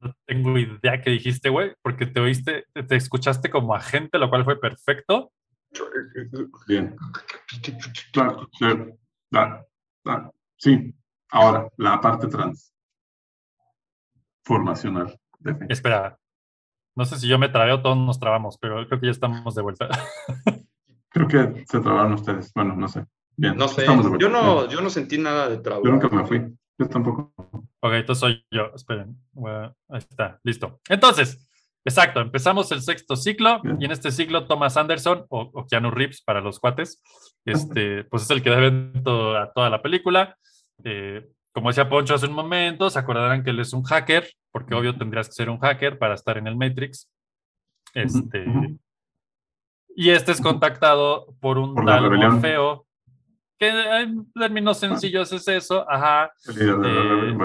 No 0.01 0.15
tengo 0.27 0.57
idea 0.57 1.01
qué 1.03 1.11
dijiste, 1.11 1.49
güey, 1.49 1.75
porque 1.83 2.07
te 2.07 2.21
oíste, 2.21 2.67
te, 2.73 2.83
te 2.85 2.97
escuchaste 2.97 3.51
como 3.51 3.75
agente, 3.75 4.19
lo 4.19 4.31
cual 4.31 4.45
fue 4.45 4.61
perfecto. 4.61 5.33
Bien. 6.67 6.97
Claro, 8.13 8.49
claro, 8.59 8.97
claro, 9.31 9.67
claro. 10.03 10.35
Sí, 10.57 10.95
ahora, 11.31 11.69
la 11.77 12.01
parte 12.01 12.29
trans. 12.29 12.73
Formacional. 14.45 15.19
Espera, 15.69 16.19
no 16.99 17.05
sé 17.05 17.17
si 17.19 17.29
yo 17.29 17.39
me 17.39 17.49
trabé 17.49 17.73
o 17.73 17.81
todos 17.83 17.97
nos 17.97 18.19
trabamos, 18.19 18.59
pero 18.59 18.87
creo 18.89 19.01
que 19.01 19.07
ya 19.07 19.13
estamos 19.13 19.55
de 19.55 19.63
vuelta. 19.63 19.89
Creo 21.11 21.27
que 21.27 21.65
se 21.67 21.81
trabaron 21.81 22.13
ustedes. 22.13 22.53
Bueno, 22.55 22.77
no 22.77 22.87
sé. 22.87 23.05
Bien. 23.37 23.57
No 23.57 23.67
sé. 23.67 23.81
estamos 23.81 24.05
de 24.05 24.11
vuelta. 24.11 24.27
Yo 24.27 24.31
no, 24.31 24.67
Bien. 24.67 24.71
yo 24.71 24.81
no 24.83 24.91
sentí 24.91 25.17
nada 25.17 25.49
de 25.49 25.59
trabajo. 25.59 25.87
Yo 25.87 25.93
nunca 25.93 26.09
me 26.09 26.27
fui. 26.27 26.55
Yo 26.79 26.89
tampoco. 26.89 27.33
Ok, 27.81 27.93
entonces 27.93 28.21
soy 28.21 28.47
yo. 28.51 28.71
Esperen. 28.75 29.17
Bueno, 29.33 29.75
ahí 29.89 29.99
está, 29.99 30.39
listo. 30.45 30.81
Entonces, 30.89 31.49
exacto, 31.85 32.21
empezamos 32.21 32.71
el 32.73 32.83
sexto 32.83 33.17
ciclo 33.17 33.61
y 33.79 33.85
en 33.85 33.91
este 33.91 34.11
ciclo 34.11 34.47
Thomas 34.47 34.77
Anderson 34.77 35.27
o, 35.29 35.51
o 35.53 35.67
Keanu 35.67 35.91
Reeves 35.91 36.23
para 36.23 36.41
los 36.41 36.61
cuates, 36.61 37.03
este, 37.45 38.05
pues 38.05 38.23
es 38.25 38.31
el 38.31 38.43
que 38.43 38.51
da 38.51 38.59
evento 38.59 39.37
a 39.37 39.53
toda 39.53 39.71
la 39.71 39.83
película. 39.83 40.37
Eh, 40.85 41.29
como 41.53 41.71
decía 41.71 41.89
Poncho 41.89 42.15
hace 42.15 42.27
un 42.27 42.35
momento, 42.35 42.91
se 42.91 42.99
acordarán 42.99 43.43
que 43.43 43.51
él 43.51 43.59
es 43.59 43.73
un 43.73 43.83
hacker, 43.83 44.31
porque 44.53 44.75
obvio 44.75 44.97
tendrías 44.97 45.27
que 45.29 45.35
ser 45.35 45.51
un 45.51 45.59
hacker 45.59 45.99
para 45.99 46.15
estar 46.15 46.39
en 46.39 46.47
el 46.47 46.57
Matrix. 46.57 47.11
Este, 47.95 48.45
y 49.97 50.11
este 50.11 50.31
es 50.31 50.41
contactado 50.41 51.35
por 51.41 51.59
un 51.59 51.75
Por 51.75 51.87
tal. 51.87 52.11
Morfeo, 52.11 52.87
que 53.59 53.69
en 53.69 54.33
términos 54.33 54.79
sencillos 54.79 55.33
es 55.33 55.49
eso, 55.49 55.85
ajá, 55.91 56.33
Eh, 56.49 57.37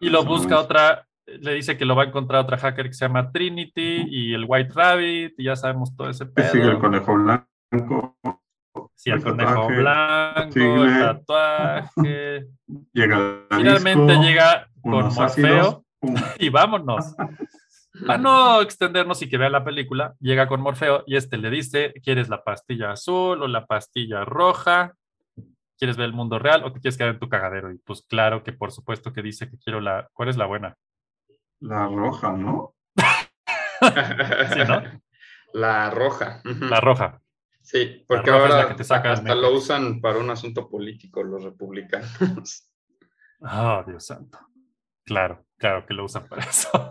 y 0.00 0.10
lo 0.10 0.24
busca 0.24 0.58
otra, 0.58 1.06
le 1.26 1.54
dice 1.54 1.76
que 1.76 1.84
lo 1.84 1.96
va 1.96 2.04
a 2.04 2.06
encontrar 2.06 2.42
otra 2.42 2.58
hacker 2.58 2.88
que 2.88 2.94
se 2.94 3.06
llama 3.06 3.30
Trinity 3.30 4.04
y 4.08 4.34
el 4.34 4.44
White 4.46 4.72
Rabbit, 4.74 5.34
y 5.38 5.44
ya 5.44 5.56
sabemos 5.56 5.94
todo 5.96 6.10
ese 6.10 6.26
que 6.34 6.42
sigue 6.44 6.64
el 6.64 6.70
pedo. 6.70 6.80
conejo 6.80 7.14
blanco. 7.14 8.16
Sí, 8.94 9.10
el 9.10 9.16
el 9.16 9.22
conejo 9.22 9.50
tatuaje, 9.50 9.80
blanco, 9.80 10.84
el 10.84 10.98
tatuaje. 10.98 12.46
Llega 12.92 13.46
Finalmente 13.50 14.12
disco, 14.12 14.22
llega 14.22 14.68
con 14.82 14.92
Morfeo 14.92 15.24
ácidos, 15.24 15.82
y 16.38 16.48
vámonos. 16.48 17.14
Para 18.06 18.18
no 18.18 18.60
extendernos 18.60 19.22
y 19.22 19.28
que 19.28 19.38
vean 19.38 19.52
la 19.52 19.64
película, 19.64 20.14
llega 20.20 20.46
con 20.48 20.60
Morfeo 20.60 21.04
y 21.06 21.16
este 21.16 21.38
le 21.38 21.48
dice, 21.48 21.94
¿quieres 22.02 22.28
la 22.28 22.44
pastilla 22.44 22.90
azul 22.90 23.42
o 23.42 23.48
la 23.48 23.64
pastilla 23.64 24.24
roja? 24.24 24.92
¿Quieres 25.78 25.96
ver 25.96 26.06
el 26.06 26.12
mundo 26.12 26.38
real 26.38 26.64
o 26.64 26.72
te 26.72 26.80
quieres 26.80 26.96
quedar 26.96 27.10
en 27.10 27.18
tu 27.18 27.28
cagadero? 27.28 27.72
Y 27.72 27.78
pues 27.78 28.02
claro 28.02 28.42
que 28.42 28.52
por 28.52 28.72
supuesto 28.72 29.12
que 29.12 29.22
dice 29.22 29.48
que 29.50 29.58
quiero 29.58 29.80
la... 29.80 30.08
¿Cuál 30.12 30.28
es 30.28 30.36
la 30.36 30.46
buena? 30.46 30.76
La 31.60 31.86
roja, 31.86 32.32
¿no? 32.32 32.74
Sí, 32.94 34.60
¿no? 34.66 34.82
La 35.52 35.90
roja. 35.90 36.42
La 36.44 36.80
roja. 36.80 37.22
Sí, 37.62 38.04
porque 38.06 38.30
roja 38.30 38.44
es 38.44 38.50
la 38.50 38.56
ahora 38.56 38.68
que 38.68 38.74
te 38.74 38.84
saca 38.84 39.12
hasta 39.12 39.34
lo 39.34 39.52
usan 39.52 40.00
para 40.00 40.18
un 40.18 40.28
asunto 40.28 40.68
político 40.68 41.22
los 41.22 41.44
republicanos. 41.44 42.70
Oh, 43.40 43.82
Dios 43.86 44.06
santo. 44.06 44.38
Claro, 45.04 45.46
claro 45.56 45.86
que 45.86 45.94
lo 45.94 46.04
usan 46.04 46.28
para 46.28 46.44
eso. 46.44 46.90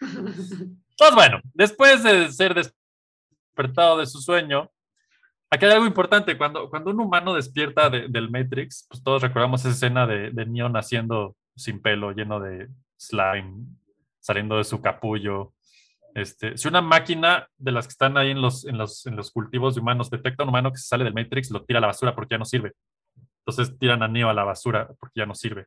Pues 1.00 1.14
bueno, 1.14 1.40
después 1.54 2.02
de 2.02 2.30
ser 2.30 2.52
despertado 2.52 3.96
de 3.96 4.06
su 4.06 4.20
sueño, 4.20 4.70
aquí 5.50 5.64
hay 5.66 5.72
algo 5.72 5.86
importante. 5.86 6.36
Cuando, 6.38 6.68
cuando 6.70 6.90
un 6.90 7.00
humano 7.00 7.34
despierta 7.34 7.90
de- 7.90 8.08
del 8.08 8.30
Matrix, 8.30 8.86
pues 8.88 9.02
todos 9.02 9.22
recordamos 9.22 9.60
esa 9.60 9.70
escena 9.70 10.06
de, 10.06 10.30
de 10.30 10.46
Neo 10.46 10.68
naciendo 10.68 11.36
sin 11.56 11.80
pelo, 11.82 12.12
lleno 12.12 12.40
de 12.40 12.68
slime, 12.96 13.66
saliendo 14.20 14.56
de 14.56 14.64
su 14.64 14.80
capullo. 14.80 15.52
Este, 16.14 16.56
si 16.56 16.66
una 16.68 16.80
máquina 16.80 17.46
de 17.56 17.72
las 17.72 17.86
que 17.86 17.92
están 17.92 18.16
ahí 18.16 18.30
en 18.30 18.40
los, 18.42 18.64
en, 18.66 18.76
los, 18.78 19.06
en 19.06 19.14
los 19.16 19.30
cultivos 19.30 19.74
de 19.74 19.80
humanos 19.80 20.10
detecta 20.10 20.42
a 20.42 20.44
un 20.44 20.48
humano 20.50 20.72
que 20.72 20.78
se 20.78 20.86
sale 20.88 21.04
del 21.04 21.14
Matrix, 21.14 21.50
lo 21.50 21.64
tira 21.64 21.78
a 21.78 21.80
la 21.82 21.86
basura 21.86 22.14
porque 22.14 22.34
ya 22.34 22.38
no 22.38 22.44
sirve. 22.44 22.72
Entonces 23.46 23.78
tiran 23.78 24.02
a 24.02 24.08
Neo 24.08 24.28
a 24.28 24.34
la 24.34 24.44
basura 24.44 24.88
porque 24.98 25.20
ya 25.20 25.26
no 25.26 25.34
sirve. 25.34 25.66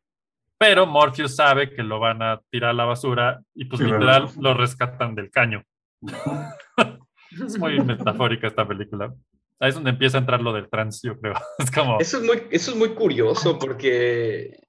Pero 0.58 0.86
Morpheus 0.86 1.36
sabe 1.36 1.70
que 1.74 1.82
lo 1.84 2.00
van 2.00 2.22
a 2.22 2.40
tirar 2.50 2.70
a 2.72 2.74
la 2.74 2.86
basura 2.86 3.42
y 3.56 3.66
pues 3.66 3.80
Sí, 3.80 3.86
literal 3.86 4.24
¿verdad? 4.24 4.36
lo 4.40 4.54
rescatan 4.54 5.16
del 5.16 5.30
caño. 5.32 5.64
es 7.32 7.58
muy 7.60 7.80
metafórica 7.82 8.48
esta 8.48 8.68
película. 8.68 9.14
Ahí 9.60 9.70
es 9.70 9.76
donde 9.76 9.92
empieza 9.92 10.18
a 10.18 10.22
entrar 10.22 10.42
lo 10.42 10.54
del 10.54 10.70
trans, 10.70 11.02
yo 11.02 11.18
creo. 11.20 11.34
Es 11.60 11.72
como, 11.72 12.00
Eso 12.00 12.18
es 12.18 12.24
muy, 12.24 12.44
eso 12.52 12.72
es 12.72 12.78
muy 12.78 12.90
curioso 12.90 13.58
porque 13.60 14.60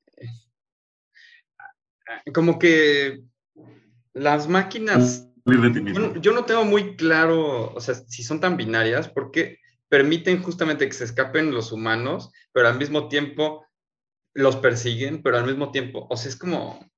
como 2.33 2.59
que 2.59 3.23
las 4.13 4.49
máquinas, 4.49 5.29
yo, 5.45 6.15
yo 6.17 6.33
no 6.33 6.45
tengo 6.45 6.65
muy 6.65 6.97
claro, 6.97 7.73
o 7.75 7.81
sea, 7.81 7.95
si 7.95 8.23
son 8.23 8.41
tan 8.41 8.57
binarias, 8.57 9.09
porque 9.09 9.59
permiten 9.89 10.43
justamente 10.43 10.87
que 10.87 10.95
se 10.95 11.05
escapen 11.05 11.53
los 11.53 11.73
humanos, 11.73 12.31
pero 12.53 12.69
al 12.69 12.79
mismo 12.79 13.09
tiempo 13.09 13.67
los 14.33 14.57
persiguen, 14.57 15.23
pero 15.23 15.39
al 15.39 15.47
mismo 15.47 15.71
tiempo, 15.71 16.07
o 16.09 16.17
sea, 16.17 16.31
es 16.31 16.37
como 16.37 16.91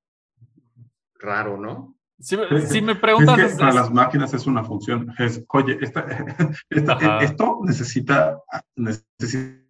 raro, 1.19 1.59
¿no? 1.59 1.96
Si, 2.19 2.37
me- 2.37 2.61
si 2.63 2.81
me 2.83 2.93
Es 2.93 2.99
preguntas, 2.99 3.37
que 3.53 3.59
para 3.59 3.73
las 3.75 3.93
máquinas 3.93 4.33
es 4.35 4.47
una 4.47 4.65
función. 4.65 5.13
Es, 5.19 5.45
oye, 5.49 5.79
esta- 5.81 6.07
esta- 6.71 6.93
Ajá. 6.95 7.19
esto 7.21 7.59
necesita, 7.63 8.41
necesita 8.75 9.61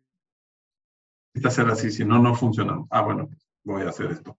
ser 1.50 1.68
así, 1.68 1.90
si 1.90 2.04
no, 2.04 2.18
no 2.18 2.34
funciona. 2.34 2.84
Ah, 2.90 3.02
bueno, 3.02 3.28
voy 3.64 3.82
a 3.82 3.88
hacer 3.90 4.10
esto. 4.10 4.36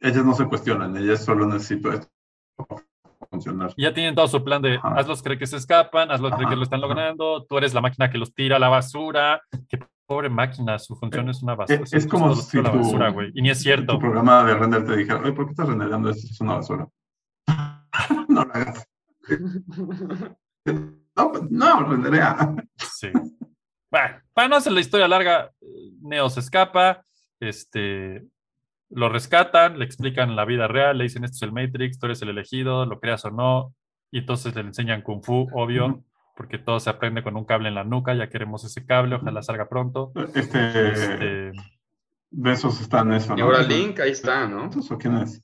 Ellas 0.00 0.24
no 0.24 0.34
se 0.34 0.46
cuestionan, 0.46 0.96
ellas 0.96 1.24
solo 1.24 1.46
necesito 1.46 1.92
esto 1.92 2.08
para 2.56 2.82
funcionar. 3.30 3.72
ya 3.76 3.92
tienen 3.92 4.14
todo 4.14 4.26
su 4.28 4.42
plan 4.42 4.62
de 4.62 4.76
Ajá. 4.76 4.94
hazlos 4.96 5.22
creer 5.22 5.38
que 5.38 5.46
se 5.46 5.56
escapan, 5.58 6.10
hazlos 6.10 6.32
creer 6.34 6.48
que 6.48 6.56
lo 6.56 6.62
están 6.62 6.80
ajá. 6.80 6.88
logrando, 6.88 7.44
tú 7.44 7.58
eres 7.58 7.74
la 7.74 7.80
máquina 7.82 8.10
que 8.10 8.18
los 8.18 8.34
tira 8.34 8.56
a 8.56 8.58
la 8.58 8.68
basura, 8.68 9.42
que 9.68 9.78
pobre 10.06 10.28
máquina, 10.28 10.78
su 10.78 10.96
función 10.96 11.28
es 11.28 11.42
una 11.42 11.54
basura. 11.54 11.82
Es, 11.84 11.92
es 11.92 12.06
como 12.06 12.34
si 12.34 12.56
tu, 12.56 12.62
basura, 12.64 13.10
güey. 13.10 13.30
Y 13.34 13.42
ni 13.42 13.50
es 13.50 13.58
tu 13.58 13.64
cierto. 13.64 13.98
programa 13.98 14.42
de 14.44 14.54
render 14.54 14.84
te 14.84 14.96
dijera, 14.96 15.20
oye, 15.20 15.32
¿por 15.32 15.44
qué 15.44 15.50
estás 15.52 15.68
renderando 15.68 16.10
esto? 16.10 16.26
Es 16.28 16.40
una 16.40 16.54
basura. 16.54 16.88
no 18.28 18.44
lo 18.44 18.54
hagas. 18.54 18.88
No, 21.16 21.32
pues, 21.32 21.50
no, 21.50 21.82
renderea. 21.88 22.54
Sí. 22.76 23.10
Bueno, 23.90 24.20
para 24.32 24.48
no 24.48 24.56
hacer 24.56 24.72
la 24.72 24.80
historia 24.80 25.08
larga, 25.08 25.50
Neo 26.02 26.30
se 26.30 26.40
escapa, 26.40 27.02
este, 27.40 28.24
lo 28.90 29.08
rescatan, 29.08 29.78
le 29.78 29.84
explican 29.84 30.36
la 30.36 30.44
vida 30.44 30.68
real, 30.68 30.98
le 30.98 31.04
dicen 31.04 31.24
esto 31.24 31.36
es 31.36 31.42
el 31.42 31.52
Matrix, 31.52 31.98
tú 31.98 32.06
eres 32.06 32.22
el 32.22 32.28
elegido, 32.28 32.86
lo 32.86 33.00
creas 33.00 33.24
o 33.24 33.30
no, 33.30 33.74
y 34.10 34.18
entonces 34.18 34.54
le 34.54 34.60
enseñan 34.62 35.02
Kung 35.02 35.22
Fu, 35.24 35.48
obvio, 35.52 36.04
porque 36.36 36.58
todo 36.58 36.78
se 36.80 36.90
aprende 36.90 37.22
con 37.22 37.36
un 37.36 37.44
cable 37.44 37.68
en 37.68 37.74
la 37.74 37.84
nuca, 37.84 38.14
ya 38.14 38.28
queremos 38.28 38.64
ese 38.64 38.86
cable, 38.86 39.16
ojalá 39.16 39.42
salga 39.42 39.68
pronto. 39.68 40.12
Este, 40.34 40.88
Este, 40.92 41.52
de 42.30 42.52
esos 42.52 42.80
están 42.80 43.12
eso, 43.12 43.34
Y 43.36 43.40
ahora 43.40 43.62
Link, 43.62 43.98
ahí 44.00 44.12
está, 44.12 44.46
¿no? 44.46 44.68
¿Esos 44.68 44.90
o 44.90 44.98
quién 44.98 45.16
es? 45.18 45.42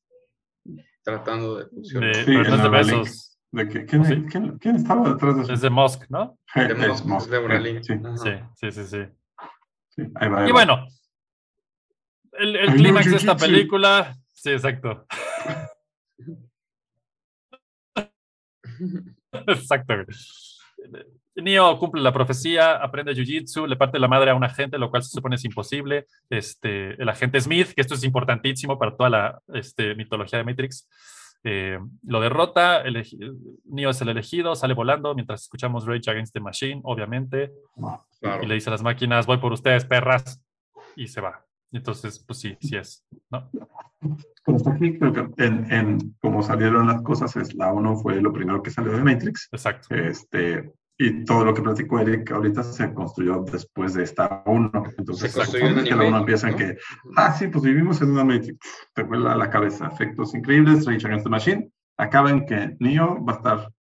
Tratando 1.07 1.57
de. 1.59 1.65
Sí, 1.85 1.95
pero 2.27 2.43
no 2.43 2.49
en 2.49 2.55
es 2.55 2.63
de 2.63 2.69
besos, 2.69 3.39
¿De 3.53 3.69
qué? 3.69 3.87
¿Quién, 3.87 4.05
¿Sí? 4.05 4.25
quién- 4.29 4.59
quién 4.59 4.75
estaba 4.75 5.09
detrás 5.09 5.37
de 5.37 5.43
eso? 5.43 5.53
es 5.53 5.61
de 5.61 5.71
Musk, 5.71 6.03
¿no? 6.11 6.37
De 6.53 6.65
es 6.65 6.77
Musk, 6.89 7.05
Musk, 7.07 7.31
de 7.31 7.39
Neuralink. 7.39 7.83
Sí. 7.85 7.95
Sí, 7.95 8.31
sí, 8.57 8.73
sí, 8.73 8.85
sí. 8.87 9.05
sí, 9.91 10.03
ahí 10.17 10.29
va. 10.29 10.41
ahí 10.43 10.49
Y 10.49 10.53
va. 10.53 10.53
bueno, 10.53 10.85
el, 12.33 12.57
el 12.57 12.75
clímax 12.75 13.09
de 13.09 13.17
esta 13.19 13.37
película, 13.37 14.17
sí, 14.33 14.51
exacto. 14.51 15.07
Exacto. 19.47 19.95
Neo 21.37 21.79
cumple 21.79 22.01
la 22.03 22.13
profecía, 22.13 22.77
aprende 22.77 23.13
Jiu-Jitsu, 23.15 23.67
le 23.67 23.77
parte 23.77 23.99
la 23.99 24.09
madre 24.09 24.31
a 24.31 24.35
un 24.35 24.45
agente, 24.45 24.79
lo 24.79 24.91
cual 24.91 25.03
se 25.03 25.11
supone 25.11 25.37
es 25.37 25.45
imposible. 25.45 26.07
Este, 26.31 27.01
el 27.01 27.09
agente 27.09 27.41
Smith, 27.41 27.73
que 27.75 27.83
esto 27.83 27.95
es 27.95 28.05
importantísimo 28.05 28.79
para 28.79 28.97
toda 28.97 29.11
la 29.11 29.41
este, 29.53 29.95
mitología 29.95 30.39
de 30.39 30.45
Matrix, 30.45 30.89
eh, 31.45 31.79
lo 32.05 32.21
derrota. 32.21 32.83
Neo 33.65 33.91
es 33.91 34.01
el 34.01 34.09
elegido, 34.09 34.57
sale 34.57 34.75
volando 34.75 35.15
mientras 35.15 35.43
escuchamos 35.43 35.87
Rage 35.87 36.11
Against 36.11 36.33
the 36.33 36.41
Machine, 36.41 36.81
obviamente, 36.85 37.53
Claro. 38.21 38.43
y 38.43 38.47
le 38.47 38.55
dice 38.55 38.71
a 38.71 38.73
las 38.73 38.83
máquinas: 38.83 39.27
Voy 39.27 39.37
por 39.39 39.53
ustedes, 39.53 39.85
perras, 39.85 40.43
y 40.97 41.07
se 41.07 41.21
va. 41.21 41.45
Entonces, 41.71 42.19
pues 42.27 42.39
sí, 42.41 42.57
sí 42.61 42.77
es. 42.77 43.05
¿no? 43.31 43.51
Aquí 44.73 44.99
creo 44.99 45.13
que 45.13 45.45
en, 45.45 45.71
en 45.71 46.17
cómo 46.21 46.43
salieron 46.43 46.87
las 46.87 47.03
cosas, 47.03 47.37
es 47.37 47.55
la 47.55 47.73
1 47.73 47.97
fue 47.99 48.21
lo 48.21 48.33
primero 48.33 48.63
que 48.63 48.71
salió 48.71 48.93
de 48.93 49.05
Matrix. 49.05 49.49
Exacto. 49.53 49.95
Este, 49.95 50.73
y 50.99 51.25
todo 51.25 51.45
lo 51.45 51.53
que 51.55 51.61
platicó 51.63 51.99
Eric 52.01 52.31
ahorita 52.33 52.63
se 52.63 52.93
construyó 52.95 53.45
después 53.51 53.95
de 53.95 54.03
esta 54.05 54.43
1. 54.47 54.71
Entonces, 54.99 55.33
Se 55.33 55.41
que 55.53 55.59
la 55.59 55.67
1 55.67 55.79
Animatrix, 55.81 56.19
empieza 56.21 56.49
en 56.49 56.57
que, 56.57 56.79
ah, 57.17 57.33
sí, 57.35 57.49
pues 57.49 57.65
vivimos 57.65 58.01
en 58.03 58.11
una 58.13 58.25
Matrix. 58.25 58.59
Te 58.95 59.03
vuela 59.03 59.35
la 59.37 59.51
cabeza. 59.51 59.89
Efectos 59.89 60.35
increíbles, 60.35 60.87
Rage 60.87 61.07
Against 61.07 61.25
the 61.25 61.31
Machine. 61.31 61.71
Acaba 61.99 62.31
en 62.31 62.47
que 62.47 62.77
Neo 62.81 63.23
va 63.25 63.33
a 63.35 63.37
estar 63.37 63.73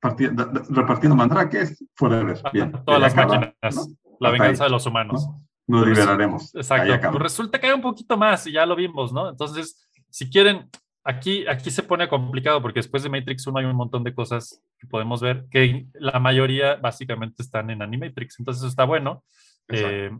parti- 0.00 0.28
da- 0.34 0.46
da- 0.46 0.62
repartiendo 0.68 1.16
mandrakes 1.16 1.84
forever. 1.94 2.40
Bien. 2.52 2.72
Todas 2.84 3.00
las 3.00 3.12
acaba, 3.12 3.38
máquinas. 3.38 3.76
¿no? 3.76 3.82
La 4.20 4.28
Hasta 4.28 4.30
venganza 4.42 4.64
ahí, 4.64 4.68
de 4.68 4.72
los 4.72 4.86
humanos. 4.86 5.26
¿no? 5.26 5.42
Nos 5.68 5.84
Pues, 5.84 5.98
liberaremos. 5.98 6.54
Exacto. 6.54 7.10
Pues 7.12 7.22
resulta 7.22 7.58
que 7.60 7.66
hay 7.68 7.72
un 7.72 7.80
poquito 7.80 8.16
más 8.16 8.46
y 8.46 8.52
ya 8.52 8.66
lo 8.66 8.74
vimos, 8.76 9.12
¿no? 9.12 9.28
Entonces, 9.30 9.88
si 10.10 10.28
quieren, 10.28 10.68
aquí, 11.04 11.46
aquí 11.46 11.70
se 11.70 11.82
pone 11.82 12.08
complicado 12.08 12.62
porque 12.62 12.80
después 12.80 13.02
de 13.02 13.10
Matrix 13.10 13.46
1 13.46 13.58
hay 13.58 13.64
un 13.66 13.76
montón 13.76 14.04
de 14.04 14.14
cosas 14.14 14.62
que 14.78 14.86
podemos 14.86 15.20
ver 15.20 15.44
que 15.50 15.86
la 15.94 16.18
mayoría 16.18 16.76
básicamente 16.76 17.42
están 17.42 17.70
en 17.70 17.82
Animatrix. 17.82 18.38
Entonces, 18.38 18.62
eso 18.62 18.68
está 18.68 18.84
bueno. 18.84 19.24
Eh, 19.68 20.10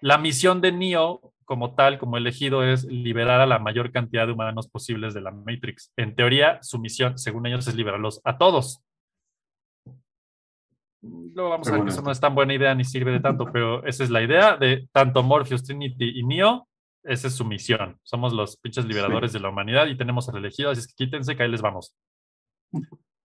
la 0.00 0.18
misión 0.18 0.60
de 0.60 0.72
Neo 0.72 1.32
como 1.44 1.74
tal, 1.74 1.98
como 1.98 2.18
elegido, 2.18 2.62
es 2.62 2.84
liberar 2.84 3.40
a 3.40 3.46
la 3.46 3.58
mayor 3.58 3.90
cantidad 3.90 4.26
de 4.26 4.32
humanos 4.32 4.68
posibles 4.68 5.14
de 5.14 5.22
la 5.22 5.30
Matrix. 5.30 5.92
En 5.96 6.14
teoría, 6.14 6.58
su 6.62 6.78
misión, 6.78 7.16
según 7.16 7.46
ellos, 7.46 7.66
es 7.66 7.74
liberarlos 7.74 8.20
a 8.24 8.36
todos. 8.36 8.82
Luego 11.00 11.50
vamos 11.50 11.68
a 11.68 11.72
ver 11.72 11.84
que 11.84 11.90
eso 11.90 12.02
no 12.02 12.10
es 12.10 12.20
tan 12.20 12.34
buena 12.34 12.52
idea 12.52 12.74
ni 12.74 12.84
sirve 12.84 13.12
de 13.12 13.20
tanto, 13.20 13.50
pero 13.50 13.84
esa 13.86 14.04
es 14.04 14.10
la 14.10 14.22
idea 14.22 14.56
de 14.56 14.88
tanto 14.92 15.22
Morpheus, 15.22 15.64
Trinity 15.64 16.18
y 16.18 16.24
Neo. 16.24 16.67
Esa 17.04 17.28
es 17.28 17.34
su 17.34 17.44
misión. 17.44 17.98
Somos 18.02 18.32
los 18.32 18.56
pinches 18.56 18.84
liberadores 18.84 19.32
de 19.32 19.40
la 19.40 19.48
humanidad 19.50 19.86
y 19.86 19.96
tenemos 19.96 20.28
al 20.28 20.36
elegido, 20.36 20.70
así 20.70 20.80
es 20.80 20.88
que 20.88 20.94
quítense 21.04 21.36
que 21.36 21.42
ahí 21.42 21.50
les 21.50 21.62
vamos. 21.62 21.94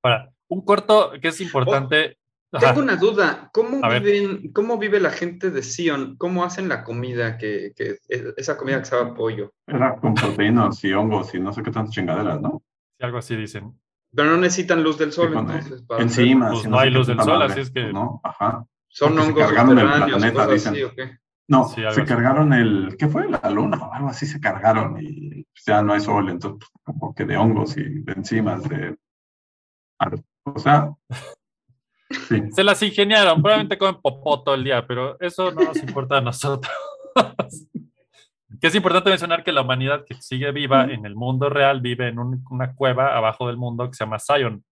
Ahora, 0.04 0.32
un 0.48 0.64
corto 0.64 1.12
que 1.22 1.30
es 1.30 1.42
importante. 1.42 2.18
Ajá. 2.52 2.68
Tengo 2.68 2.82
una 2.84 2.96
duda. 2.98 3.50
¿Cómo, 3.52 3.82
viven, 3.90 4.52
¿Cómo 4.54 4.78
vive 4.78 5.00
la 5.00 5.10
gente 5.10 5.50
de 5.50 5.64
Sion? 5.64 6.16
¿Cómo 6.18 6.44
hacen 6.44 6.70
la 6.70 6.84
comida? 6.84 7.38
Que, 7.38 7.74
que 7.76 7.98
esa 8.38 8.58
comida 8.58 8.78
que 8.80 8.86
sabe 8.86 9.10
a 9.10 9.14
pollo. 9.16 9.54
Era 9.66 9.96
con 9.96 10.14
proteínas 10.14 10.84
y 10.84 10.94
hongos 10.94 11.34
y 11.34 11.40
no 11.40 11.52
sé 11.52 11.64
qué 11.64 11.72
tantas 11.72 11.96
chingaderas, 11.96 12.40
¿no? 12.40 12.62
Algo 13.00 13.18
así 13.18 13.36
dicen. 13.36 13.74
Pero 14.16 14.30
no 14.30 14.38
necesitan 14.38 14.84
luz 14.84 15.00
del 15.00 15.12
sol, 15.12 15.32
Sí, 15.32 15.40
entonces. 15.40 15.82
para 15.82 16.04
Enzimas. 16.04 16.52
Pues 16.54 16.68
no 16.68 16.78
hay 16.78 16.92
luz 16.92 17.08
del 17.08 17.18
sol, 17.20 17.40
madre. 17.40 17.54
así 17.54 17.62
es 17.62 17.72
que- 17.72 17.92
no, 17.92 18.22
ajá. 18.24 18.64
Son 18.88 19.16
porque 19.16 19.30
hongos 19.30 19.44
cargaron 19.46 19.80
el 19.80 19.86
planeta, 19.88 20.34
cosas 20.34 20.52
dicen. 20.54 20.74
así, 20.74 20.84
¿o 20.84 20.94
qué? 20.94 21.18
No, 21.54 21.66
Sí, 21.70 21.82
se 21.82 21.88
así. 21.88 22.04
cargaron 22.04 22.52
el, 22.54 22.96
¿qué 22.98 23.08
fue? 23.08 23.30
La 23.30 23.50
luna 23.50 23.78
o 23.78 23.94
algo 23.94 24.10
así 24.10 24.26
se 24.26 24.40
cargaron 24.42 24.98
y 25.02 25.44
pues, 25.44 25.64
ya 25.66 25.82
no 25.82 25.94
hay 25.94 26.00
sol, 26.02 26.30
entonces 26.30 26.68
pues, 26.84 26.98
como 26.98 27.14
que 27.14 27.26
de 27.26 27.38
hongos 27.38 27.78
y 27.78 27.84
de 27.84 28.14
enzimas, 28.14 28.68
de... 28.68 28.98
O 30.46 30.60
sea, 30.60 30.90
sí. 32.28 32.42
Se 32.52 32.64
las 32.64 32.82
ingeniaron, 32.84 33.42
probablemente 33.42 33.78
comen 33.78 34.02
popó 34.02 34.44
todo 34.44 34.56
el 34.56 34.64
día, 34.64 34.86
pero 34.88 35.18
eso 35.20 35.52
no 35.52 35.62
nos 35.64 35.78
importa 35.78 36.18
a 36.18 36.22
nosotros. 36.22 36.74
que 38.62 38.68
es 38.68 38.76
importante 38.76 39.10
mencionar 39.10 39.44
que 39.44 39.52
la 39.52 39.62
humanidad 39.62 40.04
que 40.06 40.16
sigue 40.22 40.52
viva 40.52 40.86
en 40.86 41.06
el 41.06 41.16
mundo 41.16 41.50
real 41.50 41.82
vive 41.82 42.08
en 42.10 42.20
un- 42.20 42.44
una 42.50 42.74
cueva 42.76 43.16
abajo 43.18 43.48
del 43.48 43.58
mundo 43.58 43.90
que 43.90 43.96
se 43.96 44.04
llama 44.06 44.20
Zion, 44.20 44.64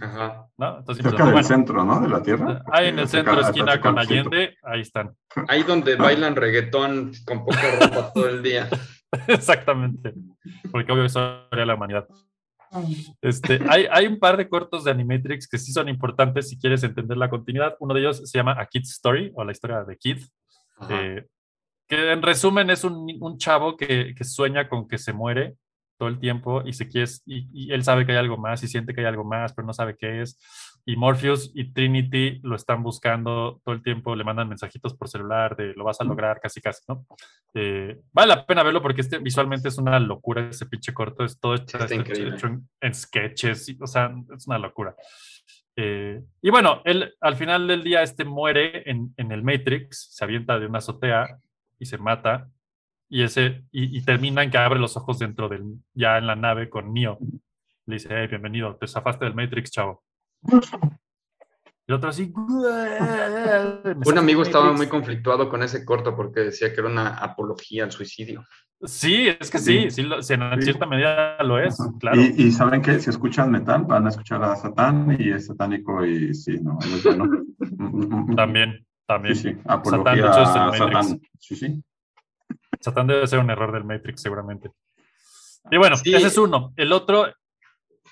Ajá. 0.00 0.48
¿no? 0.56 0.78
Entonces, 0.78 1.02
Cerca 1.02 1.16
pues, 1.16 1.24
del 1.24 1.32
bueno, 1.32 1.48
centro, 1.48 1.84
¿no? 1.84 2.00
De 2.00 2.08
la 2.08 2.22
Tierra. 2.22 2.64
ahí 2.72 2.88
en 2.88 2.98
el 2.98 3.08
centro, 3.08 3.40
esquina 3.40 3.80
con. 3.80 3.98
Allende, 3.98 4.56
ahí 4.62 4.80
están. 4.80 5.14
Ahí 5.48 5.62
donde 5.62 5.96
bailan 5.96 6.34
reggaetón 6.34 7.12
con 7.24 7.44
poca 7.44 7.62
ropa 7.80 8.12
todo 8.12 8.28
el 8.28 8.42
día. 8.42 8.68
Exactamente. 9.28 10.14
Porque 10.70 10.92
obvio 10.92 11.04
eso 11.04 11.46
haría 11.50 11.66
la 11.66 11.74
humanidad. 11.74 12.06
Este, 13.22 13.60
hay, 13.68 13.86
hay 13.90 14.06
un 14.06 14.18
par 14.18 14.36
de 14.36 14.48
cortos 14.48 14.84
de 14.84 14.90
Animatrix 14.90 15.48
que 15.48 15.56
sí 15.56 15.72
son 15.72 15.88
importantes 15.88 16.48
si 16.48 16.58
quieres 16.58 16.82
entender 16.82 17.16
la 17.16 17.30
continuidad. 17.30 17.76
Uno 17.78 17.94
de 17.94 18.00
ellos 18.00 18.28
se 18.28 18.38
llama 18.38 18.56
A 18.58 18.66
Kid's 18.66 18.90
Story 18.90 19.30
o 19.34 19.44
la 19.44 19.52
historia 19.52 19.84
de 19.84 19.96
Kid. 19.96 20.18
Eh, 20.90 21.26
que 21.88 22.12
en 22.12 22.22
resumen 22.22 22.68
es 22.70 22.82
un, 22.82 23.08
un 23.20 23.38
chavo 23.38 23.76
que, 23.76 24.14
que 24.14 24.24
sueña 24.24 24.68
con 24.68 24.88
que 24.88 24.98
se 24.98 25.12
muere 25.12 25.56
todo 25.98 26.08
el 26.08 26.18
tiempo 26.18 26.62
y, 26.64 26.72
se 26.72 26.88
quiere, 26.88 27.10
y, 27.26 27.48
y 27.52 27.72
él 27.72 27.82
sabe 27.84 28.06
que 28.06 28.12
hay 28.12 28.18
algo 28.18 28.36
más 28.36 28.62
y 28.62 28.68
siente 28.68 28.94
que 28.94 29.00
hay 29.00 29.06
algo 29.06 29.24
más, 29.24 29.52
pero 29.52 29.66
no 29.66 29.72
sabe 29.72 29.96
qué 29.98 30.22
es. 30.22 30.38
Y 30.88 30.96
Morpheus 30.96 31.50
y 31.52 31.72
Trinity 31.72 32.38
lo 32.44 32.54
están 32.54 32.84
buscando 32.84 33.60
todo 33.64 33.74
el 33.74 33.82
tiempo, 33.82 34.14
le 34.14 34.22
mandan 34.22 34.48
mensajitos 34.48 34.94
por 34.94 35.08
celular 35.08 35.56
de 35.56 35.74
lo 35.74 35.82
vas 35.82 36.00
a 36.00 36.04
lograr 36.04 36.38
casi 36.40 36.60
casi, 36.60 36.82
¿no? 36.86 37.04
Eh, 37.54 38.00
vale 38.12 38.34
la 38.34 38.46
pena 38.46 38.62
verlo 38.62 38.80
porque 38.80 39.00
este, 39.00 39.18
visualmente 39.18 39.68
es 39.68 39.78
una 39.78 39.98
locura 39.98 40.48
ese 40.48 40.66
pinche 40.66 40.94
corto, 40.94 41.24
es 41.24 41.40
todo 41.40 41.56
hecho, 41.56 41.78
en 42.80 42.94
sketches, 42.94 43.68
y, 43.68 43.78
o 43.80 43.86
sea, 43.86 44.14
es 44.36 44.46
una 44.46 44.58
locura. 44.58 44.94
Eh, 45.74 46.22
y 46.40 46.50
bueno, 46.50 46.82
él 46.84 47.14
al 47.20 47.36
final 47.36 47.66
del 47.66 47.82
día 47.82 48.02
este 48.02 48.24
muere 48.24 48.88
en, 48.88 49.12
en 49.16 49.32
el 49.32 49.42
Matrix, 49.42 50.14
se 50.14 50.24
avienta 50.24 50.58
de 50.58 50.66
una 50.66 50.78
azotea 50.78 51.38
y 51.78 51.86
se 51.86 51.98
mata. 51.98 52.48
Y, 53.08 53.22
ese, 53.22 53.64
y, 53.70 53.96
y 53.98 54.02
termina 54.02 54.42
en 54.42 54.50
que 54.50 54.58
abre 54.58 54.80
los 54.80 54.96
ojos 54.96 55.18
dentro 55.18 55.48
del, 55.48 55.62
ya 55.94 56.18
en 56.18 56.26
la 56.26 56.34
nave 56.36 56.68
con 56.68 56.92
Neo. 56.92 57.18
Le 57.86 57.94
dice, 57.94 58.08
hey, 58.10 58.26
bienvenido, 58.28 58.76
te 58.76 58.88
zafaste 58.88 59.24
del 59.24 59.34
Matrix, 59.34 59.70
chavo. 59.70 60.02
Y 60.42 61.92
el 61.92 61.94
otro 61.94 62.10
así. 62.10 62.32
Un 62.34 64.18
amigo 64.18 64.42
estaba 64.42 64.72
muy 64.72 64.88
conflictuado 64.88 65.48
con 65.48 65.62
ese 65.62 65.84
corto 65.84 66.16
porque 66.16 66.40
decía 66.40 66.72
que 66.74 66.80
era 66.80 66.88
una 66.90 67.10
apología 67.14 67.84
al 67.84 67.92
suicidio. 67.92 68.44
Sí, 68.82 69.28
es 69.28 69.50
que 69.50 69.58
sí, 69.58 69.90
Sí. 69.90 70.02
en 70.02 70.22
Sí. 70.22 70.34
cierta 70.62 70.84
medida 70.84 71.42
lo 71.44 71.58
es, 71.58 71.80
Ajá. 71.80 71.90
claro. 71.98 72.20
Y, 72.20 72.34
y 72.36 72.50
saben 72.50 72.82
que 72.82 72.98
si 72.98 73.08
escuchan 73.08 73.50
metal, 73.50 73.84
van 73.84 74.04
a 74.04 74.10
escuchar 74.10 74.42
a 74.42 74.54
Satán 74.56 75.16
y 75.18 75.30
es 75.30 75.46
satánico 75.46 76.04
y 76.04 76.34
sí, 76.34 76.58
no, 76.60 76.72
no 76.72 76.96
es 76.96 77.04
bueno. 77.04 77.24
Mm, 77.78 77.84
mm, 77.86 78.30
mm. 78.32 78.36
También, 78.36 78.86
también. 79.06 79.34
Sí, 79.36 79.50
sí, 79.50 79.54
Satán, 79.56 79.78
apología 79.78 80.12
de 80.12 80.18
hecho, 80.28 80.42
es 80.42 80.48
el 80.50 80.56
a 80.56 80.66
Matrix. 80.66 80.78
Satán. 80.78 81.20
Sí, 81.38 81.56
sí. 81.56 81.82
Satán 82.80 83.06
debe 83.06 83.26
ser 83.26 83.38
un 83.38 83.50
error 83.50 83.72
del 83.72 83.84
Matrix, 83.84 84.22
seguramente. 84.22 84.70
Y 85.70 85.76
bueno, 85.78 85.96
Sí. 85.96 86.14
ese 86.14 86.28
es 86.28 86.38
uno. 86.38 86.72
El 86.76 86.92
otro, 86.92 87.26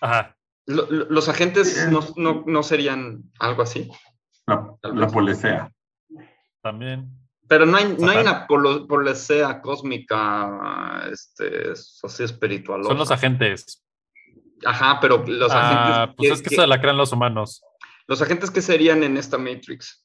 ajá, 0.01 0.37
Lo- 0.67 0.91
lo- 0.91 1.05
¿Los 1.11 1.29
agentes 1.29 1.89
no, 1.91 2.01
no- 2.17 2.43
no 2.47 2.62
serían 2.62 3.23
algo 3.39 3.61
así? 3.62 3.91
La, 4.47 4.67
Tal 4.81 4.99
la 4.99 5.09
policía. 5.09 5.71
también. 6.62 7.11
Pero 7.47 7.67
no 7.67 7.77
hay, 7.77 7.95
no 7.99 8.09
hay 8.11 8.19
una 8.23 8.47
polo- 8.47 8.87
policía 8.89 9.61
cósmica 9.61 11.03
este, 11.12 11.73
así 12.03 12.23
espiritual. 12.25 12.83
Son 12.85 12.97
los 12.97 13.11
agentes. 13.11 13.85
Ajá, 14.65 14.99
pero 15.03 15.23
los 15.27 15.53
Ah, 15.53 16.05
agentes. 16.05 16.15
pues 16.17 16.29
¿qué- 16.31 16.35
es 16.35 16.43
que 16.43 16.49
qué- 16.49 16.57
se 16.57 16.67
la 16.67 16.81
crean 16.81 16.97
los 16.97 17.12
humanos. 17.12 17.62
Los 18.07 18.23
agentes 18.23 18.51
que 18.51 18.62
serían 18.62 19.03
en 19.03 19.19
esta 19.19 19.37
Matrix. 19.37 20.03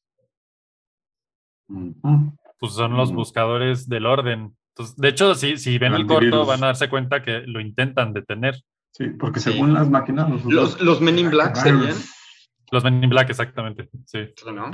Ujú. 1.69 2.33
Pues 2.59 2.73
son 2.73 2.95
los 2.97 3.11
Mm. 3.11 3.15
buscadores 3.15 3.87
del 3.89 4.05
orden. 4.05 4.55
Entonces, 4.75 4.95
de 4.97 5.07
hecho, 5.09 5.33
si, 5.35 5.57
si 5.57 5.77
ven 5.77 5.93
El 5.93 6.01
el 6.01 6.07
corto, 6.07 6.45
van 6.45 6.63
a 6.63 6.67
darse 6.67 6.89
cuenta 6.89 7.23
que 7.23 7.41
lo 7.45 7.59
intentan 7.59 8.13
detener. 8.13 8.55
Sí, 8.91 9.07
porque 9.19 9.39
Sí. 9.39 9.51
según 9.53 9.73
las 9.73 9.89
máquinas, 9.89 10.29
los, 10.29 10.45
Los, 10.45 10.81
los 10.81 11.01
Men 11.01 11.19
in 11.19 11.29
Black 11.29 11.55
serían. 11.55 11.95
Los 12.71 12.83
Men 12.83 13.03
in 13.03 13.09
Black, 13.09 13.29
exactamente. 13.29 13.89
Sí, 14.05 14.19
¿no? 14.53 14.69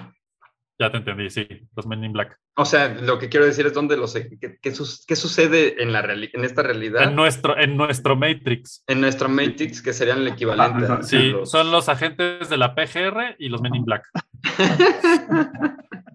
ya 0.77 0.91
te 0.91 0.97
entendí, 0.97 1.29
sí. 1.29 1.47
Los 1.73 1.88
Men 1.88 2.03
in 2.03 2.11
Black. 2.11 2.38
O 2.57 2.65
sea, 2.65 2.89
lo 2.89 3.17
que 3.17 3.29
quiero 3.29 3.45
decir 3.45 3.65
es 3.65 3.73
dónde 3.73 3.95
los 3.95 4.13
qué, 4.13 4.57
qué 4.61 4.71
sus- 4.75 5.05
qué 5.05 5.15
sucede 5.15 5.81
en 5.81 5.93
la 5.93 6.01
reali- 6.03 6.29
en 6.33 6.43
esta 6.43 6.63
realidad 6.63 7.03
En 7.03 7.15
nuestro, 7.15 7.57
en 7.57 7.77
nuestro 7.77 8.17
Matrix. 8.17 8.83
en 8.88 8.99
nuestra 8.99 9.29
Matrix 9.29 9.81
que 9.81 9.93
serían 9.93 10.17
el 10.19 10.27
equivalente 10.27 10.86
Ah, 10.89 10.99
Sí, 11.01 11.29
los- 11.29 11.49
son 11.49 11.71
los 11.71 11.88
agentes 11.88 12.49
de 12.49 12.57
la 12.57 12.75
PGR 12.75 13.38
y 13.39 13.47
los 13.47 13.61
Men 13.61 13.75
in 13.75 13.86
Black. 13.86 14.03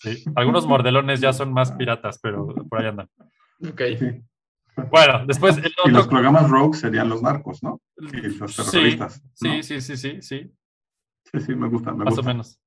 Sí, 0.00 0.24
algunos 0.34 0.66
mordelones 0.66 1.20
ya 1.20 1.32
son 1.32 1.52
más 1.52 1.72
piratas, 1.72 2.18
pero 2.22 2.46
por 2.46 2.80
ahí 2.80 2.88
andan. 2.88 3.08
Ok. 3.68 3.82
Sí. 3.98 4.22
Bueno, 4.90 5.26
después 5.26 5.58
el 5.58 5.72
Y 5.84 5.90
los 5.90 6.08
programas 6.08 6.48
rogue 6.48 6.76
serían 6.76 7.08
los 7.08 7.22
narcos, 7.22 7.62
¿no? 7.62 7.80
Y 7.98 8.28
los 8.38 8.54
Sí, 8.54 8.62
terroristas. 8.70 9.22
¿no? 9.22 9.30
sí, 9.34 9.62
sí, 9.62 9.80
sí, 9.80 9.96
sí, 9.96 10.22
sí, 10.22 10.50
sí, 11.32 11.40
sí, 11.40 11.54
me 11.54 11.68
gusta, 11.68 11.92
me 11.92 12.04
más 12.04 12.16
o 12.16 12.22
menos. 12.22 12.58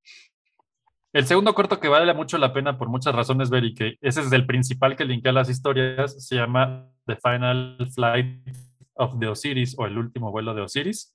El 1.11 1.25
segundo 1.25 1.53
corto 1.53 1.79
que 1.79 1.87
vale 1.87 2.11
mucho 2.13 2.37
la 2.37 2.53
pena 2.53 2.77
por 2.77 2.89
muchas 2.89 3.13
razones 3.13 3.49
ver 3.49 3.63
y 3.63 3.73
que 3.73 3.97
ese 4.01 4.21
es 4.21 4.31
el 4.31 4.45
principal 4.45 4.95
que 4.95 5.05
linkea 5.05 5.31
las 5.31 5.49
historias, 5.49 6.25
se 6.27 6.35
llama 6.35 6.89
The 7.05 7.17
Final 7.17 7.77
Flight 7.93 8.47
of 8.95 9.19
the 9.19 9.27
Osiris 9.27 9.75
o 9.77 9.85
el 9.85 9.97
último 9.97 10.31
vuelo 10.31 10.53
de 10.53 10.61
Osiris, 10.61 11.13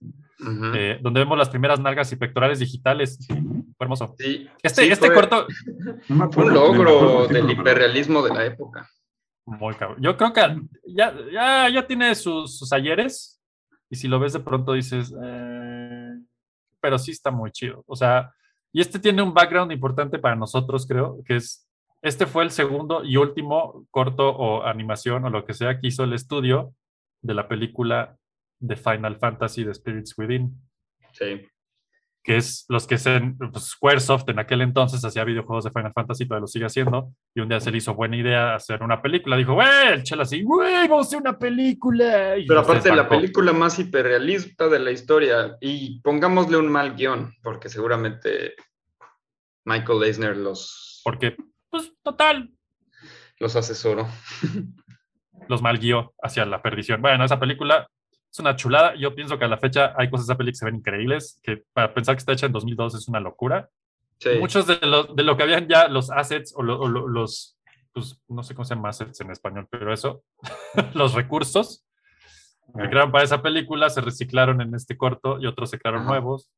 eh, 0.75 0.99
donde 1.03 1.21
vemos 1.21 1.39
las 1.39 1.49
primeras 1.49 1.81
nalgas 1.81 2.13
y 2.13 2.17
pectorales 2.17 2.59
digitales. 2.61 3.19
Sí. 3.21 3.35
Fue 3.79 3.85
hermoso. 3.85 4.15
Sí, 4.19 4.49
Este, 4.63 4.83
sí, 4.85 4.91
este 4.93 5.07
fue- 5.07 5.15
corto, 5.15 5.47
No 6.09 6.29
un 6.37 6.53
logro 6.53 6.99
acuerdo, 7.23 7.27
del 7.29 7.51
hiperrealismo 7.51 8.23
de 8.23 8.35
la 8.35 8.45
época. 8.45 8.91
Muy 9.47 9.75
cabrón. 9.77 10.03
Yo 10.03 10.17
creo 10.17 10.33
que 10.33 10.43
ya, 10.89 11.15
ya, 11.33 11.69
ya 11.71 11.87
tiene 11.87 12.15
sus, 12.15 12.59
sus 12.59 12.73
ayeres 12.73 13.41
y 13.89 13.97
si 13.97 14.09
lo 14.09 14.19
ves 14.19 14.33
de 14.35 14.41
pronto 14.41 14.73
dices, 14.75 15.15
eh, 15.25 16.11
pero 16.81 16.99
sí 16.99 17.13
está 17.13 17.31
muy 17.31 17.51
chido. 17.53 17.85
O 17.87 17.97
sea, 17.97 18.35
y 18.73 18.81
este 18.81 18.99
tiene 18.99 19.23
un 19.23 19.33
background 19.33 19.73
importante 19.73 20.19
para 20.19 20.37
nosotros, 20.37 20.87
creo, 20.87 21.23
que 21.25 21.37
es, 21.37 21.67
este 22.03 22.27
fue 22.27 22.45
el 22.45 22.51
segundo 22.51 23.03
y 23.05 23.17
último 23.17 23.87
corto 23.91 24.29
o 24.29 24.65
animación 24.65 25.25
o 25.25 25.31
lo 25.31 25.45
que 25.47 25.55
sea 25.55 25.81
que 25.81 25.87
hizo 25.87 26.05
el 26.05 26.13
estudio 26.13 26.75
de 27.23 27.35
la 27.35 27.49
película 27.49 28.17
de 28.61 28.77
Final 28.77 29.17
Fantasy 29.17 29.65
The 29.65 29.73
Spirits 29.75 30.19
Within, 30.19 30.53
Sí. 31.13 31.47
Que 32.23 32.37
es 32.37 32.67
los 32.69 32.87
que 32.87 32.99
se, 32.99 33.21
pues, 33.53 33.65
Squaresoft 33.65 34.29
en 34.29 34.39
aquel 34.39 34.61
entonces 34.61 35.05
hacía 35.05 35.25
videojuegos 35.25 35.65
de 35.65 35.71
Final 35.71 35.93
Fantasy, 35.95 36.27
todavía 36.27 36.43
lo 36.43 36.47
sigue 36.47 36.67
haciendo, 36.67 37.13
y 37.35 37.41
un 37.41 37.49
día 37.49 37.61
se 37.61 37.71
le 37.71 37.79
hizo 37.79 37.95
buena 37.95 38.17
idea 38.17 38.55
hacer 38.55 38.83
una 38.83 39.01
película. 39.01 39.37
Dijo, 39.37 39.55
güey, 39.55 39.93
el 39.93 40.03
chela 40.03 40.25
así, 40.25 40.43
güey, 40.43 40.89
vamos 40.89 41.07
a 41.07 41.09
hacer 41.09 41.21
una 41.21 41.39
película. 41.39 42.37
Y 42.37 42.47
Pero 42.47 42.61
aparte, 42.61 42.95
la 42.95 43.09
película 43.09 43.53
más 43.53 43.79
hiperrealista 43.79 44.69
de 44.69 44.79
la 44.79 44.91
historia, 44.91 45.57
y 45.61 46.01
pongámosle 46.01 46.57
un 46.57 46.71
mal 46.71 46.95
guion, 46.95 47.35
porque 47.43 47.69
seguramente 47.69 48.55
Michael 49.65 50.03
Eisner 50.03 50.37
los, 50.37 51.01
Porque, 51.05 51.37
pues, 51.71 51.93
total, 52.03 52.51
los 53.39 53.57
asesoró. 53.57 54.07
los 55.49 55.63
malguió 55.63 56.15
hacia 56.23 56.45
la 56.45 56.63
perdición. 56.63 57.01
Bueno, 57.01 57.25
esa 57.25 57.41
película 57.41 57.89
es 58.39 58.41
una 58.41 58.57
chulada. 58.57 58.95
Yo 58.95 59.15
pienso 59.15 59.39
que 59.39 59.45
a 59.45 59.49
la 59.49 59.59
fecha 59.59 59.95
hay 59.97 60.09
cosas 60.11 60.27
de 60.27 60.33
esa 60.33 60.39
película 60.39 60.53
que 60.53 60.59
se 60.59 60.65
ven 60.65 60.77
increíbles, 60.77 61.41
que 61.43 61.65
para 61.73 61.93
pensar 61.93 62.15
que 62.15 62.21
está 62.21 62.33
hecha 62.33 62.47
en 62.47 62.53
2002 62.53 62.95
es 62.95 63.09
una 63.09 63.21
locura. 63.21 63.69
Sí. 64.21 64.31
Muchos 64.41 64.67
de 64.67 64.79
lo, 64.87 65.05
de 65.05 65.23
lo 65.23 65.37
que 65.37 65.43
habían 65.45 65.69
ya, 65.69 65.89
los 65.89 66.11
assets 66.11 66.53
o, 66.57 66.63
lo- 66.63 66.81
o 66.81 66.89
lo- 66.89 67.09
los, 67.09 67.57
pues, 67.93 68.21
no 68.29 68.43
sé 68.43 68.55
cómo 68.55 68.65
se 68.65 68.75
llama 68.75 68.89
assets 68.91 69.21
en 69.21 69.31
español, 69.31 69.67
pero 69.71 69.93
eso, 69.93 70.23
los 70.95 71.15
recursos 71.15 71.85
que 72.77 72.89
crearon 72.89 73.11
para 73.13 73.25
esa 73.25 73.41
película 73.43 73.89
se 73.91 74.01
reciclaron 74.01 74.61
en 74.61 74.75
este 74.75 74.97
corto 74.97 75.39
y 75.41 75.47
otros 75.47 75.71
se 75.71 75.79
crearon 75.79 76.03
Ajá. 76.03 76.11
nuevos. 76.11 76.51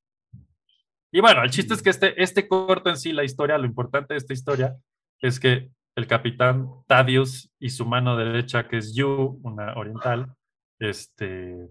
Y 1.13 1.21
bueno, 1.21 1.43
el 1.43 1.51
chiste 1.51 1.75
es 1.75 1.83
que 1.83 1.91
este, 1.91 2.21
este 2.23 2.49
corto 2.49 2.89
en 2.91 2.97
sí, 2.97 3.13
la 3.13 3.25
historia, 3.25 3.59
lo 3.59 3.67
importante 3.67 4.15
de 4.15 4.19
esta 4.19 4.33
historia 4.33 4.77
es 5.21 5.39
que 5.41 5.71
el 5.97 6.07
capitán 6.07 6.69
Thaddeus 6.87 7.51
y 7.59 7.71
su 7.71 7.85
mano 7.85 8.17
derecha, 8.17 8.67
que 8.69 8.79
es 8.79 8.95
Yu, 8.95 9.39
una 9.43 9.75
oriental, 9.75 10.33
este, 10.81 11.69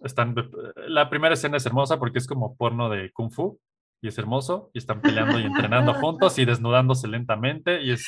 están, 0.00 0.34
la 0.88 1.08
primera 1.08 1.34
escena 1.34 1.56
es 1.56 1.66
hermosa 1.66 1.98
porque 1.98 2.18
es 2.18 2.26
como 2.26 2.56
porno 2.56 2.88
de 2.88 3.10
kung 3.12 3.30
fu 3.30 3.58
y 4.02 4.08
es 4.08 4.18
hermoso 4.18 4.70
y 4.74 4.78
están 4.78 5.00
peleando 5.00 5.38
y 5.38 5.44
entrenando 5.44 5.94
juntos 6.00 6.38
y 6.38 6.44
desnudándose 6.44 7.08
lentamente 7.08 7.82
y 7.82 7.92
es, 7.92 8.06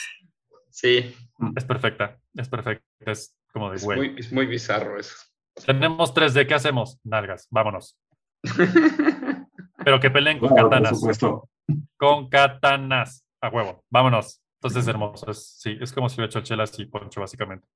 Sí, 0.71 1.15
es 1.57 1.65
perfecta, 1.65 2.19
es 2.35 2.51
perfecta, 2.51 2.85
es 3.01 3.35
como 3.51 3.71
de 3.71 3.77
es 3.77 3.85
güey. 3.85 3.99
muy, 3.99 4.21
es 4.21 4.31
muy 4.31 4.45
bizarro 4.45 4.99
eso. 5.01 5.15
Tenemos 5.65 6.15
3D, 6.15 6.47
¿qué 6.47 6.53
hacemos? 6.53 7.01
Nalgas, 7.03 7.47
vámonos. 7.51 7.99
Pero 9.85 10.01
que 10.01 10.11
peleen 10.11 10.39
con 10.39 10.51
Claro, 10.51 10.69
por 10.69 10.77
katanas. 10.79 10.99
supuesto. 11.01 11.49
Con 11.97 12.29
katanas. 12.29 13.25
A 13.41 13.49
huevo, 13.49 13.85
vámonos. 13.89 14.43
Entonces 14.61 14.83
es 14.83 14.89
hermoso. 14.95 15.31
Es, 15.31 15.57
sí, 15.59 15.79
es 15.81 15.93
como 15.95 16.11
si 16.11 16.17
hubiera 16.17 16.27
hecho 16.29 16.43
chelas 16.43 16.79
y 16.79 16.85
poncho, 16.85 17.21
básicamente. 17.23 17.67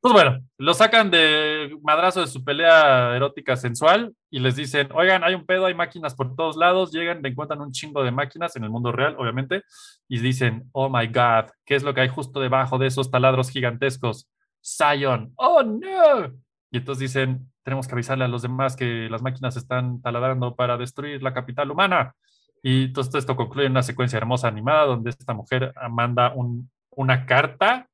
Pues 0.00 0.14
bueno, 0.14 0.38
lo 0.58 0.74
sacan 0.74 1.10
de 1.10 1.76
madrazo 1.82 2.20
de 2.20 2.28
su 2.28 2.44
pelea 2.44 3.16
erótica 3.16 3.56
sensual 3.56 4.14
y 4.30 4.38
les 4.38 4.54
dicen, 4.54 4.88
oigan, 4.94 5.24
hay 5.24 5.34
un 5.34 5.44
pedo, 5.44 5.66
hay 5.66 5.74
máquinas 5.74 6.14
por 6.14 6.36
todos 6.36 6.56
lados, 6.56 6.92
llegan, 6.92 7.24
encuentran 7.26 7.60
un 7.60 7.72
chingo 7.72 8.04
de 8.04 8.12
máquinas 8.12 8.54
en 8.54 8.62
el 8.62 8.70
mundo 8.70 8.92
real, 8.92 9.16
obviamente, 9.18 9.64
y 10.06 10.20
dicen, 10.20 10.68
oh 10.70 10.88
my 10.88 11.08
god, 11.08 11.50
¿qué 11.66 11.74
es 11.74 11.82
lo 11.82 11.94
que 11.94 12.02
hay 12.02 12.08
justo 12.08 12.38
debajo 12.38 12.78
de 12.78 12.86
esos 12.86 13.10
taladros 13.10 13.50
gigantescos? 13.50 14.30
Zion, 14.64 15.32
oh 15.34 15.64
no. 15.64 16.32
Y 16.70 16.78
entonces 16.78 17.00
dicen, 17.00 17.50
tenemos 17.64 17.88
que 17.88 17.94
avisarle 17.94 18.24
a 18.24 18.28
los 18.28 18.42
demás 18.42 18.76
que 18.76 19.08
las 19.10 19.20
máquinas 19.22 19.56
están 19.56 20.00
taladrando 20.00 20.54
para 20.54 20.76
destruir 20.76 21.24
la 21.24 21.34
capital 21.34 21.72
humana. 21.72 22.14
Y 22.62 22.84
entonces 22.84 23.16
esto 23.16 23.34
concluye 23.34 23.66
en 23.66 23.72
una 23.72 23.82
secuencia 23.82 24.16
hermosa 24.16 24.46
animada 24.46 24.84
donde 24.86 25.10
esta 25.10 25.34
mujer 25.34 25.72
manda 25.90 26.32
un- 26.34 26.70
una 26.98 27.26
carta 27.26 27.88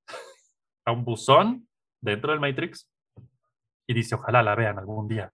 a 0.86 0.92
un 0.92 1.04
buzón 1.04 1.68
dentro 2.00 2.30
del 2.32 2.40
Matrix 2.40 2.88
y 3.86 3.92
dice, 3.92 4.14
ojalá 4.14 4.42
la 4.42 4.54
vean 4.54 4.78
algún 4.78 5.06
día. 5.08 5.30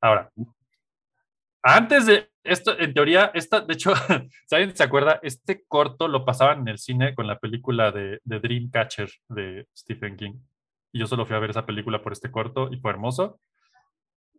Ahora, 0.00 0.30
antes 1.62 2.06
de 2.06 2.30
esto, 2.44 2.78
en 2.78 2.94
teoría, 2.94 3.32
esta, 3.34 3.60
de 3.62 3.74
hecho, 3.74 3.92
si 4.46 4.54
alguien 4.54 4.76
se 4.76 4.84
acuerda, 4.84 5.18
este 5.24 5.64
corto 5.66 6.06
lo 6.06 6.24
pasaban 6.24 6.60
en 6.60 6.68
el 6.68 6.78
cine 6.78 7.14
con 7.16 7.26
la 7.26 7.38
película 7.40 7.90
de, 7.90 8.20
de 8.22 8.38
Dreamcatcher 8.38 9.10
de 9.28 9.66
Stephen 9.76 10.16
King. 10.16 10.34
Y 10.92 11.00
yo 11.00 11.06
solo 11.08 11.26
fui 11.26 11.34
a 11.34 11.40
ver 11.40 11.50
esa 11.50 11.66
película 11.66 12.00
por 12.00 12.12
este 12.12 12.30
corto 12.30 12.68
y 12.72 12.78
fue 12.78 12.92
hermoso. 12.92 13.40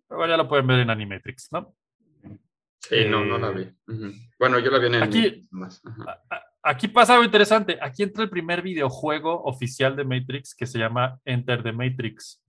Pero 0.08 0.26
ya 0.28 0.38
lo 0.38 0.48
pueden 0.48 0.66
ver 0.66 0.80
en 0.80 0.90
Animatrix, 0.90 1.52
¿no? 1.52 1.76
Sí, 2.80 3.04
no, 3.06 3.24
no 3.26 3.38
la 3.38 3.52
vi. 3.52 3.64
Ujú. 3.88 4.14
Bueno, 4.40 4.60
yo 4.60 4.72
la 4.72 4.80
vi 4.80 4.88
en 4.88 4.96
el 4.96 5.04
Aquí- 5.04 5.48
más. 5.52 5.82
Ajá. 5.86 6.24
Aquí 6.62 6.88
pasa 6.90 7.14
algo 7.14 7.24
interesante. 7.26 7.78
Aquí 7.82 8.04
entra 8.04 8.24
el 8.24 8.30
primer 8.30 8.62
videojuego 8.62 9.44
oficial 9.44 9.96
de 9.96 10.04
Matrix 10.04 10.54
que 10.54 10.66
se 10.66 10.78
llama 10.78 11.18
Enter 11.26 11.64
the 11.64 11.72
Matrix. 11.72 12.44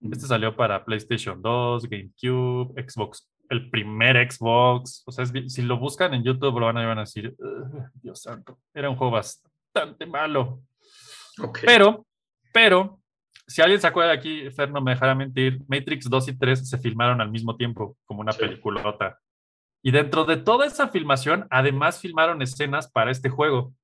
Este 0.00 0.26
salió 0.26 0.56
para 0.56 0.84
PlayStation 0.84 1.40
2, 1.40 1.86
GameCube, 1.88 2.82
Xbox, 2.88 3.28
el 3.50 3.70
primer 3.70 4.30
Xbox. 4.32 5.02
O 5.06 5.12
sea, 5.12 5.24
es 5.24 5.32
si 5.52 5.62
lo 5.62 5.78
buscan 5.78 6.14
en 6.14 6.24
YouTube 6.24 6.58
lo 6.58 6.66
van 6.66 6.78
a, 6.78 6.86
van 6.86 6.98
a 6.98 7.02
decir, 7.02 7.34
"Ugh, 7.38 7.84
Dios 8.02 8.22
santo, 8.22 8.58
era 8.74 8.88
un 8.90 8.96
juego 8.96 9.12
bastante 9.12 10.06
malo. 10.06 10.60
Pero, 11.64 12.04
pero, 12.52 13.00
si 13.46 13.62
alguien 13.62 13.80
se 13.80 13.86
acuerda 13.86 14.10
de 14.12 14.18
aquí, 14.18 14.50
Fer 14.50 14.70
no 14.70 14.80
me 14.80 14.92
dejará 14.92 15.14
mentir, 15.14 15.60
Matrix 15.68 16.08
2 16.10 16.28
y 16.28 16.38
3 16.38 16.68
se 16.68 16.78
filmaron 16.78 17.20
al 17.20 17.30
mismo 17.30 17.56
tiempo, 17.56 17.96
como 18.04 18.20
una 18.22 18.32
Sí. 18.32 18.40
peliculota. 18.40 19.18
Y 19.82 19.90
dentro 19.90 20.24
de 20.24 20.36
toda 20.36 20.66
esa 20.66 20.88
filmación, 20.88 21.46
además 21.50 22.00
filmaron 22.00 22.40
escenas 22.40 22.90
para 22.90 23.10
este 23.10 23.28
juego 23.28 23.74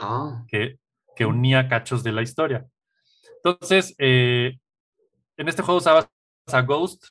Ah, 0.00 0.44
que, 0.48 0.78
que 1.16 1.26
unía 1.26 1.68
cachos 1.68 2.02
de 2.02 2.12
la 2.12 2.22
historia. 2.22 2.66
Entonces, 3.44 3.94
eh, 3.98 4.58
en 5.36 5.48
este 5.48 5.62
juego 5.62 5.78
usabas 5.78 6.08
a 6.46 6.62
Ghost 6.62 7.06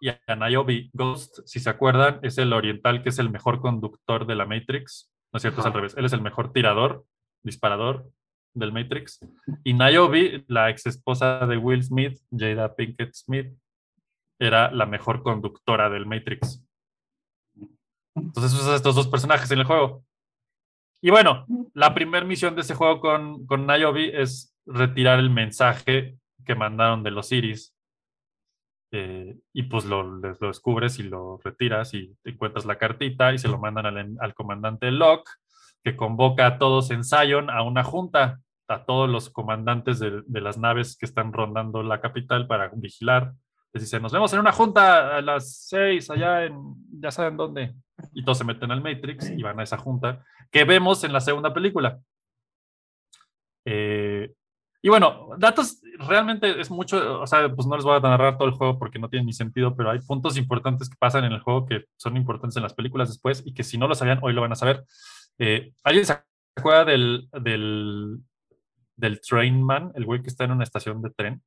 y 0.00 0.08
a 0.08 0.36
Niobe. 0.36 0.90
Ghost, 0.92 1.40
si 1.44 1.60
se 1.60 1.70
acuerdan, 1.70 2.18
es 2.22 2.38
el 2.38 2.52
oriental 2.52 3.02
que 3.02 3.10
es 3.10 3.18
el 3.18 3.30
mejor 3.30 3.60
conductor 3.60 4.26
de 4.26 4.34
la 4.34 4.46
Matrix. 4.46 5.10
No 5.32 5.36
es 5.36 5.42
cierto, 5.42 5.60
es 5.60 5.66
al 5.66 5.72
revés. 5.72 5.94
Él 5.96 6.04
es 6.04 6.12
el 6.12 6.22
mejor 6.22 6.52
tirador, 6.52 7.04
disparador 7.42 8.10
del 8.54 8.72
Matrix. 8.72 9.20
Y 9.62 9.74
Niobe, 9.74 10.44
la 10.48 10.70
ex 10.70 10.86
esposa 10.86 11.46
de 11.46 11.56
Will 11.56 11.84
Smith, 11.84 12.18
Jada 12.30 12.74
Pinkett 12.74 13.14
Smith, 13.14 13.52
era 14.38 14.70
la 14.70 14.86
mejor 14.86 15.22
conductora 15.22 15.90
del 15.90 16.06
Matrix. 16.06 16.64
Entonces 18.26 18.52
usas 18.52 18.76
estos 18.76 18.94
dos 18.94 19.08
personajes 19.08 19.50
en 19.50 19.58
el 19.58 19.64
juego. 19.64 20.04
Y 21.02 21.10
bueno, 21.10 21.46
la 21.74 21.94
primera 21.94 22.26
misión 22.26 22.54
de 22.54 22.60
ese 22.60 22.74
juego 22.74 23.00
con, 23.00 23.46
con 23.46 23.66
es 23.70 24.54
retirar 24.66 25.18
el 25.18 25.30
mensaje 25.30 26.18
que 26.44 26.54
mandaron 26.54 27.02
de 27.02 27.10
los 27.10 27.32
Iris 27.32 27.74
eh, 28.92 29.38
y 29.52 29.62
pues 29.64 29.84
lo, 29.84 30.02
lo 30.02 30.34
descubres 30.48 30.98
y 30.98 31.04
lo 31.04 31.38
retiras 31.42 31.94
y 31.94 32.14
encuentras 32.24 32.66
la 32.66 32.76
cartita 32.76 33.32
y 33.32 33.38
se 33.38 33.48
lo 33.48 33.58
mandan 33.58 33.86
al, 33.86 34.16
al 34.20 34.34
comandante 34.34 34.90
Locke, 34.90 35.30
que 35.82 35.96
convoca 35.96 36.46
a 36.46 36.58
todos 36.58 36.90
en 36.90 37.04
Zion 37.04 37.48
a 37.48 37.62
una 37.62 37.82
junta, 37.82 38.40
a 38.68 38.84
todos 38.84 39.08
los 39.08 39.30
comandantes 39.30 40.00
de, 40.00 40.22
de 40.26 40.40
las 40.40 40.58
naves 40.58 40.96
que 40.96 41.06
están 41.06 41.32
rondando 41.32 41.82
la 41.82 42.00
capital 42.00 42.46
para 42.46 42.70
vigilar. 42.74 43.32
Les 43.72 43.84
dice, 43.84 44.00
nos 44.00 44.12
vemos 44.12 44.32
en 44.32 44.40
una 44.40 44.52
junta 44.52 45.16
a 45.16 45.22
las 45.22 45.66
seis 45.68 46.10
allá 46.10 46.44
en, 46.44 46.56
ya 47.00 47.10
saben 47.10 47.36
dónde. 47.36 47.74
Y 48.12 48.24
todos 48.24 48.38
se 48.38 48.44
meten 48.44 48.70
al 48.70 48.82
Matrix 48.82 49.30
y 49.30 49.42
van 49.42 49.60
a 49.60 49.62
esa 49.62 49.78
junta 49.78 50.24
que 50.50 50.64
vemos 50.64 51.04
en 51.04 51.12
la 51.12 51.20
segunda 51.20 51.52
película. 51.54 52.00
Eh, 53.64 54.32
y 54.82 54.88
bueno, 54.88 55.28
datos 55.38 55.82
realmente 55.98 56.58
es 56.58 56.70
mucho, 56.70 57.20
o 57.20 57.26
sea, 57.26 57.54
pues 57.54 57.66
no 57.66 57.76
les 57.76 57.84
voy 57.84 57.96
a 57.96 58.00
narrar 58.00 58.38
todo 58.38 58.48
el 58.48 58.54
juego 58.54 58.78
porque 58.78 58.98
no 58.98 59.10
tiene 59.10 59.26
ni 59.26 59.34
sentido, 59.34 59.76
pero 59.76 59.90
hay 59.90 60.00
puntos 60.00 60.38
importantes 60.38 60.88
que 60.88 60.96
pasan 60.98 61.24
en 61.24 61.32
el 61.32 61.40
juego 61.40 61.66
que 61.66 61.84
son 61.96 62.16
importantes 62.16 62.56
en 62.56 62.62
las 62.62 62.72
películas 62.72 63.08
después 63.10 63.42
y 63.44 63.52
que 63.52 63.62
si 63.62 63.76
no 63.76 63.86
lo 63.88 63.94
sabían, 63.94 64.20
hoy 64.22 64.32
lo 64.32 64.40
van 64.40 64.52
a 64.52 64.56
saber. 64.56 64.84
Eh, 65.38 65.74
¿Alguien 65.84 66.06
se 66.06 66.18
acuerda 66.56 66.86
del, 66.86 67.28
del, 67.42 68.20
del 68.96 69.20
Trainman, 69.20 69.92
el 69.94 70.06
güey 70.06 70.22
que 70.22 70.28
está 70.28 70.44
en 70.44 70.52
una 70.52 70.64
estación 70.64 71.02
de 71.02 71.10
tren? 71.10 71.42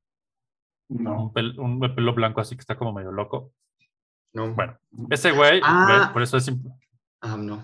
No. 0.88 1.24
Un, 1.24 1.32
pel- 1.32 1.58
un 1.58 1.80
pelo 1.94 2.14
blanco 2.14 2.40
así 2.40 2.54
que 2.54 2.60
está 2.60 2.76
como 2.76 2.92
medio 2.92 3.10
loco. 3.10 3.52
No. 4.34 4.52
Bueno, 4.52 4.78
ese 5.10 5.30
güey, 5.32 5.60
Ah. 5.62 6.10
por 6.12 6.22
eso 6.22 6.36
es 6.36 6.50
Ah, 7.22 7.36
no. 7.38 7.62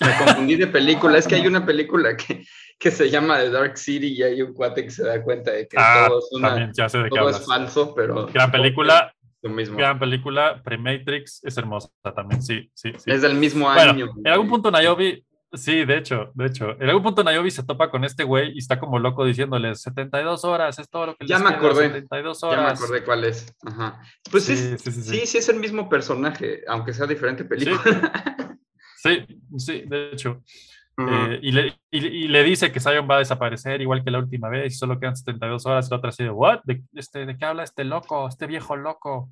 Me 0.00 0.06
confundí 0.48 0.56
de 0.56 0.66
película. 0.68 1.18
Es 1.18 1.26
que 1.26 1.34
hay 1.36 1.46
una 1.46 1.64
película 1.64 2.16
que, 2.16 2.44
que 2.78 2.90
se 2.90 3.10
llama 3.10 3.38
The 3.38 3.50
Dark 3.50 3.76
City 3.78 4.08
y 4.08 4.22
hay 4.22 4.42
un 4.42 4.52
cuate 4.54 4.84
que 4.84 4.90
se 4.90 5.04
da 5.04 5.22
cuenta 5.22 5.50
de 5.52 5.66
que 5.66 5.76
Ah, 5.78 6.04
todo, 6.08 6.18
es, 6.18 6.28
una- 6.32 6.48
también 6.50 6.72
ya 6.74 6.88
sé 6.88 6.98
de 6.98 7.04
qué 7.10 7.18
todo 7.18 7.30
es 7.30 7.44
falso, 7.46 7.94
pero. 7.94 8.26
Gran 8.26 8.50
película, 8.50 9.12
Lo 9.42 9.50
mismo. 9.50 9.76
gran 9.78 9.98
película, 9.98 10.60
Pre-Matrix, 10.62 11.42
es 11.44 11.56
hermosa 11.56 11.88
también, 12.14 12.42
sí, 12.42 12.70
sí, 12.74 12.92
sí. 12.96 13.10
Es 13.10 13.22
del 13.22 13.34
mismo 13.34 13.66
Bueno, 13.72 13.90
año. 13.92 14.12
en 14.18 14.28
algún 14.28 14.48
punto 14.48 14.70
Nayobi, 14.70 15.24
sí, 15.54 15.84
de 15.84 15.98
hecho, 15.98 16.30
de 16.34 16.46
hecho, 16.46 16.70
en 16.80 16.88
algún 16.88 17.02
punto 17.02 17.24
Nayobi 17.24 17.50
se 17.50 17.62
topa 17.64 17.90
con 17.90 18.04
este 18.04 18.24
güey 18.24 18.52
y 18.54 18.58
está 18.58 18.78
como 18.78 18.98
loco 18.98 19.24
diciéndole 19.24 19.74
72 19.74 20.44
horas, 20.44 20.78
es 20.78 20.88
todo 20.90 21.06
lo 21.06 21.16
que 21.16 21.26
Ya 21.26 21.36
les 21.36 21.44
me 21.44 21.50
queda, 21.50 21.58
acordé. 21.58 21.82
72 21.88 22.40
Ya 22.40 22.48
me 22.48 22.54
horas. 22.54 22.82
acordé 22.82 23.04
cuál 23.04 23.24
es. 23.24 23.54
Ajá. 23.64 24.00
Pues 24.30 24.44
Sí, 24.44 24.52
es- 24.52 24.60
sí, 24.60 24.78
sí, 24.78 24.92
sí, 24.92 25.02
sí. 25.20 25.26
sí, 25.26 25.38
es 25.38 25.48
el 25.48 25.60
mismo 25.60 25.88
personaje, 25.88 26.62
aunque 26.68 26.92
sea 26.92 27.06
diferente 27.06 27.44
película. 27.44 27.78
Sí, 28.96 29.26
sí, 29.58 29.82
de 29.86 30.10
hecho. 30.12 30.42
Eh, 30.96 31.40
y, 31.42 31.50
le, 31.50 31.68
y, 31.90 32.06
y 32.06 32.28
le 32.28 32.44
dice 32.44 32.70
que 32.70 32.78
Zion 32.80 33.08
va 33.10 33.16
a 33.16 33.18
desaparecer 33.18 33.80
igual 33.80 34.04
que 34.04 34.10
la 34.12 34.18
última 34.20 34.48
vez 34.48 34.72
y 34.72 34.76
solo 34.76 34.98
quedan 35.00 35.16
72 35.16 35.66
horas. 35.66 35.86
Y 35.86 35.90
la 35.90 35.96
otra 35.96 36.10
así 36.10 36.22
de, 36.22 36.30
¿what? 36.30 36.60
¿De, 36.64 36.82
este, 36.94 37.26
¿De 37.26 37.36
qué 37.36 37.44
habla 37.44 37.64
este 37.64 37.84
loco, 37.84 38.28
este 38.28 38.46
viejo 38.46 38.76
loco? 38.76 39.30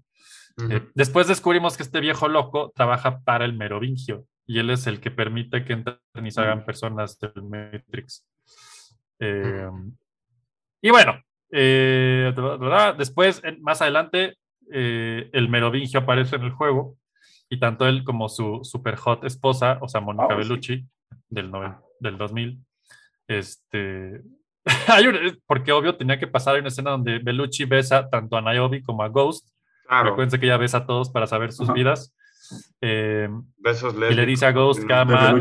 Eh, 0.69 0.83
después 0.95 1.29
descubrimos 1.29 1.77
que 1.77 1.85
este 1.85 2.01
viejo 2.01 2.29
loco 2.29 2.73
trabaja 2.75 3.21
para 3.21 3.45
el 3.47 3.55
Merovingio 3.55 4.27
y 4.47 4.59
él 4.59 4.71
es 4.71 4.87
el 4.87 5.01
que 5.01 5.11
permite 5.11 5.65
que 5.65 5.73
entren 5.75 5.99
y 6.25 6.31
salgan 6.31 6.65
personas 6.65 7.19
del 7.19 7.43
Matrix. 7.43 8.27
Eh, 9.19 9.69
y 10.81 10.91
bueno, 10.91 11.21
eh, 11.51 12.35
después, 12.99 13.43
más 13.61 13.81
adelante, 13.83 14.37
eh, 14.73 15.31
el 15.33 15.49
Merovingio 15.49 16.01
aparece 16.01 16.37
en 16.37 16.43
el 16.43 16.51
juego 16.53 16.97
y 17.49 17.59
tanto 17.61 17.87
él 17.87 18.03
como 18.05 18.29
su 18.29 18.61
super 18.65 18.97
hot 18.97 19.25
esposa, 19.25 19.79
o 19.81 19.89
sea, 19.89 20.01
Mónica 20.01 20.29
sí. 20.31 20.35
Bellucci, 20.37 20.87
del, 21.29 21.51
noven- 21.51 21.79
del 22.01 22.19
2000, 22.19 22.59
este... 23.29 24.23
hay 24.89 25.07
un- 25.07 25.41
porque 25.47 25.73
obvio 25.73 25.97
tenía 25.97 26.19
que 26.19 26.27
pasar 26.27 26.59
una 26.59 26.69
escena 26.69 26.93
donde 26.93 27.19
Bellucci 27.19 27.65
besa 27.65 28.09
tanto 28.09 28.37
a 28.37 28.41
Niobe 28.43 28.83
como 28.83 29.03
a 29.03 29.09
Ghost 29.09 29.49
Claro. 29.87 30.11
Recuerden 30.11 30.41
que 30.41 30.47
ella 30.47 30.57
besa 30.57 30.79
a 30.79 30.87
todos 30.87 31.11
para 31.11 31.27
saber 31.27 31.53
sus 31.53 31.71
vidas. 31.73 32.15
Eh, 32.81 33.29
Besos 33.57 33.95
y 33.95 34.15
le 34.15 34.27
dice 34.27 34.47
a 34.47 34.53
Ghost 34.53 34.85
que 34.87 34.93
ama. 34.93 35.35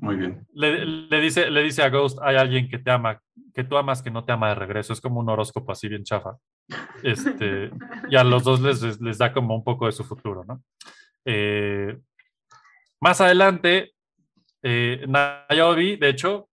Muy 0.00 0.16
bien. 0.16 0.46
Le, 0.54 0.84
le 0.86 1.20
dice, 1.20 1.50
le 1.50 1.62
dice 1.62 1.82
a 1.82 1.88
Ghost: 1.90 2.18
hay 2.22 2.36
alguien 2.36 2.68
que 2.68 2.78
te 2.78 2.90
ama, 2.90 3.20
que 3.54 3.64
tú 3.64 3.76
amas, 3.76 4.02
que 4.02 4.10
no 4.10 4.24
te 4.24 4.32
ama 4.32 4.48
de 4.50 4.54
regreso. 4.54 4.92
Es 4.92 5.00
como 5.00 5.20
un 5.20 5.28
horóscopo 5.28 5.72
así 5.72 5.88
bien 5.88 6.04
chafa. 6.04 6.36
Este, 7.02 7.70
y 8.08 8.16
a 8.16 8.24
los 8.24 8.44
dos 8.44 8.60
les, 8.60 8.80
les, 8.82 9.00
les 9.00 9.18
da 9.18 9.32
como 9.32 9.54
un 9.54 9.64
poco 9.64 9.86
de 9.86 9.92
su 9.92 10.04
futuro, 10.04 10.44
¿no? 10.44 10.62
Eh, 11.24 11.98
más 13.00 13.20
adelante, 13.20 13.92
eh, 14.62 15.04
Niobe, 15.50 15.96
de 15.96 16.08
hecho, 16.08 16.48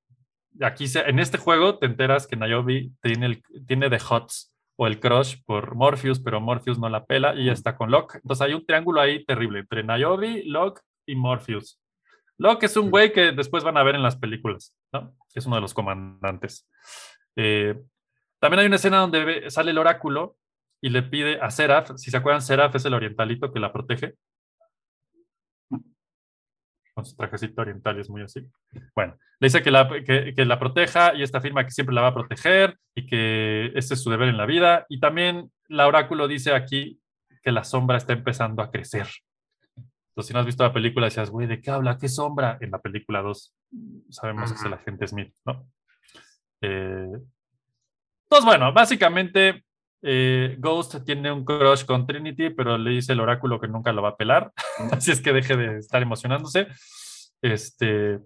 aquí 0.62 0.88
se- 0.88 1.08
en 1.08 1.20
este 1.20 1.38
juego 1.38 1.78
te 1.78 1.86
enteras 1.86 2.26
que 2.26 2.36
Niobe 2.36 2.90
tiene, 3.02 3.26
el, 3.28 3.44
tiene 3.68 3.90
the 3.90 4.00
hots 4.10 4.49
o 4.82 4.88
el 4.88 5.02
crush 5.02 5.36
por 5.46 5.76
Morpheus, 5.76 6.22
pero 6.22 6.40
Morpheus 6.40 6.80
no 6.80 6.88
la 6.88 7.06
pela 7.06 7.36
y 7.36 7.48
ya 7.48 7.52
está 7.52 7.76
con 7.76 7.92
Locke. 7.92 8.16
Entonces 8.16 8.48
hay 8.48 8.54
un 8.54 8.66
triángulo 8.66 9.02
ahí 9.02 9.26
terrible 9.26 9.60
entre 9.60 9.84
Niobe, 9.84 10.44
Locke 10.46 10.82
y 11.06 11.16
Morpheus. 11.16 11.82
Locke 12.38 12.64
es 12.64 12.78
un 12.78 12.90
güey 12.90 13.12
que 13.12 13.34
después 13.34 13.66
van 13.66 13.76
a 13.76 13.84
ver 13.84 13.96
en 13.96 14.04
las 14.04 14.16
películas, 14.16 14.74
¿no? 14.94 15.14
Es 15.36 15.46
uno 15.46 15.58
de 15.58 15.62
los 15.64 15.74
comandantes. 15.74 16.66
Eh, 17.36 17.78
también 18.40 18.62
hay 18.62 18.68
una 18.68 18.78
escena 18.78 19.00
donde 19.00 19.52
sale 19.52 19.72
el 19.72 19.78
oráculo 19.78 20.38
y 20.80 20.92
le 20.92 21.04
pide 21.04 21.42
a 21.42 21.52
Seraph, 21.52 21.98
si 21.98 22.10
se 22.10 22.16
acuerdan, 22.16 22.42
Seraph 22.42 22.74
es 22.74 22.86
el 22.86 22.94
orientalito 22.94 23.52
que 23.52 23.60
la 23.60 23.74
protege. 23.74 24.16
Con 27.00 27.06
su 27.06 27.16
trajecito 27.16 27.62
oriental 27.62 27.98
y 27.98 28.02
es 28.02 28.10
muy 28.10 28.22
así. 28.24 28.46
Bueno, 28.94 29.18
le 29.40 29.46
dice 29.46 29.64
que 29.64 29.72
la, 29.72 29.88
que, 29.88 30.34
que 30.36 30.44
la 30.44 30.60
proteja 30.60 31.16
y 31.16 31.24
esta 31.24 31.38
afirma 31.38 31.64
que 31.64 31.72
siempre 31.72 31.96
la 31.96 32.02
va 32.02 32.08
a 32.10 32.14
proteger 32.14 32.78
y 32.94 33.06
que 33.06 33.72
ese 33.74 33.94
es 33.94 34.04
su 34.04 34.10
deber 34.10 34.28
en 34.28 34.36
la 34.36 34.46
vida. 34.46 34.86
Y 34.90 35.00
también 35.00 35.50
la 35.70 35.88
oráculo 35.88 36.28
dice 36.28 36.54
aquí 36.54 37.00
que 37.42 37.54
la 37.54 37.64
sombra 37.64 37.96
está 37.96 38.12
empezando 38.12 38.62
a 38.62 38.70
crecer. 38.70 39.08
Entonces, 40.10 40.28
si 40.28 40.34
no 40.34 40.42
has 40.42 40.46
visto 40.46 40.64
la 40.64 40.74
película, 40.74 41.06
decías, 41.06 41.30
güey, 41.30 41.48
¿de 41.48 41.62
qué 41.62 41.72
habla? 41.72 41.98
¿Qué 41.98 42.10
sombra? 42.10 42.58
En 42.60 42.72
la 42.72 42.80
película 42.80 43.22
2 43.22 43.56
sabemos 44.10 44.52
que 44.52 44.58
es 44.58 44.66
el 44.66 44.74
agente 44.74 45.08
Smith, 45.08 45.34
¿no? 45.46 45.66
Eh, 46.60 47.08
entonces, 48.24 48.46
bueno, 48.46 48.74
básicamente 48.74 49.64
eh, 50.02 50.56
Ghost 50.60 51.04
tiene 51.06 51.32
un 51.32 51.44
crush 51.46 51.86
con 51.86 52.06
Trinity, 52.08 52.50
pero 52.52 52.78
le 52.78 52.92
dice 52.92 53.14
el 53.14 53.20
oráculo 53.20 53.60
que 53.60 53.68
nunca 53.68 53.92
lo 53.92 54.02
va 54.02 54.10
a 54.10 54.18
pelar, 54.18 54.52
así 54.92 55.12
es 55.12 55.22
que 55.22 55.34
deje 55.34 55.56
de 55.58 55.78
estar 55.78 56.02
emocionándose. 56.02 56.68
Este, 57.42 58.20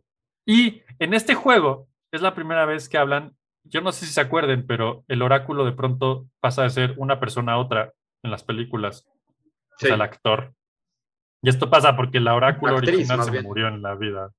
y 0.45 0.81
en 0.99 1.13
este 1.13 1.35
juego 1.35 1.87
es 2.11 2.21
la 2.21 2.35
primera 2.35 2.65
vez 2.65 2.89
que 2.89 2.97
hablan, 2.97 3.35
yo 3.63 3.81
no 3.81 3.91
sé 3.91 4.05
si 4.05 4.13
se 4.13 4.21
acuerden, 4.21 4.65
pero 4.67 5.03
el 5.07 5.21
oráculo 5.21 5.65
de 5.65 5.71
pronto 5.71 6.27
pasa 6.39 6.63
de 6.63 6.69
ser 6.69 6.93
una 6.97 7.19
persona 7.19 7.53
a 7.53 7.57
otra 7.57 7.93
en 8.23 8.31
las 8.31 8.43
películas, 8.43 9.05
o 9.07 9.13
Sí. 9.77 9.87
sea, 9.87 9.95
el 9.95 10.01
actor. 10.01 10.53
Y 11.41 11.49
esto 11.49 11.69
pasa 11.69 11.95
porque 11.95 12.19
la 12.19 12.35
oráculo 12.35 12.77
Actriz, 12.77 12.95
original 12.95 13.23
se 13.23 13.31
bien. 13.31 13.43
murió 13.43 13.67
en 13.67 13.81
la 13.81 13.95
vida. 13.95 14.31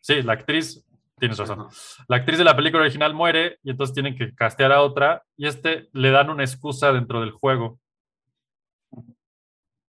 Sí, 0.00 0.22
la 0.22 0.34
actriz, 0.34 0.84
tienes 1.18 1.38
razón. 1.38 1.60
Ajá. 1.60 1.68
La 2.08 2.16
actriz 2.16 2.38
de 2.38 2.44
la 2.44 2.56
película 2.56 2.82
original 2.82 3.14
muere 3.14 3.58
y 3.62 3.70
entonces 3.70 3.94
tienen 3.94 4.16
que 4.16 4.34
castear 4.34 4.72
a 4.72 4.82
otra 4.82 5.22
y 5.36 5.46
este 5.46 5.88
le 5.92 6.10
dan 6.10 6.30
una 6.30 6.44
excusa 6.44 6.92
dentro 6.92 7.20
del 7.20 7.32
juego. 7.32 7.78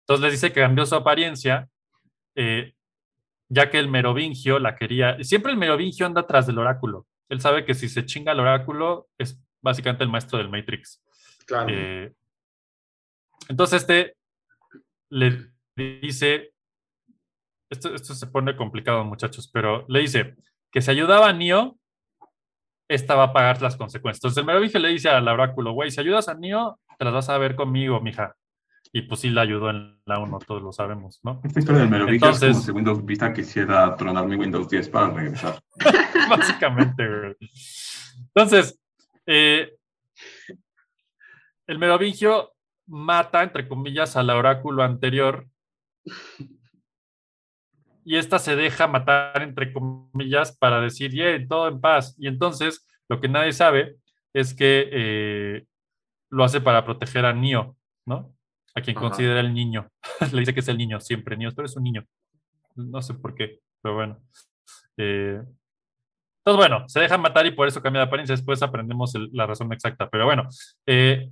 Entonces 0.01 0.23
les 0.23 0.31
dice 0.33 0.51
que 0.51 0.61
cambió 0.61 0.85
su 0.85 0.95
apariencia, 0.95 1.69
eh, 2.35 2.73
ya 3.47 3.69
que 3.69 3.77
el 3.77 3.89
merovingio 3.89 4.57
la 4.59 4.75
quería. 4.75 5.23
Siempre 5.23 5.51
el 5.51 5.57
merovingio 5.57 6.05
anda 6.05 6.21
atrás 6.21 6.47
del 6.47 6.57
oráculo. 6.57 7.05
Él 7.29 7.41
sabe 7.41 7.63
que 7.63 7.75
si 7.75 7.89
se 7.89 8.05
chinga 8.05 8.31
el 8.31 8.39
oráculo 8.39 9.07
es 9.17 9.39
básicamente 9.61 10.03
el 10.03 10.09
maestro 10.09 10.39
del 10.39 10.49
Matrix. 10.49 11.03
Claro. 11.45 11.67
Eh, 11.69 12.11
entonces 13.49 13.81
este 13.81 14.15
le 15.09 15.51
dice, 15.75 16.53
esto, 17.69 17.93
esto 17.93 18.13
se 18.13 18.27
pone 18.27 18.55
complicado 18.55 19.03
muchachos, 19.03 19.49
pero 19.51 19.85
le 19.87 19.99
dice 19.99 20.35
que 20.71 20.81
si 20.81 20.91
ayudaba 20.91 21.29
a 21.29 21.33
Neo, 21.33 21.77
esta 22.87 23.15
va 23.15 23.25
a 23.25 23.33
pagar 23.33 23.61
las 23.61 23.75
consecuencias. 23.75 24.19
Entonces 24.19 24.37
el 24.37 24.45
Merovingio 24.45 24.79
le 24.79 24.89
dice 24.89 25.09
al 25.09 25.27
oráculo, 25.27 25.73
güey, 25.73 25.91
si 25.91 25.99
ayudas 25.99 26.27
a 26.27 26.33
Neo, 26.33 26.79
te 26.97 27.05
las 27.05 27.13
vas 27.13 27.29
a 27.29 27.37
ver 27.37 27.55
conmigo, 27.55 27.99
mija. 28.01 28.35
Y 28.91 29.03
pues 29.03 29.21
sí 29.21 29.29
la 29.29 29.41
ayudó 29.41 29.69
en 29.69 30.01
la 30.05 30.19
1, 30.19 30.39
todos 30.39 30.63
lo 30.63 30.71
sabemos, 30.71 31.19
¿no? 31.23 31.41
Esta 31.43 31.59
historia 31.59 31.81
del 31.81 31.89
Merovingio 31.89 32.29
es 32.29 32.39
como 32.39 32.53
si 32.53 32.71
Windows 32.71 33.05
Vista 33.05 33.31
quisiera 33.31 33.95
tronar 33.95 34.25
mi 34.25 34.35
Windows 34.35 34.67
10 34.67 34.89
para 34.89 35.11
regresar. 35.11 35.59
Básicamente, 36.29 37.07
güey. 37.07 37.35
Entonces, 38.33 38.79
eh, 39.27 39.75
el 41.67 41.77
Merovingio 41.77 42.53
mata, 42.87 43.43
entre 43.43 43.67
comillas, 43.67 44.15
al 44.17 44.31
oráculo 44.31 44.81
anterior. 44.81 45.47
Y 48.09 48.15
esta 48.17 48.39
se 48.39 48.55
deja 48.55 48.87
matar, 48.87 49.39
entre 49.43 49.71
comillas, 49.71 50.57
para 50.57 50.81
decir, 50.81 51.11
yeah, 51.11 51.47
todo 51.47 51.67
en 51.67 51.79
paz. 51.79 52.15
Y 52.17 52.27
entonces, 52.27 52.87
lo 53.07 53.21
que 53.21 53.29
nadie 53.29 53.53
sabe 53.53 53.97
es 54.33 54.55
que 54.55 54.89
eh, 54.91 55.65
lo 56.31 56.43
hace 56.43 56.59
para 56.59 56.83
proteger 56.83 57.23
a 57.27 57.33
Neo, 57.33 57.77
¿no? 58.07 58.33
A 58.73 58.81
quien 58.81 58.97
Ajá. 58.97 59.05
considera 59.09 59.39
el 59.41 59.53
niño. 59.53 59.91
Le 60.33 60.39
dice 60.39 60.55
que 60.55 60.61
es 60.61 60.67
el 60.69 60.79
niño 60.79 60.99
siempre, 60.99 61.37
Neo, 61.37 61.51
pero 61.55 61.67
es 61.67 61.75
un 61.77 61.83
niño. 61.83 62.03
No 62.75 62.99
sé 63.03 63.13
por 63.13 63.35
qué, 63.35 63.59
pero 63.79 63.93
bueno. 63.93 64.19
Eh, 64.97 65.39
entonces, 66.43 66.57
bueno, 66.67 66.89
se 66.89 67.01
deja 67.01 67.15
matar 67.19 67.45
y 67.45 67.51
por 67.51 67.67
eso 67.67 67.79
cambia 67.79 68.01
de 68.01 68.07
apariencia. 68.07 68.35
Después 68.35 68.63
aprendemos 68.63 69.13
el- 69.13 69.29
la 69.33 69.45
razón 69.45 69.71
exacta. 69.71 70.09
Pero 70.09 70.25
bueno, 70.25 70.47
eh, 70.87 71.29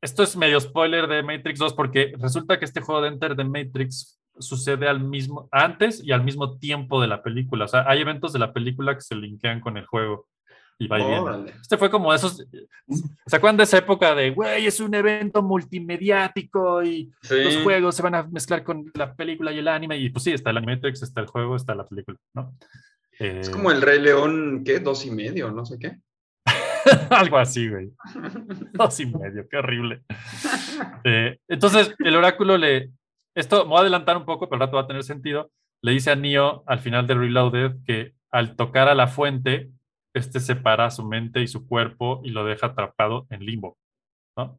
esto 0.00 0.22
es 0.22 0.36
medio 0.36 0.60
spoiler 0.60 1.08
de 1.08 1.24
Matrix 1.24 1.58
2 1.58 1.74
porque 1.74 2.12
resulta 2.16 2.60
que 2.60 2.64
este 2.64 2.80
juego 2.80 3.02
de 3.02 3.08
Enter 3.08 3.34
the 3.34 3.42
Matrix 3.44 4.20
sucede 4.38 4.88
al 4.88 5.00
mismo, 5.00 5.48
antes 5.52 6.02
y 6.04 6.12
al 6.12 6.24
mismo 6.24 6.58
tiempo 6.58 7.00
de 7.00 7.08
la 7.08 7.22
película. 7.22 7.64
O 7.64 7.68
sea, 7.68 7.84
hay 7.88 8.00
eventos 8.00 8.32
de 8.32 8.38
la 8.38 8.52
película 8.52 8.94
que 8.94 9.00
se 9.00 9.14
linkean 9.14 9.60
con 9.60 9.76
el 9.76 9.86
juego. 9.86 10.26
Y 10.78 10.88
va. 10.88 10.98
Órale. 11.02 11.54
Este 11.60 11.78
fue 11.78 11.88
como 11.90 12.12
esos. 12.12 12.46
¿Se 13.26 13.36
acuerdan 13.36 13.56
de 13.56 13.62
esa 13.62 13.78
época 13.78 14.14
de, 14.14 14.30
güey, 14.30 14.66
es 14.66 14.78
un 14.78 14.94
evento 14.94 15.42
multimediático 15.42 16.82
y 16.82 17.10
Sí. 17.22 17.42
los 17.44 17.56
juegos 17.62 17.94
se 17.94 18.02
van 18.02 18.14
a 18.14 18.22
mezclar 18.24 18.62
con 18.62 18.90
la 18.94 19.14
película 19.14 19.52
y 19.52 19.58
el 19.58 19.68
anime? 19.68 19.96
Y 19.96 20.10
pues 20.10 20.24
sí, 20.24 20.32
está 20.32 20.50
el 20.50 20.58
Animatrix, 20.58 21.02
está 21.02 21.20
el 21.22 21.28
juego, 21.28 21.56
está 21.56 21.74
la 21.74 21.86
película, 21.86 22.18
¿no? 22.34 22.52
Es 23.18 23.48
Eh, 23.48 23.50
como 23.50 23.70
el 23.70 23.80
Rey 23.80 24.00
León, 24.00 24.62
¿qué? 24.66 24.78
Dos 24.80 25.06
y 25.06 25.10
medio, 25.10 25.50
no 25.50 25.64
sé 25.64 25.78
qué. 25.78 25.96
Algo 27.10 27.38
así, 27.38 27.68
güey. 27.68 27.90
Dos 28.74 29.00
y 29.00 29.06
medio, 29.06 29.48
qué 29.48 29.56
horrible. 29.56 30.02
Eh, 31.04 31.38
entonces, 31.48 31.94
el 32.00 32.16
oráculo 32.16 32.58
le. 32.58 32.90
Esto 33.36 33.64
me 33.64 33.68
voy 33.68 33.76
a 33.76 33.80
adelantar 33.82 34.16
un 34.16 34.24
poco, 34.24 34.48
pero 34.48 34.56
al 34.56 34.66
rato 34.66 34.76
va 34.76 34.82
a 34.84 34.86
tener 34.86 35.04
sentido. 35.04 35.52
Le 35.82 35.92
dice 35.92 36.10
a 36.10 36.16
Neo 36.16 36.64
al 36.66 36.80
final 36.80 37.06
de 37.06 37.14
Reloaded 37.14 37.84
que 37.84 38.14
al 38.30 38.56
tocar 38.56 38.88
a 38.88 38.94
la 38.94 39.08
fuente, 39.08 39.70
este 40.14 40.40
separa 40.40 40.90
su 40.90 41.04
mente 41.04 41.42
y 41.42 41.46
su 41.46 41.68
cuerpo 41.68 42.22
y 42.24 42.30
lo 42.30 42.44
deja 42.46 42.68
atrapado 42.68 43.26
en 43.28 43.44
limbo. 43.44 43.76
¿no? 44.38 44.58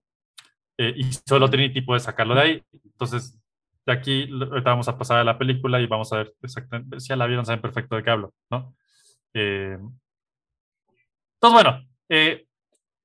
Eh, 0.78 0.94
y 0.96 1.12
solo 1.12 1.50
Trinity 1.50 1.82
puede 1.82 2.00
sacarlo 2.00 2.36
de 2.36 2.42
ahí. 2.42 2.64
Entonces, 2.84 3.40
de 3.84 3.94
aquí 3.94 4.30
ahorita 4.32 4.70
vamos 4.70 4.88
a 4.88 4.98
pasar 4.98 5.18
a 5.18 5.24
la 5.24 5.40
película 5.40 5.82
y 5.82 5.88
vamos 5.88 6.14
a 6.14 6.18
ver 6.18 6.36
exactamente. 6.44 7.00
Si 7.00 7.10
ya 7.10 7.16
la 7.16 7.26
vieron, 7.26 7.48
saben 7.48 7.62
perfecto 7.62 7.96
de 7.96 8.04
qué 8.04 8.12
hablo, 8.12 8.32
¿no? 8.52 8.76
Eh, 9.34 9.80
entonces, 11.34 11.64
bueno, 11.64 11.84
eh, 12.10 12.47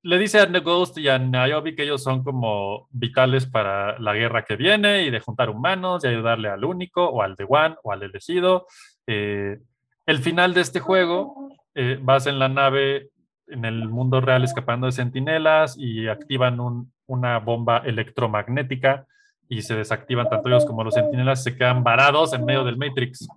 le 0.04 0.18
dice 0.18 0.40
a 0.40 0.50
The 0.50 0.60
Ghost 0.60 0.98
y 0.98 1.08
a 1.08 1.18
Niobe 1.18 1.74
que 1.76 1.84
ellos 1.84 2.02
son 2.02 2.24
como 2.24 2.88
vitales 2.90 3.46
para 3.46 3.98
la 4.00 4.14
guerra 4.14 4.44
que 4.44 4.56
viene 4.56 5.02
y 5.04 5.10
de 5.10 5.20
juntar 5.20 5.48
humanos 5.48 6.04
y 6.04 6.08
ayudarle 6.08 6.48
al 6.48 6.64
único 6.64 7.08
o 7.08 7.22
al 7.22 7.36
de 7.36 7.46
One 7.48 7.76
o 7.82 7.92
al 7.92 8.02
elegido. 8.02 8.66
Eh, 9.06 9.58
el 10.06 10.18
final 10.18 10.54
de 10.54 10.60
este 10.62 10.80
juego, 10.80 11.48
eh, 11.74 11.98
vas 12.02 12.26
en 12.26 12.38
la 12.38 12.48
nave 12.48 13.10
en 13.46 13.64
el 13.64 13.88
mundo 13.88 14.20
real 14.20 14.42
escapando 14.44 14.86
de 14.86 14.92
sentinelas 14.92 15.76
y 15.78 16.08
activan 16.08 16.58
un- 16.58 16.92
una 17.06 17.38
bomba 17.38 17.78
electromagnética 17.84 19.06
y 19.48 19.62
se 19.62 19.74
desactivan 19.76 20.28
tanto 20.28 20.48
ellos 20.48 20.64
como 20.64 20.82
los 20.82 20.94
sentinelas 20.94 21.42
se 21.44 21.56
quedan 21.56 21.84
varados 21.84 22.32
en 22.32 22.44
medio 22.44 22.64
del 22.64 22.76
Matrix. 22.76 23.28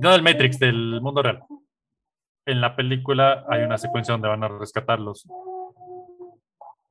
No 0.00 0.12
del 0.12 0.22
Matrix, 0.22 0.58
del 0.58 1.00
mundo 1.00 1.22
real 1.22 1.42
en 2.48 2.60
la 2.60 2.74
película 2.74 3.44
hay 3.48 3.62
una 3.62 3.78
secuencia 3.78 4.12
donde 4.12 4.28
van 4.28 4.42
a 4.42 4.48
rescatarlos. 4.48 5.26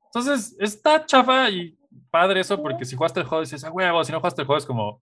Entonces, 0.06 0.56
está 0.60 1.06
chafa 1.06 1.50
y 1.50 1.78
padre 2.12 2.42
eso, 2.42 2.62
porque 2.62 2.86
si 2.86 2.96
jugaste 2.96 3.20
el 3.20 3.26
juego 3.26 3.42
dices, 3.42 3.64
a 3.64 3.72
huevo, 3.72 4.04
si 4.04 4.12
no 4.12 4.20
jugaste 4.20 4.42
el 4.42 4.46
juego 4.46 4.58
es 4.58 4.66
como, 4.66 5.02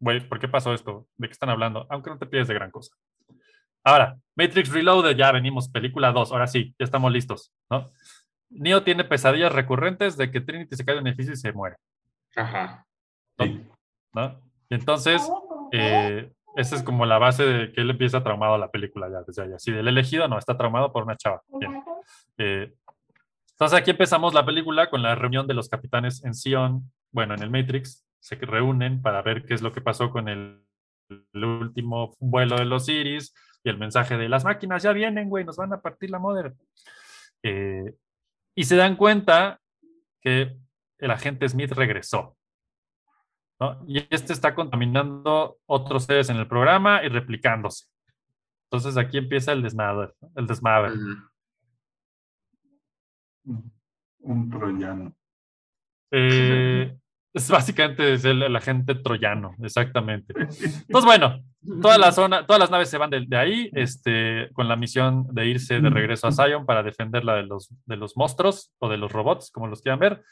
güey, 0.00 0.20
¿por 0.28 0.38
qué 0.40 0.48
pasó 0.48 0.74
esto? 0.74 1.06
¿De 1.16 1.28
qué 1.28 1.32
están 1.32 1.50
hablando? 1.50 1.86
Aunque 1.88 2.10
no 2.10 2.18
te 2.18 2.26
pides 2.26 2.48
de 2.48 2.54
gran 2.54 2.70
cosa. 2.70 2.94
Ahora, 3.84 4.18
Matrix 4.34 4.72
Reloaded, 4.72 5.16
ya 5.16 5.30
venimos, 5.30 5.68
película 5.68 6.10
2, 6.10 6.32
ahora 6.32 6.46
sí, 6.46 6.74
ya 6.78 6.84
estamos 6.84 7.12
listos, 7.12 7.52
¿no? 7.70 7.90
Neo 8.50 8.82
tiene 8.82 9.04
pesadillas 9.04 9.52
recurrentes 9.52 10.16
de 10.16 10.30
que 10.30 10.40
Trinity 10.40 10.74
se 10.76 10.84
cae 10.84 10.96
de 10.96 11.00
un 11.00 11.06
edificio 11.06 11.34
y 11.34 11.36
se 11.36 11.52
muere. 11.52 11.76
Ajá. 12.36 12.86
Sí. 13.38 13.66
¿no? 14.12 14.40
Y 14.68 14.74
entonces, 14.74 15.22
eh, 15.72 16.32
esa 16.56 16.76
es 16.76 16.82
como 16.82 17.06
la 17.06 17.18
base 17.18 17.44
de 17.44 17.72
que 17.72 17.80
él 17.80 17.90
empieza 17.90 18.22
traumado 18.22 18.56
la 18.58 18.70
película 18.70 19.08
ya 19.10 19.22
desde 19.26 19.42
allá. 19.42 19.58
Si 19.58 19.72
del 19.72 19.88
elegido 19.88 20.28
no, 20.28 20.38
está 20.38 20.56
traumado 20.56 20.92
por 20.92 21.04
una 21.04 21.16
chava. 21.16 21.42
Bien. 21.58 21.82
Eh, 22.38 22.72
entonces 23.52 23.78
aquí 23.78 23.90
empezamos 23.90 24.34
la 24.34 24.44
película 24.44 24.90
con 24.90 25.02
la 25.02 25.14
reunión 25.14 25.46
de 25.46 25.54
los 25.54 25.68
capitanes 25.68 26.24
en 26.24 26.34
Sion, 26.34 26.90
bueno, 27.12 27.34
en 27.34 27.42
el 27.42 27.50
Matrix, 27.50 28.04
se 28.18 28.36
reúnen 28.36 29.02
para 29.02 29.22
ver 29.22 29.44
qué 29.44 29.54
es 29.54 29.62
lo 29.62 29.72
que 29.72 29.80
pasó 29.80 30.10
con 30.10 30.28
el, 30.28 30.64
el 31.08 31.44
último 31.44 32.14
vuelo 32.18 32.56
de 32.56 32.64
los 32.64 32.88
Iris 32.88 33.34
y 33.62 33.70
el 33.70 33.78
mensaje 33.78 34.16
de 34.16 34.28
las 34.28 34.44
máquinas 34.44 34.82
ya 34.82 34.92
vienen, 34.92 35.28
güey, 35.28 35.44
nos 35.44 35.56
van 35.56 35.72
a 35.72 35.80
partir 35.80 36.10
la 36.10 36.18
madre. 36.18 36.52
Eh, 37.42 37.94
y 38.54 38.64
se 38.64 38.76
dan 38.76 38.96
cuenta 38.96 39.60
que 40.20 40.56
el 40.98 41.10
agente 41.10 41.48
Smith 41.48 41.72
regresó. 41.72 42.36
¿No? 43.60 43.84
Y 43.86 43.98
este 44.10 44.32
está 44.32 44.54
contaminando 44.54 45.58
otros 45.66 46.04
seres 46.04 46.28
en 46.30 46.36
el 46.36 46.48
programa 46.48 47.02
y 47.04 47.08
replicándose. 47.08 47.86
Entonces 48.70 48.96
aquí 48.96 49.18
empieza 49.18 49.52
el 49.52 49.62
desmadre, 49.62 50.12
el 50.36 50.46
desmadre. 50.46 50.92
Un 54.20 54.50
troyano. 54.50 55.14
Eh, 56.10 56.96
es 57.34 57.50
básicamente 57.50 58.14
es 58.14 58.24
el, 58.24 58.42
el 58.42 58.54
agente 58.54 58.94
troyano, 58.94 59.56
exactamente. 59.60 60.32
Entonces, 60.38 61.04
bueno, 61.04 61.42
toda 61.82 61.98
la 61.98 62.12
zona, 62.12 62.46
todas 62.46 62.60
las 62.60 62.70
naves 62.70 62.88
se 62.88 62.96
van 62.96 63.10
de, 63.10 63.24
de 63.26 63.36
ahí, 63.36 63.70
este, 63.74 64.50
con 64.52 64.68
la 64.68 64.76
misión 64.76 65.26
de 65.32 65.46
irse 65.46 65.80
de 65.80 65.90
regreso 65.90 66.28
a 66.28 66.32
Zion 66.32 66.64
para 66.64 66.84
defenderla 66.84 67.34
de 67.34 67.42
los, 67.42 67.74
de 67.86 67.96
los 67.96 68.16
monstruos 68.16 68.72
o 68.78 68.88
de 68.88 68.98
los 68.98 69.10
robots, 69.10 69.50
como 69.50 69.66
los 69.66 69.82
quieran 69.82 69.98
ver. 69.98 70.22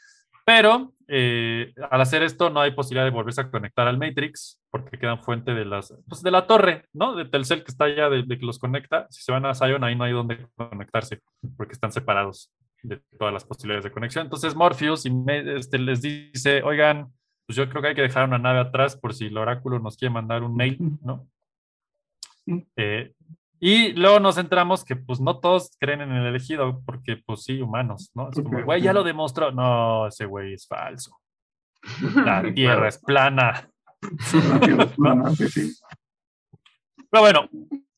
Pero 0.45 0.93
eh, 1.07 1.73
al 1.89 2.01
hacer 2.01 2.23
esto 2.23 2.49
no 2.49 2.59
hay 2.61 2.71
posibilidad 2.71 3.05
de 3.05 3.11
volverse 3.11 3.41
a 3.41 3.49
conectar 3.51 3.87
al 3.87 3.97
Matrix 3.97 4.59
porque 4.69 4.97
quedan 4.97 5.21
fuente 5.23 5.53
de 5.53 5.65
las 5.65 5.93
pues, 6.07 6.21
de 6.21 6.31
la 6.31 6.47
torre, 6.47 6.85
¿no? 6.93 7.15
De 7.15 7.25
Telcel 7.25 7.63
que 7.63 7.71
está 7.71 7.85
allá 7.85 8.09
de, 8.09 8.23
de 8.23 8.37
que 8.37 8.45
los 8.45 8.59
conecta. 8.59 9.07
Si 9.09 9.21
se 9.21 9.31
van 9.31 9.45
a 9.45 9.53
Zion 9.55 9.83
ahí 9.83 9.95
no 9.95 10.03
hay 10.03 10.13
donde 10.13 10.47
conectarse 10.55 11.21
porque 11.57 11.73
están 11.73 11.91
separados 11.91 12.51
de 12.81 13.01
todas 13.17 13.33
las 13.33 13.45
posibilidades 13.45 13.85
de 13.85 13.91
conexión. 13.91 14.25
Entonces 14.25 14.55
Morpheus 14.55 15.05
y 15.05 15.11
me- 15.11 15.57
este, 15.57 15.79
les 15.79 16.01
dice, 16.01 16.61
oigan, 16.63 17.13
pues 17.45 17.55
yo 17.55 17.69
creo 17.69 17.81
que 17.81 17.87
hay 17.89 17.95
que 17.95 18.01
dejar 18.01 18.27
una 18.27 18.37
nave 18.39 18.59
atrás 18.59 18.97
por 18.97 19.13
si 19.13 19.27
el 19.27 19.37
oráculo 19.37 19.79
nos 19.79 19.95
quiere 19.97 20.13
mandar 20.13 20.43
un 20.43 20.55
mail, 20.55 20.77
¿no? 21.01 21.27
Eh, 22.75 23.13
y 23.65 23.93
luego 23.93 24.19
nos 24.19 24.37
entramos 24.37 24.83
que 24.83 24.95
pues 24.97 25.21
no 25.21 25.39
todos 25.39 25.71
creen 25.79 26.01
en 26.01 26.11
el 26.11 26.25
elegido 26.25 26.81
porque 26.85 27.17
pues 27.25 27.43
sí, 27.43 27.61
humanos, 27.61 28.11
¿no? 28.13 28.29
Es 28.29 28.35
como, 28.41 28.61
güey, 28.63 28.81
ya 28.81 28.91
lo 28.91 29.03
demostró. 29.03 29.51
No, 29.51 30.07
ese 30.07 30.25
güey 30.25 30.53
es 30.53 30.67
falso. 30.67 31.17
La 32.25 32.43
tierra 32.53 32.89
es 32.89 32.97
plana. 33.05 33.69
Sí, 34.19 35.47
sí. 35.47 35.73
Pero 37.09 37.21
bueno, 37.23 37.49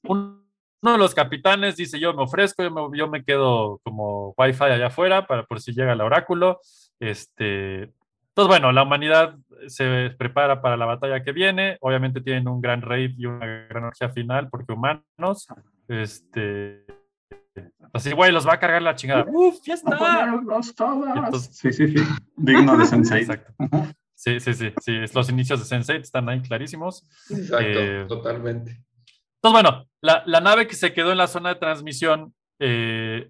un- 0.03 0.45
uno 0.81 0.91
de 0.91 0.97
los 0.99 1.15
capitanes 1.15 1.77
dice, 1.77 1.99
yo 1.99 2.13
me 2.13 2.21
ofrezco, 2.21 2.61
yo 2.61 2.69
me, 2.69 2.95
yo 2.97 3.07
me 3.07 3.23
quedo 3.23 3.79
como 3.83 4.35
wifi 4.37 4.65
allá 4.65 4.87
afuera 4.87 5.25
para 5.25 5.43
por 5.45 5.59
si 5.59 5.71
llega 5.73 5.93
el 5.93 6.01
oráculo. 6.01 6.59
Este, 6.99 7.91
entonces, 8.35 8.47
bueno, 8.49 8.71
la 8.73 8.83
humanidad 8.83 9.37
se 9.67 10.09
prepara 10.17 10.61
para 10.61 10.75
la 10.75 10.85
batalla 10.85 11.23
que 11.23 11.31
viene. 11.31 11.77
Obviamente 11.79 12.19
tienen 12.19 12.47
un 12.49 12.59
gran 12.59 12.81
raid 12.81 13.11
y 13.17 13.25
una 13.27 13.45
gran 13.45 13.83
energía 13.83 14.09
final 14.09 14.49
porque 14.49 14.73
humanos. 14.73 15.47
Este, 15.87 16.85
así, 17.93 18.11
güey, 18.11 18.31
los 18.33 18.45
va 18.45 18.53
a 18.55 18.59
cargar 18.59 18.81
la 18.81 18.95
chingada. 18.95 19.25
¡Uf, 19.27 19.55
ya 19.65 19.73
A 19.73 19.77
está! 19.77 19.97
ponerlos 19.97 20.75
todas. 20.75 21.15
Entonces- 21.15 21.57
Sí, 21.57 21.71
sí, 21.71 21.87
sí. 21.97 22.03
Digno 22.35 22.77
de 22.77 22.85
Sensei. 22.85 23.21
Exacto. 23.21 23.53
Sí, 24.13 24.39
sí, 24.39 24.53
sí, 24.53 24.73
sí. 24.81 24.95
es- 24.97 25.13
Los 25.15 25.29
inicios 25.29 25.59
de 25.69 25.77
Sense8 25.77 26.01
están 26.01 26.27
ahí 26.29 26.41
clarísimos. 26.41 27.07
Exacto, 27.29 27.63
Eh, 27.65 28.05
totalmente. 28.07 28.71
Entonces, 29.41 29.63
bueno, 29.63 29.85
la, 30.01 30.23
la 30.25 30.41
nave 30.41 30.67
que 30.67 30.75
se 30.75 30.91
quedó 30.93 31.11
en 31.11 31.17
la 31.19 31.27
zona 31.27 31.49
de 31.49 31.55
transmisión 31.59 32.33
eh, 32.59 33.29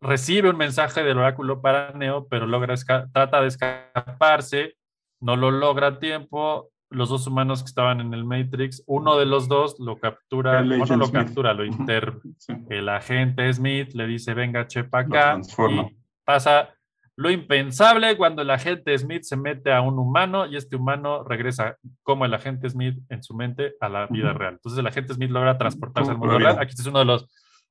recibe 0.00 0.50
un 0.50 0.56
mensaje 0.56 1.02
del 1.02 1.18
oráculo 1.18 1.60
para 1.60 1.92
Neo, 1.92 2.26
pero 2.28 2.46
logra 2.46 2.74
trata 3.12 3.40
de 3.40 3.48
escaparse, 3.48 4.76
no 5.20 5.36
lo 5.36 5.50
logra 5.50 5.88
a 5.88 5.98
tiempo. 5.98 6.70
Los 6.92 7.08
dos 7.08 7.26
humanos 7.28 7.62
que 7.62 7.66
estaban 7.68 8.00
en 8.00 8.12
el 8.14 8.24
Matrix, 8.24 8.82
uno 8.86 9.16
de 9.16 9.24
los 9.24 9.46
dos 9.46 9.76
lo 9.78 9.96
captura, 10.00 10.60
bueno, 10.62 10.96
lo 10.96 11.06
Smith. 11.06 11.12
captura, 11.12 11.54
lo 11.54 11.64
inter, 11.64 12.18
Sí. 12.36 12.52
el 12.68 12.88
agente 12.88 13.52
Smith 13.52 13.92
le 13.94 14.08
dice, 14.08 14.34
venga, 14.34 14.66
chepa 14.66 15.00
acá. 15.00 15.40
Y 15.68 15.96
pasa 16.24 16.70
lo 17.14 17.30
impensable 17.30 18.16
cuando 18.16 18.42
el 18.42 18.50
agente 18.50 18.96
Smith 18.98 19.22
se 19.22 19.36
mete 19.36 19.72
a 19.72 19.82
un 19.82 19.98
humano 20.00 20.46
y 20.46 20.56
este 20.56 20.74
humano 20.74 21.22
regresa 21.22 21.76
como 22.02 22.24
el 22.24 22.34
agente 22.34 22.68
Smith 22.70 22.98
en 23.08 23.22
su 23.22 23.36
mente 23.36 23.74
a 23.80 23.88
la 23.88 24.06
vida 24.06 24.30
Ujú. 24.30 24.38
real. 24.38 24.54
Entonces 24.54 24.78
el 24.80 24.86
agente 24.88 25.14
Smith 25.14 25.30
logra 25.30 25.58
transportarse 25.58 26.10
al 26.10 26.18
mundo 26.18 26.38
real. 26.38 26.58
Aquí 26.58 26.74
es 26.76 26.86
uno 26.86 26.98
de 27.00 27.04
los, 27.04 27.28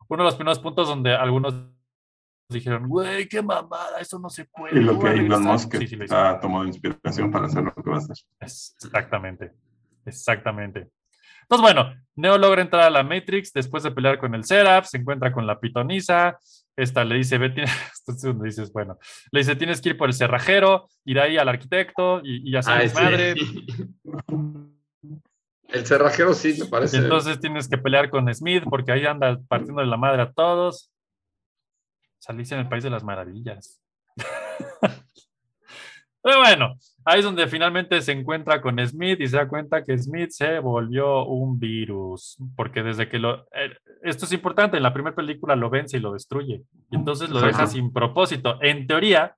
uno 0.08 0.24
de 0.24 0.28
los 0.28 0.36
primeros 0.36 0.60
puntos 0.60 0.88
donde 0.88 1.14
algunos 1.14 1.56
dijeron, 2.50 2.88
güey, 2.88 3.28
qué 3.28 3.42
mamada, 3.42 4.00
eso 4.00 4.18
no 4.20 4.30
se 4.30 4.46
puede. 4.46 4.80
Y 4.80 4.84
lo 4.84 4.94
¿cómo 4.94 5.04
que 5.04 5.10
Elon 5.12 5.20
regresar?". 5.44 5.52
Musk 5.54 5.76
Sí, 5.78 5.88
sí, 5.88 5.96
lo 5.96 6.18
ha 6.18 6.40
tomado 6.40 6.66
inspiración 6.66 7.32
para 7.32 7.46
hacer 7.46 7.64
lo 7.64 7.74
que 7.74 7.90
va 7.90 7.96
a 7.96 8.00
hacer. 8.00 8.16
Exactamente, 8.40 9.52
exactamente. 10.06 10.90
Entonces, 11.44 11.62
bueno, 11.74 11.96
Neo 12.16 12.38
logra 12.38 12.62
entrar 12.62 12.84
a 12.84 12.90
la 12.90 13.04
Matrix 13.04 13.52
después 13.54 13.84
de 13.84 13.92
pelear 13.92 14.20
con 14.20 14.36
el 14.36 14.44
Seraph, 14.44 14.86
se 14.86 14.98
encuentra 14.98 15.32
con 15.32 15.48
la 15.48 15.60
pitonisa, 15.60 16.38
esta 16.76 17.04
le 17.04 17.16
dice, 17.16 17.38
ve, 17.38 17.50
tiene- 17.56 17.72
esto 17.94 18.12
es 18.14 18.22
donde 18.22 18.48
dices, 18.48 18.72
bueno, 18.72 18.98
le 19.32 19.40
dice, 19.40 19.56
tienes 19.56 19.82
que 19.82 19.90
ir 19.90 19.98
por 19.98 20.10
el 20.10 20.14
cerrajero, 20.14 20.88
ir 21.06 21.20
ahí 21.20 21.38
al 21.38 21.50
arquitecto 21.50 22.22
y, 22.24 22.50
y 22.50 22.56
hacer 22.56 22.74
Ay, 22.76 22.84
desmadre. 22.84 23.36
sí. 23.36 23.66
El 25.70 25.86
cerrajero 25.86 26.34
sí, 26.34 26.56
Y 26.58 26.64
parece. 26.68 26.98
entonces 26.98 27.40
tienes 27.40 27.70
que 27.70 27.78
pelear 27.78 28.10
con 28.10 28.34
Smith 28.34 28.64
porque 28.68 28.92
ahí 28.92 29.06
anda 29.06 29.40
partiendo 29.48 29.82
de 29.82 29.88
la 29.88 29.98
madre 29.98 30.24
a 30.24 30.32
todos. 30.32 30.92
Salirse 32.20 32.56
en 32.56 32.62
el 32.62 32.70
País 32.70 32.84
de 32.84 32.90
las 32.90 33.04
Maravillas. 33.04 33.82
Pero 36.22 36.40
bueno, 36.40 36.76
ahí 37.06 37.20
es 37.20 37.26
donde 37.26 37.48
finalmente 37.48 38.02
se 38.02 38.12
encuentra 38.12 38.62
con 38.62 38.78
Smith 38.86 39.22
y 39.22 39.28
se 39.28 39.38
da 39.38 39.48
cuenta 39.48 39.84
que 39.84 39.98
Smith 39.98 40.32
se 40.32 40.60
volvió 40.60 41.26
un 41.26 41.58
virus, 41.58 42.38
porque 42.58 42.84
desde 42.84 43.08
que 43.08 43.20
lo... 43.20 43.46
eh, 43.54 43.74
esto 44.04 44.26
es 44.26 44.34
importante, 44.34 44.78
en 44.78 44.84
la 44.84 44.94
primera 44.94 45.16
película 45.16 45.56
lo 45.56 45.70
vence 45.70 45.98
y 45.98 46.02
lo 46.02 46.12
destruye, 46.12 46.64
y 46.92 46.96
entonces 46.96 47.30
lo 47.30 47.40
deja 47.40 47.68
sin 47.68 47.94
propósito. 47.94 48.60
En 48.62 48.86
teoría, 48.86 49.36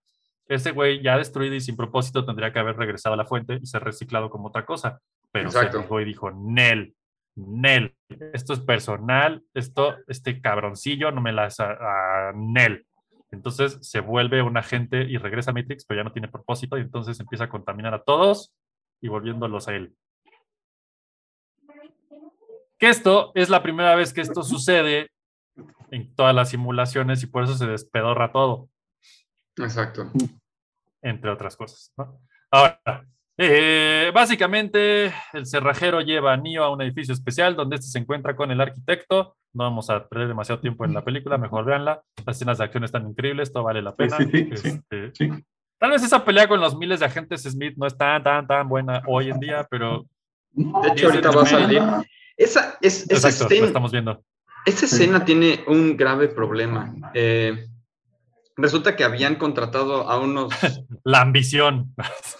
ese 0.47 0.71
güey 0.71 1.03
ya 1.03 1.17
destruido 1.17 1.53
y 1.53 1.61
sin 1.61 1.77
propósito 1.77 2.25
tendría 2.25 2.51
que 2.51 2.59
haber 2.59 2.75
regresado 2.77 3.13
a 3.13 3.17
la 3.17 3.25
fuente 3.25 3.59
y 3.61 3.65
ser 3.67 3.83
reciclado 3.83 4.29
como 4.31 4.47
otra 4.47 4.65
cosa, 4.65 4.99
pero 5.31 5.51
se 5.51 5.59
Exacto. 5.59 5.81
negó 5.81 6.01
y 6.01 6.05
dijo, 6.05 6.31
Nel, 6.31 6.95
Nel, 7.35 7.95
esto 8.33 8.53
es 8.53 8.59
personal, 8.59 9.43
esto, 9.53 9.95
este 10.07 10.41
cabroncillo 10.41 11.11
no 11.11 11.21
me 11.21 11.31
las... 11.31 11.59
a- 11.59 12.29
a 12.29 12.33
Nel. 12.35 12.85
Entonces 13.31 13.77
se 13.81 14.01
vuelve 14.01 14.41
un 14.41 14.57
agente 14.57 15.03
y 15.03 15.17
regresa 15.17 15.51
a 15.51 15.53
Matrix, 15.53 15.85
pero 15.85 16.01
ya 16.01 16.03
no 16.03 16.11
tiene 16.11 16.27
propósito 16.27 16.77
y 16.77 16.81
entonces 16.81 17.17
empieza 17.19 17.45
a 17.45 17.49
contaminar 17.49 17.93
a 17.93 18.03
todos 18.03 18.53
y 19.01 19.07
volviéndolos 19.07 19.69
a 19.69 19.75
él. 19.75 19.95
Que 22.77 22.89
esto 22.89 23.31
es 23.35 23.49
la 23.49 23.61
primera 23.63 23.95
vez 23.95 24.11
que 24.13 24.21
esto 24.21 24.43
sucede 24.43 25.11
en 25.91 26.13
todas 26.15 26.33
las 26.35 26.49
simulaciones 26.49 27.23
y 27.23 27.27
por 27.27 27.43
eso 27.43 27.55
se 27.55 27.67
despedorra 27.67 28.31
todo, 28.31 28.69
Exacto. 29.57 30.11
entre 31.01 31.29
otras 31.29 31.55
cosas. 31.55 31.93
¿no? 31.97 32.19
Ahora, 32.49 33.07
eh, 33.43 34.11
básicamente 34.13 35.13
el 35.33 35.45
cerrajero 35.45 36.01
lleva 36.01 36.33
a 36.33 36.37
Neo 36.37 36.63
a 36.63 36.71
un 36.71 36.81
edificio 36.81 37.13
especial 37.13 37.55
donde 37.55 37.77
este 37.77 37.87
se 37.87 37.99
encuentra 37.99 38.35
con 38.35 38.51
el 38.51 38.61
arquitecto. 38.61 39.35
No 39.53 39.63
vamos 39.63 39.89
a 39.89 40.07
perder 40.07 40.27
demasiado 40.27 40.61
tiempo 40.61 40.85
en 40.85 40.93
la 40.93 41.03
película, 41.03 41.37
mejor 41.37 41.65
véanla. 41.65 42.03
Las 42.25 42.37
escenas 42.37 42.59
de 42.59 42.65
acción 42.65 42.83
están 42.83 43.07
increíbles, 43.07 43.51
todo 43.51 43.63
vale 43.63 43.81
la 43.81 43.95
pena. 43.95 44.17
sí, 44.17 44.25
sí, 44.31 44.51
sí. 44.55 44.67
Este, 44.67 45.11
Sí. 45.13 45.29
Tal 45.79 45.89
vez 45.89 46.03
esa 46.03 46.23
pelea 46.23 46.47
con 46.47 46.61
los 46.61 46.77
miles 46.77 46.99
de 46.99 47.07
agentes 47.07 47.41
Smith 47.41 47.73
no 47.75 47.87
es 47.87 47.97
tan, 47.97 48.21
tan, 48.21 48.45
tan 48.45 48.69
buena 48.69 49.01
hoy 49.07 49.31
en 49.31 49.39
día, 49.39 49.67
pero 49.67 50.05
De 50.51 50.89
hecho, 50.89 51.07
ahorita 51.07 51.31
va 51.31 51.41
a 51.41 51.45
salir. 51.47 51.81
Esa, 52.37 52.77
es, 52.81 53.09
esa, 53.09 53.29
exacto, 53.29 53.45
escena, 53.45 53.67
estamos 53.67 53.91
viendo. 53.91 54.23
esa 54.65 54.85
escena 54.85 55.25
tiene 55.25 55.63
un 55.65 55.97
grave 55.97 56.27
problema. 56.27 56.93
Eh, 57.15 57.67
resulta 58.57 58.95
que 58.95 59.03
habían 59.03 59.35
contratado 59.35 60.09
a 60.09 60.19
unos 60.19 60.53
La 61.03 61.21
ambición. 61.21 61.93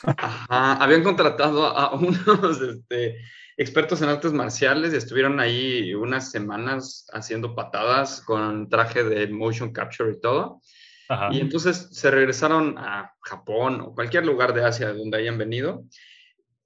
Ajá, 0.05 0.73
habían 0.73 1.03
contratado 1.03 1.65
a 1.65 1.93
unos 1.95 2.61
este, 2.61 3.17
expertos 3.57 4.01
en 4.01 4.09
artes 4.09 4.33
marciales 4.33 4.93
y 4.93 4.97
estuvieron 4.97 5.39
ahí 5.39 5.93
unas 5.93 6.31
semanas 6.31 7.07
haciendo 7.13 7.55
patadas 7.55 8.21
con 8.21 8.69
traje 8.69 9.03
de 9.03 9.27
motion 9.27 9.73
capture 9.73 10.13
y 10.13 10.19
todo. 10.19 10.61
Ajá. 11.09 11.29
Y 11.31 11.39
entonces 11.39 11.89
se 11.91 12.11
regresaron 12.11 12.77
a 12.77 13.13
Japón 13.21 13.81
o 13.81 13.93
cualquier 13.93 14.25
lugar 14.25 14.53
de 14.53 14.63
Asia 14.63 14.93
donde 14.93 15.17
hayan 15.17 15.37
venido. 15.37 15.83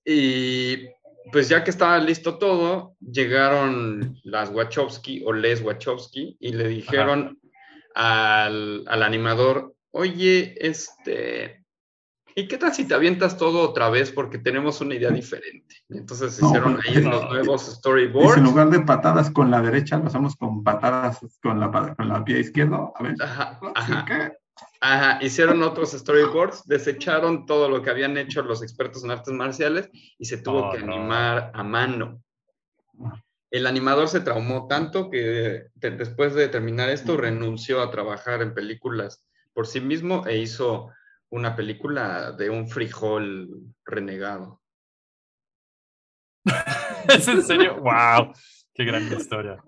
Y 0.03 0.87
pues 1.31 1.49
ya 1.49 1.63
que 1.63 1.71
estaba 1.71 1.97
listo 1.97 2.37
todo, 2.37 2.95
llegaron 2.99 4.19
las 4.23 4.49
Wachowski 4.49 5.23
o 5.25 5.33
les 5.33 5.61
Wachowski 5.61 6.37
y 6.39 6.51
le 6.51 6.67
dijeron 6.67 7.39
al, 7.95 8.83
al 8.87 9.03
animador, 9.03 9.73
oye, 9.91 10.53
este, 10.59 11.63
¿y 12.35 12.47
qué 12.47 12.57
tal 12.57 12.73
si 12.73 12.85
te 12.85 12.93
avientas 12.93 13.37
todo 13.37 13.61
otra 13.61 13.89
vez? 13.89 14.11
Porque 14.11 14.37
tenemos 14.37 14.81
una 14.81 14.95
idea 14.95 15.09
diferente. 15.09 15.75
Entonces 15.89 16.39
No, 16.41 16.49
hicieron 16.49 16.79
ahí 16.85 16.97
unos 16.97 17.23
no. 17.23 17.29
nuevos 17.29 17.65
Dice, 17.65 17.77
storyboards. 17.77 18.37
en 18.37 18.43
lugar 18.43 18.69
de 18.69 18.81
patadas 18.81 19.31
con 19.31 19.49
la 19.49 19.61
derecha, 19.61 19.97
lo 19.97 20.07
hacemos 20.07 20.35
con 20.35 20.63
patadas 20.63 21.19
con 21.41 21.59
la, 21.59 21.95
con 21.95 22.09
la 22.09 22.23
pie 22.25 22.39
izquierdo. 22.41 22.93
A 22.95 23.03
ver. 23.03 23.15
Ajá, 23.21 23.59
¿sí 23.61 23.67
ajá. 23.93 24.05
qué? 24.05 24.31
Ajá, 24.81 25.19
hicieron 25.23 25.63
otros 25.63 25.91
storyboards, 25.91 26.65
desecharon 26.65 27.45
todo 27.45 27.69
lo 27.69 27.81
que 27.81 27.89
habían 27.89 28.17
hecho 28.17 28.41
los 28.41 28.61
expertos 28.61 29.03
en 29.03 29.11
artes 29.11 29.33
marciales 29.33 29.89
y 30.17 30.25
se 30.25 30.37
tuvo 30.37 30.67
Oh, 30.67 30.71
que 30.71 30.79
no. 30.79 30.93
animar 30.95 31.51
a 31.53 31.63
mano. 31.63 32.21
El 33.56 33.68
animador 33.68 34.10
se 34.10 34.20
traumó 34.20 34.68
tanto 34.68 35.10
que 35.10 35.68
te- 35.80 35.91
después 35.91 36.34
de 36.36 36.49
terminar 36.49 36.89
esto 36.89 37.16
renunció 37.16 37.82
a 37.82 37.89
trabajar 37.89 38.41
en 38.41 38.53
películas 38.53 39.24
por 39.53 39.66
sí 39.66 39.80
mismo 39.80 40.28
e 40.28 40.39
hizo 40.39 40.91
una 41.30 41.56
película 41.56 42.34
de 42.34 42.49
un 42.49 42.68
frijol 42.68 43.47
renegado. 43.86 44.62
¿Es 47.08 47.26
en 47.30 47.43
serio? 47.43 47.78
¡Wow! 47.82 48.34
¡Qué 48.74 48.84
gran 48.84 49.08
historia! 49.14 49.64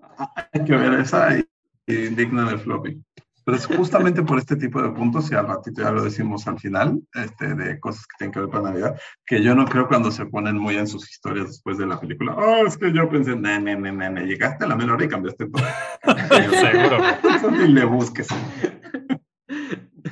Hay 0.52 0.64
que 0.66 0.76
ver 0.76 1.00
esa 1.00 1.38
y, 1.38 1.48
y 1.86 1.94
digna 2.08 2.50
de 2.50 2.58
floppy. 2.58 3.02
Pero 3.48 3.56
es 3.56 3.66
justamente 3.66 4.22
por 4.22 4.36
este 4.36 4.56
tipo 4.56 4.82
de 4.82 4.90
puntos, 4.90 5.32
y 5.32 5.34
al 5.34 5.48
ratito 5.48 5.80
ya 5.80 5.90
lo 5.90 6.02
decimos 6.02 6.46
al 6.46 6.58
final, 6.58 7.00
este, 7.14 7.54
de 7.54 7.80
cosas 7.80 8.06
que 8.06 8.18
tienen 8.18 8.34
que 8.34 8.40
ver 8.40 8.50
con 8.50 8.62
Navidad, 8.62 9.00
que 9.24 9.42
yo 9.42 9.54
no 9.54 9.64
creo 9.64 9.88
cuando 9.88 10.10
se 10.10 10.26
ponen 10.26 10.58
muy 10.58 10.76
en 10.76 10.86
sus 10.86 11.10
historias 11.10 11.46
después 11.46 11.78
de 11.78 11.86
la 11.86 11.98
película. 11.98 12.34
Oh, 12.36 12.66
es 12.66 12.76
que 12.76 12.92
yo 12.92 13.08
pensé, 13.08 13.34
ne, 13.36 13.58
ne, 13.58 13.74
ne, 13.74 14.10
ne, 14.10 14.26
llegaste 14.26 14.66
a 14.66 14.68
la 14.68 14.76
menor 14.76 15.02
y 15.02 15.08
cambiaste 15.08 15.48
todo. 15.48 15.64
Seguro. 16.60 17.64
y 17.64 17.68
le 17.68 17.86
busques. 17.86 18.28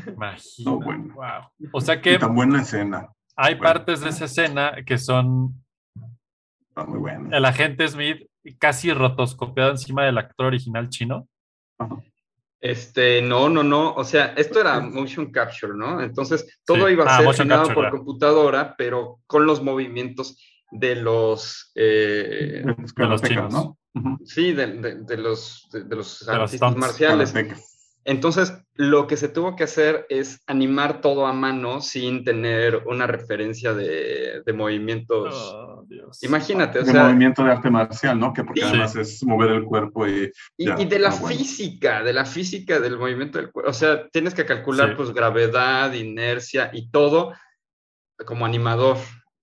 Imagina. 0.07 0.71
No, 0.71 0.81
bueno. 0.81 1.15
Wow. 1.15 1.69
O 1.73 1.81
sea 1.83 2.01
que 2.01 2.19
tan 2.19 2.35
buena 2.35 2.63
escena. 2.63 3.07
hay 3.37 3.57
bueno. 3.57 3.71
partes 3.71 4.01
de 4.01 4.09
esa 4.09 4.25
escena 4.25 4.77
que 4.87 4.97
son 4.97 5.63
Está 6.71 6.87
muy 6.87 7.01
buena. 7.01 7.37
el 7.37 7.45
agente 7.45 7.87
Smith 7.87 8.27
casi 8.59 8.95
rotoscopiado 8.95 9.73
encima 9.73 10.07
del 10.07 10.17
actor 10.17 10.47
original 10.47 10.89
chino. 10.89 11.29
Ajá. 11.79 11.97
Este, 12.71 13.23
no, 13.23 13.49
no, 13.49 13.63
no, 13.63 13.95
o 13.95 14.03
sea, 14.05 14.35
esto 14.37 14.61
era 14.61 14.81
motion 14.81 15.31
capture, 15.31 15.73
¿no? 15.77 16.01
Entonces, 16.03 16.59
todo 16.65 16.87
Sí. 16.87 16.93
iba 16.95 17.05
a 17.05 17.07
Ah, 17.15 17.17
ser 17.19 17.27
motion 17.27 17.45
generado 17.45 17.69
capture, 17.69 17.91
por 17.91 17.99
computadora, 17.99 18.75
pero 18.77 19.21
con 19.27 19.47
los 19.47 19.63
movimientos 19.63 20.37
de 20.73 20.97
los, 20.97 21.71
eh, 21.77 22.65
De 22.97 23.07
los 23.07 23.23
chinos. 23.23 23.53
¿no? 23.53 23.79
Sí, 24.25 24.53
de, 24.53 24.67
de- 24.67 24.95
de 25.05 25.17
los, 25.17 25.69
de, 25.73 25.85
de 25.85 25.97
los 25.97 26.27
De 26.27 26.27
los 26.27 26.43
artistas 26.43 26.71
stunts, 26.73 26.77
marciales. 26.81 27.33
Entonces, 28.09 28.57
lo 28.75 29.09
que 29.09 29.17
se 29.17 29.29
tuvo 29.29 29.57
que 29.57 29.65
hacer 29.65 30.07
es 30.09 30.41
animar 30.47 31.01
todo 31.01 31.27
a 31.27 31.33
mano 31.33 31.81
sin 31.81 32.23
tener 32.23 32.85
una 32.87 33.09
referencia 33.09 33.75
de, 33.75 34.43
de 34.47 34.53
movimientos. 34.53 35.35
Oh, 35.35 35.85
Dios. 35.89 36.23
Imagínate, 36.23 36.79
o 36.79 36.85
de 36.85 36.93
sea, 36.93 37.03
movimiento 37.03 37.43
de 37.43 37.51
arte 37.51 37.69
marcial, 37.69 38.17
¿no? 38.21 38.33
Que 38.33 38.45
porque 38.45 38.61
Sí. 38.61 38.67
además 38.69 38.95
es 38.95 39.25
mover 39.25 39.51
el 39.51 39.65
cuerpo 39.65 40.07
y 40.07 40.31
Y, 40.57 40.67
Ya, 40.67 40.77
y 40.81 40.85
de 40.85 41.01
la 41.01 41.11
bueno. 41.11 41.27
física, 41.37 42.05
de 42.05 42.13
la 42.13 42.25
física 42.25 42.79
del 42.79 42.97
movimiento 42.97 43.39
del 43.39 43.51
cuerpo. 43.51 43.71
O 43.71 43.75
sea, 43.75 44.09
tienes 44.11 44.35
que 44.35 44.47
calcular 44.47 44.91
Sí. 44.91 44.95
pues 44.97 45.13
gravedad, 45.13 45.93
inercia 45.93 46.71
y 46.73 46.89
todo 46.93 47.35
como 48.25 48.47
animador. 48.47 48.99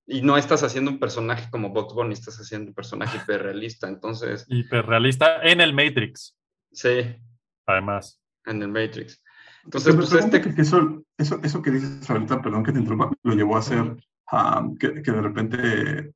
Y 0.08 0.22
no 0.22 0.38
estás 0.38 0.64
haciendo 0.64 0.90
un 0.90 1.00
personaje 1.00 1.50
como 1.52 1.70
Bugs 1.72 1.94
Bunny, 1.94 2.14
estás 2.14 2.38
haciendo 2.40 2.70
un 2.70 2.76
personaje 2.76 3.18
hiperrealista. 3.30 3.90
Entonces, 3.90 4.46
Hiperrealista 4.48 5.42
en 5.44 5.60
el 5.60 5.74
Matrix, 5.74 6.34
sí, 6.72 7.16
además. 7.66 8.22
En 8.46 8.62
el 8.62 8.70
Matrix. 8.70 9.22
Entonces, 9.64 9.96
pues 9.96 10.12
este... 10.14 10.42
que 10.42 10.62
eso, 10.62 11.04
eso, 11.18 11.40
eso 11.44 11.62
que 11.62 11.72
dices 11.72 12.10
ahorita, 12.10 12.42
perdón 12.42 12.64
que 12.64 12.72
te 12.72 12.80
interrumpa, 12.80 13.12
lo 13.24 13.34
llevó 13.34 13.56
a 13.56 13.60
hacer 13.60 13.96
um, 14.32 14.76
que, 14.78 15.02
que 15.02 15.12
de 15.12 15.22
repente, 15.22 16.14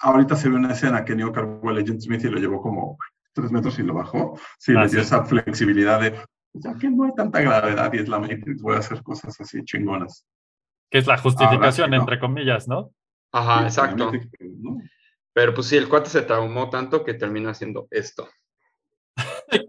ahorita 0.00 0.34
se 0.36 0.48
ve 0.48 0.56
una 0.56 0.72
escena 0.72 1.04
que 1.04 1.14
Neo 1.14 1.32
cargó 1.32 1.70
a 1.70 1.72
Agent 1.72 2.00
Smith 2.00 2.24
y 2.24 2.28
lo 2.28 2.38
llevó 2.38 2.60
como 2.60 2.98
tres 3.32 3.52
metros 3.52 3.78
y 3.78 3.82
lo 3.82 3.94
bajó. 3.94 4.38
Sí, 4.58 4.72
Ah, 4.76 4.84
le 4.84 4.88
dio 4.88 5.00
sí. 5.00 5.06
esa 5.06 5.24
flexibilidad 5.24 6.00
de, 6.00 6.10
pues, 6.10 6.64
ya 6.64 6.74
que 6.74 6.90
no 6.90 7.04
hay 7.04 7.12
tanta 7.14 7.40
gravedad 7.40 7.92
y 7.92 7.98
es 7.98 8.08
la 8.08 8.18
Matrix, 8.18 8.60
voy 8.62 8.76
a 8.76 8.78
hacer 8.78 9.02
cosas 9.02 9.40
así 9.40 9.62
chingonas. 9.64 10.26
Que 10.90 10.98
es 10.98 11.06
la 11.06 11.18
justificación, 11.18 11.90
¿no? 11.90 11.96
entre 11.96 12.18
comillas, 12.18 12.68
¿no? 12.68 12.90
Ajá, 13.32 13.60
Sí, 13.60 13.64
exacto. 13.66 14.04
Matrix, 14.06 14.28
¿no? 14.40 14.78
Pero 15.32 15.52
pues 15.52 15.66
sí, 15.66 15.76
el 15.76 15.88
cuate 15.88 16.10
se 16.10 16.22
traumó 16.22 16.70
tanto 16.70 17.04
que 17.04 17.14
terminó 17.14 17.50
haciendo 17.50 17.88
esto. 17.90 18.28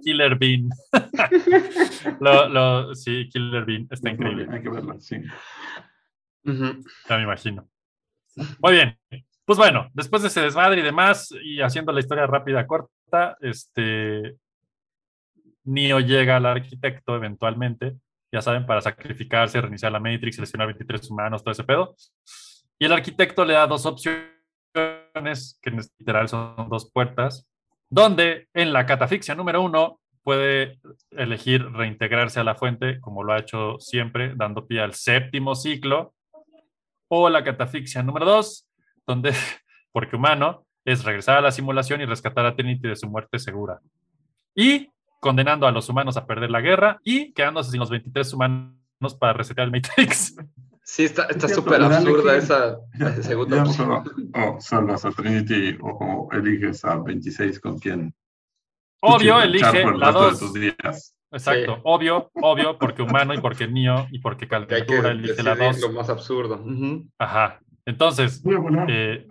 Killer 0.05 0.35
Bean. 0.35 0.69
lo, 2.19 2.47
lo, 2.47 2.93
sí, 2.95 3.27
Killer 3.27 3.65
Bean. 3.65 3.87
Está 3.89 4.11
increíble. 4.11 4.47
Hay 4.51 4.61
que 4.61 4.69
verla, 4.69 4.99
sí. 4.99 5.17
Ujú. 6.43 6.83
Ya 7.09 7.17
me 7.17 7.23
imagino. 7.23 7.67
Muy 8.59 8.73
bien. 8.73 8.99
Pues 9.45 9.57
bueno, 9.57 9.89
después 9.93 10.21
de 10.21 10.27
ese 10.27 10.41
desmadre 10.41 10.81
y 10.81 10.83
demás, 10.83 11.33
y 11.43 11.59
haciendo 11.59 11.91
la 11.91 12.01
historia 12.01 12.27
rápida, 12.27 12.67
corta, 12.67 13.35
este. 13.41 14.37
Neo 15.63 15.99
llega 15.99 16.37
al 16.37 16.45
arquitecto 16.45 17.15
eventualmente, 17.15 17.95
ya 18.31 18.39
saben, 18.43 18.67
para 18.67 18.81
sacrificarse, 18.81 19.59
reiniciar 19.59 19.91
la 19.91 19.99
Matrix, 19.99 20.35
seleccionar 20.35 20.67
23 20.67 21.09
humanos, 21.09 21.43
todo 21.43 21.51
ese 21.51 21.63
pedo. 21.63 21.95
Y 22.77 22.85
el 22.85 22.93
arquitecto 22.93 23.43
le 23.43 23.55
da 23.55 23.65
dos 23.65 23.87
opciones, 23.87 24.29
que 25.59 25.69
en 25.71 25.77
literal 25.97 26.29
son 26.29 26.69
dos 26.69 26.91
puertas, 26.91 27.49
donde 27.89 28.47
en 28.53 28.73
la 28.73 28.85
catafixia 28.85 29.35
número 29.35 29.61
uno 29.61 29.99
puede 30.23 30.79
elegir 31.11 31.71
reintegrarse 31.71 32.39
a 32.39 32.43
la 32.43 32.55
fuente, 32.55 32.99
como 32.99 33.23
lo 33.23 33.33
ha 33.33 33.39
hecho 33.39 33.79
siempre, 33.79 34.33
dando 34.35 34.65
pie 34.65 34.81
al 34.81 34.93
séptimo 34.93 35.55
ciclo, 35.55 36.13
o 37.07 37.29
la 37.29 37.43
catafixia 37.43 38.01
número 38.01 38.25
dos, 38.25 38.67
donde, 39.05 39.33
porque 39.91 40.15
humano, 40.15 40.65
es 40.83 41.03
regresar 41.03 41.37
a 41.37 41.41
la 41.41 41.51
simulación 41.51 42.01
y 42.01 42.05
rescatar 42.05 42.45
a 42.45 42.55
Trinity 42.55 42.87
de 42.87 42.95
su 42.95 43.07
muerte 43.07 43.39
segura. 43.39 43.79
Y 44.55 44.89
condenando 45.19 45.67
a 45.67 45.71
los 45.71 45.89
humanos 45.89 46.17
a 46.17 46.27
perder 46.27 46.51
la 46.51 46.61
guerra 46.61 46.99
y 47.03 47.33
quedándose 47.33 47.71
sin 47.71 47.79
los 47.79 47.89
23 47.89 48.33
humanos 48.33 49.15
para 49.19 49.33
resetear 49.33 49.65
el 49.65 49.71
Matrix. 49.71 50.35
Sí, 50.87 51.03
está 51.05 51.27
súper 51.47 51.81
absurda 51.81 52.35
esa 52.37 52.77
Ya, 52.99 53.11
segunda 53.23 53.57
ya 53.57 53.63
opción. 53.63 53.87
solo, 53.87 54.03
o 54.35 54.61
salvas 54.61 55.03
a 55.03 55.09
Trinity 55.09 55.77
o, 55.81 55.87
o 55.89 56.31
eliges 56.31 56.85
a 56.85 56.97
26 56.97 57.59
con 57.59 57.79
quien 57.79 58.13
Obvio, 59.01 59.41
elige 59.41 59.83
la 59.83 60.11
resto 60.11 60.23
de 60.23 60.29
2. 60.29 60.39
tus 60.39 60.53
días. 60.53 61.15
Exacto, 61.31 61.75
Sí. 61.75 61.81
obvio, 61.83 62.29
obvio, 62.35 62.77
porque 62.77 63.01
humano 63.01 63.33
y 63.33 63.39
porque 63.41 63.67
Neo 63.67 64.07
y 64.11 64.19
porque 64.19 64.47
Calventura 64.47 65.11
elige 65.11 65.41
la 65.43 65.55
2. 65.55 65.81
lo 65.81 65.91
más 65.91 66.09
absurdo. 66.09 66.55
Ujú. 66.63 67.07
Ajá. 67.19 67.59
Entonces, 67.85 68.41
eh, 68.87 69.27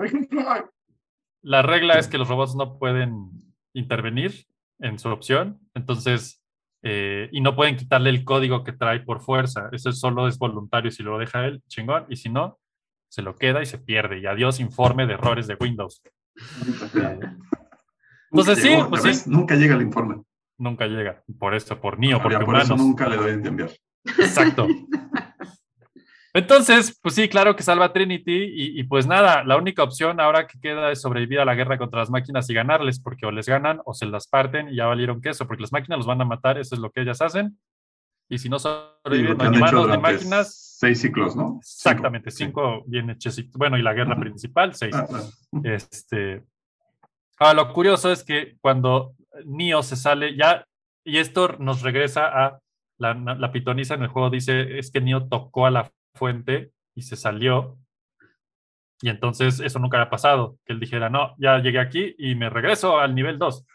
la 1.42 1.62
regla 1.62 1.94
es 1.98 2.08
que 2.08 2.18
los 2.18 2.28
robots 2.28 2.54
no 2.56 2.78
pueden 2.78 3.30
intervenir 3.74 4.46
en 4.80 4.98
su 4.98 5.08
opción, 5.08 5.60
entonces, 5.74 6.40
eh, 6.84 7.28
y 7.32 7.40
no 7.40 7.56
pueden 7.56 7.76
quitarle 7.76 8.10
el 8.10 8.24
código 8.24 8.62
que 8.62 8.72
trae 8.72 9.00
por 9.00 9.20
fuerza. 9.22 9.68
Eso 9.72 9.88
es 9.90 9.98
solo 9.98 10.28
es 10.28 10.38
voluntario 10.38 10.90
si 10.90 11.02
lo 11.02 11.18
deja 11.18 11.46
él, 11.46 11.62
chingón, 11.66 12.04
y 12.08 12.16
si 12.16 12.28
no, 12.28 12.58
se 13.08 13.22
lo 13.22 13.36
queda 13.36 13.62
y 13.62 13.66
se 13.66 13.78
pierde. 13.78 14.18
Y 14.20 14.26
adiós 14.26 14.60
informe 14.60 15.06
de 15.06 15.14
errores 15.14 15.46
de 15.46 15.56
Windows. 15.58 16.02
Eh, 16.94 17.20
Entonces, 18.30 18.58
sí, 18.62 18.76
pues 18.88 19.02
¿ya 19.04 19.12
sí. 19.14 19.30
Nunca 19.30 19.54
llega 19.54 19.74
el 19.76 19.82
informe. 19.82 20.22
nunca 20.58 20.86
llega. 20.86 21.22
Por 21.38 21.54
eso, 21.54 21.80
por 21.80 21.96
porque 21.96 22.08
Ya, 22.10 22.18
por 22.18 22.32
eso 22.56 22.74
humanos. 22.74 22.78
nunca 22.78 23.08
le 23.08 23.16
doy 23.16 23.30
a 23.30 23.34
enviar. 23.34 23.70
Exacto. 24.18 24.66
Entonces, 26.36 26.98
pues 27.00 27.14
sí, 27.14 27.28
claro 27.28 27.54
que 27.54 27.62
salva 27.62 27.84
a 27.86 27.92
Trinity 27.92 28.34
y, 28.34 28.80
y 28.80 28.82
pues 28.84 29.06
nada, 29.06 29.44
la 29.44 29.56
única 29.56 29.84
opción 29.84 30.18
ahora 30.20 30.48
que 30.48 30.58
queda 30.58 30.90
es 30.90 31.00
sobrevivir 31.00 31.38
a 31.38 31.44
la 31.44 31.54
guerra 31.54 31.78
contra 31.78 32.00
las 32.00 32.10
máquinas 32.10 32.50
y 32.50 32.54
ganarles, 32.54 32.98
porque 32.98 33.24
o 33.24 33.30
les 33.30 33.46
ganan 33.46 33.80
o 33.84 33.94
se 33.94 34.06
las 34.06 34.26
parten 34.26 34.68
y 34.68 34.76
ya 34.76 34.86
valieron 34.86 35.20
queso, 35.20 35.46
porque 35.46 35.62
las 35.62 35.72
máquinas 35.72 35.98
los 35.98 36.06
van 36.08 36.20
a 36.20 36.24
matar, 36.24 36.58
eso 36.58 36.74
es 36.74 36.80
lo 36.80 36.90
que 36.90 37.02
ellas 37.02 37.22
hacen. 37.22 37.56
Y 38.28 38.38
si 38.38 38.48
no 38.48 38.58
sobreviven, 38.58 39.38
lo 39.38 39.38
no 39.38 39.38
que 39.38 39.44
hay 39.44 39.48
han 39.48 39.54
hecho 39.54 39.82
humanos 39.82 39.96
ni 39.96 40.02
máquinas. 40.02 40.76
seis 40.80 41.00
ciclos, 41.00 41.36
¿no? 41.36 41.58
Exactamente, 41.60 42.32
Cinco, 42.32 42.82
bien 42.86 43.10
hechecitos. 43.10 43.54
Bueno, 43.56 43.78
y 43.78 43.82
la 43.82 43.92
guerra 43.92 44.18
principal, 44.18 44.74
seis. 44.74 44.94
Ah. 44.96 45.06
Este. 45.62 46.42
Ahora, 47.38 47.54
lo 47.54 47.72
curioso 47.72 48.10
es 48.10 48.24
que 48.24 48.56
cuando 48.60 49.14
Neo 49.44 49.84
se 49.84 49.94
sale, 49.94 50.36
ya, 50.36 50.66
y 51.04 51.18
esto 51.18 51.56
nos 51.60 51.82
regresa 51.82 52.26
a 52.26 52.58
la, 52.98 53.14
la 53.14 53.52
pitonisa 53.52 53.94
en 53.94 54.02
el 54.02 54.08
juego, 54.08 54.30
dice, 54.30 54.78
es 54.78 54.90
que 54.90 55.00
Neo 55.00 55.28
tocó 55.28 55.66
a 55.66 55.70
la 55.70 55.92
fuente 56.14 56.72
y 56.94 57.02
se 57.02 57.16
salió. 57.16 57.78
Y 59.00 59.08
entonces 59.08 59.60
eso 59.60 59.78
nunca 59.78 59.98
había 59.98 60.10
pasado, 60.10 60.58
que 60.64 60.72
él 60.72 60.80
dijera, 60.80 61.10
no, 61.10 61.34
ya 61.38 61.58
llegué 61.58 61.80
aquí 61.80 62.14
y 62.18 62.34
me 62.34 62.48
regreso 62.48 62.98
al 62.98 63.14
nivel 63.14 63.38
2. 63.38 63.66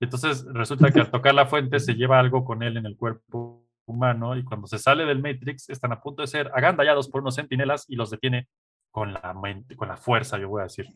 Entonces 0.00 0.44
resulta 0.52 0.90
que 0.90 1.00
al 1.00 1.10
tocar 1.10 1.34
la 1.34 1.46
fuente 1.46 1.78
se 1.78 1.94
lleva 1.94 2.18
algo 2.18 2.44
con 2.44 2.62
él 2.62 2.76
en 2.76 2.86
el 2.86 2.96
cuerpo 2.96 3.64
humano 3.86 4.36
y 4.36 4.44
cuando 4.44 4.66
se 4.66 4.78
sale 4.78 5.04
del 5.04 5.22
Matrix 5.22 5.68
están 5.68 5.92
a 5.92 6.00
punto 6.00 6.22
de 6.22 6.28
ser 6.28 6.50
agandallados 6.54 7.08
por 7.08 7.20
unos 7.20 7.36
centinelas 7.36 7.84
y 7.88 7.96
los 7.96 8.10
detiene 8.10 8.48
con 8.90 9.12
la 9.12 9.34
mente, 9.34 9.76
con 9.76 9.88
la 9.88 9.96
fuerza, 9.96 10.38
yo 10.38 10.48
voy 10.48 10.60
a 10.60 10.64
decir. 10.64 10.86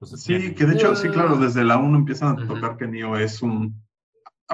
Los 0.00 0.10
Sí, 0.10 0.54
que 0.54 0.64
de 0.64 0.74
hecho, 0.74 0.94
sí, 0.94 1.08
claro, 1.08 1.36
desde 1.36 1.64
la 1.64 1.76
1 1.76 1.98
empiezan 1.98 2.38
a 2.38 2.46
tocar 2.46 2.76
que 2.76 2.86
Neo 2.86 3.16
es 3.16 3.42
un 3.42 3.82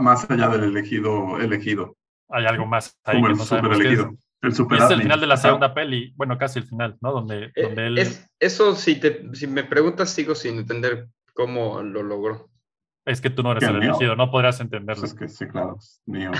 más 0.00 0.28
allá 0.30 0.48
del 0.48 0.64
elegido, 0.64 1.38
elegido, 1.38 1.96
Hay 2.28 2.44
algo 2.44 2.66
más 2.66 2.98
ahí 3.04 3.16
como 3.16 3.26
que 3.26 3.32
el 3.32 3.38
no 3.38 3.44
super 3.44 3.72
elegido, 3.72 4.16
el 4.42 4.50
Y 4.50 4.52
super 4.54 4.78
es 4.78 4.90
el 4.90 5.02
final 5.02 5.20
de 5.20 5.26
la 5.26 5.36
segunda 5.36 5.72
peli, 5.74 6.12
bueno, 6.16 6.36
casi 6.38 6.58
el 6.60 6.66
final, 6.66 6.96
¿no? 7.00 7.12
Donde, 7.12 7.52
Eh, 7.54 7.62
donde 7.62 7.86
él... 7.86 7.98
es- 7.98 8.28
eso, 8.38 8.74
si, 8.74 9.00
te, 9.00 9.22
si 9.34 9.46
me 9.46 9.64
preguntas, 9.64 10.10
sigo 10.10 10.34
sin 10.34 10.58
entender 10.58 11.08
cómo 11.34 11.82
lo 11.82 12.02
logró. 12.02 12.50
Es 13.04 13.20
que 13.20 13.30
tú 13.30 13.42
no 13.44 13.52
eres 13.52 13.62
¿Qué, 13.64 13.70
el 13.70 13.82
elegido, 13.82 14.16
no 14.16 14.30
podrías 14.32 14.56
Pues 14.56 14.64
entenderlo. 14.66 15.04
es 15.04 15.14
que 15.14 15.28
sí, 15.28 15.46
claro, 15.46 15.76
es 15.80 16.02
Neo. 16.06 16.32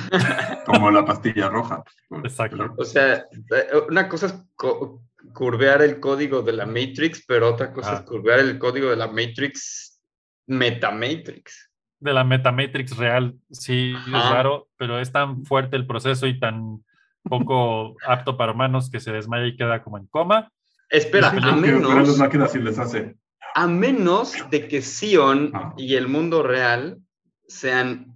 como 0.66 0.90
la 0.90 1.04
pastilla 1.04 1.48
roja. 1.48 1.84
pues, 2.08 2.22
Exacto. 2.32 2.56
pero- 2.58 2.74
O 2.76 2.84
sea, 2.84 3.14
eh, 3.14 3.26
una 3.88 4.08
cosa 4.08 4.26
es 4.26 4.34
curvear 5.32 5.82
el 5.82 6.00
código 6.00 6.42
de 6.42 6.52
la 6.52 6.66
Matrix, 6.66 7.24
pero 7.26 7.50
otra 7.52 7.72
cosa 7.72 7.94
es 7.94 8.00
curvear 8.02 8.40
el 8.40 8.58
código 8.58 8.90
de 8.90 8.96
la 8.96 9.06
Matrix 9.06 10.00
Metamatrix. 10.46 11.70
De 12.00 12.12
la 12.12 12.24
Metamatrix 12.24 12.96
real, 12.96 13.34
sí, 13.50 13.94
es 14.06 14.12
raro, 14.12 14.68
pero 14.76 14.98
es 15.00 15.10
tan 15.12 15.44
fuerte 15.44 15.76
el 15.76 15.86
proceso 15.86 16.26
y 16.26 16.38
tan 16.38 16.84
poco 17.28 17.94
apto 18.06 18.36
para 18.36 18.52
humanos 18.52 18.90
que 18.90 19.00
se 19.00 19.12
desmaya 19.12 19.46
y 19.46 19.56
queda 19.56 19.82
como 19.82 19.98
en 19.98 20.06
coma. 20.06 20.50
Espera, 20.88 21.30
a 21.30 21.56
menos, 21.56 22.16
máquinas 22.18 22.52
sí 22.52 22.58
les 22.60 22.78
hace. 22.78 23.16
a 23.54 23.66
menos 23.66 24.34
de 24.50 24.68
que 24.68 24.82
Sion 24.82 25.50
Ajá. 25.54 25.74
y 25.76 25.94
el 25.96 26.08
mundo 26.08 26.42
real 26.42 26.98
sean 27.48 28.14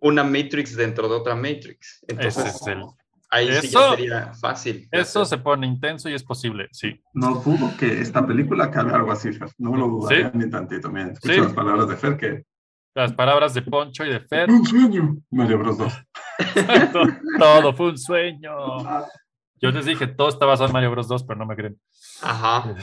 una 0.00 0.24
Matrix 0.24 0.76
dentro 0.76 1.08
de 1.08 1.14
otra 1.14 1.34
Matrix. 1.34 2.02
Ese 2.06 2.12
Entonces, 2.12 2.54
es 2.54 2.66
el... 2.66 2.82
ahí 3.30 3.48
sí 3.60 3.68
ya 3.68 3.90
sería 3.90 4.32
fácil. 4.34 4.88
Eso 4.90 5.24
se 5.24 5.38
pone 5.38 5.66
intenso 5.66 6.08
y 6.08 6.14
es 6.14 6.22
posible, 6.24 6.68
sí. 6.72 7.00
No 7.14 7.36
dudo 7.36 7.70
que 7.78 8.00
esta 8.00 8.26
película 8.26 8.64
acabe 8.64 8.92
algo 8.92 9.12
así, 9.12 9.32
Fer. 9.32 9.48
No 9.58 9.76
lo 9.76 9.88
dudaría 9.88 10.30
Sí. 10.30 10.38
ni 10.38 10.50
tantito. 10.50 10.90
Miren, 10.90 11.10
escucho 11.10 11.34
Sí. 11.34 11.40
las 11.40 11.52
palabras 11.52 11.88
de 11.88 11.96
Fer 11.96 12.16
que... 12.16 12.44
Las 12.94 13.12
palabras 13.12 13.54
de 13.54 13.62
Poncho 13.62 14.04
y 14.04 14.10
de 14.10 14.20
Fer, 14.20 14.50
Un 14.50 14.66
sueño. 14.66 15.16
Mario 15.30 15.58
Bros 15.58 15.78
2. 15.78 15.92
todo, 16.92 17.04
todo 17.38 17.72
fue 17.74 17.90
un 17.90 17.98
sueño. 17.98 18.50
Yo 19.60 19.70
les 19.70 19.84
dije, 19.84 20.06
todo 20.06 20.28
está 20.28 20.46
basado 20.46 20.68
en 20.68 20.72
Mario 20.72 20.90
Bros 20.90 21.08
2, 21.08 21.24
pero 21.24 21.38
no 21.38 21.46
me 21.46 21.54
creen. 21.54 21.78
Ajá. 22.22 22.74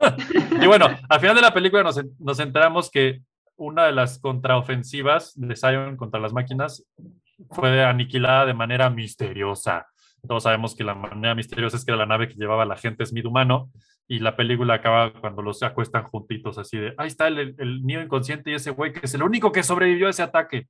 y 0.60 0.66
bueno, 0.66 0.86
al 1.08 1.20
final 1.20 1.34
de 1.34 1.42
la 1.42 1.54
película 1.54 1.82
nos, 1.82 2.00
nos 2.18 2.38
enteramos 2.40 2.90
que 2.90 3.22
una 3.56 3.84
de 3.84 3.92
las 3.92 4.18
contraofensivas 4.18 5.32
de 5.34 5.56
Zion 5.56 5.96
contra 5.96 6.20
las 6.20 6.32
máquinas 6.32 6.84
fue 7.50 7.84
aniquilada 7.84 8.46
de 8.46 8.54
manera 8.54 8.90
misteriosa. 8.90 9.86
Todos 10.26 10.42
sabemos 10.44 10.74
que 10.74 10.84
la 10.84 10.94
manera 10.94 11.34
misteriosa 11.34 11.76
es 11.76 11.84
que 11.84 11.90
era 11.92 11.98
la 11.98 12.06
nave 12.06 12.28
que 12.28 12.34
llevaba 12.34 12.62
a 12.64 12.66
la 12.66 12.76
gente 12.76 13.04
Smith 13.06 13.24
humano 13.26 13.70
y 14.08 14.18
la 14.20 14.36
película 14.36 14.74
acaba 14.74 15.12
cuando 15.12 15.42
los 15.42 15.62
acuestan 15.62 16.04
juntitos 16.04 16.58
así 16.58 16.78
de, 16.78 16.94
ahí 16.98 17.08
está 17.08 17.26
el, 17.28 17.54
el 17.58 17.82
niño 17.84 18.00
inconsciente 18.02 18.50
y 18.50 18.54
ese 18.54 18.70
güey 18.70 18.92
que 18.92 19.00
es 19.02 19.14
el 19.14 19.22
único 19.22 19.50
que 19.52 19.62
sobrevivió 19.62 20.06
a 20.06 20.10
ese 20.10 20.22
ataque. 20.22 20.68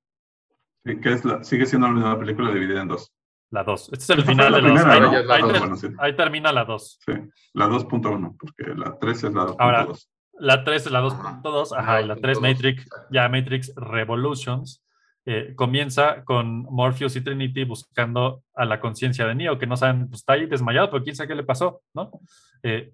Sí, 0.84 1.00
que 1.00 1.12
es 1.12 1.24
la- 1.24 1.42
sigue 1.44 1.66
siendo 1.66 1.88
la 1.88 1.94
misma 1.94 2.18
película 2.18 2.50
dividida 2.52 2.82
en 2.82 2.88
dos. 2.88 3.12
La 3.50 3.62
2. 3.62 3.90
Este 3.92 4.04
es 4.04 4.10
el 4.10 4.24
final 4.24 4.50
la 4.52 4.56
de 4.58 4.62
los... 4.62 4.72
primera, 4.72 4.92
Ahí, 4.94 5.00
¿no? 5.00 5.18
Es 5.18 5.26
la 5.26 5.34
ahí 5.36 5.42
dos, 5.42 5.52
ter- 5.52 5.60
bueno, 5.60 5.76
sí. 5.76 5.86
ahí 5.98 6.16
termina 6.16 6.52
la 6.52 6.64
2. 6.64 6.98
Sí, 7.06 7.12
la 7.54 7.66
2.1, 7.68 8.36
porque 8.38 8.74
la 8.74 8.98
3 8.98 9.24
es 9.24 9.34
la 9.34 9.42
2.2. 9.46 9.56
Ahora, 9.58 9.86
La 10.38 10.64
3 10.64 10.86
es 10.86 10.92
la 10.92 11.00
2.2, 11.02 11.72
Ajá, 11.72 11.80
ajá, 11.80 12.02
y 12.02 12.06
la 12.06 12.16
3 12.16 12.38
2.2, 12.38 12.42
Matrix, 12.42 12.88
ya 13.10 13.28
Matrix 13.28 13.72
Revolutions, 13.76 14.82
eh, 15.28 15.54
comienza 15.56 16.24
con 16.24 16.62
Morpheus 16.62 17.16
y 17.16 17.20
Trinity 17.20 17.64
buscando 17.64 18.44
a 18.54 18.64
la 18.64 18.78
conciencia 18.78 19.26
de 19.26 19.34
Neo, 19.34 19.58
que 19.58 19.66
no 19.66 19.76
saben, 19.76 20.08
pues 20.08 20.20
está 20.20 20.34
ahí 20.34 20.46
desmayado, 20.46 20.88
pero 20.88 21.02
quién 21.02 21.16
sabe 21.16 21.28
qué 21.28 21.34
le 21.34 21.42
pasó, 21.42 21.82
¿no? 21.94 22.12
Eh, 22.62 22.92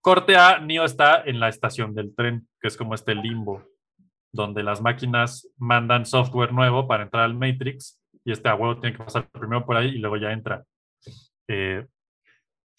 corte 0.00 0.34
A, 0.34 0.60
Neo 0.60 0.84
está 0.84 1.22
en 1.26 1.40
la 1.40 1.50
estación 1.50 1.94
del 1.94 2.14
tren, 2.14 2.48
que 2.58 2.68
es 2.68 2.78
como 2.78 2.94
este 2.94 3.14
limbo, 3.14 3.62
donde 4.32 4.62
las 4.62 4.80
máquinas 4.80 5.46
mandan 5.58 6.06
software 6.06 6.54
nuevo 6.54 6.88
para 6.88 7.02
entrar 7.02 7.24
al 7.24 7.34
Matrix, 7.34 8.00
y 8.24 8.32
este 8.32 8.48
a 8.48 8.54
huevo 8.54 8.80
tiene 8.80 8.96
que 8.96 9.04
pasar 9.04 9.28
primero 9.28 9.66
por 9.66 9.76
ahí 9.76 9.88
y 9.90 9.98
luego 9.98 10.16
ya 10.16 10.32
entra. 10.32 10.64
Eh, 11.48 11.86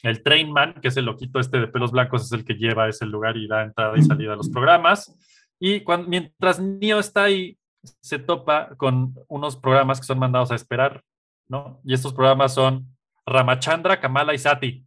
el 0.01 0.23
Trainman, 0.23 0.81
que 0.81 0.87
es 0.87 0.97
el 0.97 1.05
loquito 1.05 1.39
este 1.39 1.59
de 1.59 1.67
pelos 1.67 1.91
blancos, 1.91 2.23
es 2.23 2.31
el 2.31 2.43
que 2.43 2.55
lleva 2.55 2.89
ese 2.89 3.05
lugar 3.05 3.37
y 3.37 3.47
da 3.47 3.63
entrada 3.63 3.95
y 3.97 4.01
salida 4.01 4.33
a 4.33 4.35
los 4.35 4.49
programas. 4.49 5.15
Y 5.59 5.83
mientras 6.07 6.59
Neo 6.59 6.99
está 6.99 7.23
ahí, 7.23 7.57
se 8.01 8.19
topa 8.19 8.75
con 8.77 9.15
unos 9.27 9.55
programas 9.55 9.99
que 9.99 10.05
son 10.05 10.19
mandados 10.19 10.51
a 10.51 10.55
esperar, 10.55 11.03
¿no? 11.47 11.79
Y 11.83 11.93
estos 11.93 12.13
programas 12.13 12.53
son 12.53 12.95
Ramachandra, 13.25 13.99
Kamala 13.99 14.33
y 14.33 14.37
Sati, 14.37 14.85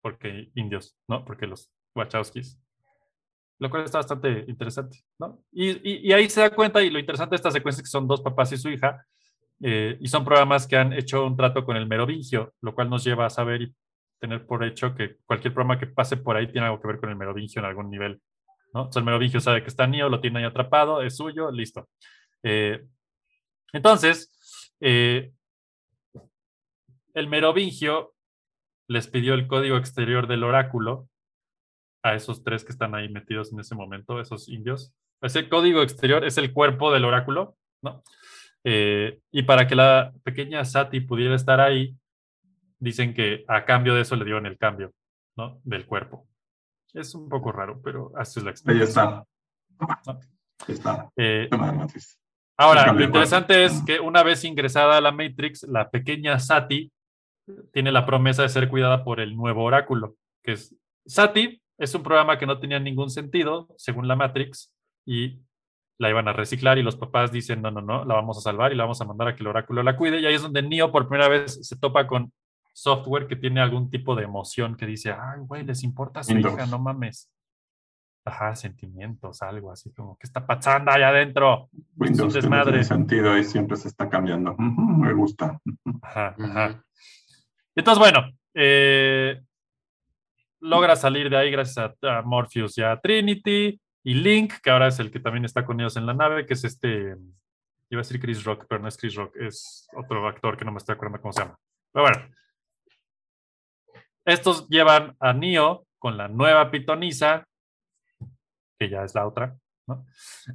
porque 0.00 0.50
indios, 0.54 0.96
¿no? 1.08 1.24
Porque 1.24 1.46
los 1.46 1.70
Wachowskis. 1.94 2.58
Lo 3.58 3.70
cual 3.70 3.84
está 3.84 3.98
bastante 3.98 4.44
interesante, 4.46 5.00
¿no? 5.18 5.42
Y, 5.50 6.12
ahí 6.12 6.30
se 6.30 6.40
da 6.40 6.50
cuenta, 6.50 6.82
y 6.82 6.90
lo 6.90 6.98
interesante 6.98 7.30
de 7.30 7.36
esta 7.36 7.50
secuencia 7.50 7.80
es 7.80 7.88
que 7.88 7.90
son 7.90 8.06
dos 8.06 8.22
papás 8.22 8.52
y 8.52 8.56
su 8.56 8.70
hija, 8.70 9.04
eh, 9.60 9.96
y 10.00 10.06
son 10.06 10.24
programas 10.24 10.66
que 10.66 10.76
han 10.76 10.92
hecho 10.92 11.26
un 11.26 11.36
trato 11.36 11.64
con 11.64 11.76
el 11.76 11.88
merovingio, 11.88 12.54
lo 12.60 12.74
cual 12.74 12.88
nos 12.88 13.02
lleva 13.02 13.26
a 13.26 13.30
saber 13.30 13.62
y 13.62 13.74
tener 14.20 14.46
por 14.46 14.64
hecho 14.64 14.94
que 14.94 15.16
cualquier 15.26 15.54
programa 15.54 15.78
que 15.78 15.86
pase 15.86 16.16
por 16.16 16.36
ahí 16.36 16.50
tiene 16.50 16.66
algo 16.66 16.80
que 16.80 16.88
ver 16.88 17.00
con 17.00 17.10
el 17.10 17.16
merovingio 17.16 17.60
en 17.60 17.66
algún 17.66 17.90
nivel. 17.90 18.20
¿no? 18.72 18.80
Entonces 18.80 19.00
el 19.00 19.04
merovingio 19.04 19.40
sabe 19.40 19.62
que 19.62 19.68
está 19.68 19.86
Neo, 19.86 20.08
lo 20.08 20.20
tiene 20.20 20.40
ahí 20.40 20.44
atrapado, 20.44 21.02
es 21.02 21.16
suyo, 21.16 21.50
listo. 21.50 21.88
Eh, 22.42 22.86
entonces, 23.72 24.30
eh, 24.80 25.32
el 27.14 27.28
merovingio 27.28 28.14
les 28.88 29.08
pidió 29.08 29.34
el 29.34 29.46
código 29.46 29.76
exterior 29.76 30.26
del 30.26 30.44
oráculo 30.44 31.08
a 32.02 32.14
esos 32.14 32.42
tres 32.42 32.64
que 32.64 32.72
están 32.72 32.94
ahí 32.94 33.08
metidos 33.08 33.52
en 33.52 33.60
ese 33.60 33.74
momento, 33.74 34.20
esos 34.20 34.48
indios. 34.48 34.92
Ese 35.20 35.48
código 35.48 35.82
exterior 35.82 36.24
es 36.24 36.38
el 36.38 36.52
cuerpo 36.52 36.92
del 36.92 37.04
oráculo, 37.04 37.56
¿no? 37.82 38.02
Eh, 38.64 39.20
y 39.30 39.42
para 39.42 39.66
que 39.66 39.74
la 39.74 40.12
pequeña 40.22 40.64
Sati 40.64 41.00
pudiera 41.00 41.34
estar 41.34 41.60
ahí, 41.60 41.96
dicen 42.78 43.14
que 43.14 43.44
a 43.48 43.64
cambio 43.64 43.94
de 43.94 44.02
eso 44.02 44.16
le 44.16 44.24
dieron 44.24 44.46
el 44.46 44.58
cambio, 44.58 44.92
¿no? 45.36 45.60
Del 45.64 45.86
cuerpo. 45.86 46.26
Es 46.94 47.14
un 47.14 47.28
poco 47.28 47.52
raro, 47.52 47.80
pero 47.82 48.12
así 48.16 48.40
es 48.40 48.44
la 48.44 48.50
Ahí 48.50 48.52
experiencia. 48.52 49.02
está. 49.02 49.26
Ahí 50.66 50.74
está. 50.74 51.10
Eh. 51.16 51.48
Ahora, 52.58 52.92
lo 52.92 53.04
interesante 53.04 53.64
es 53.64 53.82
que 53.86 54.00
una 54.00 54.24
vez 54.24 54.44
ingresada 54.44 54.96
a 54.96 55.00
la 55.00 55.12
Matrix, 55.12 55.62
la 55.62 55.88
pequeña 55.88 56.40
Sati 56.40 56.90
tiene 57.72 57.92
la 57.92 58.04
promesa 58.04 58.42
de 58.42 58.48
ser 58.48 58.68
cuidada 58.68 59.04
por 59.04 59.20
el 59.20 59.36
nuevo 59.36 59.62
oráculo, 59.62 60.16
que 60.42 60.52
es 60.52 60.74
Sati. 61.06 61.62
Es 61.78 61.94
un 61.94 62.02
programa 62.02 62.36
que 62.36 62.46
no 62.46 62.58
tenía 62.58 62.80
ningún 62.80 63.10
sentido, 63.10 63.68
según 63.76 64.08
la 64.08 64.16
Matrix, 64.16 64.72
y 65.06 65.38
la 65.98 66.10
iban 66.10 66.26
a 66.26 66.32
reciclar 66.32 66.78
y 66.78 66.82
los 66.82 66.96
papás 66.96 67.30
dicen, 67.30 67.62
no, 67.62 67.70
no, 67.70 67.80
no, 67.80 68.04
la 68.04 68.14
vamos 68.14 68.38
a 68.38 68.40
salvar 68.40 68.72
y 68.72 68.76
la 68.76 68.84
vamos 68.84 69.00
a 69.00 69.04
mandar 69.04 69.28
a 69.28 69.36
que 69.36 69.42
el 69.44 69.48
oráculo 69.48 69.84
la 69.84 69.96
cuide. 69.96 70.20
Y 70.20 70.26
ahí 70.26 70.34
es 70.34 70.42
donde 70.42 70.62
Neo 70.62 70.90
por 70.90 71.08
primera 71.08 71.28
vez 71.28 71.60
se 71.62 71.76
topa 71.76 72.08
con 72.08 72.32
software 72.72 73.28
que 73.28 73.36
tiene 73.36 73.60
algún 73.60 73.88
tipo 73.88 74.16
de 74.16 74.24
emoción 74.24 74.76
que 74.76 74.86
dice, 74.86 75.12
ay, 75.12 75.40
güey, 75.40 75.64
les 75.64 75.84
importa 75.84 76.24
su 76.24 76.36
hija, 76.36 76.66
no 76.66 76.80
mames. 76.80 77.30
Ajá, 78.24 78.54
sentimientos, 78.56 79.40
algo 79.42 79.72
así 79.72 79.92
como, 79.92 80.16
¿qué 80.18 80.26
está 80.26 80.46
pasando 80.46 80.90
allá 80.90 81.08
adentro? 81.08 81.70
Windows 81.96 82.34
no 82.44 82.62
tiene 82.62 82.84
sentido 82.84 83.38
y 83.38 83.44
siempre 83.44 83.76
se 83.76 83.88
está 83.88 84.08
cambiando. 84.08 84.54
Me 84.58 85.12
gusta. 85.14 85.58
Ajá, 86.02 86.34
ajá. 86.38 86.84
Entonces, 87.74 87.98
bueno, 87.98 88.30
eh, 88.54 89.40
logra 90.60 90.96
salir 90.96 91.30
de 91.30 91.36
ahí 91.36 91.50
gracias 91.50 91.78
a, 92.02 92.18
a 92.18 92.22
Morpheus 92.22 92.76
y 92.76 92.82
a 92.82 92.98
Trinity 93.00 93.80
y 94.02 94.14
Link, 94.14 94.54
que 94.62 94.70
ahora 94.70 94.88
es 94.88 94.98
el 95.00 95.10
que 95.10 95.20
también 95.20 95.44
está 95.44 95.64
con 95.64 95.80
ellos 95.80 95.96
en 95.96 96.06
la 96.06 96.14
nave, 96.14 96.46
que 96.46 96.54
es 96.54 96.64
este, 96.64 97.16
iba 97.90 98.00
a 98.00 98.04
decir 98.04 98.20
Chris 98.20 98.44
Rock, 98.44 98.66
pero 98.68 98.80
no 98.80 98.88
es 98.88 98.96
Chris 98.96 99.14
Rock, 99.14 99.36
es 99.36 99.88
otro 99.96 100.26
actor 100.26 100.56
que 100.56 100.64
no 100.64 100.72
me 100.72 100.78
estoy 100.78 100.94
acordando 100.94 101.20
cómo 101.20 101.32
se 101.32 101.40
llama. 101.42 101.58
Pero 101.92 102.04
bueno, 102.04 102.34
estos 104.24 104.68
llevan 104.68 105.16
a 105.20 105.32
Neo 105.32 105.86
con 105.98 106.16
la 106.16 106.28
nueva 106.28 106.70
pitonisa, 106.70 107.47
que 108.78 108.88
ya 108.88 109.02
es 109.02 109.14
la 109.14 109.26
otra, 109.26 109.56
¿no? 109.86 110.06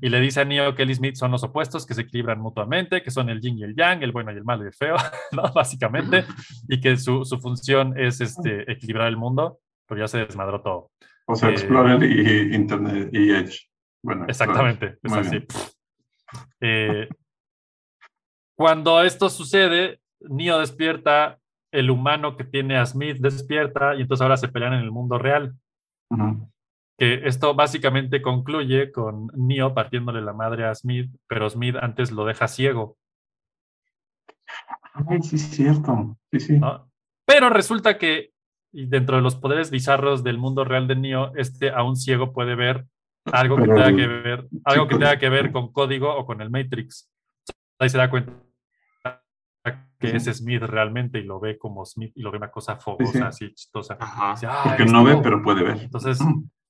Y 0.01 0.09
le 0.09 0.19
dice 0.19 0.41
a 0.41 0.45
Neo 0.45 0.75
que 0.75 0.83
él 0.83 0.91
y 0.91 0.95
Smith 0.95 1.15
son 1.15 1.31
los 1.31 1.43
opuestos, 1.43 1.85
que 1.85 1.93
se 1.93 2.01
equilibran 2.01 2.39
mutuamente, 2.39 3.01
que 3.03 3.11
son 3.11 3.29
el 3.29 3.41
yin 3.41 3.57
y 3.57 3.63
el 3.63 3.75
yang, 3.75 4.01
el 4.03 4.11
bueno 4.11 4.31
y 4.31 4.35
el 4.35 4.43
malo 4.43 4.63
y 4.63 4.67
el 4.67 4.73
feo, 4.73 4.95
¿no? 5.31 5.43
Básicamente, 5.53 6.25
y 6.69 6.79
que 6.79 6.97
su, 6.97 7.25
su 7.25 7.39
función 7.39 7.97
es 7.99 8.21
este, 8.21 8.71
equilibrar 8.71 9.07
el 9.07 9.17
mundo, 9.17 9.59
pero 9.87 10.01
ya 10.01 10.07
se 10.07 10.19
desmadró 10.19 10.61
todo. 10.61 10.91
O 11.25 11.35
sea, 11.35 11.49
Eh, 11.49 11.53
Explorer 11.53 12.03
y 12.03 12.55
Internet 12.55 13.09
y 13.11 13.31
Edge. 13.31 13.69
Bueno, 14.03 14.25
Exactamente, 14.27 14.97
es 15.01 15.13
así. 15.13 15.45
Eh, 16.59 17.09
cuando 18.55 19.03
esto 19.03 19.29
sucede, 19.29 19.99
Neo 20.21 20.57
despierta, 20.57 21.37
el 21.71 21.91
humano 21.91 22.37
que 22.37 22.43
tiene 22.43 22.77
a 22.77 22.85
Smith 22.87 23.17
despierta, 23.19 23.93
y 23.93 24.01
entonces 24.01 24.23
ahora 24.23 24.37
se 24.37 24.47
pelean 24.47 24.73
en 24.73 24.79
el 24.79 24.91
mundo 24.91 25.19
real. 25.19 25.53
Que 26.97 27.27
esto 27.27 27.53
básicamente 27.55 28.21
concluye 28.21 28.91
con 28.91 29.27
Neo 29.35 29.73
partiéndole 29.73 30.21
la 30.21 30.33
madre 30.33 30.65
a 30.65 30.75
Smith, 30.75 31.09
pero 31.27 31.49
Smith 31.49 31.75
antes 31.81 32.11
lo 32.11 32.25
deja 32.25 32.47
ciego, 32.47 32.97
Ay, 35.09 35.21
sí, 35.23 35.37
es 35.37 35.49
cierto. 35.49 36.17
Sí, 36.31 36.39
sí. 36.39 36.59
¿no? 36.59 36.87
Pero 37.25 37.49
resulta 37.49 37.97
que 37.97 38.31
dentro 38.71 39.15
de 39.15 39.23
los 39.23 39.35
poderes 39.35 39.71
bizarros 39.71 40.23
del 40.23 40.37
mundo 40.37 40.63
real 40.65 40.87
de 40.87 40.95
Neo, 40.95 41.31
este 41.35 41.71
aún 41.71 41.95
ciego 41.95 42.31
puede 42.33 42.53
ver 42.55 42.85
algo 43.31 43.55
que 43.55 43.63
Pero 43.63 43.73
tenga 43.75 43.87
el 43.89 43.95
que 43.95 44.07
ver, 44.07 44.47
algo 44.65 44.87
que 44.87 44.95
chico- 44.95 44.99
tenga 45.05 45.17
que 45.19 45.29
ver 45.29 45.51
con 45.51 45.71
código 45.71 46.13
o 46.15 46.25
con 46.25 46.41
el 46.41 46.51
Matrix. 46.51 47.09
Ahí 47.79 47.89
se 47.89 47.97
da 47.97 48.09
cuenta 48.09 48.33
que 49.99 50.15
es 50.17 50.25
Smith 50.25 50.61
realmente 50.61 51.19
y 51.19 51.23
lo 51.23 51.39
ve 51.39 51.57
como 51.57 51.85
Smith 51.85 52.11
y 52.15 52.21
lo 52.21 52.29
ve 52.31 52.37
una 52.37 52.51
cosa 52.51 52.75
fogosa, 52.75 53.27
así 53.29 53.51
chistosa. 53.53 53.97
Ajá, 53.99 54.31
Dice, 54.33 54.47
"Ah, 54.49 54.63
Porque 54.65 54.85
no 54.85 55.03
ve, 55.05 55.13
tú". 55.15 55.21
pero 55.23 55.41
puede 55.41 55.63
ver. 55.63 55.77
Entonces. 55.77 56.19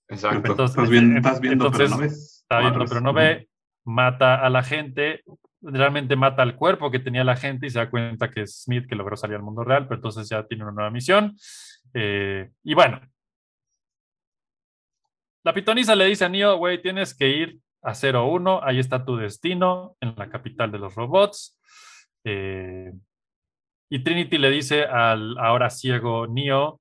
Exacto. 0.10 0.52
Entonces, 0.52 0.76
estás, 0.76 0.90
viendo, 0.90 1.12
en- 1.12 1.18
estás 1.18 1.40
viendo 1.42 1.72
pero 1.72 1.90
no 1.90 1.98
ves. 1.98 2.40
está 2.44 2.60
viendo, 2.60 2.80
Madres. 2.80 2.90
pero 2.90 3.02
no 3.02 3.14
ve, 3.14 3.50
mata 3.86 4.36
a 4.46 4.50
la 4.50 4.64
gente, 4.64 5.24
realmente 5.62 6.16
mata 6.16 6.42
al 6.44 6.56
cuerpo 6.56 6.92
que 6.92 7.00
tenía 7.00 7.24
la 7.24 7.36
gente 7.36 7.68
y 7.68 7.70
se 7.70 7.80
da 7.80 7.90
cuenta 7.90 8.30
que 8.30 8.42
es 8.42 8.64
Smith 8.64 8.86
que 8.88 8.96
logró 8.96 9.16
salir 9.16 9.36
al 9.38 9.44
mundo 9.44 9.64
real, 9.64 9.84
pero 9.88 9.96
entonces 9.96 10.28
ya 10.30 10.46
tiene 10.46 10.64
una 10.64 10.74
nueva 10.74 10.90
misión. 10.92 11.36
Eh, 11.94 12.50
y 12.64 12.74
bueno, 12.74 13.02
la 15.44 15.54
pitonisa 15.54 15.96
le 15.96 16.06
dice 16.06 16.26
a 16.26 16.30
Neo, 16.30 16.58
güey, 16.58 16.82
tienes 16.82 17.14
que 17.16 17.30
ir 17.30 17.60
a 17.82 17.94
01, 17.94 18.62
ahí 18.64 18.80
está 18.80 19.04
tu 19.04 19.18
destino, 19.18 19.98
en 20.00 20.14
la 20.18 20.30
capital 20.30 20.72
de 20.72 20.80
los 20.80 20.96
robots. 20.96 21.60
Eh, 22.24 22.94
y 23.90 24.00
Trinity 24.04 24.38
le 24.38 24.50
dice 24.50 24.86
al 24.86 25.38
ahora 25.38 25.70
ciego 25.70 26.28
Neo 26.28 26.80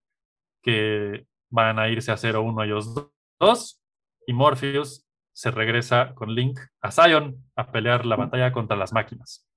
que 0.62 1.26
van 1.52 1.78
a 1.78 1.88
irse 1.88 2.10
a 2.10 2.16
01 2.16 2.64
ellos 2.64 2.94
dos, 3.38 3.80
y 4.26 4.32
Morpheus 4.32 5.06
se 5.32 5.50
regresa 5.50 6.14
con 6.14 6.34
Link 6.34 6.58
a 6.80 6.90
Zion 6.90 7.36
a 7.56 7.70
pelear 7.70 8.04
la 8.04 8.16
batalla 8.16 8.52
contra 8.52 8.76
las 8.76 8.92
máquinas. 8.92 9.48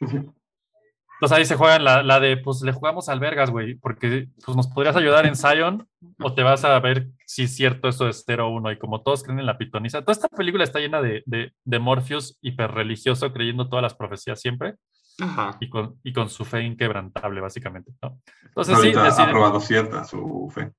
Entonces 0.00 1.38
ahí 1.38 1.46
se 1.46 1.56
juegan 1.56 1.82
la, 1.82 2.02
la 2.02 2.20
de, 2.20 2.36
pues 2.36 2.60
le 2.60 2.72
jugamos 2.72 3.08
al 3.08 3.20
Vergas, 3.20 3.50
güey, 3.50 3.74
porque 3.76 4.28
pues, 4.44 4.54
nos 4.56 4.66
podrías 4.66 4.96
ayudar 4.96 5.24
en 5.24 5.34
Zion 5.34 5.88
o 6.20 6.34
te 6.34 6.42
vas 6.42 6.64
a 6.64 6.78
ver 6.78 7.08
si 7.24 7.44
es 7.44 7.56
cierto 7.56 7.88
eso 7.88 8.04
de 8.04 8.10
0-1 8.10 8.74
y 8.74 8.78
como 8.78 9.02
todos 9.02 9.22
creen 9.22 9.40
en 9.40 9.46
la 9.46 9.56
pitonisa. 9.56 10.02
Toda 10.02 10.12
esta 10.12 10.28
película 10.28 10.62
está 10.62 10.78
llena 10.78 11.00
de, 11.00 11.22
de, 11.24 11.52
de 11.64 11.78
Morpheus 11.78 12.38
hiperreligioso 12.42 13.32
creyendo 13.32 13.68
todas 13.68 13.82
las 13.82 13.94
profecías 13.94 14.40
siempre 14.40 14.74
Ajá. 15.18 15.56
y 15.60 15.70
con, 15.70 15.98
y 16.02 16.12
con 16.12 16.28
su 16.28 16.44
fe 16.44 16.62
inquebrantable, 16.62 17.40
básicamente. 17.40 17.92
¿no? 18.02 18.20
Entonces 18.44 18.78
sí, 18.80 18.92
ha 18.94 19.30
probado 19.30 19.60
cierta 19.60 20.04
su 20.04 20.50
fe. 20.54 20.70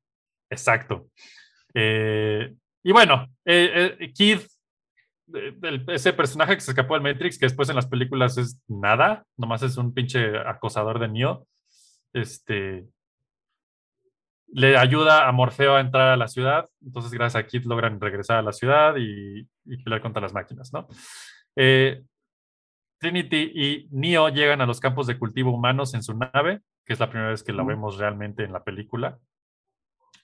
Exacto. 0.50 1.08
Eh, 1.74 2.54
y 2.84 2.92
bueno, 2.92 3.28
eh, 3.46 3.96
eh, 4.00 4.14
Kid, 4.14 4.40
el- 5.34 5.86
ese 5.90 6.14
personaje 6.14 6.56
que 6.56 6.62
se 6.62 6.72
escapó 6.72 6.94
del 6.94 7.04
Matrix, 7.04 7.38
que 7.38 7.46
después 7.46 7.70
en 7.70 7.76
las 7.76 7.88
películas 7.88 8.38
es 8.38 8.60
nada, 8.68 9.26
nomás 9.36 9.62
es 9.64 9.78
un 9.78 9.94
pinche 9.94 10.38
acosador 10.38 11.00
de 11.00 11.08
Neo, 11.10 11.48
este, 12.14 12.88
le 14.48 14.78
ayuda 14.78 15.28
a 15.28 15.32
Morfeo 15.34 15.76
a 15.76 15.82
entrar 15.82 16.10
a 16.10 16.18
la 16.18 16.28
ciudad, 16.30 16.70
entonces 16.82 17.12
gracias 17.12 17.44
a 17.44 17.48
Kid 17.48 17.66
logran 17.66 18.00
regresar 18.00 18.38
a 18.38 18.42
la 18.42 18.54
ciudad 18.54 18.96
y, 18.98 19.48
y 19.66 19.84
pelear 19.84 20.02
contra 20.02 20.22
las 20.22 20.34
máquinas, 20.34 20.72
¿no? 20.72 20.88
Trinity 23.00 23.52
y 23.54 23.88
Neo 23.92 24.30
llegan 24.30 24.62
a 24.62 24.66
los 24.66 24.80
campos 24.80 25.08
de 25.08 25.20
cultivo 25.20 25.52
humanos 25.52 25.94
en 25.94 26.02
su 26.04 26.18
nave, 26.18 26.62
que 26.86 26.94
es 26.94 27.00
la 27.00 27.10
primera 27.10 27.30
vez 27.32 27.44
que 27.44 27.54
la 27.54 27.64
vemos 27.64 27.98
realmente 27.98 28.44
en 28.44 28.52
la 28.54 28.64
película. 28.64 29.20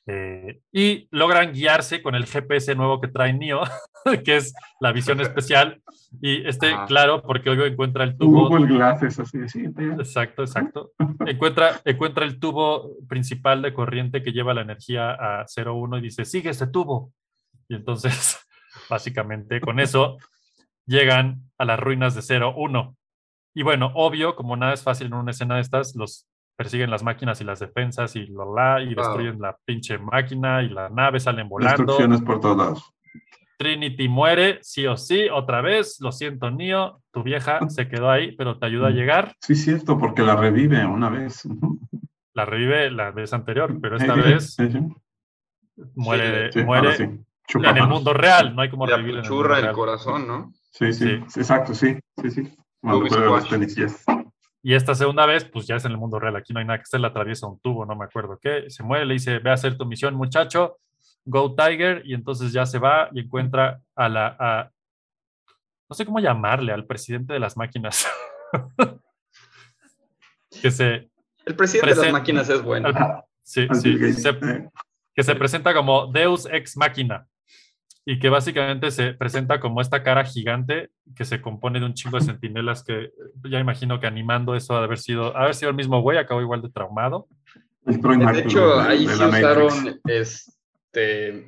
Eh, 0.06 0.60
y 0.74 1.08
logran 1.12 1.54
guiarse 1.54 2.02
con 2.02 2.14
el 2.16 2.26
GPS 2.26 2.76
nuevo 2.76 3.00
que 3.00 3.08
trae 3.08 3.32
Neo, 3.32 3.62
que 4.26 4.38
es 4.38 4.54
la 4.80 4.92
visión 4.92 5.22
especial. 5.22 5.82
Y 6.22 6.46
este, 6.48 6.74
Ajá. 6.74 6.86
claro, 6.86 7.22
porque 7.24 7.50
hoy 7.50 7.62
encuentra 7.64 8.04
el 8.04 8.18
Tu 8.18 8.26
tubo. 8.26 8.50
Google 8.50 8.68
Glasses, 8.68 9.20
así, 9.20 9.48
sí. 9.48 9.64
ya. 9.76 9.94
Exacto, 9.94 10.44
exacto. 10.44 10.92
Encuentra, 11.26 11.82
encuentra 11.86 12.26
el 12.26 12.40
tubo 12.40 12.92
principal 13.08 13.62
de 13.62 13.74
corriente 13.74 14.22
que 14.22 14.34
lleva 14.34 14.54
la 14.54 14.62
energía 14.62 15.12
a 15.12 15.46
0,1 15.46 16.00
y 16.00 16.02
dice, 16.02 16.26
sigue 16.26 16.50
ese 16.50 16.68
tubo. 16.68 17.14
Y 17.68 17.76
entonces, 17.76 18.40
básicamente, 18.90 19.62
con 19.62 19.80
eso 19.80 20.18
llegan 20.86 21.50
a 21.58 21.66
las 21.66 21.80
ruinas 21.80 22.14
de 22.14 22.22
0,1. 22.22 22.96
Y 23.56 23.64
bueno, 23.64 23.92
obvio, 23.96 24.36
como 24.36 24.58
nada 24.58 24.74
es 24.74 24.84
fácil 24.84 25.08
en 25.08 25.14
una 25.14 25.32
escena 25.32 25.56
de 25.56 25.62
estas, 25.62 25.96
los 25.96 26.28
persiguen 26.56 26.90
las 26.92 27.04
máquinas 27.04 27.42
y 27.42 27.44
las 27.44 27.60
defensas 27.60 28.16
y 28.16 28.28
la, 28.28 28.46
la 28.46 28.82
y 28.82 28.94
Wow. 28.94 29.04
destruyen 29.04 29.40
la 29.42 29.58
pinche 29.66 29.98
máquina 29.98 30.62
y 30.64 30.70
la 30.70 30.90
nave 30.90 31.20
salen 31.20 31.50
volando. 31.50 31.78
Destrucciones 31.78 32.22
por 32.22 32.40
todos 32.40 32.58
lados. 32.58 32.94
Trinity 33.58 34.10
muere, 34.10 34.60
sí 34.62 34.86
o 34.88 34.98
sí, 34.98 35.28
otra 35.32 35.62
vez. 35.62 35.98
Lo 36.02 36.12
siento, 36.12 36.50
Neo, 36.52 37.02
tu 37.12 37.24
vieja 37.24 37.70
se 37.70 37.88
quedó 37.88 38.10
ahí, 38.10 38.36
pero 38.36 38.58
te 38.60 38.66
ayuda 38.66 38.88
a 38.88 38.92
llegar. 38.92 39.34
Sí, 39.42 39.56
cierto, 39.56 39.98
porque 39.98 40.22
la 40.24 40.36
revive 40.36 40.86
una 40.86 41.10
vez. 41.10 41.44
La 42.36 42.46
revive 42.46 42.90
la 42.90 43.12
vez 43.12 43.32
anterior, 43.32 43.78
pero 43.80 43.96
esta 43.98 44.16
Sí, 44.16 44.22
vez 44.22 44.58
muere, 45.94 46.52
Sí, 46.52 46.64
muere 46.64 46.96
sí. 46.98 47.04
En 47.04 47.78
el 47.78 47.88
mundo 47.88 48.12
real. 48.12 48.56
No 48.56 48.64
hay 48.64 48.72
como 48.72 48.88
revivir 48.88 49.18
en 49.20 49.26
el 49.26 49.32
el 49.32 49.44
real. 49.44 49.72
corazón, 49.74 50.28
¿no? 50.28 50.52
Sí, 50.72 50.92
sí, 50.94 51.06
Sí. 51.06 51.24
sí, 51.28 51.40
exacto, 51.42 51.76
sí, 51.76 51.96
sí, 52.24 52.32
sí. 52.32 52.56
Cuando 52.82 53.06
Y 54.66 54.74
esta 54.76 54.96
segunda 54.96 55.26
vez, 55.26 55.44
pues 55.44 55.68
ya 55.68 55.76
es 55.76 55.84
en 55.86 55.92
el 55.92 55.98
mundo 55.98 56.20
real. 56.20 56.36
Aquí 56.38 56.54
no 56.54 56.60
hay 56.60 56.66
nada 56.66 56.78
que 56.78 56.84
hacer, 56.84 57.02
le 57.02 57.08
atraviesa 57.08 57.48
un 57.48 57.60
tubo, 57.60 57.86
no 57.86 57.96
me 57.98 58.06
acuerdo 58.06 58.40
qué. 58.42 58.70
Se 58.70 58.82
muere, 58.82 59.06
le 59.06 59.14
dice, 59.16 59.40
ve 59.40 59.50
a 59.50 59.54
hacer 59.54 59.78
tu 59.78 59.86
misión, 59.86 60.16
muchacho. 60.16 60.80
Go 61.26 61.54
Tiger. 61.54 62.02
Y 62.06 62.14
entonces 62.14 62.54
ya 62.54 62.66
se 62.66 62.80
va 62.80 63.10
y 63.12 63.20
encuentra 63.22 63.82
a 63.96 64.08
la. 64.10 64.36
a- 64.40 64.70
no 65.90 65.96
sé 65.96 66.06
cómo 66.06 66.20
llamarle, 66.20 66.72
al 66.72 66.86
presidente 66.86 67.34
de 67.34 67.40
las 67.40 67.58
máquinas. 67.58 68.08
que 70.62 70.72
se. 70.72 71.10
El 71.46 71.56
presidente 71.56 71.90
de 71.90 71.96
Present- 71.96 72.04
las 72.06 72.14
máquinas 72.14 72.50
es 72.50 72.62
bueno. 72.64 72.88
al- 72.88 73.24
sí, 73.44 73.68
sí, 73.74 74.14
se- 74.14 74.30
eh. 74.30 74.70
que 75.14 75.24
se 75.24 75.36
presenta 75.36 75.74
como 75.74 76.08
Deus 76.08 76.48
ex 76.50 76.78
machina 76.78 77.28
y 78.06 78.20
que 78.20 78.30
básicamente 78.30 78.92
se 78.92 79.14
presenta 79.14 79.60
como 79.60 79.82
esta 79.82 80.04
cara 80.04 80.26
gigante 80.26 80.90
que 81.16 81.26
se 81.26 81.42
compone 81.42 81.80
de 81.80 81.86
un 81.86 81.94
chingo 81.94 82.18
de 82.18 82.26
sentinelas 82.26 82.84
que 82.84 83.12
ya 83.50 83.60
imagino 83.60 84.00
que 84.00 84.08
animando 84.08 84.56
eso 84.56 84.76
ha 84.76 84.80
de 84.80 84.86
haber 84.86 85.00
sido, 85.00 85.36
ha 85.36 85.40
de 85.40 85.44
haber 85.46 85.56
sido 85.56 85.70
el 85.70 85.76
mismo 85.76 86.02
güey, 86.02 86.18
acabó 86.18 86.42
igual 86.42 86.62
de 86.62 86.70
traumado. 86.70 87.28
De 87.86 88.40
hecho, 88.40 88.80
ahí 88.80 89.08
sí 89.08 89.24
usaron 89.24 90.00
es, 90.06 90.58
este, 90.94 91.46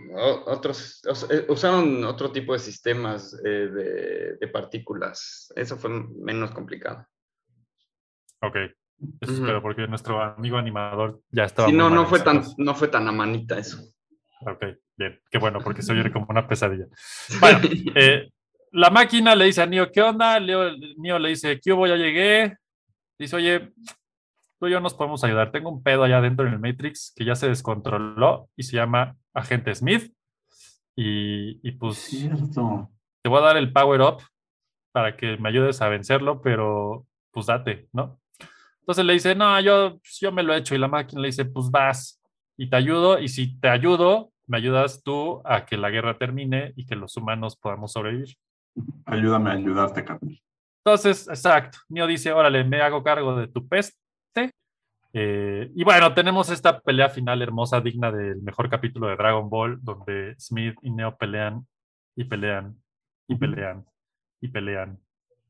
otros, 0.48 1.02
eh, 1.30 1.46
usaron 1.50 2.04
otro 2.04 2.32
tipo 2.32 2.54
de 2.54 2.60
sistemas 2.60 3.40
eh, 3.46 3.50
de, 3.50 4.38
de 4.38 4.48
partículas. 4.48 5.54
Eso 5.56 5.78
fue 5.78 5.92
menos 5.92 6.52
complicado. 6.52 7.06
Ok. 8.42 8.56
Eso 9.22 9.34
espero, 9.34 9.62
porque 9.62 9.88
nuestro 9.88 10.22
amigo 10.22 10.58
animador 10.58 11.22
ya 11.30 11.44
estaba. 11.44 11.68
Sí, 11.68 11.76
no, 11.76 11.90
no 11.90 12.06
fue 12.06 12.22
tan, 12.22 12.44
no 12.58 12.74
fue 12.74 12.88
tan 12.88 13.08
a 13.08 13.12
manita 13.12 13.60
eso. 13.60 13.78
Ok, 14.46 14.64
bien. 14.96 15.20
Qué 15.30 15.38
bueno, 15.38 15.60
porque 15.60 15.82
se 15.82 15.92
oye 15.92 16.10
como 16.14 16.28
una 16.30 16.48
pesadilla. 16.48 16.86
Bueno, 17.40 17.60
eh, 17.96 18.30
la 18.72 18.90
máquina 18.90 19.36
le 19.36 19.46
dice 19.46 19.62
a 19.62 19.66
Neo, 19.66 19.92
¿qué 19.92 20.02
onda? 20.02 20.40
Leo, 20.40 20.72
Neo 20.98 21.20
le 21.20 21.30
dice, 21.30 21.60
¿qué 21.62 21.74
hubo? 21.74 21.88
Ya 21.88 21.96
llegué. 21.96 22.58
Dice, 23.18 23.36
oye, 23.36 23.74
tú 24.60 24.68
y 24.68 24.72
yo 24.72 24.80
nos 24.80 24.94
podemos 24.94 25.24
ayudar. 25.24 25.52
Tengo 25.52 25.70
un 25.70 25.82
pedo 25.82 26.04
allá 26.04 26.18
adentro 26.18 26.46
en 26.48 26.54
el 26.54 26.60
Matrix 26.60 27.14
que 27.16 27.26
ya 27.26 27.36
se 27.36 27.48
descontroló 27.48 28.50
y 28.56 28.64
se 28.64 28.76
llama 28.76 29.16
Agente 29.34 29.74
Smith. 29.74 30.14
Y, 30.96 31.60
y 31.68 31.72
pues 31.74 31.98
Cierto. 31.98 32.90
te 33.22 33.30
voy 33.30 33.40
a 33.40 33.46
dar 33.46 33.58
el 33.58 33.74
power 33.74 34.02
up 34.02 34.24
para 34.92 35.18
que 35.18 35.38
me 35.38 35.50
ayudes 35.50 35.82
a 35.82 35.90
vencerlo, 35.90 36.42
pero 36.42 37.06
pues 37.32 37.48
date, 37.48 37.90
¿no? 37.92 38.22
Entonces 38.80 39.04
le 39.04 39.14
dice, 39.14 39.36
no, 39.36 39.60
yo, 39.60 39.98
pues, 39.98 40.20
yo 40.22 40.32
me 40.32 40.44
lo 40.44 40.54
he 40.54 40.58
hecho. 40.58 40.76
Y 40.76 40.78
la 40.78 40.88
máquina 40.88 41.22
le 41.22 41.30
dice, 41.30 41.44
pues 41.44 41.72
vas 41.72 42.22
y 42.56 42.70
te 42.70 42.76
ayudo. 42.76 43.20
Y 43.20 43.28
si 43.28 43.60
te 43.60 43.68
ayudo, 43.68 44.32
me 44.48 44.58
ayudas 44.58 45.02
tú 45.04 45.42
a 45.46 45.66
que 45.66 45.78
la 45.78 45.90
guerra 45.90 46.18
termine 46.18 46.74
y 46.76 46.86
que 46.86 46.96
los 46.96 47.16
humanos 47.18 47.56
podamos 47.56 47.92
sobrevivir. 47.92 48.36
Ayúdame 49.06 49.52
a 49.52 49.54
ayudarte, 49.54 50.04
carnal. 50.04 50.40
Entonces, 50.84 51.28
exacto. 51.28 51.80
Neo 51.90 52.06
dice, 52.06 52.32
órale, 52.32 52.64
me 52.64 52.82
hago 52.82 53.04
cargo 53.04 53.36
de 53.36 53.48
tu 53.48 53.68
peste. 53.68 53.98
Eh, 55.14 55.72
y 55.74 55.84
bueno, 55.84 56.14
tenemos 56.14 56.50
esta 56.50 56.80
pelea 56.80 57.10
final 57.10 57.42
hermosa, 57.42 57.80
digna 57.80 58.12
del 58.12 58.42
mejor 58.42 58.70
capítulo 58.70 59.08
de 59.08 59.16
Dragon 59.16 59.50
Ball, 59.50 59.80
donde 59.82 60.36
Smith 60.38 60.76
y 60.82 60.92
Neo 60.92 61.16
pelean 61.18 61.66
y 62.16 62.26
pelean 62.26 62.76
y 63.28 63.36
pelean 63.36 63.86
y 64.42 64.48
pelean 64.50 65.00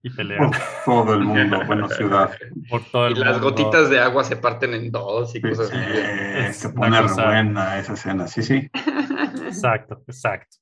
y 0.06 0.10
pelean 0.11 0.52
Por 0.52 0.60
todo 0.86 1.14
el 1.15 1.22
mundo, 1.22 1.60
bueno, 1.65 1.90
ciudad. 1.90 2.32
por 2.69 2.84
todo 2.91 3.10
Y 3.10 3.14
el 3.14 3.19
las 3.22 3.41
mundo. 3.41 3.49
gotitas 3.49 3.90
de 3.90 3.99
agua 3.99 4.23
se 4.23 4.36
parten 4.36 4.73
en 4.76 4.91
dos 4.91 5.32
y 5.36 5.40
Sí, 5.40 5.41
cosas 5.41 5.72
así. 5.72 6.53
se 6.53 6.69
pone 6.69 7.02
buena 7.02 7.80
esa 7.80 7.94
escena, 7.94 8.27
sí, 8.27 8.44
sí. 8.44 8.69
Exacto, 9.48 10.03
exacto. 10.07 10.57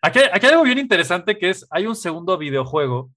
Aquí, 0.00 0.20
aquí 0.32 0.46
hay 0.46 0.52
algo 0.52 0.64
bien 0.64 0.78
interesante 0.78 1.36
que 1.38 1.50
es, 1.50 1.66
hay 1.70 1.86
un 1.86 1.94
segundo 1.96 2.38
videojuego 2.38 3.10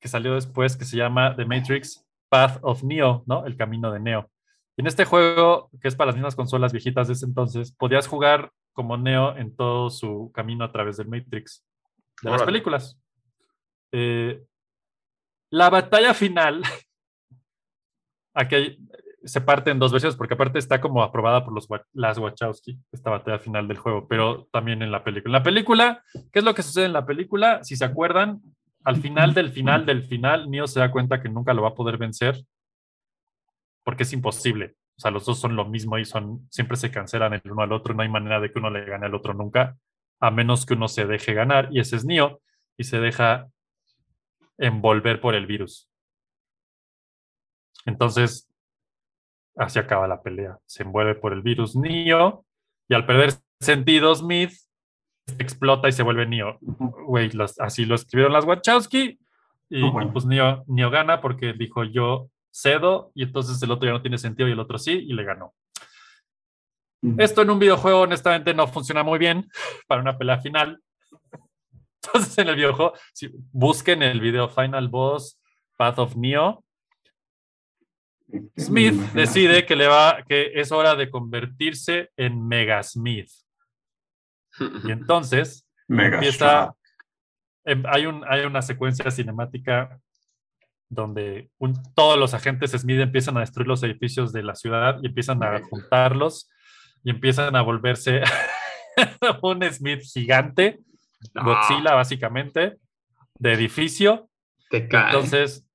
que 0.00 0.08
salió 0.08 0.34
después 0.34 0.76
que 0.76 0.84
se 0.84 0.96
llama 0.98 1.34
The 1.36 1.46
Matrix 1.46 2.04
Path 2.28 2.58
of 2.62 2.82
Neo, 2.82 3.22
¿no? 3.26 3.46
El 3.46 3.56
camino 3.56 3.90
de 3.90 4.00
Neo. 4.00 4.30
Y 4.76 4.82
en 4.82 4.88
este 4.88 5.06
juego, 5.06 5.70
que 5.80 5.88
es 5.88 5.96
para 5.96 6.08
las 6.08 6.16
mismas 6.16 6.34
consolas 6.36 6.72
viejitas 6.72 7.06
de 7.06 7.14
ese 7.14 7.24
entonces, 7.24 7.72
podías 7.72 8.06
jugar 8.08 8.50
como 8.74 8.98
Neo 8.98 9.36
en 9.38 9.56
todo 9.56 9.88
su 9.88 10.30
camino 10.34 10.64
a 10.64 10.72
través 10.72 10.98
del 10.98 11.08
Matrix, 11.08 11.64
de 12.20 12.30
las 12.30 12.42
películas. 12.42 12.98
Eh, 13.92 14.42
la 15.56 15.70
batalla 15.70 16.12
final, 16.12 16.62
aquí 18.34 18.78
se 19.24 19.40
parte 19.40 19.70
en 19.70 19.78
dos 19.78 19.90
versiones, 19.90 20.14
porque 20.14 20.34
aparte 20.34 20.58
está 20.58 20.80
como 20.80 21.02
aprobada 21.02 21.44
por 21.44 21.54
los, 21.54 21.66
las 21.94 22.18
Wachowski, 22.18 22.78
esta 22.92 23.10
batalla 23.10 23.38
final 23.38 23.66
del 23.66 23.78
juego, 23.78 24.06
pero 24.06 24.46
también 24.52 24.82
en 24.82 24.92
la 24.92 25.02
película. 25.02 25.30
En 25.30 25.40
la 25.40 25.42
película, 25.42 26.02
¿qué 26.30 26.40
es 26.40 26.44
lo 26.44 26.54
que 26.54 26.62
sucede 26.62 26.84
en 26.84 26.92
la 26.92 27.06
película? 27.06 27.64
Si 27.64 27.74
se 27.74 27.86
acuerdan, 27.86 28.40
al 28.84 28.96
final 28.96 29.32
del 29.32 29.50
final 29.50 29.86
del 29.86 30.02
final, 30.04 30.48
Neo 30.50 30.66
se 30.66 30.78
da 30.78 30.92
cuenta 30.92 31.20
que 31.22 31.30
nunca 31.30 31.54
lo 31.54 31.62
va 31.62 31.70
a 31.70 31.74
poder 31.74 31.96
vencer, 31.96 32.44
porque 33.82 34.02
es 34.02 34.12
imposible. 34.12 34.76
O 34.98 35.00
sea, 35.00 35.10
los 35.10 35.24
dos 35.24 35.40
son 35.40 35.56
lo 35.56 35.64
mismo 35.64 35.98
y 35.98 36.04
son, 36.04 36.46
siempre 36.50 36.76
se 36.76 36.90
cancelan 36.90 37.32
el 37.32 37.50
uno 37.50 37.62
al 37.62 37.72
otro, 37.72 37.94
no 37.94 38.02
hay 38.02 38.10
manera 38.10 38.40
de 38.40 38.52
que 38.52 38.58
uno 38.58 38.68
le 38.68 38.84
gane 38.84 39.06
al 39.06 39.14
otro 39.14 39.32
nunca, 39.32 39.76
a 40.20 40.30
menos 40.30 40.66
que 40.66 40.74
uno 40.74 40.86
se 40.86 41.06
deje 41.06 41.32
ganar, 41.32 41.68
y 41.72 41.80
ese 41.80 41.96
es 41.96 42.04
Neo, 42.04 42.42
y 42.76 42.84
se 42.84 43.00
deja 43.00 43.48
envolver 44.58 45.20
por 45.20 45.34
el 45.34 45.46
virus. 45.46 45.88
Entonces, 47.84 48.50
así 49.56 49.78
acaba 49.78 50.08
la 50.08 50.22
pelea. 50.22 50.58
Se 50.66 50.82
envuelve 50.82 51.14
por 51.14 51.32
el 51.32 51.42
virus 51.42 51.76
Neo 51.76 52.44
y 52.88 52.94
al 52.94 53.06
perder 53.06 53.34
sentido 53.60 54.14
Smith 54.14 54.52
explota 55.38 55.88
y 55.88 55.92
se 55.92 56.02
vuelve 56.02 56.26
Neo. 56.26 56.58
Güey, 56.60 57.30
así 57.58 57.84
lo 57.84 57.94
escribieron 57.94 58.32
las 58.32 58.44
Wachowski 58.44 59.18
y, 59.68 59.90
bueno. 59.90 60.08
y 60.08 60.12
pues 60.12 60.26
Neo, 60.26 60.64
Neo 60.66 60.90
gana 60.90 61.20
porque 61.20 61.52
dijo 61.52 61.84
yo 61.84 62.30
cedo 62.50 63.12
y 63.14 63.24
entonces 63.24 63.62
el 63.62 63.70
otro 63.70 63.86
ya 63.86 63.92
no 63.92 64.02
tiene 64.02 64.18
sentido 64.18 64.48
y 64.48 64.52
el 64.52 64.60
otro 64.60 64.78
sí 64.78 64.92
y 64.92 65.12
le 65.12 65.24
ganó. 65.24 65.54
Esto 67.18 67.42
en 67.42 67.50
un 67.50 67.58
videojuego 67.58 68.00
honestamente 68.00 68.54
no 68.54 68.66
funciona 68.66 69.02
muy 69.02 69.18
bien 69.18 69.48
para 69.86 70.00
una 70.00 70.18
pelea 70.18 70.38
final. 70.38 70.82
Entonces 72.06 72.38
en 72.38 72.48
el 72.48 72.56
videojuego, 72.56 72.92
si 73.12 73.30
busquen 73.52 74.02
el 74.02 74.20
video 74.20 74.48
Final 74.48 74.88
Boss 74.88 75.40
Path 75.76 75.98
of 75.98 76.16
Neo, 76.16 76.64
Smith 78.58 78.94
decide 79.14 79.64
que 79.66 79.76
le 79.76 79.86
va 79.86 80.24
que 80.26 80.50
es 80.54 80.72
hora 80.72 80.96
de 80.96 81.10
convertirse 81.10 82.10
en 82.16 82.46
Mega 82.46 82.82
Smith. 82.82 83.30
Y 84.84 84.90
entonces 84.90 85.68
Mega 85.86 86.16
empieza 86.16 86.74
em, 87.64 87.84
hay 87.86 88.06
un 88.06 88.24
hay 88.28 88.44
una 88.44 88.62
secuencia 88.62 89.10
cinemática 89.10 90.00
donde 90.88 91.50
un- 91.58 91.80
todos 91.94 92.18
los 92.18 92.34
agentes 92.34 92.72
Smith 92.72 93.00
empiezan 93.00 93.36
a 93.36 93.40
destruir 93.40 93.68
los 93.68 93.82
edificios 93.82 94.32
de 94.32 94.42
la 94.42 94.54
ciudad 94.54 94.98
y 95.02 95.06
empiezan 95.06 95.42
a 95.42 95.60
juntarlos 95.62 96.48
y 97.04 97.10
empiezan 97.10 97.54
a 97.54 97.62
volverse 97.62 98.22
un 99.42 99.62
Smith 99.72 100.00
gigante, 100.02 100.80
No, 101.34 101.44
Godzilla 101.44 101.94
básicamente, 101.94 102.78
de 103.38 103.52
edificio. 103.52 104.28
te 104.70 104.88
cae. 104.88 105.06
Entonces, 105.06 105.66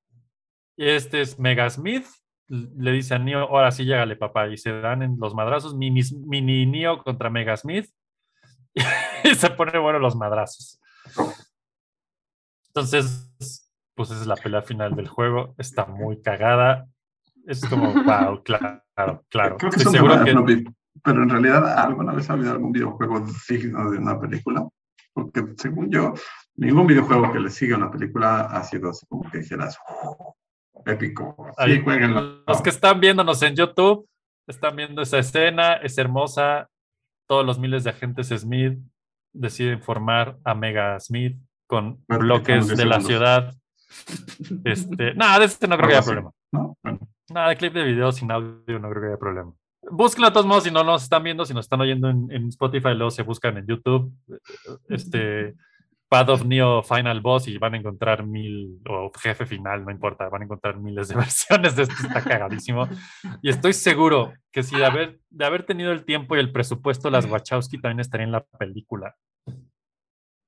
este 0.77 1.21
es 1.21 1.37
Mega 1.39 1.69
Smith, 1.69 2.05
le 2.47 2.91
dice 2.91 3.13
a 3.15 3.19
Neo, 3.19 3.41
ahora 3.41 3.71
sí, 3.71 3.85
llégale 3.85 4.15
papá, 4.15 4.47
y 4.49 4.57
se 4.57 4.71
dan 4.81 5.01
en 5.03 5.17
los 5.19 5.33
madrazos, 5.33 5.75
mini, 5.75 6.01
mini 6.25 6.65
Neo 6.65 7.03
contra 7.03 7.29
Mega 7.29 7.55
Smith, 7.55 7.89
y 9.23 9.35
se 9.35 9.49
ponen 9.51 9.81
bueno 9.81 9.99
los 9.99 10.15
madrazos. 10.15 10.79
Entonces, 12.67 13.29
pues 13.95 14.11
esa 14.11 14.21
es 14.21 14.27
la 14.27 14.35
pelea 14.35 14.61
final 14.61 14.95
del 14.95 15.07
juego, 15.07 15.53
está 15.57 15.85
muy 15.85 16.21
cagada, 16.21 16.87
es 17.45 17.65
como, 17.67 17.93
wow, 18.05 18.43
claro, 18.43 18.81
claro. 19.29 19.57
Creo 19.57 19.71
que 19.71 19.77
Estoy 19.77 19.83
son 19.83 19.93
seguro 19.93 20.23
que 20.23 20.33
no 20.33 20.43
vi- 20.43 20.63
Pero 21.03 21.23
en 21.23 21.29
realidad, 21.29 21.77
¿alguna 21.79 22.13
vez 22.13 22.29
ha 22.29 22.33
habido 22.33 22.51
algún 22.51 22.71
videojuego 22.71 23.25
digno 23.49 23.91
de 23.91 23.97
una 23.97 24.19
película? 24.19 24.67
Porque 25.13 25.43
según 25.57 25.89
yo, 25.89 26.13
ningún 26.55 26.87
videojuego 26.87 27.31
que 27.31 27.39
le 27.39 27.49
siga 27.49 27.75
a 27.75 27.79
una 27.79 27.91
película 27.91 28.41
ha 28.41 28.63
sido 28.63 28.89
así 28.89 29.05
como 29.07 29.29
que 29.29 29.39
dijeras, 29.39 29.77
"Oh, 29.87 30.35
épico. 30.85 31.35
Sí, 31.37 31.53
Ahí. 31.57 31.83
Los 32.47 32.61
que 32.61 32.69
están 32.69 32.99
viéndonos 32.99 33.41
en 33.43 33.55
YouTube 33.55 34.07
están 34.47 34.75
viendo 34.75 35.01
esa 35.01 35.19
escena, 35.19 35.75
es 35.75 35.97
hermosa. 35.97 36.69
Todos 37.27 37.45
los 37.45 37.59
miles 37.59 37.83
de 37.83 37.91
agentes 37.91 38.29
Smith 38.29 38.79
deciden 39.33 39.81
formar 39.81 40.37
a 40.43 40.53
Mega 40.53 40.99
Smith 40.99 41.37
con 41.67 42.03
Bueno, 42.07 42.23
bloques 42.25 42.67
de 42.67 42.85
la 42.85 42.99
ciudad. 42.99 43.53
Este, 44.65 45.13
nada, 45.15 45.39
de 45.39 45.45
este 45.45 45.67
no 45.67 45.77
creo 45.77 45.89
que 45.89 45.95
haya 45.95 46.03
problema. 46.05 46.31
¿no? 46.51 46.77
Bueno, 46.83 46.99
Nada, 47.29 47.49
de 47.49 47.57
clip 47.57 47.73
de 47.73 47.83
video 47.83 48.11
sin 48.11 48.29
audio 48.31 48.79
no 48.79 48.89
creo 48.89 49.01
que 49.01 49.07
haya 49.07 49.17
problema. 49.17 49.53
Búsquenlo 49.89 50.27
de 50.27 50.33
todos 50.33 50.45
modos 50.45 50.63
si 50.63 50.71
no 50.71 50.83
nos 50.83 51.03
están 51.03 51.23
viendo, 51.23 51.45
si 51.45 51.53
nos 51.53 51.65
están 51.65 51.81
oyendo 51.81 52.09
en, 52.09 52.31
en 52.31 52.47
Spotify, 52.49 52.93
luego 52.93 53.11
se 53.11 53.23
buscan 53.23 53.57
en 53.57 53.65
YouTube. 53.65 54.13
Este 54.89 55.55
Path 56.11 56.27
of 56.27 56.43
Neo 56.43 56.83
Final 56.83 57.21
Boss 57.21 57.47
y 57.47 57.57
van 57.57 57.73
a 57.73 57.77
encontrar 57.77 58.27
mil, 58.27 58.81
o 58.89 59.09
jefe 59.17 59.45
final, 59.45 59.85
no 59.85 59.91
importa, 59.91 60.27
van 60.27 60.41
a 60.41 60.43
encontrar 60.43 60.77
miles 60.77 61.07
de 61.07 61.15
versiones 61.15 61.77
de 61.77 61.83
esto, 61.83 61.95
está 62.05 62.21
cagadísimo. 62.21 62.85
Y 63.41 63.49
estoy 63.49 63.71
seguro 63.71 64.33
que 64.51 64.61
si 64.61 64.75
de 64.75 64.85
haber, 64.85 65.21
de 65.29 65.45
haber 65.45 65.65
tenido 65.65 65.93
el 65.93 66.03
tiempo 66.03 66.35
y 66.35 66.39
el 66.39 66.51
presupuesto, 66.51 67.09
las 67.09 67.27
Wachowski 67.27 67.79
también 67.79 68.01
estarían 68.01 68.27
en 68.27 68.33
la 68.33 68.43
película. 68.43 69.15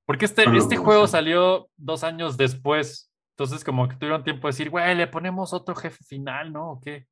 Porque 0.06 0.26
este, 0.26 0.44
este 0.58 0.76
juego 0.76 1.08
salió 1.08 1.70
dos 1.78 2.04
años 2.04 2.36
después, 2.36 3.10
entonces 3.38 3.64
como 3.64 3.88
que 3.88 3.96
tuvieron 3.96 4.26
tiempo 4.26 4.50
de 4.50 4.52
decir, 4.52 4.70
güey, 4.70 4.94
le 4.96 5.08
ponemos 5.08 5.54
otro 5.54 5.76
jefe 5.76 6.04
final, 6.04 6.52
¿no? 6.52 6.72
¿O 6.72 6.82
qué? 6.82 7.08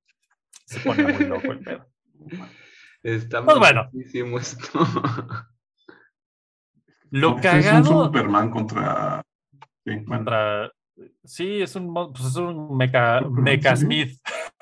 Se 0.66 0.82
pone 0.82 1.04
muy 1.04 1.26
loco 1.26 1.54
el 1.54 1.60
pedo. 1.60 1.91
Está 3.04 3.44
Pues 3.44 3.58
bueno. 3.58 3.90
esto. 4.40 4.80
Lo 7.12 7.34
pues, 7.36 7.46
Es 7.46 7.54
un 7.56 7.62
cagado 7.62 8.06
Superman 8.06 8.50
contra. 8.52 9.22
Sí, 9.86 10.06
contra... 10.06 10.72
Sí, 11.24 11.62
es 11.62 11.76
un, 11.76 11.94
pues 11.94 12.26
es 12.26 12.36
un 12.36 12.78
mecha 12.78 13.76
sí. 13.76 13.86
Smith, 13.86 14.20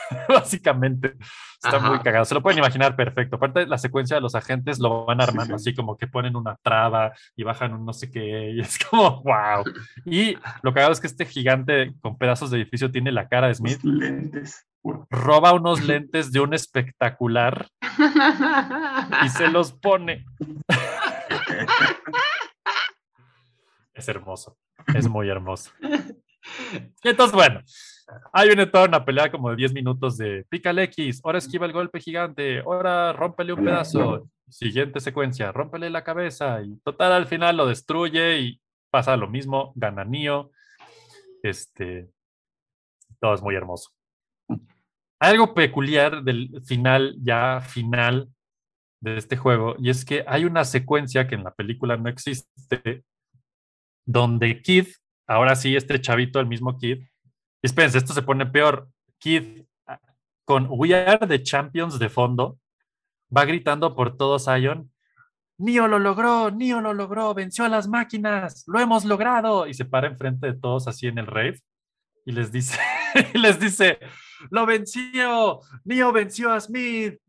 básicamente. 0.29 1.15
Está 1.61 1.77
Ajá. 1.77 1.89
muy 1.89 1.99
cagado. 1.99 2.23
Se 2.25 2.33
lo 2.33 2.41
pueden 2.41 2.59
imaginar 2.59 2.95
perfecto. 2.95 3.35
Aparte, 3.35 3.67
la 3.67 3.77
secuencia 3.77 4.15
de 4.15 4.21
los 4.21 4.33
agentes 4.35 4.79
lo 4.79 5.05
van 5.05 5.19
Sí, 5.19 5.23
armando 5.27 5.57
sí. 5.57 5.69
así 5.69 5.75
como 5.75 5.97
que 5.97 6.07
ponen 6.07 6.35
una 6.37 6.55
traba 6.63 7.11
y 7.35 7.43
bajan 7.43 7.73
un 7.73 7.85
no 7.85 7.93
sé 7.93 8.09
qué. 8.09 8.51
Y 8.55 8.61
es 8.61 8.79
como, 8.79 9.21
wow. 9.23 9.63
Y 10.05 10.35
lo 10.63 10.73
cagado 10.73 10.93
es 10.93 11.01
que 11.01 11.07
este 11.07 11.25
gigante 11.25 11.93
con 11.99 12.17
pedazos 12.17 12.51
de 12.51 12.57
edificio 12.57 12.89
tiene 12.89 13.11
la 13.11 13.27
cara 13.27 13.47
de 13.47 13.55
Smith 13.55 13.79
los 13.83 13.95
lentes. 13.95 14.65
Roba 15.09 15.53
unos 15.53 15.83
lentes 15.85 16.31
de 16.31 16.39
un 16.39 16.53
espectacular 16.53 17.67
y 19.23 19.29
se 19.29 19.47
los 19.51 19.73
pone. 19.73 20.25
Es 23.93 24.07
hermoso, 24.07 24.57
es 24.95 25.09
muy 25.09 25.27
hermoso. 25.27 25.73
Entonces, 27.03 27.35
bueno, 27.35 27.59
ahí 28.31 28.47
viene 28.47 28.65
toda 28.65 28.85
una 28.85 29.03
pelea 29.03 29.29
como 29.29 29.49
de 29.49 29.57
10 29.57 29.73
minutos 29.73 30.15
de 30.15 30.45
pícale 30.47 30.83
X, 30.83 31.19
ahora 31.21 31.39
esquiva 31.39 31.65
el 31.65 31.73
golpe 31.73 31.99
gigante, 31.99 32.59
ahora 32.59 33.11
rómpele 33.11 33.51
un 33.51 33.65
pedazo. 33.65 34.29
Siguiente 34.47 35.01
secuencia, 35.01 35.51
rómpele 35.51 35.89
la 35.89 36.05
cabeza 36.05 36.61
y 36.61 36.77
total 36.77 37.11
al 37.11 37.27
final 37.27 37.57
lo 37.57 37.67
destruye 37.67 38.39
y 38.39 38.61
pasa 38.89 39.17
lo 39.17 39.27
mismo, 39.27 39.73
gana 39.75 40.05
Nio. 40.05 40.51
Este, 41.43 42.09
todo 43.19 43.33
es 43.33 43.41
muy 43.41 43.55
hermoso. 43.55 43.91
Algo 45.19 45.53
peculiar 45.53 46.23
del 46.23 46.61
final, 46.65 47.17
ya 47.21 47.61
final 47.61 48.29
de 49.01 49.17
este 49.17 49.37
juego, 49.37 49.75
y 49.79 49.89
es 49.89 50.05
que 50.05 50.23
hay 50.27 50.45
una 50.45 50.65
secuencia 50.65 51.27
que 51.27 51.35
en 51.35 51.43
la 51.43 51.53
película 51.53 51.97
no 51.97 52.09
existe, 52.09 53.03
donde 54.05 54.61
Kid, 54.61 54.87
ahora 55.27 55.55
sí, 55.55 55.75
este 55.75 55.99
chavito, 56.01 56.39
el 56.39 56.47
mismo 56.47 56.77
Kid, 56.77 57.03
y 57.61 57.67
espérense, 57.67 57.97
esto 57.97 58.13
se 58.13 58.21
pone 58.21 58.45
peor. 58.45 58.89
Kid, 59.19 59.65
ah, 59.85 59.99
con 60.45 60.67
We 60.69 60.95
Are 60.95 61.27
the 61.27 61.43
Champions 61.43 61.99
de 61.99 62.09
fondo, 62.09 62.57
va 63.35 63.45
gritando 63.45 63.95
por 63.95 64.17
todo 64.17 64.39
Zion. 64.39 64.91
Nio 65.57 65.87
lo 65.87 65.99
logró, 65.99 66.51
Nio 66.51 66.79
lo 66.79 66.93
logró, 66.93 67.33
venció 67.33 67.65
a 67.65 67.69
las 67.69 67.87
máquinas, 67.87 68.63
lo 68.67 68.79
hemos 68.79 69.03
logrado. 69.03 69.67
Y 69.67 69.73
se 69.73 69.85
para 69.85 70.07
enfrente 70.07 70.47
de 70.47 70.57
todos 70.57 70.87
así 70.87 71.07
en 71.07 71.17
el 71.17 71.27
rave 71.27 71.59
y 72.25 72.31
les 72.31 72.51
dice, 72.51 72.79
y 73.33 73.37
les 73.37 73.59
dice, 73.59 73.99
lo 74.49 74.65
venció, 74.65 75.59
Nio 75.83 76.11
venció 76.11 76.51
a 76.51 76.59
Smith. 76.59 77.19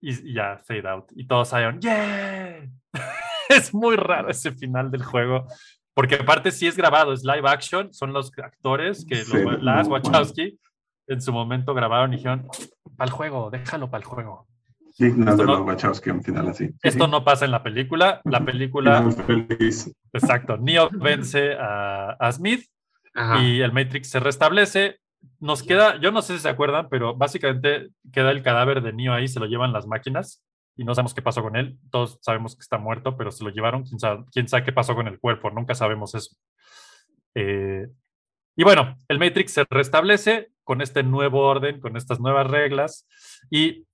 Y, 0.00 0.30
y 0.30 0.34
ya, 0.34 0.60
fade 0.64 0.88
out. 0.88 1.06
Y 1.14 1.26
todos 1.26 1.50
Zion, 1.50 1.80
yeah. 1.80 2.60
es 3.48 3.74
muy 3.74 3.96
raro 3.96 4.28
ese 4.28 4.52
final 4.52 4.90
del 4.90 5.02
juego. 5.04 5.46
Porque 5.94 6.16
aparte 6.16 6.50
sí 6.50 6.66
es 6.66 6.76
grabado, 6.76 7.12
es 7.12 7.24
live 7.24 7.48
action, 7.48 7.92
son 7.92 8.12
los 8.12 8.30
actores 8.38 9.06
que 9.06 9.24
Sí, 9.24 9.42
los, 9.42 9.62
las 9.62 9.88
Wachowski 9.88 10.58
en 11.08 11.22
su 11.22 11.32
momento 11.32 11.72
grabaron 11.72 12.12
y 12.12 12.16
dijeron, 12.16 12.46
para 12.96 13.08
el 13.08 13.12
juego, 13.12 13.50
déjalo 13.50 13.88
para 13.88 14.02
el 14.02 14.04
juego. 14.04 14.46
Digno 14.98 15.30
Esto 15.30 15.42
de 15.42 15.46
no- 15.46 15.58
los 15.58 15.66
Wachowski 15.66 16.10
un 16.10 16.22
final 16.22 16.48
así. 16.48 16.70
Esto 16.82 17.06
no 17.06 17.24
pasa 17.24 17.44
en 17.46 17.50
la 17.50 17.62
película. 17.62 18.20
La 18.24 18.44
película, 18.44 19.06
exacto, 20.12 20.56
Neo 20.58 20.90
vence 20.92 21.54
a, 21.54 22.10
a 22.18 22.32
Smith 22.32 22.66
Ajá. 23.16 23.42
y 23.42 23.60
el 23.60 23.72
Matrix 23.72 24.10
se 24.10 24.20
restablece. 24.20 24.98
Nos 25.40 25.62
queda, 25.62 26.00
yo 26.00 26.12
no 26.12 26.22
sé 26.22 26.34
si 26.34 26.42
se 26.42 26.48
acuerdan, 26.48 26.88
pero 26.88 27.16
básicamente 27.16 27.88
queda 28.12 28.30
el 28.30 28.42
cadáver 28.42 28.82
de 28.82 28.92
Neo 28.92 29.12
ahí, 29.12 29.26
se 29.26 29.40
lo 29.40 29.46
llevan 29.46 29.72
las 29.72 29.86
máquinas 29.86 30.44
y 30.76 30.84
no 30.84 30.94
sabemos 30.94 31.14
qué 31.14 31.22
pasó 31.22 31.42
con 31.42 31.56
él. 31.56 31.78
Todos 31.90 32.18
sabemos 32.22 32.54
que 32.54 32.60
está 32.60 32.78
muerto, 32.78 33.16
pero 33.16 33.32
se 33.32 33.42
lo 33.42 33.50
llevaron. 33.50 33.84
Quién 33.84 33.98
sabe, 33.98 34.24
quién 34.30 34.48
sabe 34.48 34.64
qué 34.64 34.72
pasó 34.72 34.94
con 34.94 35.08
el 35.08 35.18
cuerpo, 35.18 35.50
nunca 35.50 35.74
sabemos 35.74 36.14
eso. 36.14 36.36
Eh, 37.34 37.88
y 38.56 38.64
bueno, 38.64 38.96
el 39.08 39.18
Matrix 39.18 39.52
se 39.52 39.64
restablece 39.68 40.50
con 40.64 40.80
este 40.80 41.02
nuevo 41.02 41.40
orden, 41.42 41.80
con 41.80 41.96
estas 41.96 42.20
nuevas 42.20 42.46
reglas 42.46 43.06
y 43.50 43.86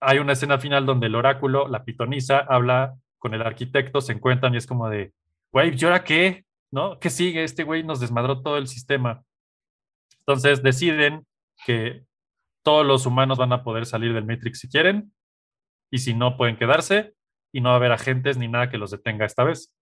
hay 0.00 0.18
una 0.18 0.32
escena 0.32 0.58
final 0.58 0.86
donde 0.86 1.06
el 1.06 1.14
oráculo, 1.14 1.68
la 1.68 1.84
pitonisa, 1.84 2.38
habla 2.38 2.94
con 3.18 3.34
el 3.34 3.42
arquitecto, 3.42 4.00
se 4.00 4.12
encuentran 4.12 4.54
y 4.54 4.56
es 4.56 4.66
como 4.66 4.88
de, 4.88 5.12
güey, 5.52 5.74
¿y 5.76 5.84
ahora 5.84 6.04
qué? 6.04 6.44
¿No? 6.72 6.98
¿Qué 6.98 7.10
sigue? 7.10 7.42
Este 7.42 7.64
güey 7.64 7.82
nos 7.82 8.00
desmadró 8.00 8.42
todo 8.42 8.56
el 8.56 8.68
sistema. 8.68 9.24
Entonces 10.20 10.62
deciden 10.62 11.26
que 11.66 12.04
todos 12.62 12.86
los 12.86 13.06
humanos 13.06 13.38
van 13.38 13.52
a 13.52 13.64
poder 13.64 13.86
salir 13.86 14.12
del 14.12 14.26
Matrix 14.26 14.60
si 14.60 14.68
quieren, 14.68 15.12
y 15.90 15.98
si 15.98 16.14
no, 16.14 16.36
pueden 16.36 16.56
quedarse, 16.56 17.14
y 17.52 17.60
no 17.60 17.70
va 17.70 17.74
a 17.74 17.78
haber 17.78 17.92
agentes 17.92 18.36
ni 18.36 18.48
nada 18.48 18.70
que 18.70 18.78
los 18.78 18.92
detenga 18.92 19.26
esta 19.26 19.44
vez. 19.44 19.72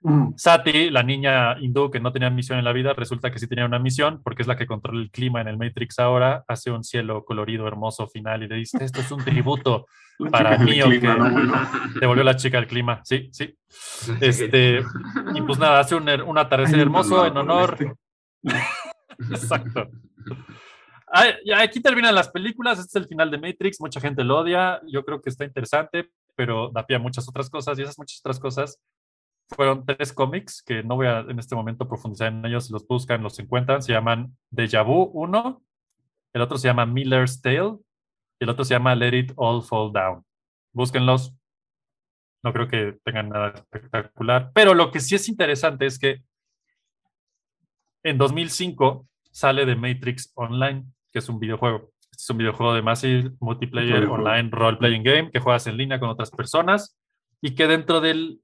Mm, 0.00 0.34
Sati, 0.36 0.90
la 0.90 1.02
niña 1.02 1.58
hindú 1.58 1.90
que 1.90 1.98
no 1.98 2.12
tenía 2.12 2.30
misión 2.30 2.58
en 2.58 2.64
la 2.64 2.72
vida, 2.72 2.92
resulta 2.92 3.32
que 3.32 3.38
sí 3.38 3.48
tenía 3.48 3.66
una 3.66 3.80
misión 3.80 4.22
porque 4.22 4.42
es 4.42 4.48
la 4.48 4.56
que 4.56 4.66
controla 4.66 5.00
el 5.00 5.10
clima 5.10 5.40
en 5.40 5.48
el 5.48 5.58
Matrix 5.58 5.98
ahora, 5.98 6.44
hace 6.46 6.70
un 6.70 6.84
cielo 6.84 7.24
colorido, 7.24 7.66
hermoso 7.66 8.06
final 8.06 8.42
y 8.44 8.48
le 8.48 8.56
dice, 8.56 8.78
esto 8.80 9.00
es 9.00 9.10
un 9.10 9.24
tributo 9.24 9.86
Para 10.32 10.58
mí, 10.58 10.80
¿o 10.82 10.86
clima, 10.86 11.14
qué? 11.14 11.18
¿no? 11.18 12.00
Devolvió 12.00 12.24
la 12.24 12.36
chica 12.36 12.58
al 12.58 12.66
clima, 12.66 13.00
sí, 13.04 13.28
sí. 13.32 13.56
Este, 14.20 14.82
y 15.34 15.42
pues 15.42 15.58
nada, 15.58 15.80
hace 15.80 15.94
un, 15.94 16.08
un 16.08 16.38
atardecer 16.38 16.80
hermoso 16.80 17.24
en 17.24 17.34
no, 17.34 17.40
honor. 17.40 17.96
Exacto. 19.30 19.88
Aquí 21.56 21.80
terminan 21.80 22.14
las 22.14 22.28
películas, 22.30 22.78
este 22.78 22.98
es 22.98 23.02
el 23.02 23.08
final 23.08 23.30
de 23.30 23.38
Matrix, 23.38 23.80
mucha 23.80 24.00
gente 24.00 24.24
lo 24.24 24.38
odia, 24.38 24.80
yo 24.88 25.04
creo 25.04 25.22
que 25.22 25.30
está 25.30 25.44
interesante, 25.44 26.10
pero 26.34 26.70
da 26.74 26.84
pie 26.84 26.96
a 26.96 27.00
muchas 27.00 27.28
otras 27.28 27.48
cosas 27.48 27.78
y 27.78 27.82
esas 27.82 27.98
muchas 27.98 28.18
otras 28.20 28.38
cosas 28.40 28.78
fueron 29.48 29.84
tres 29.84 30.12
cómics 30.12 30.62
que 30.62 30.82
no 30.82 30.96
voy 30.96 31.06
a 31.06 31.20
en 31.20 31.38
este 31.38 31.54
momento 31.54 31.88
profundizar 31.88 32.28
en 32.28 32.44
ellos, 32.44 32.66
si 32.66 32.72
los 32.72 32.86
buscan, 32.86 33.22
los 33.22 33.38
encuentran, 33.38 33.82
se 33.82 33.92
llaman 33.92 34.36
Deja 34.50 34.82
Vu 34.82 35.10
1, 35.14 35.62
el 36.34 36.42
otro 36.42 36.58
se 36.58 36.68
llama 36.68 36.86
Miller's 36.86 37.40
Tale 37.40 37.78
y 38.38 38.44
el 38.44 38.50
otro 38.50 38.64
se 38.64 38.74
llama 38.74 38.94
Let 38.94 39.18
It 39.18 39.32
All 39.36 39.62
Fall 39.62 39.92
Down. 39.92 40.24
Búsquenlos, 40.72 41.34
no 42.42 42.52
creo 42.52 42.68
que 42.68 42.98
tengan 43.04 43.30
nada 43.30 43.48
espectacular, 43.50 44.52
pero 44.54 44.74
lo 44.74 44.90
que 44.90 45.00
sí 45.00 45.14
es 45.14 45.28
interesante 45.28 45.86
es 45.86 45.98
que 45.98 46.22
en 48.02 48.18
2005 48.18 49.06
sale 49.30 49.66
de 49.66 49.76
Matrix 49.76 50.32
Online, 50.34 50.84
que 51.12 51.18
es 51.18 51.28
un 51.28 51.38
videojuego. 51.38 51.92
Este 52.10 52.22
es 52.22 52.30
un 52.30 52.38
videojuego 52.38 52.74
de 52.74 52.82
Massive 52.82 53.32
Multiplayer. 53.40 54.06
Online 54.06 54.48
Role 54.50 54.78
Playing 54.78 55.02
Game 55.02 55.30
que 55.30 55.40
juegas 55.40 55.66
en 55.66 55.76
línea 55.76 56.00
con 56.00 56.08
otras 56.08 56.30
personas 56.30 56.98
y 57.40 57.54
que 57.54 57.66
dentro 57.66 58.00
del... 58.00 58.40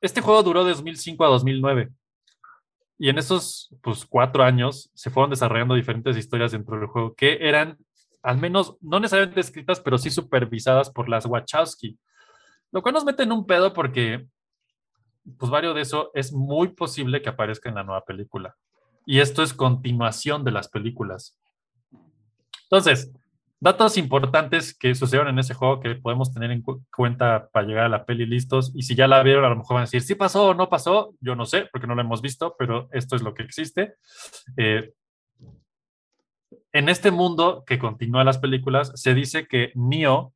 Este 0.00 0.20
juego 0.20 0.42
duró 0.42 0.64
de 0.64 0.70
2005 0.70 1.24
a 1.24 1.28
2009. 1.28 1.90
Y 2.98 3.08
en 3.08 3.18
esos 3.18 3.74
pues, 3.82 4.04
cuatro 4.06 4.42
años 4.42 4.90
se 4.94 5.10
fueron 5.10 5.30
desarrollando 5.30 5.74
diferentes 5.74 6.16
historias 6.16 6.52
dentro 6.52 6.78
del 6.78 6.88
juego 6.88 7.14
que 7.14 7.38
eran, 7.40 7.78
al 8.22 8.38
menos, 8.38 8.76
no 8.80 9.00
necesariamente 9.00 9.40
escritas, 9.40 9.80
pero 9.80 9.98
sí 9.98 10.10
supervisadas 10.10 10.90
por 10.90 11.08
las 11.08 11.26
Wachowski. 11.26 11.98
Lo 12.72 12.82
cual 12.82 12.94
nos 12.94 13.04
mete 13.04 13.22
en 13.22 13.32
un 13.32 13.46
pedo 13.46 13.72
porque, 13.72 14.26
pues, 15.38 15.50
varios 15.50 15.74
de 15.74 15.82
eso 15.82 16.10
es 16.14 16.32
muy 16.32 16.68
posible 16.68 17.22
que 17.22 17.28
aparezca 17.28 17.68
en 17.68 17.76
la 17.76 17.84
nueva 17.84 18.04
película. 18.04 18.56
Y 19.04 19.20
esto 19.20 19.42
es 19.42 19.52
continuación 19.52 20.42
de 20.44 20.50
las 20.50 20.68
películas. 20.68 21.38
Entonces, 22.64 23.12
datos 23.58 23.96
importantes 23.96 24.76
que 24.76 24.94
sucedieron 24.94 25.28
en 25.28 25.38
ese 25.38 25.54
juego 25.54 25.80
que 25.80 25.94
podemos 25.94 26.32
tener 26.32 26.50
en 26.50 26.62
cu- 26.62 26.84
cuenta 26.94 27.48
para 27.52 27.66
llegar 27.66 27.84
a 27.84 27.88
la 27.88 28.04
peli 28.04 28.26
listos. 28.26 28.72
Y 28.74 28.82
si 28.82 28.94
ya 28.94 29.08
la 29.08 29.22
vieron, 29.22 29.44
a 29.44 29.48
lo 29.48 29.56
mejor 29.56 29.74
van 29.76 29.82
a 29.82 29.86
decir, 29.86 30.02
sí 30.02 30.14
pasó 30.14 30.48
o 30.48 30.54
no 30.54 30.68
pasó. 30.68 31.14
Yo 31.20 31.34
no 31.34 31.46
sé, 31.46 31.68
porque 31.72 31.86
no 31.86 31.94
lo 31.94 32.02
hemos 32.02 32.20
visto, 32.22 32.54
pero 32.58 32.88
esto 32.92 33.16
es 33.16 33.22
lo 33.22 33.34
que 33.34 33.42
existe. 33.42 33.94
Eh, 34.56 34.92
en 36.72 36.88
este 36.88 37.10
mundo 37.10 37.64
que 37.66 37.78
continúa 37.78 38.24
las 38.24 38.38
películas, 38.38 38.92
se 38.94 39.14
dice 39.14 39.46
que 39.46 39.72
Neo, 39.74 40.34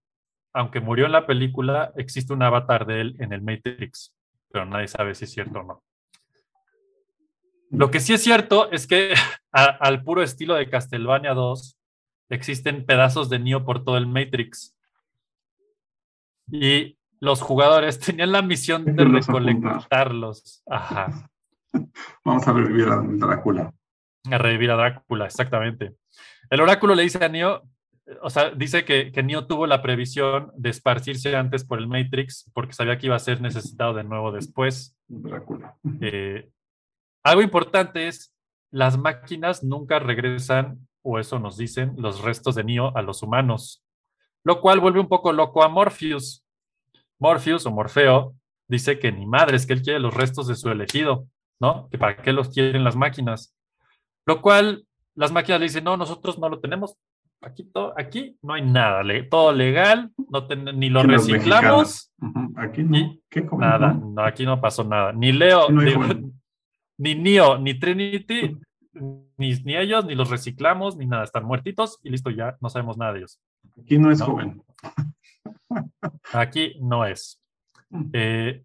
aunque 0.53 0.81
murió 0.81 1.07
en 1.07 1.13
la 1.13 1.27
película, 1.27 1.93
existe 1.97 2.33
un 2.33 2.43
avatar 2.43 2.87
de 2.87 3.01
él 3.03 3.17
en 3.21 3.33
el 3.33 3.43
Matrix, 3.43 4.15
pero 4.51 4.65
nadie 4.65 4.89
sabe 4.89 5.15
si 5.15 5.25
es 5.25 5.33
cierto 5.33 5.61
o 5.61 5.63
no. 5.63 5.83
Lo 7.71 7.91
que 7.91 8.01
sí 8.01 8.15
es 8.15 8.23
cierto 8.23 8.71
es 8.73 8.87
que 8.87 9.15
al 9.53 10.03
puro 10.03 10.23
estilo 10.23 10.55
de 10.55 10.69
Castlevania 10.69 11.35
2 11.35 11.77
existen 12.31 12.87
pedazos 12.87 13.29
de 13.29 13.39
Neo 13.39 13.65
por 13.65 13.85
todo 13.85 13.97
el 13.97 14.07
Matrix. 14.07 14.77
Y 16.51 16.99
los 17.21 17.43
jugadores 17.43 17.99
tenían 18.01 18.33
la 18.33 18.43
misión 18.43 18.85
de 18.85 19.05
recolectarlos. 19.05 20.63
Ajá. 20.67 21.31
Vamos 22.25 22.47
a 22.49 22.53
revivir 22.53 22.89
a 22.89 23.03
Drácula. 23.03 23.73
A 24.31 24.39
revivir 24.39 24.71
a 24.71 24.77
Drácula, 24.77 25.27
exactamente. 25.27 25.95
El 26.51 26.61
oráculo 26.61 26.95
le 26.95 27.03
dice 27.03 27.25
a 27.25 27.29
Neo, 27.29 27.63
o 28.23 28.31
sea, 28.31 28.51
dice 28.51 28.85
que, 28.85 29.13
que 29.13 29.23
Neo 29.23 29.47
tuvo 29.47 29.67
la 29.67 29.83
previsión 29.83 30.51
de 30.57 30.71
esparcirse 30.71 31.37
antes 31.37 31.65
por 31.65 31.79
el 31.79 31.87
Matrix 31.87 32.51
porque 32.53 32.73
sabía 32.73 32.99
que 32.99 33.07
iba 33.07 33.17
a 33.17 33.21
ser 33.21 33.41
necesitado 33.41 33.95
de 33.95 34.05
nuevo 34.05 34.33
después. 34.33 34.97
Drácula. 35.07 35.77
Eh, 36.01 36.51
algo 37.23 37.43
importante 37.43 38.09
es, 38.09 38.35
las 38.71 38.99
máquinas 38.99 39.63
nunca 39.63 39.99
regresan, 39.99 40.89
o 41.03 41.19
eso 41.19 41.39
nos 41.39 41.57
dicen, 41.57 41.95
los 41.97 42.23
restos 42.23 42.55
de 42.55 42.65
Neo 42.65 42.97
a 42.97 43.03
los 43.03 43.23
humanos, 43.23 43.83
lo 44.45 44.61
cual 44.61 44.81
vuelve 44.81 45.01
un 45.01 45.09
poco 45.09 45.33
loco 45.33 45.63
a 45.63 45.69
Morpheus. 45.69 46.45
Morpheus 47.19 47.67
o 47.67 47.71
Morfeo 47.71 48.35
dice 48.69 48.99
que 48.99 49.13
ni 49.13 49.27
madres, 49.27 49.67
que 49.67 49.73
él 49.75 49.83
quiere 49.83 49.99
los 50.01 50.15
restos 50.15 50.47
de 50.47 50.55
su 50.55 50.71
elegido, 50.71 51.27
¿no? 51.61 51.89
Que 51.91 51.99
para 51.99 52.17
qué 52.17 52.33
los 52.33 52.49
quieren 52.51 52.85
las 52.85 52.97
máquinas. 52.97 53.55
Lo 54.27 54.41
cual 54.41 54.85
las 55.15 55.33
máquinas 55.33 55.61
le 55.61 55.67
dicen, 55.67 55.85
no, 55.85 55.97
nosotros 55.97 56.39
no 56.39 56.49
lo 56.49 56.61
tenemos. 56.61 56.97
Aquí, 57.43 57.65
to- 57.65 57.95
aquí 57.97 58.37
no 58.43 58.53
hay 58.55 58.63
nada, 58.63 59.03
le- 59.03 59.23
todo 59.25 59.53
legal, 59.53 60.11
no 60.31 60.47
ten- 60.47 60.79
ni 60.79 60.91
lo 60.91 61.03
reciclamos. 61.03 62.13
Aquí 62.57 62.83
no. 62.83 63.17
¿Qué? 63.31 63.43
Nada, 63.59 63.95
No. 63.95 64.23
aquí 64.23 64.45
no 64.45 64.61
pasó 64.61 64.85
nada. 64.85 65.13
Ni 65.13 65.33
Leo, 65.33 65.71
No 65.71 65.81
digo, 65.83 66.03
ni 66.99 67.15
Neo, 67.15 67.57
ni 67.59 67.79
Trinity 67.79 68.57
ni, 68.93 69.55
ni 69.65 69.77
ellos, 69.77 70.05
ni 70.05 70.15
los 70.15 70.31
reciclamos, 70.31 70.97
ni 70.97 71.07
nada. 71.07 71.25
Están 71.25 71.45
muertitos 71.45 71.99
y 72.03 72.11
listo, 72.11 72.31
ya 72.31 72.57
no 72.61 72.69
sabemos 72.69 72.97
nada 72.97 73.13
de 73.13 73.19
ellos. 73.21 73.41
Aquí 73.81 73.99
no 73.99 74.11
es 74.11 74.19
No. 74.21 74.27
joven. 74.27 74.63
Aquí 76.33 76.77
no 76.81 77.05
es. 77.05 77.43
Eh, 78.13 78.65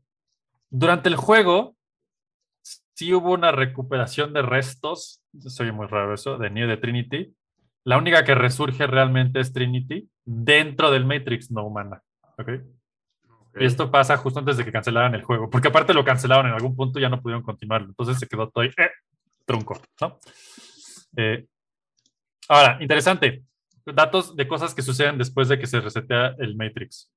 durante 0.70 1.10
el 1.10 1.16
juego, 1.16 1.76
sí 2.94 3.14
hubo 3.14 3.34
una 3.34 3.52
recuperación 3.52 4.34
de 4.34 4.42
restos. 4.42 5.22
Soy 5.40 5.72
muy 5.72 5.88
raro 5.88 6.14
eso, 6.14 6.38
de 6.38 6.50
Neo 6.50 6.68
de 6.68 6.78
Trinity. 6.78 7.36
La 7.84 7.98
única 7.98 8.24
que 8.24 8.34
resurge 8.36 8.88
realmente 8.88 9.40
es 9.40 9.54
Trinity 9.54 10.10
dentro 10.24 10.90
del 10.92 11.06
Matrix 11.06 11.52
no 11.52 11.66
humana. 11.66 12.02
¿ok? 12.38 12.50
Y 13.58 13.66
esto 13.66 13.90
pasa 13.90 14.18
justo 14.18 14.40
antes 14.40 14.58
de 14.58 14.66
que 14.66 14.72
cancelaran 14.72 15.16
el 15.16 15.24
juego, 15.24 15.50
porque 15.50 15.70
aparte 15.70 15.94
lo 15.94 16.04
cancelaron 16.04 16.48
en 16.48 16.54
algún 16.54 16.76
punto 16.76 17.00
y 17.00 17.04
ya 17.04 17.10
no 17.10 17.22
pudieron 17.22 17.42
continuarlo. 17.44 17.88
Entonces 17.88 18.20
se 18.20 18.28
quedó 18.28 18.50
todo 18.50 18.64
ahí, 18.64 18.70
eh, 18.78 18.90
trunco. 19.46 19.82
¿no? 20.02 20.20
Eh, 21.18 21.46
ahora, 22.50 22.78
interesante. 22.82 23.44
Datos 23.86 24.36
de 24.36 24.48
cosas 24.48 24.74
que 24.74 24.82
suceden 24.82 25.18
después 25.18 25.48
de 25.48 25.60
que 25.60 25.68
se 25.68 25.80
resetea 25.80 26.36
el 26.40 26.56
Matrix. 26.56 27.12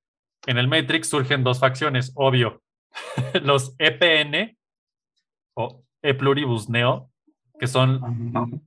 En 0.47 0.59
el 0.59 0.69
Matrix 0.69 1.09
surgen 1.09 1.43
dos 1.43 1.59
facciones, 1.59 2.13
obvio. 2.15 2.63
Los 3.43 3.75
EPN 3.79 4.57
o 5.55 5.83
E 6.03 6.15
Pluribus 6.15 6.69
Neo, 6.69 7.11
que 7.59 7.67
son 7.67 8.63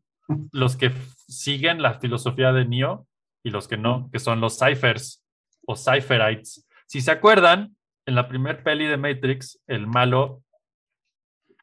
los 0.52 0.76
que 0.76 0.92
siguen 1.28 1.82
la 1.82 2.00
filosofía 2.00 2.52
de 2.52 2.66
Neo 2.66 3.08
y 3.44 3.50
los 3.50 3.68
que 3.68 3.78
no, 3.78 4.10
que 4.12 4.20
son 4.20 4.42
los 4.42 4.58
ciphers 4.60 5.24
o 5.66 5.76
cypherites. 5.76 6.68
Si 6.88 7.02
se 7.02 7.12
acuerdan, 7.12 7.76
en 8.06 8.16
la 8.16 8.28
primer 8.28 8.64
peli 8.64 8.86
de 8.86 8.98
Matrix, 8.98 9.62
el 9.68 9.88
malo 9.88 10.44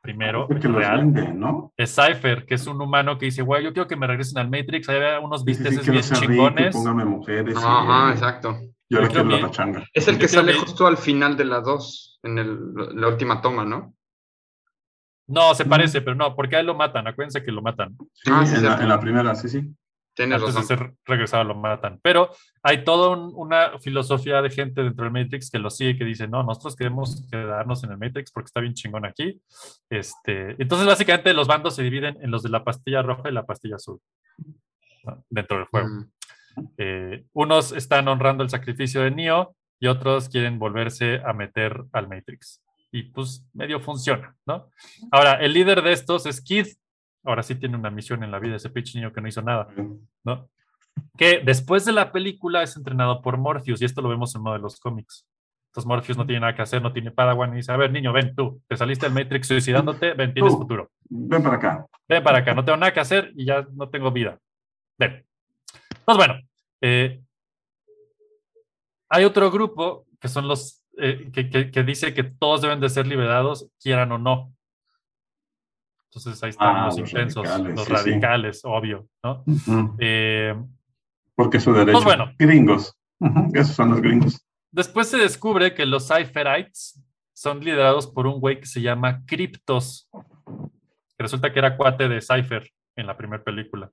primero, 0.03 0.47
real, 0.49 0.99
vende, 0.99 1.33
¿no? 1.35 1.73
es 1.77 1.95
Cypher, 1.95 2.47
que 2.47 2.55
es 2.55 2.66
un 2.66 2.81
humano 2.81 3.19
que 3.19 3.27
dice, 3.27 3.43
güey, 3.43 3.65
yo 3.65 3.73
quiero 3.73 3.89
que 3.89 3.97
me 3.97 4.07
regresen 4.07 4.39
al 4.39 4.49
Matrix, 4.51 4.89
ahí 4.89 4.97
había 4.97 5.20
unos 5.20 5.43
Sí, 5.45 5.55
sí, 5.55 5.62
bien 5.62 6.03
rico 6.03 6.15
chingones. 6.20 6.75
póngame 6.77 7.05
mujeres. 7.05 7.57
Ajá, 7.57 8.12
exacto. 8.12 8.59
Yo 8.91 9.01
le 9.01 9.09
quiero 9.09 9.25
la 9.25 9.51
que-. 9.51 9.85
Es 9.93 10.09
el 10.09 10.15
Yo 10.15 10.20
que 10.20 10.29
sale 10.29 10.53
que- 10.53 10.59
justo 10.61 10.87
al 10.87 10.97
final 10.97 11.37
de 11.37 11.45
la 11.45 11.61
2, 11.61 12.19
en 12.23 12.39
el- 12.39 12.59
la 12.95 13.09
última 13.09 13.41
toma, 13.43 13.65
¿no? 13.65 13.95
No, 15.27 15.55
se 15.55 15.65
Mm. 15.65 15.69
parece, 15.69 16.01
pero 16.01 16.16
no, 16.16 16.35
porque 16.35 16.57
a 16.57 16.61
él 16.61 16.66
lo 16.66 16.75
matan, 16.75 17.07
acuérdense 17.07 17.43
que 17.45 17.53
lo 17.53 17.61
matan. 17.61 17.95
Sí, 18.15 18.31
Ah, 18.33 18.47
sí, 18.47 18.55
en, 18.55 18.62
la, 18.62 18.69
cierto. 18.69 18.83
en 18.83 18.89
la 18.89 19.01
primera, 19.01 19.35
sí, 19.35 19.49
sí. 19.49 19.75
Tienes 20.19 20.40
Antes 20.43 20.55
de 20.55 20.61
razón. 20.61 20.78
ser 20.78 20.95
regresado 21.05 21.45
lo 21.45 21.55
matan. 21.55 22.01
Pero 22.03 22.31
hay 22.62 22.82
toda 22.85 23.11
un- 23.11 23.32
una 23.36 23.78
filosofía 23.78 24.43
de 24.43 24.51
gente 24.51 24.82
dentro 24.82 25.05
del 25.05 25.12
Matrix 25.12 25.49
que 25.51 25.59
lo 25.61 25.70
sigue, 25.70 25.97
que 25.97 26.05
dice, 26.05 26.27
no, 26.27 26.43
nosotros 26.43 26.74
queremos 26.77 27.24
quedarnos 27.31 27.85
en 27.85 27.93
el 27.93 27.99
Matrix 27.99 28.32
porque 28.32 28.47
está 28.47 28.61
bien 28.61 28.74
chingón 28.74 29.07
aquí. 29.07 29.40
Este, 29.89 30.61
entonces, 30.61 30.86
básicamente, 30.86 31.32
los 31.35 31.47
bandos 31.47 31.77
se 31.77 31.82
dividen 31.85 32.19
en 32.20 32.31
los 32.32 32.43
de 32.43 32.49
la 32.51 32.65
pastilla 32.65 33.01
roja 33.03 33.28
y 33.28 33.32
la 33.32 33.47
pastilla 33.47 33.77
azul 33.77 34.01
¿no? 35.05 35.24
dentro 35.31 35.59
del 35.59 35.66
juego. 35.66 35.89
Mm. 35.89 36.11
Eh, 36.77 37.24
unos 37.35 37.70
están 37.73 38.09
honrando 38.09 38.43
el 38.43 38.51
sacrificio 38.51 39.03
de 39.03 39.12
Neo 39.12 39.55
y 39.78 39.86
otros 39.86 40.28
quieren 40.28 40.59
volverse 40.59 41.20
a 41.24 41.32
meter 41.32 41.85
al 41.93 42.09
Matrix. 42.09 42.61
Y 42.90 43.05
pues 43.05 43.47
medio 43.53 43.78
funciona, 43.81 44.35
¿no? 44.47 44.69
Ahora, 45.12 45.35
el 45.35 45.53
líder 45.53 45.82
de 45.82 45.93
estos 45.93 46.27
es 46.27 46.40
Kid. 46.40 46.66
Ahora 47.24 47.43
sí 47.43 47.55
tiene 47.57 47.77
una 47.77 47.90
misión 47.90 48.23
en 48.24 48.31
la 48.31 48.39
vida, 48.39 48.57
ese 48.57 48.70
pinche 48.70 48.99
niño 48.99 49.12
que 49.12 49.20
no 49.20 49.28
hizo 49.28 49.43
nada, 49.43 49.69
¿no? 50.24 50.49
Que 51.16 51.40
después 51.45 51.85
de 51.85 51.93
la 51.93 52.11
película 52.12 52.62
es 52.62 52.77
entrenado 52.77 53.20
por 53.23 53.36
Morpheus 53.39 53.81
y 53.82 53.85
esto 53.85 54.01
lo 54.03 54.09
vemos 54.09 54.35
en 54.35 54.40
uno 54.43 54.53
de 54.53 54.59
los 54.61 54.78
cómics. 54.81 55.27
Entonces 55.70 55.86
Morpheus 55.86 56.16
no 56.19 56.27
tiene 56.27 56.40
nada 56.40 56.55
que 56.55 56.62
hacer, 56.62 56.81
no 56.82 56.93
tiene 56.93 57.11
Padawan 57.11 57.53
y 57.53 57.57
dice, 57.57 57.70
a 57.73 57.77
ver, 57.77 57.93
niño, 57.93 58.12
ven 58.12 58.35
tú, 58.35 58.62
te 58.66 58.77
saliste 58.77 59.07
del 59.07 59.15
Matrix 59.15 59.47
suicidándote, 59.49 60.15
ven, 60.15 60.32
tienes 60.32 60.53
Tú. 60.53 60.59
futuro. 60.61 60.90
Ven 61.09 61.43
para 61.43 61.57
acá. 61.57 61.86
Ven 62.09 62.23
para 62.23 62.39
acá, 62.39 62.55
no 62.55 62.65
tengo 62.65 62.78
nada 62.78 62.93
que 62.95 63.01
hacer 63.01 63.32
y 63.36 63.45
ya 63.45 63.66
no 63.74 63.89
tengo 63.90 64.11
vida. 64.11 64.39
Ven. 64.99 65.24
Pues 66.05 66.16
bueno, 66.16 66.35
eh, 66.81 67.20
hay 69.09 69.24
otro 69.24 69.51
grupo 69.51 70.07
que 70.20 70.28
son 70.28 70.49
los 70.49 70.82
eh, 71.01 71.31
que, 71.32 71.49
que- 71.49 71.70
que 71.70 71.82
dice 71.85 72.12
que 72.12 72.24
todos 72.24 72.61
deben 72.62 72.81
de 72.81 72.89
ser 72.89 73.07
liberados, 73.07 73.69
quieran 73.81 74.11
o 74.12 74.19
no. 74.19 74.53
Entonces 76.10 76.43
ahí 76.43 76.51
están 76.51 76.76
Ah, 76.76 76.86
los 76.86 76.98
los 76.98 77.10
intensos, 77.10 77.44
radicales, 77.47 77.76
los 77.76 77.86
sí, 77.86 77.94
sí. 77.97 78.10
radicales, 78.10 78.60
obvio, 78.64 79.06
¿no? 79.22 79.43
Ujú. 79.47 79.97
Eh, 79.98 80.55
Porque 81.35 81.60
su 81.60 81.72
derecho. 81.72 81.93
Pues 81.93 82.05
bueno. 82.05 82.32
Gringos. 82.39 82.94
Esos 83.52 83.74
son 83.74 83.90
los 83.90 84.01
gringos. 84.01 84.40
después 84.70 85.09
se 85.09 85.18
descubre 85.18 85.74
que 85.74 85.85
los 85.86 86.09
Cypherites 86.09 87.02
son 87.35 87.60
liderados 87.60 88.06
por 88.06 88.26
un 88.26 88.40
güey 88.40 88.59
que 88.60 88.66
se 88.66 88.80
llama 88.80 89.22
Cryptos, 89.26 90.09
que 91.16 91.22
resulta 91.22 91.52
que 91.52 91.59
era 91.59 91.76
cuate 91.76 92.09
de 92.09 92.20
Cypher 92.20 92.68
en 92.97 93.06
la 93.06 93.16
primera 93.16 93.43
película. 93.44 93.90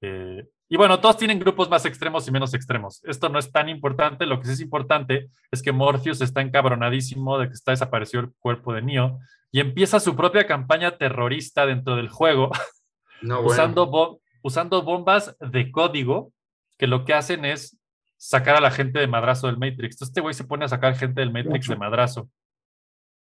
Eh, 0.00 0.46
y 0.68 0.76
bueno, 0.76 1.00
todos 1.00 1.16
tienen 1.16 1.38
grupos 1.40 1.68
más 1.70 1.84
extremos 1.86 2.28
y 2.28 2.30
menos 2.30 2.52
extremos. 2.54 3.02
Esto 3.04 3.28
no 3.30 3.38
es 3.38 3.50
tan 3.50 3.68
importante. 3.68 4.26
Lo 4.26 4.38
que 4.38 4.46
sí 4.46 4.52
es 4.52 4.60
importante 4.60 5.30
es 5.50 5.62
que 5.62 5.72
Morpheus 5.72 6.20
está 6.20 6.40
encabronadísimo 6.42 7.38
de 7.38 7.46
que 7.48 7.54
está 7.54 7.70
desaparecido 7.72 8.22
el 8.22 8.32
cuerpo 8.38 8.72
de 8.74 8.82
Neo 8.82 9.18
y 9.50 9.60
empieza 9.60 10.00
su 10.00 10.14
propia 10.16 10.46
campaña 10.46 10.96
terrorista 10.98 11.66
dentro 11.66 11.96
del 11.96 12.08
juego 12.08 12.50
No, 13.22 13.36
bueno. 13.42 13.48
usando, 13.50 13.86
bo- 13.86 14.20
usando 14.42 14.82
bombas 14.82 15.36
de 15.40 15.70
código 15.72 16.32
que 16.78 16.86
lo 16.86 17.04
que 17.04 17.14
hacen 17.14 17.44
es 17.44 17.76
sacar 18.16 18.56
a 18.56 18.60
la 18.60 18.70
gente 18.70 18.98
de 19.00 19.06
madrazo 19.08 19.46
del 19.48 19.58
Matrix. 19.58 19.94
Entonces 19.96 20.08
este 20.08 20.20
güey 20.20 20.34
se 20.34 20.44
pone 20.44 20.64
a 20.64 20.68
sacar 20.68 20.94
gente 20.96 21.20
del 21.20 21.32
Matrix 21.32 21.66
de 21.68 21.76
madrazo, 21.76 22.28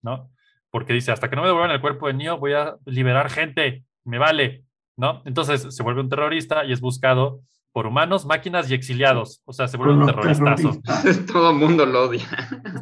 ¿no? 0.03 0.31
Porque 0.71 0.93
dice, 0.93 1.13
hasta 1.13 1.29
que 1.29 1.37
no 1.37 1.43
me 1.43 1.49
devuelvan 1.49 1.71
el 1.73 1.81
cuerpo 1.81 2.07
de 2.07 2.15
Neo, 2.15 2.39
voy 2.39 2.53
a 2.55 2.77
liberar 2.87 3.29
gente, 3.31 3.85
me 4.05 4.19
vale, 4.19 4.65
¿no? 4.97 5.23
Entonces 5.25 5.75
se 5.75 5.83
vuelve 5.83 6.01
un 6.01 6.09
terrorista 6.09 6.65
y 6.65 6.73
es 6.73 6.81
buscado 6.81 7.41
por 7.73 7.87
humanos, 7.87 8.27
máquinas 8.27 8.71
y 8.71 8.75
exiliados. 8.75 9.43
O 9.45 9.53
sea, 9.53 9.67
se 9.67 9.77
vuelve 9.77 9.95
un 9.95 10.07
terroristazo. 10.07 10.81
terroristas. 10.83 11.27
Todo 11.27 11.51
el 11.51 11.57
mundo 11.57 11.87
lo 11.87 12.05
odia. 12.05 12.27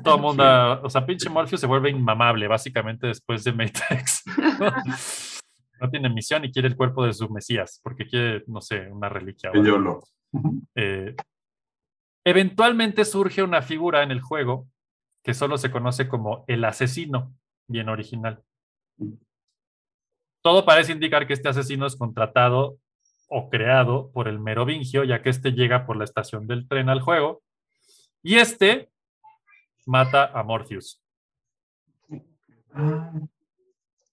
Todo 0.02 0.16
el 0.16 0.20
mundo, 0.20 0.82
o 0.82 0.90
sea, 0.90 1.06
pinche 1.06 1.30
Morpheus 1.30 1.60
se 1.60 1.66
vuelve 1.66 1.90
inmamable, 1.90 2.48
básicamente, 2.48 3.06
después 3.06 3.44
de 3.44 3.52
Matrix. 3.52 4.24
no 5.80 5.90
tiene 5.90 6.10
misión 6.10 6.44
y 6.44 6.52
quiere 6.52 6.68
el 6.68 6.76
cuerpo 6.76 7.06
de 7.06 7.12
su 7.12 7.28
Mesías, 7.30 7.80
porque 7.82 8.06
quiere, 8.06 8.44
no 8.48 8.60
sé, 8.60 8.88
una 8.90 9.08
reliquia. 9.08 9.50
Eh, 10.74 11.14
eventualmente 12.24 13.04
surge 13.04 13.42
una 13.42 13.62
figura 13.62 14.02
en 14.02 14.10
el 14.10 14.20
juego 14.20 14.68
que 15.24 15.34
solo 15.34 15.56
se 15.56 15.70
conoce 15.70 16.08
como 16.08 16.44
el 16.48 16.64
asesino, 16.64 17.32
bien 17.68 17.88
original. 17.88 18.42
Todo 20.42 20.64
parece 20.64 20.92
indicar 20.92 21.26
que 21.26 21.34
este 21.34 21.48
asesino 21.48 21.86
es 21.86 21.96
contratado 21.96 22.78
o 23.32 23.48
creado 23.48 24.10
por 24.12 24.26
el 24.28 24.38
merovingio, 24.40 25.04
ya 25.04 25.22
que 25.22 25.30
este 25.30 25.52
llega 25.52 25.86
por 25.86 25.96
la 25.96 26.04
estación 26.04 26.46
del 26.46 26.66
tren 26.68 26.88
al 26.88 27.00
juego, 27.00 27.42
y 28.22 28.36
este 28.36 28.90
mata 29.86 30.26
a 30.38 30.42
Morpheus. 30.42 31.00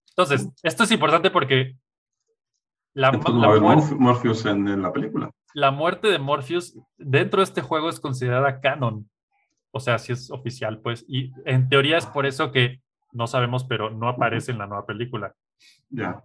Entonces, 0.10 0.50
esto 0.64 0.84
es 0.84 0.92
importante 0.92 1.30
porque 1.30 1.76
la, 2.94 3.12
muerte- 3.12 3.32
Morph- 3.32 3.98
Morpheus 3.98 4.46
en, 4.46 4.68
en 4.68 4.82
la 4.82 4.92
película. 4.92 5.32
la 5.54 5.72
muerte 5.72 6.08
de 6.08 6.20
Morpheus 6.20 6.78
dentro 6.98 7.40
de 7.40 7.44
este 7.46 7.62
juego 7.62 7.90
es 7.90 8.00
considerada 8.00 8.60
canon. 8.60 9.10
O 9.72 9.80
sea, 9.80 10.00
si 10.00 10.14
es 10.14 10.32
oficial, 10.32 10.80
pues. 10.82 11.06
Y 11.08 11.32
en 11.46 11.70
teoría 11.70 11.98
es 11.98 12.06
por 12.08 12.26
eso 12.26 12.52
que 12.52 12.82
no 13.12 13.28
sabemos, 13.28 13.64
pero 13.66 13.90
no 13.92 14.10
aparece 14.10 14.52
en 14.52 14.58
la 14.58 14.66
nueva 14.68 14.86
película. 14.86 15.36
Ya. 15.90 16.24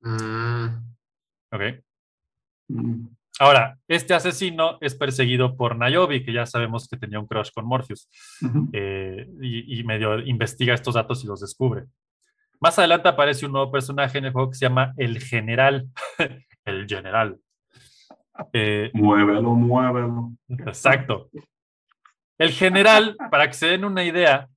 Mm, 0.00 0.66
¿Ok? 1.52 1.62
Mm. 2.68 3.08
Ahora, 3.40 3.78
este 3.86 4.14
asesino 4.14 4.78
es 4.80 4.94
perseguido 4.94 5.56
por 5.56 5.76
Niobe, 5.76 6.24
que 6.24 6.32
ya 6.32 6.44
sabemos 6.44 6.88
que 6.88 6.96
tenía 6.96 7.20
un 7.20 7.26
crush 7.26 7.50
con 7.54 7.66
Morpheus. 7.66 8.08
Eh, 8.72 9.28
y, 9.40 9.78
y 9.78 9.84
medio 9.84 10.18
investiga 10.20 10.74
estos 10.74 10.94
datos 10.94 11.22
y 11.22 11.28
los 11.28 11.40
descubre. 11.40 11.84
Más 12.60 12.78
adelante 12.78 13.08
aparece 13.08 13.46
un 13.46 13.52
nuevo 13.52 13.70
personaje 13.70 14.18
en 14.18 14.24
el 14.24 14.32
juego 14.32 14.50
que 14.50 14.56
se 14.56 14.66
llama 14.66 14.92
el 14.96 15.20
General. 15.20 15.86
el 16.64 16.86
General. 16.88 17.38
Eh, 18.52 18.90
Muévelo, 18.94 19.54
muévelo. 19.54 20.32
Exacto. 20.48 21.28
El 22.38 22.50
general, 22.50 23.16
para 23.30 23.48
que 23.48 23.54
se 23.54 23.66
den 23.66 23.84
una 23.84 24.04
idea 24.04 24.48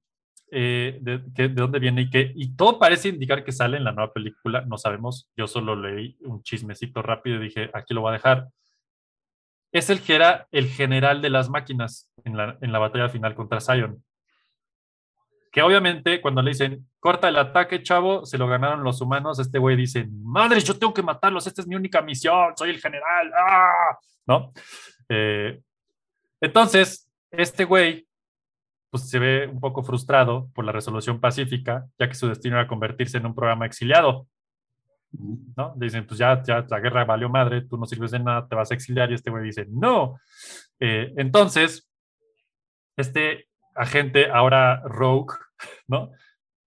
eh, 0.51 0.97
de, 1.01 1.21
que- 1.33 1.47
de 1.47 1.55
dónde 1.55 1.79
viene 1.79 2.01
y 2.01 2.09
que, 2.09 2.31
y 2.35 2.55
todo 2.55 2.77
parece 2.77 3.09
indicar 3.09 3.43
que 3.43 3.51
sale 3.51 3.77
en 3.77 3.83
la 3.85 3.91
nueva 3.93 4.11
película, 4.13 4.61
no 4.67 4.77
sabemos, 4.77 5.29
yo 5.35 5.47
solo 5.47 5.75
leí 5.75 6.17
un 6.21 6.43
chismecito 6.43 7.01
rápido 7.01 7.37
y 7.37 7.45
dije, 7.45 7.69
aquí 7.73 7.93
lo 7.93 8.01
voy 8.01 8.09
a 8.11 8.13
dejar. 8.13 8.47
Es 9.71 9.89
el 9.89 10.01
que 10.01 10.15
era 10.15 10.47
el 10.51 10.67
general 10.67 11.21
de 11.21 11.29
las 11.29 11.49
máquinas 11.49 12.11
en 12.25 12.35
la, 12.35 12.57
en 12.61 12.71
la 12.73 12.79
batalla 12.79 13.07
final 13.07 13.33
contra 13.33 13.61
Zion. 13.61 14.03
Que 15.49 15.61
obviamente 15.61 16.21
cuando 16.21 16.41
le 16.41 16.51
dicen, 16.51 16.87
corta 16.99 17.29
el 17.29 17.37
ataque, 17.37 17.81
chavo, 17.83 18.25
se 18.25 18.37
lo 18.37 18.47
ganaron 18.47 18.83
los 18.83 19.01
humanos, 19.01 19.39
este 19.39 19.59
güey 19.59 19.75
dice, 19.75 20.07
madre, 20.23 20.59
yo 20.61 20.77
tengo 20.77 20.93
que 20.93 21.01
matarlos, 21.03 21.47
esta 21.47 21.61
es 21.61 21.67
mi 21.67 21.75
única 21.75 22.01
misión, 22.01 22.53
soy 22.55 22.69
el 22.69 22.79
general, 22.79 23.31
¡ah! 23.35 23.97
¿no? 24.27 24.53
Eh, 25.09 25.61
entonces, 26.39 27.09
este 27.31 27.65
güey, 27.65 28.07
pues 28.91 29.09
se 29.09 29.19
ve 29.19 29.47
un 29.47 29.59
poco 29.59 29.83
frustrado 29.83 30.49
por 30.53 30.65
la 30.65 30.71
resolución 30.71 31.19
pacífica, 31.19 31.87
ya 31.97 32.07
que 32.07 32.15
su 32.15 32.27
destino 32.27 32.57
era 32.57 32.67
convertirse 32.67 33.17
en 33.17 33.25
un 33.25 33.33
programa 33.33 33.65
exiliado. 33.65 34.27
¿no? 35.57 35.73
Dicen, 35.75 36.05
pues 36.05 36.19
ya, 36.19 36.41
ya 36.43 36.65
la 36.69 36.79
guerra 36.79 37.05
valió 37.05 37.29
madre, 37.29 37.61
tú 37.61 37.77
no 37.77 37.85
sirves 37.85 38.11
de 38.11 38.19
nada, 38.19 38.47
te 38.47 38.55
vas 38.55 38.69
a 38.71 38.73
exiliar 38.73 39.09
y 39.09 39.15
este 39.15 39.31
güey 39.31 39.43
dice, 39.43 39.65
no. 39.69 40.19
Eh, 40.79 41.13
entonces, 41.17 41.89
este 42.97 43.47
agente, 43.75 44.29
ahora 44.29 44.81
Rogue, 44.83 45.35
¿no? 45.87 46.11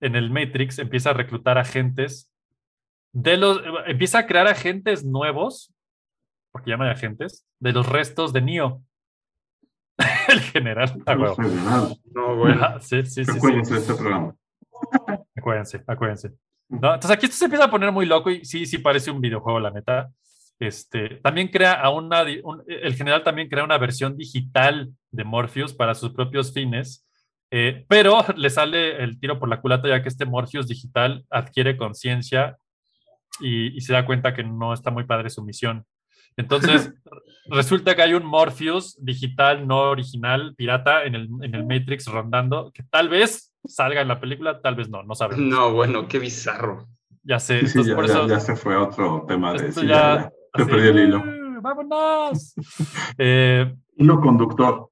En 0.01 0.17
el 0.17 0.31
Matrix 0.31 0.79
empieza 0.79 1.11
a 1.11 1.15
reclutar 1.15 1.59
agentes 1.59 2.31
de 3.13 3.37
los, 3.37 3.61
empieza 3.87 4.21
a 4.21 4.27
crear 4.27 4.49
agentes 4.49 5.05
nuevos, 5.05 5.73
porque 6.51 6.71
llaman 6.71 6.89
agentes, 6.89 7.47
de 7.61 7.73
los 7.73 7.87
restos 7.87 8.33
de 8.33 8.43
Neo. 8.43 8.83
El 10.35 10.41
general. 10.41 10.93
a 11.07 11.17
huevo. 11.17 11.37
No, 12.15 12.37
bueno. 12.37 12.63
Ajá, 12.63 12.81
sí, 12.81 13.05
sí, 13.07 13.25
sí. 13.25 13.31
Acuérdense 13.37 13.75
de 13.75 13.81
este 13.81 13.95
programa. 13.95 14.35
Acuérdense, 15.37 15.83
acuérdense. 15.87 16.31
¿no? 16.69 16.95
Entonces 16.95 17.11
aquí 17.11 17.27
esto 17.27 17.37
se 17.39 17.45
empieza 17.47 17.65
a 17.65 17.71
poner 17.71 17.93
muy 17.93 18.07
loco 18.07 18.31
y 18.31 18.45
sí, 18.45 18.67
sí 18.67 18.79
parece 18.79 19.11
un 19.11 19.21
videojuego, 19.21 19.61
la 19.61 19.71
neta. 19.71 20.11
Este, 20.59 21.17
también 21.17 21.49
crea 21.49 21.73
a 21.75 21.91
una, 21.91 22.23
un- 22.43 22.63
el 22.67 22.95
general 22.95 23.23
también 23.23 23.49
crea 23.49 23.65
una 23.65 23.79
versión 23.79 24.17
digital 24.17 24.91
de 25.11 25.25
Morpheus 25.25 25.75
para 25.75 25.95
sus 25.95 26.13
propios 26.13 26.53
fines, 26.55 27.07
eh, 27.51 27.85
pero 27.89 28.25
le 28.37 28.51
sale 28.51 29.03
el 29.03 29.19
tiro 29.19 29.39
por 29.39 29.49
la 29.49 29.61
culata 29.61 29.89
ya 29.89 30.03
que 30.03 30.09
este 30.09 30.27
Morpheus 30.27 30.69
digital 30.69 31.25
adquiere 31.31 31.77
conciencia 31.77 32.57
y, 33.41 33.77
y 33.77 33.81
se 33.81 33.93
da 33.93 34.07
cuenta 34.07 34.33
que 34.33 34.45
no 34.45 34.73
está 34.73 34.91
muy 34.91 35.05
padre 35.05 35.29
su 35.31 35.43
misión. 35.45 35.85
Entonces, 36.37 36.93
resulta 37.47 37.95
que 37.95 38.03
hay 38.03 38.15
un 38.15 38.25
Morpheus 38.25 38.97
digital, 39.03 39.67
no 39.67 39.83
original, 39.91 40.55
pirata, 40.57 41.05
en 41.05 41.15
el, 41.15 41.29
en 41.43 41.55
el 41.55 41.65
Matrix 41.67 42.07
rondando, 42.07 42.71
que 42.73 42.83
tal 42.83 43.09
vez 43.09 43.53
salga 43.65 44.01
en 44.01 44.09
la 44.09 44.21
película, 44.21 44.61
tal 44.61 44.75
vez 44.75 44.89
no, 44.89 45.03
no 45.03 45.15
sabemos. 45.15 45.45
No, 45.45 45.73
bueno, 45.73 46.07
qué 46.09 46.19
bizarro. 46.19 46.87
Ya 47.23 47.39
sé. 47.39 47.61
Sí, 47.67 47.69
sí, 47.69 47.79
entonces, 47.79 47.87
ya, 47.91 47.97
por 47.97 48.07
ya- 48.07 48.13
eso, 48.13 48.29
ya 48.29 48.41
se 48.41 48.57
fue 48.57 48.77
otro 48.77 49.25
tema 49.29 49.53
de 49.53 49.69
esto 49.69 49.81
sí, 49.81 49.87
ya- 49.87 49.95
ya, 49.95 50.15
ya. 50.23 50.31
Se 50.57 50.63
así, 50.63 50.71
perdió 50.71 50.91
el 50.91 50.99
hilo. 51.01 51.19
"Uh, 51.19 51.61
¡Vámonos! 51.63 52.55
Eh, 53.19 53.75
Hilo 53.97 54.21
conductor. 54.21 54.91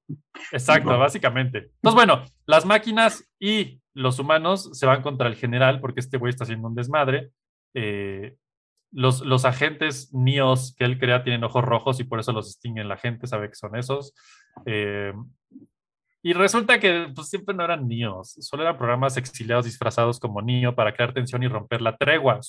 Exacto, 0.53 0.91
No. 0.91 0.97
básicamente. 0.99 1.57
Entonces, 1.75 1.93
bueno, 1.93 2.23
las 2.45 2.65
máquinas 2.65 3.29
y 3.39 3.81
los 3.93 4.17
humanos 4.17 4.69
se 4.73 4.85
van 4.85 5.01
contra 5.01 5.27
el 5.27 5.35
general 5.35 5.81
porque 5.81 5.99
este 5.99 6.17
güey 6.17 6.29
está 6.31 6.45
haciendo 6.45 6.69
un 6.69 6.75
desmadre. 6.75 7.31
Eh, 7.75 8.35
los, 8.93 9.21
los 9.21 9.43
agentes 9.45 10.13
Neos 10.13 10.75
que 10.77 10.85
él 10.85 10.99
crea 10.99 11.23
tienen 11.23 11.43
ojos 11.43 11.63
rojos 11.63 11.99
y 11.99 12.03
por 12.03 12.19
eso 12.19 12.31
los 12.31 12.45
distingue 12.45 12.83
la 12.83 12.97
gente, 12.97 13.27
sabe 13.27 13.49
que 13.49 13.55
son 13.55 13.75
esos. 13.75 14.13
Eh, 14.65 15.13
y 16.25 16.31
resulta 16.31 16.79
que 16.79 17.11
pues, 17.13 17.27
siempre 17.27 17.53
no 17.53 17.65
eran 17.65 17.87
Neos, 17.87 18.35
solo 18.39 18.63
eran 18.63 18.77
programas 18.77 19.17
exiliados 19.17 19.65
disfrazados 19.65 20.19
como 20.19 20.41
Neo 20.41 20.73
para 20.73 20.93
crear 20.93 21.13
tensión 21.13 21.43
y 21.43 21.49
romper 21.49 21.81
la 21.81 21.97
tregua. 21.97 22.39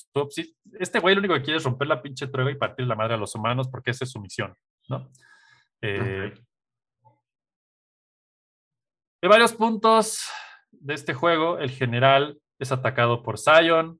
Este 0.79 0.99
güey 0.99 1.15
lo 1.15 1.19
único 1.19 1.33
que 1.33 1.41
quiere 1.41 1.57
es 1.57 1.63
romper 1.65 1.89
la 1.89 2.01
pinche 2.01 2.27
tregua 2.27 2.51
y 2.51 2.55
partir 2.55 2.87
la 2.87 2.95
madre 2.95 3.15
a 3.15 3.17
los 3.17 3.35
humanos 3.35 3.67
porque 3.67 3.91
esa 3.91 4.05
es 4.05 4.11
su 4.11 4.21
misión, 4.21 4.55
¿no? 4.87 5.11
Eh, 5.81 6.33
de 9.21 9.27
varios 9.27 9.53
puntos 9.53 10.21
de 10.71 10.93
este 10.93 11.13
juego, 11.13 11.57
el 11.57 11.71
general 11.71 12.39
es 12.59 12.71
atacado 12.71 13.23
por 13.23 13.39
Zion, 13.39 13.99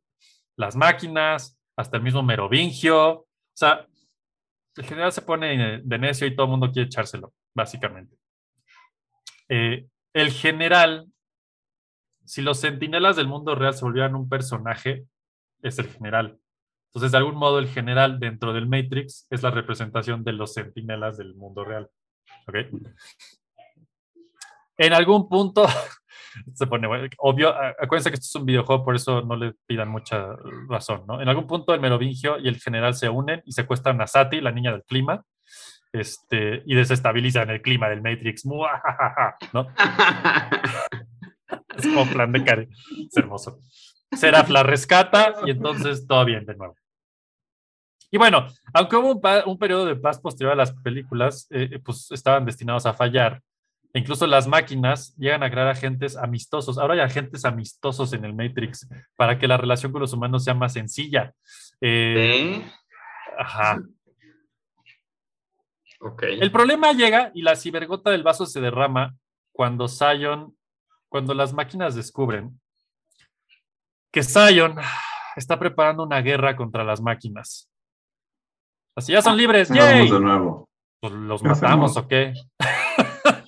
las 0.55 0.75
máquinas, 0.75 1.59
hasta 1.75 1.97
el 1.97 2.03
mismo 2.03 2.23
Merovingio. 2.23 3.09
O 3.11 3.27
sea, 3.53 3.87
el 4.75 4.83
general 4.85 5.11
se 5.11 5.21
pone 5.21 5.81
de 5.83 5.97
necio 5.97 6.27
y 6.27 6.35
todo 6.35 6.45
el 6.45 6.51
mundo 6.51 6.71
quiere 6.71 6.87
echárselo, 6.87 7.33
básicamente. 7.53 8.17
Eh, 9.49 9.87
el 10.13 10.31
general, 10.31 11.07
si 12.25 12.41
los 12.41 12.59
centinelas 12.59 13.15
del 13.15 13.27
mundo 13.27 13.55
real 13.55 13.73
se 13.73 13.85
volvieran 13.85 14.15
un 14.15 14.27
personaje, 14.27 15.05
es 15.61 15.79
el 15.79 15.87
general. 15.87 16.39
Entonces, 16.89 17.11
de 17.11 17.17
algún 17.17 17.35
modo, 17.35 17.59
el 17.59 17.67
general 17.67 18.19
dentro 18.19 18.53
del 18.53 18.67
Matrix 18.67 19.27
es 19.29 19.43
la 19.43 19.51
representación 19.51 20.23
de 20.23 20.33
los 20.33 20.53
centinelas 20.53 21.17
del 21.17 21.35
mundo 21.35 21.65
real. 21.65 21.89
¿Ok? 22.47 22.55
En 24.77 24.93
algún 24.93 25.27
punto 25.29 25.65
se 26.53 26.67
pone 26.67 26.87
bueno, 26.87 27.07
obvio. 27.19 27.49
a- 27.49 27.69
Acuérdense 27.79 28.09
que 28.09 28.15
esto 28.15 28.25
es 28.27 28.35
un 28.41 28.45
videojuego, 28.45 28.83
por 28.83 28.95
eso 28.95 29.21
no 29.21 29.35
le 29.35 29.53
pidan 29.65 29.89
mucha 29.89 30.27
razón, 30.69 31.03
¿no? 31.07 31.21
En 31.21 31.29
algún 31.29 31.47
punto 31.47 31.73
el 31.73 31.79
Merovingio 31.81 32.37
y 32.39 32.47
el 32.47 32.59
general 32.59 32.93
se 32.93 33.09
unen 33.09 33.41
y 33.45 33.51
secuestran 33.53 34.01
a 34.01 34.07
Sati, 34.07 34.41
la 34.41 34.51
niña 34.51 34.71
del 34.71 34.83
clima, 34.83 35.23
este, 35.93 36.61
y 36.65 36.75
desestabilizan 36.75 37.49
el 37.51 37.61
clima 37.61 37.87
del 37.89 38.01
Matrix. 38.01 38.45
Muajajaja, 38.45 39.37
¿no? 39.53 39.67
Es 41.77 41.85
como 41.87 42.05
plan 42.07 42.31
de 42.31 42.43
care. 42.43 42.69
Es 43.09 43.17
hermoso. 43.17 43.59
Seraph 44.13 44.49
la 44.49 44.63
rescata 44.63 45.35
y 45.45 45.51
entonces 45.51 46.07
todo 46.07 46.23
bien 46.25 46.45
de 46.45 46.55
nuevo. 46.55 46.75
Y 48.11 48.17
bueno, 48.17 48.47
aunque 48.73 48.95
hubo 48.95 49.11
un, 49.11 49.21
un 49.45 49.57
periodo 49.57 49.85
de 49.85 49.95
paz 49.97 50.19
posterior 50.19 50.53
a 50.53 50.55
las 50.55 50.71
películas, 50.73 51.47
eh, 51.49 51.79
pues 51.83 52.09
estaban 52.11 52.45
destinados 52.45 52.85
a 52.85 52.93
fallar. 52.93 53.41
E 53.95 53.99
incluso 53.99 54.27
las 54.27 54.45
máquinas 54.45 55.15
llegan 55.15 55.41
a 55.41 55.49
crear 55.49 55.69
agentes 55.69 56.17
amistosos. 56.17 56.77
Ahora 56.77 56.95
hay 56.95 56.99
agentes 56.99 57.45
amistosos 57.45 58.11
en 58.11 58.25
el 58.25 58.33
Matrix 58.33 58.89
para 59.15 59.39
que 59.39 59.47
la 59.47 59.55
relación 59.55 59.93
con 59.93 60.01
los 60.01 60.11
humanos 60.11 60.43
sea 60.43 60.53
más 60.53 60.73
sencilla. 60.73 61.33
Eh, 61.79 62.59
¿Eh? 62.59 62.71
ajá. 63.39 63.81
Ok. 66.01 66.23
El 66.23 66.51
problema 66.51 66.91
llega 66.91 67.31
y 67.33 67.41
la 67.41 67.55
cibergota 67.55 68.09
del 68.11 68.21
vaso 68.21 68.45
se 68.45 68.59
derrama 68.59 69.15
cuando 69.53 69.87
Zion, 69.87 70.53
cuando 71.07 71.33
las 71.33 71.53
máquinas 71.53 71.95
descubren 71.95 72.59
que 74.11 74.23
Zion 74.23 74.75
está 75.37 75.57
preparando 75.57 76.03
una 76.03 76.19
guerra 76.21 76.57
contra 76.57 76.83
las 76.83 76.99
máquinas. 76.99 77.71
Así 78.93 79.13
ya 79.13 79.21
son 79.21 79.37
libres, 79.37 79.69
Vamos 79.69 79.85
¡yay! 79.85 80.11
de 80.11 80.19
nuevo. 80.19 80.69
Pues, 80.99 81.13
¿Los 81.13 81.41
¿Qué 81.41 81.47
matamos 81.47 81.91
hacemos? 81.91 81.97
o 81.97 82.07
qué? 82.09 82.33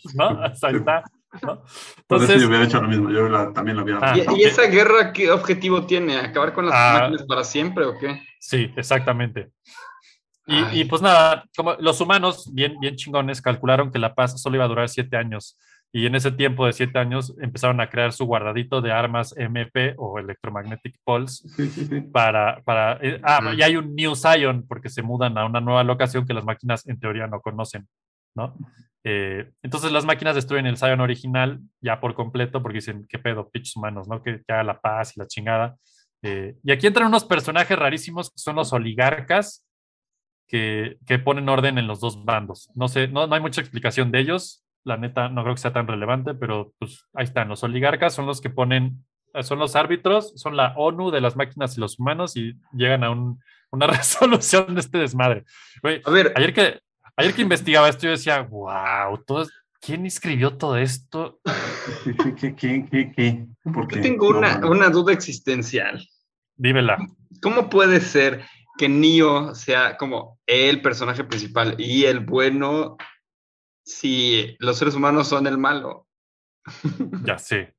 ¿No? 0.15 0.41
Ahí 0.43 0.75
está. 0.75 1.03
¿no? 1.41 1.61
Entonces, 1.97 2.41
yo 2.41 2.47
hubiera 2.47 2.63
hecho 2.65 2.81
lo 2.81 2.87
mismo. 2.87 3.09
Yo 3.11 3.27
la- 3.29 3.51
también 3.53 3.77
lo 3.77 3.83
hubiera 3.83 3.99
Ah, 4.01 4.17
hecho. 4.17 4.31
¿Y, 4.35 4.41
y 4.41 4.43
esa 4.43 4.63
guerra 4.63 5.11
qué 5.13 5.29
objetivo 5.31 5.85
tiene? 5.85 6.17
¿Acabar 6.17 6.53
con 6.53 6.65
las 6.65 6.73
Ah. 6.75 6.99
máquinas 7.01 7.23
para 7.25 7.43
siempre 7.43 7.85
o 7.85 7.97
qué? 7.99 8.21
Sí, 8.39 8.71
exactamente. 8.75 9.51
Y, 10.49 10.79
y, 10.79 10.85
pues 10.85 11.01
nada, 11.01 11.43
como 11.57 11.73
los 11.73 11.99
humanos, 11.99 12.49
bien, 12.53 12.79
bien 12.79 12.95
chingones, 12.95 13.41
calcularon 13.41 13.91
que 13.91 13.99
la 13.99 14.15
paz 14.15 14.41
solo 14.41 14.55
iba 14.55 14.63
a 14.63 14.69
durar 14.69 14.87
siete 14.87 15.17
años. 15.17 15.57
Y 15.91 16.05
en 16.05 16.15
ese 16.15 16.31
tiempo 16.31 16.65
de 16.65 16.71
siete 16.73 16.99
años 16.99 17.33
empezaron 17.41 17.81
a 17.81 17.89
crear 17.89 18.13
su 18.13 18.25
guardadito 18.25 18.81
de 18.81 18.91
armas 18.93 19.33
MP 19.37 19.93
o 19.97 20.19
Electromagnetic 20.19 20.95
Pulse 21.03 21.47
Sí, 21.49 21.67
sí, 21.69 21.85
sí. 21.85 22.01
para... 22.01 22.61
para 22.63 22.93
eh, 23.01 23.19
ah, 23.23 23.41
y 23.57 23.61
hay 23.61 23.75
un 23.75 23.93
New 23.95 24.15
Zion 24.15 24.65
porque 24.67 24.89
se 24.89 25.01
mudan 25.01 25.37
a 25.37 25.45
una 25.45 25.59
nueva 25.59 25.83
locación 25.83 26.25
que 26.25 26.33
las 26.33 26.45
máquinas 26.45 26.87
en 26.87 26.97
teoría 26.99 27.27
no 27.27 27.41
conocen, 27.41 27.87
¿no? 28.35 28.55
Eh, 29.09 29.51
entonces 29.63 29.93
las 29.93 30.03
máquinas 30.03 30.35
destruyen 30.35 30.65
el 30.65 30.77
Zion 30.77 30.99
original 30.99 31.61
ya 31.79 32.01
por 32.01 32.13
completo 32.13 32.61
porque 32.61 32.79
dicen, 32.79 33.07
¿qué 33.07 33.17
pedo, 33.17 33.49
pinches 33.49 33.77
humanos, 33.77 34.09
¿no? 34.09 34.21
Que, 34.21 34.41
haga 34.49 34.63
la 34.65 34.81
paz 34.81 35.15
y 35.15 35.21
la 35.21 35.27
chingada. 35.27 35.77
Eh, 36.23 36.57
y 36.61 36.73
aquí 36.73 36.87
entran 36.87 37.07
unos 37.07 37.23
personajes 37.23 37.79
rarísimos 37.79 38.29
que 38.29 38.37
son 38.39 38.57
los 38.57 38.73
oligarcas 38.73 39.65
que, 40.45 40.97
que 41.07 41.19
ponen 41.19 41.47
orden 41.47 41.77
en 41.77 41.87
los 41.87 42.01
dos 42.01 42.25
bandos. 42.25 42.69
No 42.75 42.89
sé, 42.89 43.07
no, 43.07 43.27
no 43.27 43.35
hay 43.35 43.39
mucha 43.39 43.61
explicación 43.61 44.11
de 44.11 44.19
ellos. 44.19 44.65
La 44.83 44.97
neta, 44.97 45.29
no 45.29 45.41
creo 45.43 45.55
que 45.55 45.61
sea 45.61 45.71
tan 45.71 45.87
relevante, 45.87 46.33
pero 46.33 46.73
pues 46.77 47.05
ahí 47.13 47.23
están. 47.23 47.47
Los 47.47 47.63
oligarcas 47.63 48.13
son 48.13 48.25
los 48.25 48.41
que 48.41 48.49
ponen, 48.49 49.05
eh, 49.33 49.43
son 49.43 49.57
los 49.57 49.77
árbitros, 49.77 50.33
son 50.35 50.57
la 50.57 50.73
ONU 50.75 51.11
de 51.11 51.21
las 51.21 51.37
máquinas 51.37 51.77
y 51.77 51.79
los 51.79 51.97
humanos 51.97 52.35
y 52.35 52.55
llegan 52.73 53.05
a 53.05 53.11
un- 53.11 53.39
una 53.71 53.87
resolución 53.87 54.75
de 54.75 54.81
este 54.81 54.97
desmadre. 54.97 55.45
A 56.03 56.11
ver, 56.11 56.33
ayer 56.35 56.53
que, 56.53 56.81
ayer 57.17 57.33
que 57.35 57.41
investigaba 57.41 57.89
esto, 57.89 58.03
yo 58.03 58.11
decía, 58.11 58.41
wow, 58.41 59.17
todo, 59.25 59.43
es- 59.43 59.51
¿quién 59.81 60.05
escribió 60.05 60.55
todo 60.57 60.77
esto? 60.77 61.39
Sí, 62.03 62.11
sí, 62.23 62.33
¿Qué, 62.35 62.55
qué, 62.55 62.85
qué, 62.89 63.11
qué? 63.11 63.45
¿Por 63.63 63.83
yo 63.83 63.87
qué? 63.87 63.99
tengo 64.01 64.31
No, 64.31 64.39
una, 64.39 64.57
una 64.67 64.89
duda 64.89 65.13
existencial. 65.13 66.05
Dímela. 66.55 66.97
¿Cómo 67.41 67.69
puede 67.69 67.99
ser 68.01 68.45
que 68.77 68.89
Neo 68.89 69.53
sea 69.55 69.97
como 69.97 70.39
el 70.45 70.81
personaje 70.81 71.23
principal 71.23 71.75
y 71.77 72.05
el 72.05 72.19
bueno 72.21 72.97
si 73.83 74.55
los 74.59 74.77
seres 74.77 74.95
humanos 74.95 75.27
son 75.27 75.47
el 75.47 75.57
malo? 75.57 76.07
Ya 77.23 77.37
sé. 77.37 77.73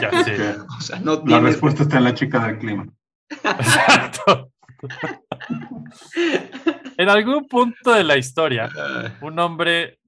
Ya 0.00 0.24
sé. 0.24 0.34
Que 0.36 0.50
O 0.78 0.80
sea, 0.80 1.00
no 1.00 1.22
La 1.26 1.40
respuesta 1.40 1.82
está 1.84 1.98
en 1.98 2.04
la 2.04 2.14
chica 2.14 2.46
del 2.46 2.58
clima. 2.58 2.86
Exacto. 3.30 4.50
En 6.98 7.08
algún 7.08 7.46
punto 7.46 7.92
de 7.92 8.02
la 8.02 8.16
historia, 8.16 8.68
un 9.22 9.38
hombre, 9.38 10.00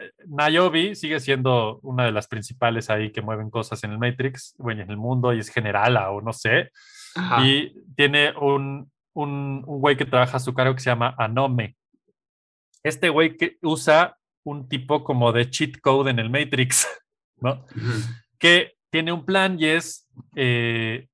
eh, 0.00 0.10
Niobe 0.26 0.96
sigue 0.96 1.20
siendo 1.20 1.78
una 1.82 2.04
de 2.04 2.10
las 2.10 2.26
principales 2.26 2.90
ahí 2.90 3.12
que 3.12 3.22
mueven 3.22 3.48
cosas 3.48 3.84
en 3.84 3.92
el 3.92 3.98
Matrix, 3.98 4.56
bueno, 4.58 4.82
en 4.82 4.90
el 4.90 4.96
mundo 4.96 5.32
y 5.32 5.38
es 5.38 5.50
generala 5.50 6.10
o 6.10 6.20
no 6.20 6.32
sé. 6.32 6.72
ajá. 7.14 7.46
Y 7.46 7.72
tiene 7.94 8.32
un, 8.36 8.90
un, 9.12 9.62
un 9.64 9.80
güey 9.80 9.96
que 9.96 10.04
trabaja 10.04 10.38
a 10.38 10.40
su 10.40 10.52
cargo 10.52 10.74
que 10.74 10.80
se 10.80 10.90
llama 10.90 11.14
Anome. 11.16 11.76
Este 12.82 13.08
güey 13.08 13.36
que 13.36 13.56
usa 13.62 14.18
un 14.44 14.68
tipo 14.68 15.04
como 15.04 15.30
de 15.30 15.48
cheat 15.48 15.80
code 15.80 16.10
en 16.10 16.18
el 16.18 16.28
Matrix, 16.28 16.88
¿no? 17.40 17.64
Que 18.36 18.74
tiene 18.90 19.12
un 19.12 19.24
plan 19.24 19.56
y 19.60 19.66
es, 19.66 20.08
eh, 20.34 21.06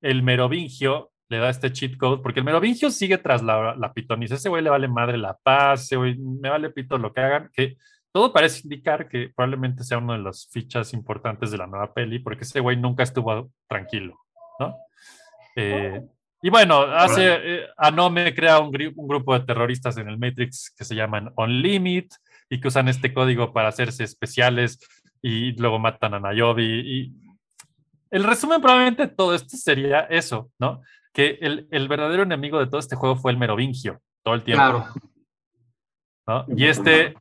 el 0.00 0.22
merovingio 0.22 1.12
le 1.28 1.38
da 1.38 1.50
este 1.50 1.72
cheat 1.72 1.96
code, 1.96 2.22
porque 2.22 2.40
el 2.40 2.44
merovingio 2.44 2.90
sigue 2.90 3.18
tras 3.18 3.42
la, 3.42 3.74
la 3.76 3.92
pitonisa. 3.92 4.36
Ese 4.36 4.48
güey 4.48 4.62
le 4.62 4.70
vale 4.70 4.88
madre 4.88 5.18
la 5.18 5.36
paz, 5.36 5.82
ese 5.82 5.96
güey 5.96 6.16
me 6.16 6.48
vale 6.48 6.70
pito 6.70 6.96
lo 6.98 7.12
que 7.12 7.20
hagan, 7.20 7.50
que 7.52 7.76
todo 8.12 8.32
parece 8.32 8.62
indicar 8.64 9.08
que 9.08 9.30
probablemente 9.34 9.84
sea 9.84 9.98
uno 9.98 10.14
de 10.14 10.20
las 10.20 10.48
fichas 10.50 10.92
importantes 10.94 11.50
de 11.50 11.58
la 11.58 11.66
nueva 11.66 11.92
peli, 11.92 12.18
porque 12.18 12.44
ese 12.44 12.60
güey 12.60 12.76
nunca 12.76 13.02
estuvo 13.02 13.50
tranquilo, 13.68 14.18
¿no? 14.58 14.76
Eh, 15.56 16.00
y 16.40 16.50
bueno, 16.50 16.82
hace, 16.82 17.26
eh, 17.26 17.66
Anome 17.76 18.34
crea 18.34 18.60
un, 18.60 18.74
un 18.96 19.08
grupo 19.08 19.38
de 19.38 19.44
terroristas 19.44 19.96
en 19.98 20.08
el 20.08 20.18
Matrix 20.18 20.72
que 20.76 20.84
se 20.84 20.94
llaman 20.94 21.32
On 21.34 21.50
Limit 21.50 22.14
y 22.48 22.60
que 22.60 22.68
usan 22.68 22.88
este 22.88 23.12
código 23.12 23.52
para 23.52 23.68
hacerse 23.68 24.04
especiales 24.04 24.78
y 25.20 25.52
luego 25.60 25.78
matan 25.78 26.14
a 26.14 26.20
Nayobi. 26.20 26.64
Y 26.64 27.12
el 28.10 28.24
resumen 28.24 28.60
probablemente 28.60 29.08
de 29.08 29.14
todo 29.14 29.34
esto 29.34 29.56
sería 29.56 30.02
eso, 30.02 30.50
¿no? 30.58 30.80
Que 31.18 31.36
el, 31.40 31.66
el 31.72 31.88
verdadero 31.88 32.22
enemigo 32.22 32.60
de 32.60 32.68
todo 32.68 32.78
este 32.78 32.94
juego 32.94 33.16
fue 33.16 33.32
el 33.32 33.38
merovingio, 33.38 34.00
todo 34.22 34.34
el 34.34 34.44
tiempo. 34.44 34.62
Claro. 34.62 34.86
¿no? 36.28 36.46
Y 36.56 36.66
este, 36.66 37.16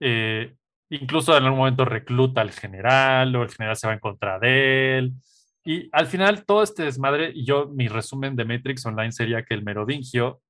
eh, 0.00 0.56
incluso 0.90 1.36
en 1.36 1.44
algún 1.44 1.60
momento 1.60 1.84
recluta 1.84 2.40
al 2.40 2.50
general, 2.50 3.36
o 3.36 3.44
el 3.44 3.50
general 3.50 3.76
se 3.76 3.86
va 3.86 3.92
en 3.92 4.00
contra 4.00 4.40
de 4.40 4.98
él. 4.98 5.12
Y 5.64 5.88
al 5.92 6.08
final, 6.08 6.44
todo 6.44 6.64
este 6.64 6.82
desmadre, 6.82 7.30
y 7.32 7.44
yo, 7.44 7.68
mi 7.68 7.86
resumen 7.86 8.34
de 8.34 8.44
Matrix 8.44 8.84
Online 8.86 9.12
sería 9.12 9.44
que 9.44 9.54
el 9.54 9.62
merovingio 9.62 10.40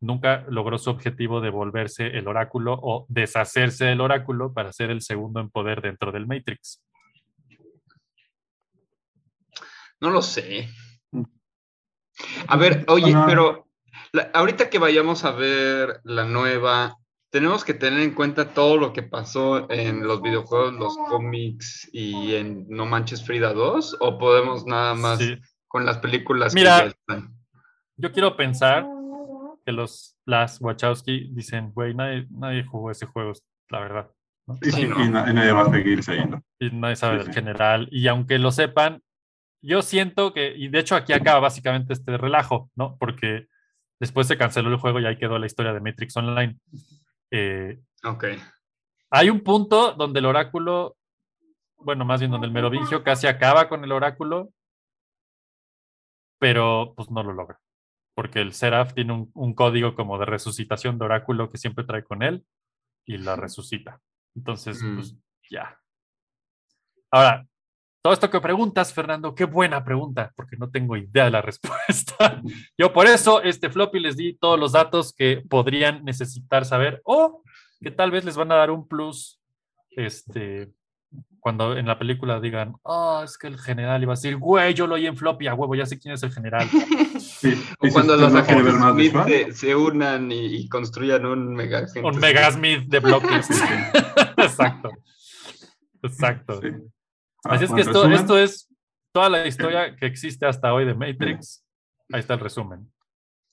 nunca 0.00 0.44
logró 0.50 0.76
su 0.76 0.90
objetivo 0.90 1.40
de 1.40 1.48
volverse 1.48 2.08
el 2.08 2.28
oráculo 2.28 2.78
o 2.82 3.06
deshacerse 3.08 3.86
del 3.86 4.02
oráculo 4.02 4.52
para 4.52 4.70
ser 4.70 4.90
el 4.90 5.00
segundo 5.00 5.40
en 5.40 5.48
poder 5.48 5.80
dentro 5.80 6.12
del 6.12 6.26
Matrix. 6.26 6.84
No 9.98 10.10
lo 10.10 10.20
sé. 10.20 10.68
A 12.48 12.56
ver, 12.56 12.84
oye, 12.88 13.14
pero 13.26 13.66
la- 14.12 14.30
ahorita 14.34 14.68
que 14.70 14.78
vayamos 14.78 15.24
a 15.24 15.32
ver 15.32 16.00
la 16.04 16.24
nueva, 16.24 16.96
tenemos 17.30 17.64
que 17.64 17.74
tener 17.74 18.00
en 18.00 18.12
cuenta 18.14 18.50
todo 18.50 18.76
lo 18.76 18.92
que 18.92 19.02
pasó 19.02 19.70
en 19.70 20.06
los 20.06 20.20
videojuegos, 20.20 20.74
los 20.74 20.96
cómics 21.08 21.88
y 21.92 22.34
en 22.34 22.66
No 22.68 22.84
Manches 22.86 23.24
Frida 23.24 23.52
2, 23.54 23.96
o 24.00 24.18
podemos 24.18 24.66
nada 24.66 24.94
más 24.94 25.18
Sí. 25.18 25.38
con 25.66 25.86
las 25.86 25.98
películas 25.98 26.54
Mira, 26.54 26.76
que 26.76 26.82
ya 26.84 26.88
están. 26.90 27.34
Yo 27.96 28.12
quiero 28.12 28.36
pensar 28.36 28.86
que 29.64 29.72
los 29.72 30.16
las 30.26 30.60
Wachowski 30.60 31.30
dicen, 31.32 31.72
güey, 31.72 31.94
nadie, 31.94 32.26
nadie 32.30 32.64
jugó 32.64 32.90
ese 32.90 33.06
juego, 33.06 33.32
la 33.70 33.80
verdad. 33.80 34.10
¿no? 34.46 34.58
Y, 34.60 34.70
Sí, 34.70 34.82
y 34.82 34.86
¿no? 34.86 34.98
na- 35.08 35.30
y 35.30 35.34
nadie 35.34 35.52
va 35.52 35.62
a 35.62 35.70
seguir 35.70 36.02
siguiendo. 36.02 36.42
y 36.60 36.70
nadie 36.70 36.96
sabe 36.96 37.18
Sí, 37.20 37.24
del 37.26 37.34
general. 37.34 37.88
Y 37.90 38.06
aunque 38.08 38.38
lo 38.38 38.50
sepan, 38.52 39.02
yo 39.62 39.80
siento 39.82 40.32
que, 40.34 40.54
y 40.56 40.68
de 40.68 40.78
hecho 40.80 40.96
aquí 40.96 41.12
acaba 41.12 41.40
básicamente 41.40 41.92
este 41.92 42.16
relajo, 42.18 42.70
¿no? 42.74 42.96
Porque 42.98 43.46
después 44.00 44.26
se 44.26 44.36
canceló 44.36 44.68
el 44.70 44.76
juego 44.78 44.98
y 45.00 45.06
ahí 45.06 45.16
quedó 45.16 45.38
la 45.38 45.46
historia 45.46 45.72
de 45.72 45.80
Matrix 45.80 46.16
Online. 46.16 46.58
Eh, 47.30 47.80
Ok. 48.04 48.24
hay 49.10 49.30
un 49.30 49.40
punto 49.40 49.92
donde 49.92 50.18
el 50.18 50.26
oráculo, 50.26 50.96
bueno, 51.76 52.04
más 52.04 52.20
bien 52.20 52.30
donde 52.32 52.46
el 52.48 52.52
merovingio 52.52 53.02
casi 53.04 53.26
acaba 53.28 53.68
con 53.68 53.84
el 53.84 53.92
oráculo, 53.92 54.50
pero 56.38 56.94
pues 56.96 57.10
no 57.10 57.22
lo 57.22 57.32
logra. 57.32 57.60
Porque 58.14 58.40
el 58.40 58.52
Seraph 58.52 58.92
tiene 58.94 59.12
un, 59.12 59.30
un 59.34 59.54
código 59.54 59.94
como 59.94 60.18
de 60.18 60.26
resucitación 60.26 60.98
de 60.98 61.04
oráculo 61.06 61.48
que 61.48 61.56
siempre 61.58 61.84
trae 61.84 62.04
con 62.04 62.22
él 62.22 62.44
y 63.06 63.16
la 63.18 63.36
resucita. 63.36 64.00
Entonces, 64.34 64.82
Mm. 64.82 64.94
pues 64.96 65.16
ya. 65.50 65.78
Ahora, 67.10 67.46
todo 68.02 68.12
esto 68.12 68.30
que 68.30 68.40
preguntas, 68.40 68.92
Fernando, 68.92 69.34
qué 69.34 69.44
buena 69.44 69.84
pregunta, 69.84 70.32
porque 70.34 70.56
no 70.56 70.70
tengo 70.70 70.96
idea 70.96 71.26
de 71.26 71.30
la 71.30 71.42
respuesta. 71.42 72.42
Yo 72.76 72.92
por 72.92 73.06
eso 73.06 73.42
este 73.42 73.70
floppy 73.70 74.00
les 74.00 74.16
di 74.16 74.34
todos 74.34 74.58
los 74.58 74.72
datos 74.72 75.14
que 75.14 75.42
podrían 75.48 76.04
necesitar 76.04 76.64
saber 76.64 77.00
o 77.04 77.42
que 77.80 77.92
tal 77.92 78.10
vez 78.10 78.24
les 78.24 78.36
van 78.36 78.50
a 78.52 78.56
dar 78.56 78.70
un 78.70 78.86
plus 78.86 79.40
este 79.90 80.70
cuando 81.38 81.76
en 81.76 81.86
la 81.86 81.98
película 81.98 82.40
digan, 82.40 82.74
oh, 82.82 83.22
es 83.24 83.36
que 83.36 83.48
el 83.48 83.58
general 83.58 84.00
iba 84.00 84.12
a 84.12 84.16
decir, 84.16 84.36
güey, 84.36 84.74
yo 84.74 84.86
lo 84.86 84.94
oí 84.94 85.08
en 85.08 85.16
floppy, 85.16 85.48
a 85.48 85.54
huevo, 85.54 85.74
ya 85.74 85.84
sé 85.84 85.98
quién 85.98 86.14
es 86.14 86.22
el 86.22 86.32
general. 86.32 86.68
Sí, 87.18 87.60
O 87.80 87.88
cuando 87.92 88.16
los 88.16 88.32
agentes 88.32 88.74
Smith 88.74 89.14
se, 89.26 89.52
se 89.52 89.74
unan 89.74 90.30
y, 90.30 90.58
y 90.58 90.68
construyan 90.68 91.26
un 91.26 91.52
mega 91.54 91.80
Un 91.80 91.88
Smith. 91.88 92.14
Megasmith 92.20 92.88
de 92.88 93.00
bloques. 93.00 93.48
Exacto. 94.36 94.90
Exacto. 96.02 96.60
sí. 96.60 96.68
Así 97.44 97.64
es 97.64 97.70
Ah, 97.70 97.74
que 97.74 97.80
en 97.82 97.88
esto, 97.88 98.02
resumen, 98.02 98.18
esto 98.20 98.38
es 98.38 98.68
toda 99.12 99.28
la 99.28 99.46
historia 99.46 99.96
que 99.96 100.06
existe 100.06 100.46
hasta 100.46 100.72
hoy 100.72 100.84
de 100.84 100.94
Matrix. 100.94 101.64
Ahí 102.12 102.20
está 102.20 102.34
el 102.34 102.40
resumen. 102.40 102.92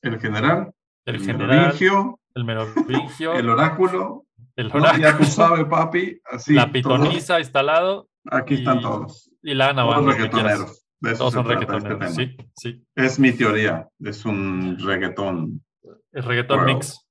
El 0.02 0.20
general, 0.20 0.72
El 1.06 1.16
el 1.16 1.22
general, 1.26 1.49
merovingio, 1.49 2.20
el 2.36 2.44
merovingio, 2.45 3.34
el 3.34 3.49
oráculo, 3.49 4.26
el 4.56 4.68
¿no? 4.70 4.80
ya 4.80 4.91
tú 4.94 4.99
oráculo, 5.02 5.26
sabes, 5.30 5.66
papi, 5.66 6.22
así. 6.26 6.53
la 6.53 6.72
pitoniza 6.72 7.40
instalado 7.40 8.10
aquí 8.30 8.56
están 8.56 8.80
y- 8.80 8.82
todos. 8.82 9.32
y 9.41 9.53
la 9.53 9.70
Ana 9.70 9.84
Todos 9.84 10.06
que 10.06 10.11
reggaetoneros. 10.22 10.86
De 11.02 11.11
eso 11.11 11.18
Todos 11.20 11.34
son 11.34 11.52
este 11.52 11.66
reggaetoneros. 11.66 11.99
tema. 11.99 12.11
Sí, 12.11 12.38
sí. 12.56 12.86
Es 12.95 13.20
mi 13.20 13.32
teoría. 13.32 13.88
Es 14.02 14.26
un 14.26 14.78
reggaetón. 14.80 15.64
El 16.11 16.24
reggaeton 16.24 16.60
World. 16.60 16.74
mix. 16.76 17.06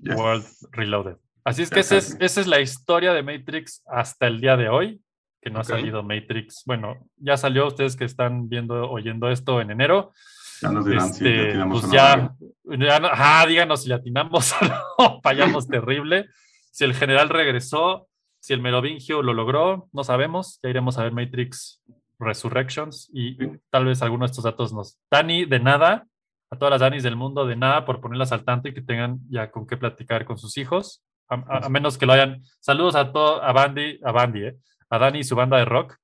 Yes. 0.00 0.16
World 0.16 0.46
Reloaded. 0.72 1.16
Así 1.44 1.62
es 1.62 1.70
que 1.70 1.80
esa 1.80 1.96
es, 1.96 2.16
esa 2.20 2.40
es 2.40 2.46
la 2.48 2.60
historia 2.60 3.12
de 3.12 3.22
Matrix 3.22 3.82
hasta 3.86 4.26
el 4.26 4.40
día 4.40 4.56
de 4.56 4.68
hoy, 4.68 5.00
que 5.40 5.50
no 5.50 5.60
ha 5.60 5.64
salido 5.64 6.02
Matrix. 6.02 6.62
Bueno, 6.66 6.96
ya 7.16 7.36
salió 7.36 7.66
ustedes 7.66 7.96
que 7.96 8.04
están 8.04 8.48
viendo, 8.48 8.90
oyendo 8.90 9.30
esto 9.30 9.60
en 9.60 9.70
enero. 9.70 10.12
Ya 10.60 10.70
nos 10.72 10.84
dirán 10.84 11.12
si 11.14 11.24
le 11.24 11.36
Este, 11.40 11.52
tiramos 11.52 11.80
pues 11.82 11.92
ya, 11.92 12.34
ya 12.64 12.98
no- 13.00 13.06
ajá, 13.08 13.46
díganos 13.46 13.82
si 13.82 13.88
le 13.88 13.94
atinamos 13.94 14.52
o 14.60 14.64
no, 14.98 15.20
fallamos 15.22 15.68
terrible. 15.68 16.26
Si 16.72 16.84
el 16.84 16.94
general 16.94 17.28
regresó, 17.28 18.08
si 18.40 18.52
el 18.52 18.60
merovingio 18.60 19.22
lo 19.22 19.34
logró, 19.34 19.88
no 19.92 20.02
sabemos. 20.04 20.58
Ya 20.62 20.70
iremos 20.70 20.98
a 20.98 21.04
ver 21.04 21.12
Matrix 21.12 21.82
Resurrections 22.18 23.08
y 23.12 23.34
Sí. 23.36 23.50
tal 23.70 23.84
vez 23.86 24.02
algunos 24.02 24.30
de 24.30 24.32
estos 24.32 24.44
datos 24.44 24.72
nos. 24.72 24.98
Dani, 25.10 25.44
de 25.44 25.60
nada, 25.60 26.06
a 26.50 26.56
todas 26.58 26.70
las 26.72 26.80
Danis 26.80 27.02
del 27.04 27.14
mundo, 27.16 27.46
de 27.46 27.56
nada 27.56 27.84
por 27.84 28.00
ponerlas 28.00 28.32
al 28.32 28.44
tanto 28.44 28.68
y 28.68 28.74
que 28.74 28.82
tengan 28.82 29.18
ya 29.30 29.50
con 29.50 29.66
qué 29.66 29.76
platicar 29.76 30.24
con 30.24 30.38
sus 30.38 30.56
hijos. 30.58 31.02
A, 31.28 31.34
a- 31.36 31.66
a 31.66 31.68
menos 31.68 31.98
que 31.98 32.06
lo 32.06 32.12
hayan. 32.14 32.42
Saludos 32.60 32.96
a 32.96 33.12
todo, 33.12 33.42
a 33.42 33.52
Bandy, 33.52 34.00
a 34.02 34.10
Bandy, 34.12 34.44
¿eh? 34.46 34.56
A 34.90 34.98
Dani 34.98 35.20
y 35.20 35.24
su 35.24 35.36
banda 35.36 35.56
de 35.58 35.64
rock. 35.64 35.96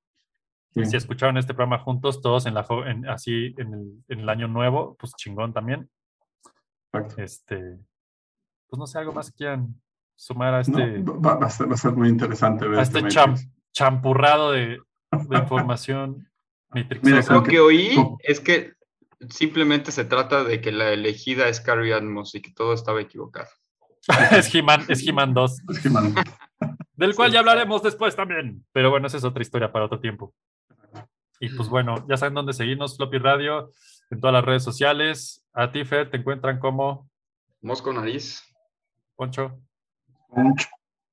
Sí. 0.73 0.85
Si 0.87 0.97
escucharon 0.97 1.37
este 1.37 1.55
programa 1.55 1.79
juntos, 1.83 2.21
todos 2.21 2.47
en 2.47 2.55
la 2.55 2.67
en- 2.87 3.09
así 3.09 3.55
en 3.59 3.75
el, 3.75 4.05
en 4.09 4.21
el 4.21 4.29
año 4.29 4.49
nuevo, 4.49 4.97
pues 4.99 5.13
chingón 5.17 5.53
también. 5.53 5.89
Exacto. 6.93 7.23
Este, 7.23 7.79
pues 8.69 8.79
no 8.79 8.87
sé, 8.87 8.99
algo 8.99 9.13
más 9.13 9.31
que 9.31 9.37
quieran 9.37 9.81
sumar 10.17 10.55
a 10.55 10.63
No, 10.63 10.79
este, 10.79 11.03
va, 11.03 11.37
va 11.37 11.47
a 11.47 11.51
ser, 11.51 11.69
va 11.71 11.75
a 11.75 11.79
ser 11.79 11.93
muy 11.93 12.09
interesante 12.09 12.67
ver 12.67 12.79
a 12.79 12.83
este 12.83 12.99
este 13.01 13.49
champurrado 13.73 14.53
de, 14.53 14.81
de 15.11 15.39
información 15.39 16.29
Mira, 17.03 17.23
Lo 17.31 17.43
que 17.43 17.61
oí 17.61 17.95
¿Cómo? 17.95 18.19
es 18.23 18.41
que 18.41 18.73
simplemente 19.29 19.93
se 19.93 20.05
trata 20.05 20.45
de 20.45 20.61
que 20.61 20.73
la 20.73 20.93
elegida 20.93 21.49
es 21.49 21.61
Carrie 21.61 21.95
Atmos 21.95 22.35
y 22.35 22.43
que 22.43 22.53
todo 22.53 22.75
estaba 22.75 23.01
equivocado. 23.01 23.49
es 24.33 24.53
He-Man, 24.55 24.85
es 24.89 25.07
He-Man 25.07 25.35
2, 25.35 25.63
Es 25.69 25.91
man, 25.91 26.15
del 26.97 27.15
cual 27.15 27.33
ya 27.33 27.41
hablaremos 27.41 27.83
después 27.83 28.15
también. 28.17 28.65
Pero 28.73 28.91
bueno, 28.91 29.07
esa 29.07 29.17
es 29.17 29.25
otra 29.25 29.43
historia 29.43 29.73
para 29.73 29.87
otro 29.87 30.01
tiempo. 30.01 30.35
Y 31.41 31.49
pues 31.51 31.69
bueno, 31.69 32.07
ya 32.09 32.17
saben 32.17 32.35
dónde 32.35 32.53
seguirnos, 32.53 32.97
Floppy 32.97 33.19
Radio, 33.19 33.71
en 34.11 34.21
todas 34.21 34.33
las 34.33 34.45
redes 34.45 34.63
sociales. 34.63 35.45
A 35.53 35.71
ti, 35.71 35.85
Fer, 35.85 36.11
te 36.11 36.17
encuentran 36.17 36.59
como 36.59 37.11
Mosco 37.61 37.93
Nariz. 37.93 38.43
Poncho. 39.17 39.61
punch. 40.29 40.69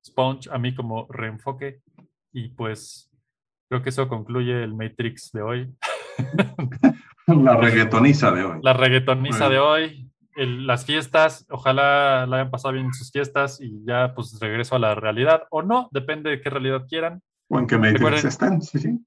Sponge, 0.05 0.49
a 0.51 0.57
mí 0.57 0.73
como 0.73 1.07
reenfoque. 1.09 1.81
Y 2.31 2.49
pues 2.49 3.09
creo 3.69 3.81
que 3.81 3.89
eso 3.89 4.07
concluye 4.07 4.63
el 4.63 4.73
Matrix 4.73 5.31
de 5.31 5.41
hoy. 5.41 5.75
La 7.27 7.55
reggaetoniza 7.55 8.31
de 8.31 8.43
hoy. 8.43 8.59
La 8.63 8.73
reggaetoniza 8.73 9.47
de 9.47 9.59
hoy, 9.59 10.10
el- 10.41 10.67
las 10.67 10.85
fiestas, 10.85 11.45
ojalá 11.49 12.25
la 12.25 12.37
hayan 12.37 12.51
pasado 12.51 12.73
bien 12.73 12.85
en 12.87 12.93
sus 12.93 13.11
fiestas 13.11 13.59
y 13.61 13.83
ya 13.85 14.13
pues 14.15 14.37
regreso 14.39 14.75
a 14.75 14.79
la 14.79 14.95
realidad 14.95 15.43
o 15.49 15.61
no, 15.61 15.89
depende 15.91 16.29
de 16.29 16.41
qué 16.41 16.49
realidad 16.49 16.85
quieran. 16.87 17.21
O 17.49 17.59
en 17.59 17.65
Matrix 17.65 17.93
Recuerden- 17.93 18.27
estén, 18.27 18.61
sí, 18.61 18.79
sí. 18.79 18.99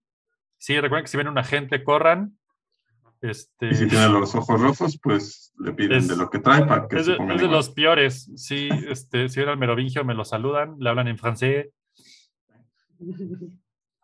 Sí, 0.59 0.81
recuerden 0.81 1.05
que 1.05 1.11
si 1.11 1.16
ven 1.16 1.28
un 1.28 1.39
agente, 1.39 1.82
corran. 1.85 2.39
Este, 3.20 3.69
Y 3.70 3.74
si 3.74 3.86
tiene 3.89 4.09
los 4.09 4.35
ojos 4.35 4.61
rojos, 4.61 4.98
pues 5.02 5.52
le 5.59 5.73
piden 5.73 5.98
Es- 5.98 6.09
de 6.09 6.16
lo 6.16 6.28
que 6.28 6.39
trae 6.40 6.66
para 6.66 6.86
que 6.89 6.97
es 6.98 7.06
se 7.06 7.12
de, 7.12 7.35
es 7.35 7.40
de 7.40 7.48
los 7.48 7.70
peores. 7.70 8.31
Sí, 8.36 8.69
este, 8.89 9.28
si 9.31 9.40
ven 9.40 9.48
al 9.48 9.56
merovingio, 9.59 10.05
me 10.05 10.12
lo 10.15 10.24
saludan, 10.27 10.77
le 10.78 10.90
hablan 10.90 11.09
en 11.09 11.16
francés. 11.16 11.69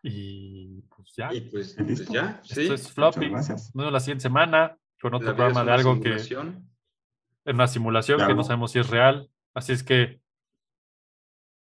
Y 0.03 0.81
pues 0.81 1.13
ya. 1.15 1.33
Y 1.33 1.41
pues, 1.41 1.75
¿Y 1.79 1.83
pues 1.83 2.07
ya, 2.09 2.39
sí. 2.43 2.61
Esto 2.63 2.73
es 2.73 2.91
floppy. 2.91 3.29
Nos 3.29 3.71
vemos 3.73 3.93
la 3.93 3.99
siguiente 3.99 4.23
semana 4.23 4.75
con 4.99 5.13
otro 5.13 5.35
programa 5.35 5.63
de 5.63 5.71
algo 5.71 5.99
que. 5.99 6.17
En 7.45 7.55
una 7.55 7.67
simulación 7.67 8.25
que 8.25 8.33
no 8.35 8.43
sabemos 8.43 8.71
si 8.71 8.79
es 8.79 8.89
real. 8.89 9.29
Así 9.53 9.71
es 9.73 9.83
que 9.83 10.21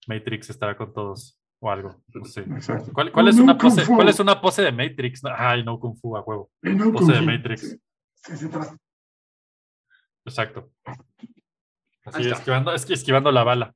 Matrix 0.07 0.49
estará 0.49 0.75
con 0.77 0.93
todos. 0.93 1.39
o 1.59 1.71
algo. 1.71 2.03
Sí. 2.25 2.41
Exacto. 2.41 2.91
¿Cuál, 2.93 3.11
cuál 3.11 3.27
es 3.29 3.35
No, 3.35 3.43
una 3.43 3.57
pose. 3.57 3.85
¿Cuál 3.85 4.09
es 4.09 4.19
una 4.19 4.39
pose 4.39 4.61
de 4.61 4.71
Matrix? 4.71 5.21
Ay, 5.25 5.63
no, 5.63 5.79
Kung 5.79 5.97
Fu 5.97 6.15
a 6.15 6.21
huevo. 6.21 6.51
Eh, 6.63 6.69
no, 6.69 6.91
Pose 6.91 7.13
de. 7.13 7.21
Matrix. 7.21 7.77
Sí, 8.15 8.37
sí, 8.37 8.47
Exacto. 10.25 10.71
Así, 12.05 12.29
esquivando, 12.29 12.73
esquivando 12.73 13.31
la 13.31 13.43
bala. 13.43 13.73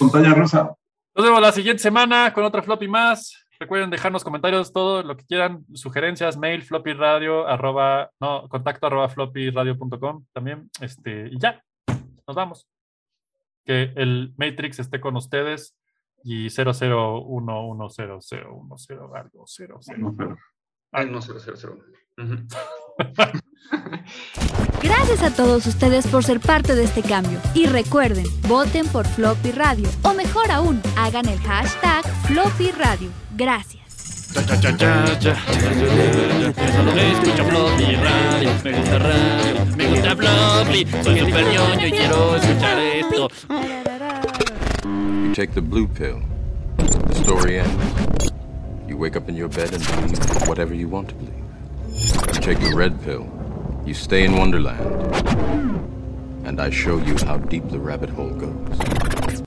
Montaña 0.00 0.34
rusa. 0.34 0.74
Nos 1.14 1.24
vemos 1.24 1.40
la 1.40 1.52
siguiente 1.52 1.82
semana 1.82 2.32
con 2.32 2.44
otra 2.44 2.62
floppy 2.62 2.88
más. 2.88 3.34
Recuerden 3.60 3.90
dejarnos 3.90 4.24
comentarios, 4.24 4.72
todo 4.72 5.02
lo 5.02 5.18
que 5.18 5.26
quieran, 5.26 5.66
sugerencias, 5.74 6.38
mail, 6.38 6.62
floppy 6.62 6.94
radio, 6.94 7.46
arroba, 7.46 8.10
no, 8.18 8.48
contacto 8.48 8.86
arroba 8.86 9.10
floppyradio.com 9.10 10.24
también. 10.32 10.70
Este, 10.80 11.28
y 11.30 11.38
ya, 11.38 11.62
nos 12.26 12.34
vamos. 12.34 12.66
Que 13.66 13.92
el 13.96 14.32
Matrix 14.38 14.78
esté 14.78 14.98
con 14.98 15.14
ustedes 15.16 15.76
y 16.24 16.46
001100010 16.46 19.14
algo, 19.14 19.44
00. 19.46 19.78
No, 19.98 20.16
pero- 20.16 20.38
Ah, 20.92 21.04
no, 21.04 21.20
001. 21.20 21.84
Ujú. 22.18 22.36
Gracias 24.82 25.22
a 25.22 25.34
todos 25.34 25.66
ustedes 25.66 26.06
por 26.06 26.24
ser 26.24 26.40
parte 26.40 26.74
de 26.74 26.84
este 26.84 27.02
cambio. 27.02 27.38
Y 27.54 27.66
recuerden, 27.66 28.24
voten 28.48 28.86
por 28.88 29.06
Floppy 29.06 29.52
Radio. 29.52 29.88
O 30.02 30.14
mejor 30.14 30.50
aún, 30.50 30.80
hagan 30.96 31.28
el 31.28 31.38
hashtag 31.40 32.04
Floppy 32.26 32.70
Radio. 32.72 33.10
Gracias. 33.40 33.80
Escucha 34.36 34.76
Floppy 37.48 37.96
Radio, 37.96 38.50
me 38.62 38.72
gusta 38.72 38.98
radio, 38.98 39.76
me 39.78 39.86
gusta 39.88 40.14
Floppy, 40.14 40.86
soy 41.02 41.20
super 41.20 41.44
ñoño 41.46 41.86
y 41.86 41.90
quiero 41.90 42.36
escuchar 42.36 42.78
esto. 42.78 43.30
You 44.84 45.32
take 45.34 45.54
the 45.54 45.62
blue 45.62 45.88
pill. 45.88 46.20
The 46.76 47.14
story 47.14 47.60
ends. 47.60 48.30
You 48.86 48.98
wake 48.98 49.16
up 49.16 49.30
in 49.30 49.36
your 49.36 49.48
bed 49.48 49.72
and 49.72 49.82
believe 49.86 50.46
whatever 50.46 50.74
you 50.74 50.88
want 50.90 51.08
to 51.08 51.14
believe. 51.14 51.32
You 52.34 52.40
take 52.42 52.60
the 52.60 52.74
red 52.76 53.02
pill. 53.02 53.26
You 53.86 53.94
stay 53.94 54.24
in 54.26 54.36
Wonderland. 54.36 54.84
And 56.44 56.60
I 56.60 56.68
show 56.68 56.98
you 56.98 57.16
how 57.26 57.38
deep 57.38 57.70
the 57.70 57.78
rabbit 57.78 58.10
hole 58.10 58.34
goes. 58.34 59.19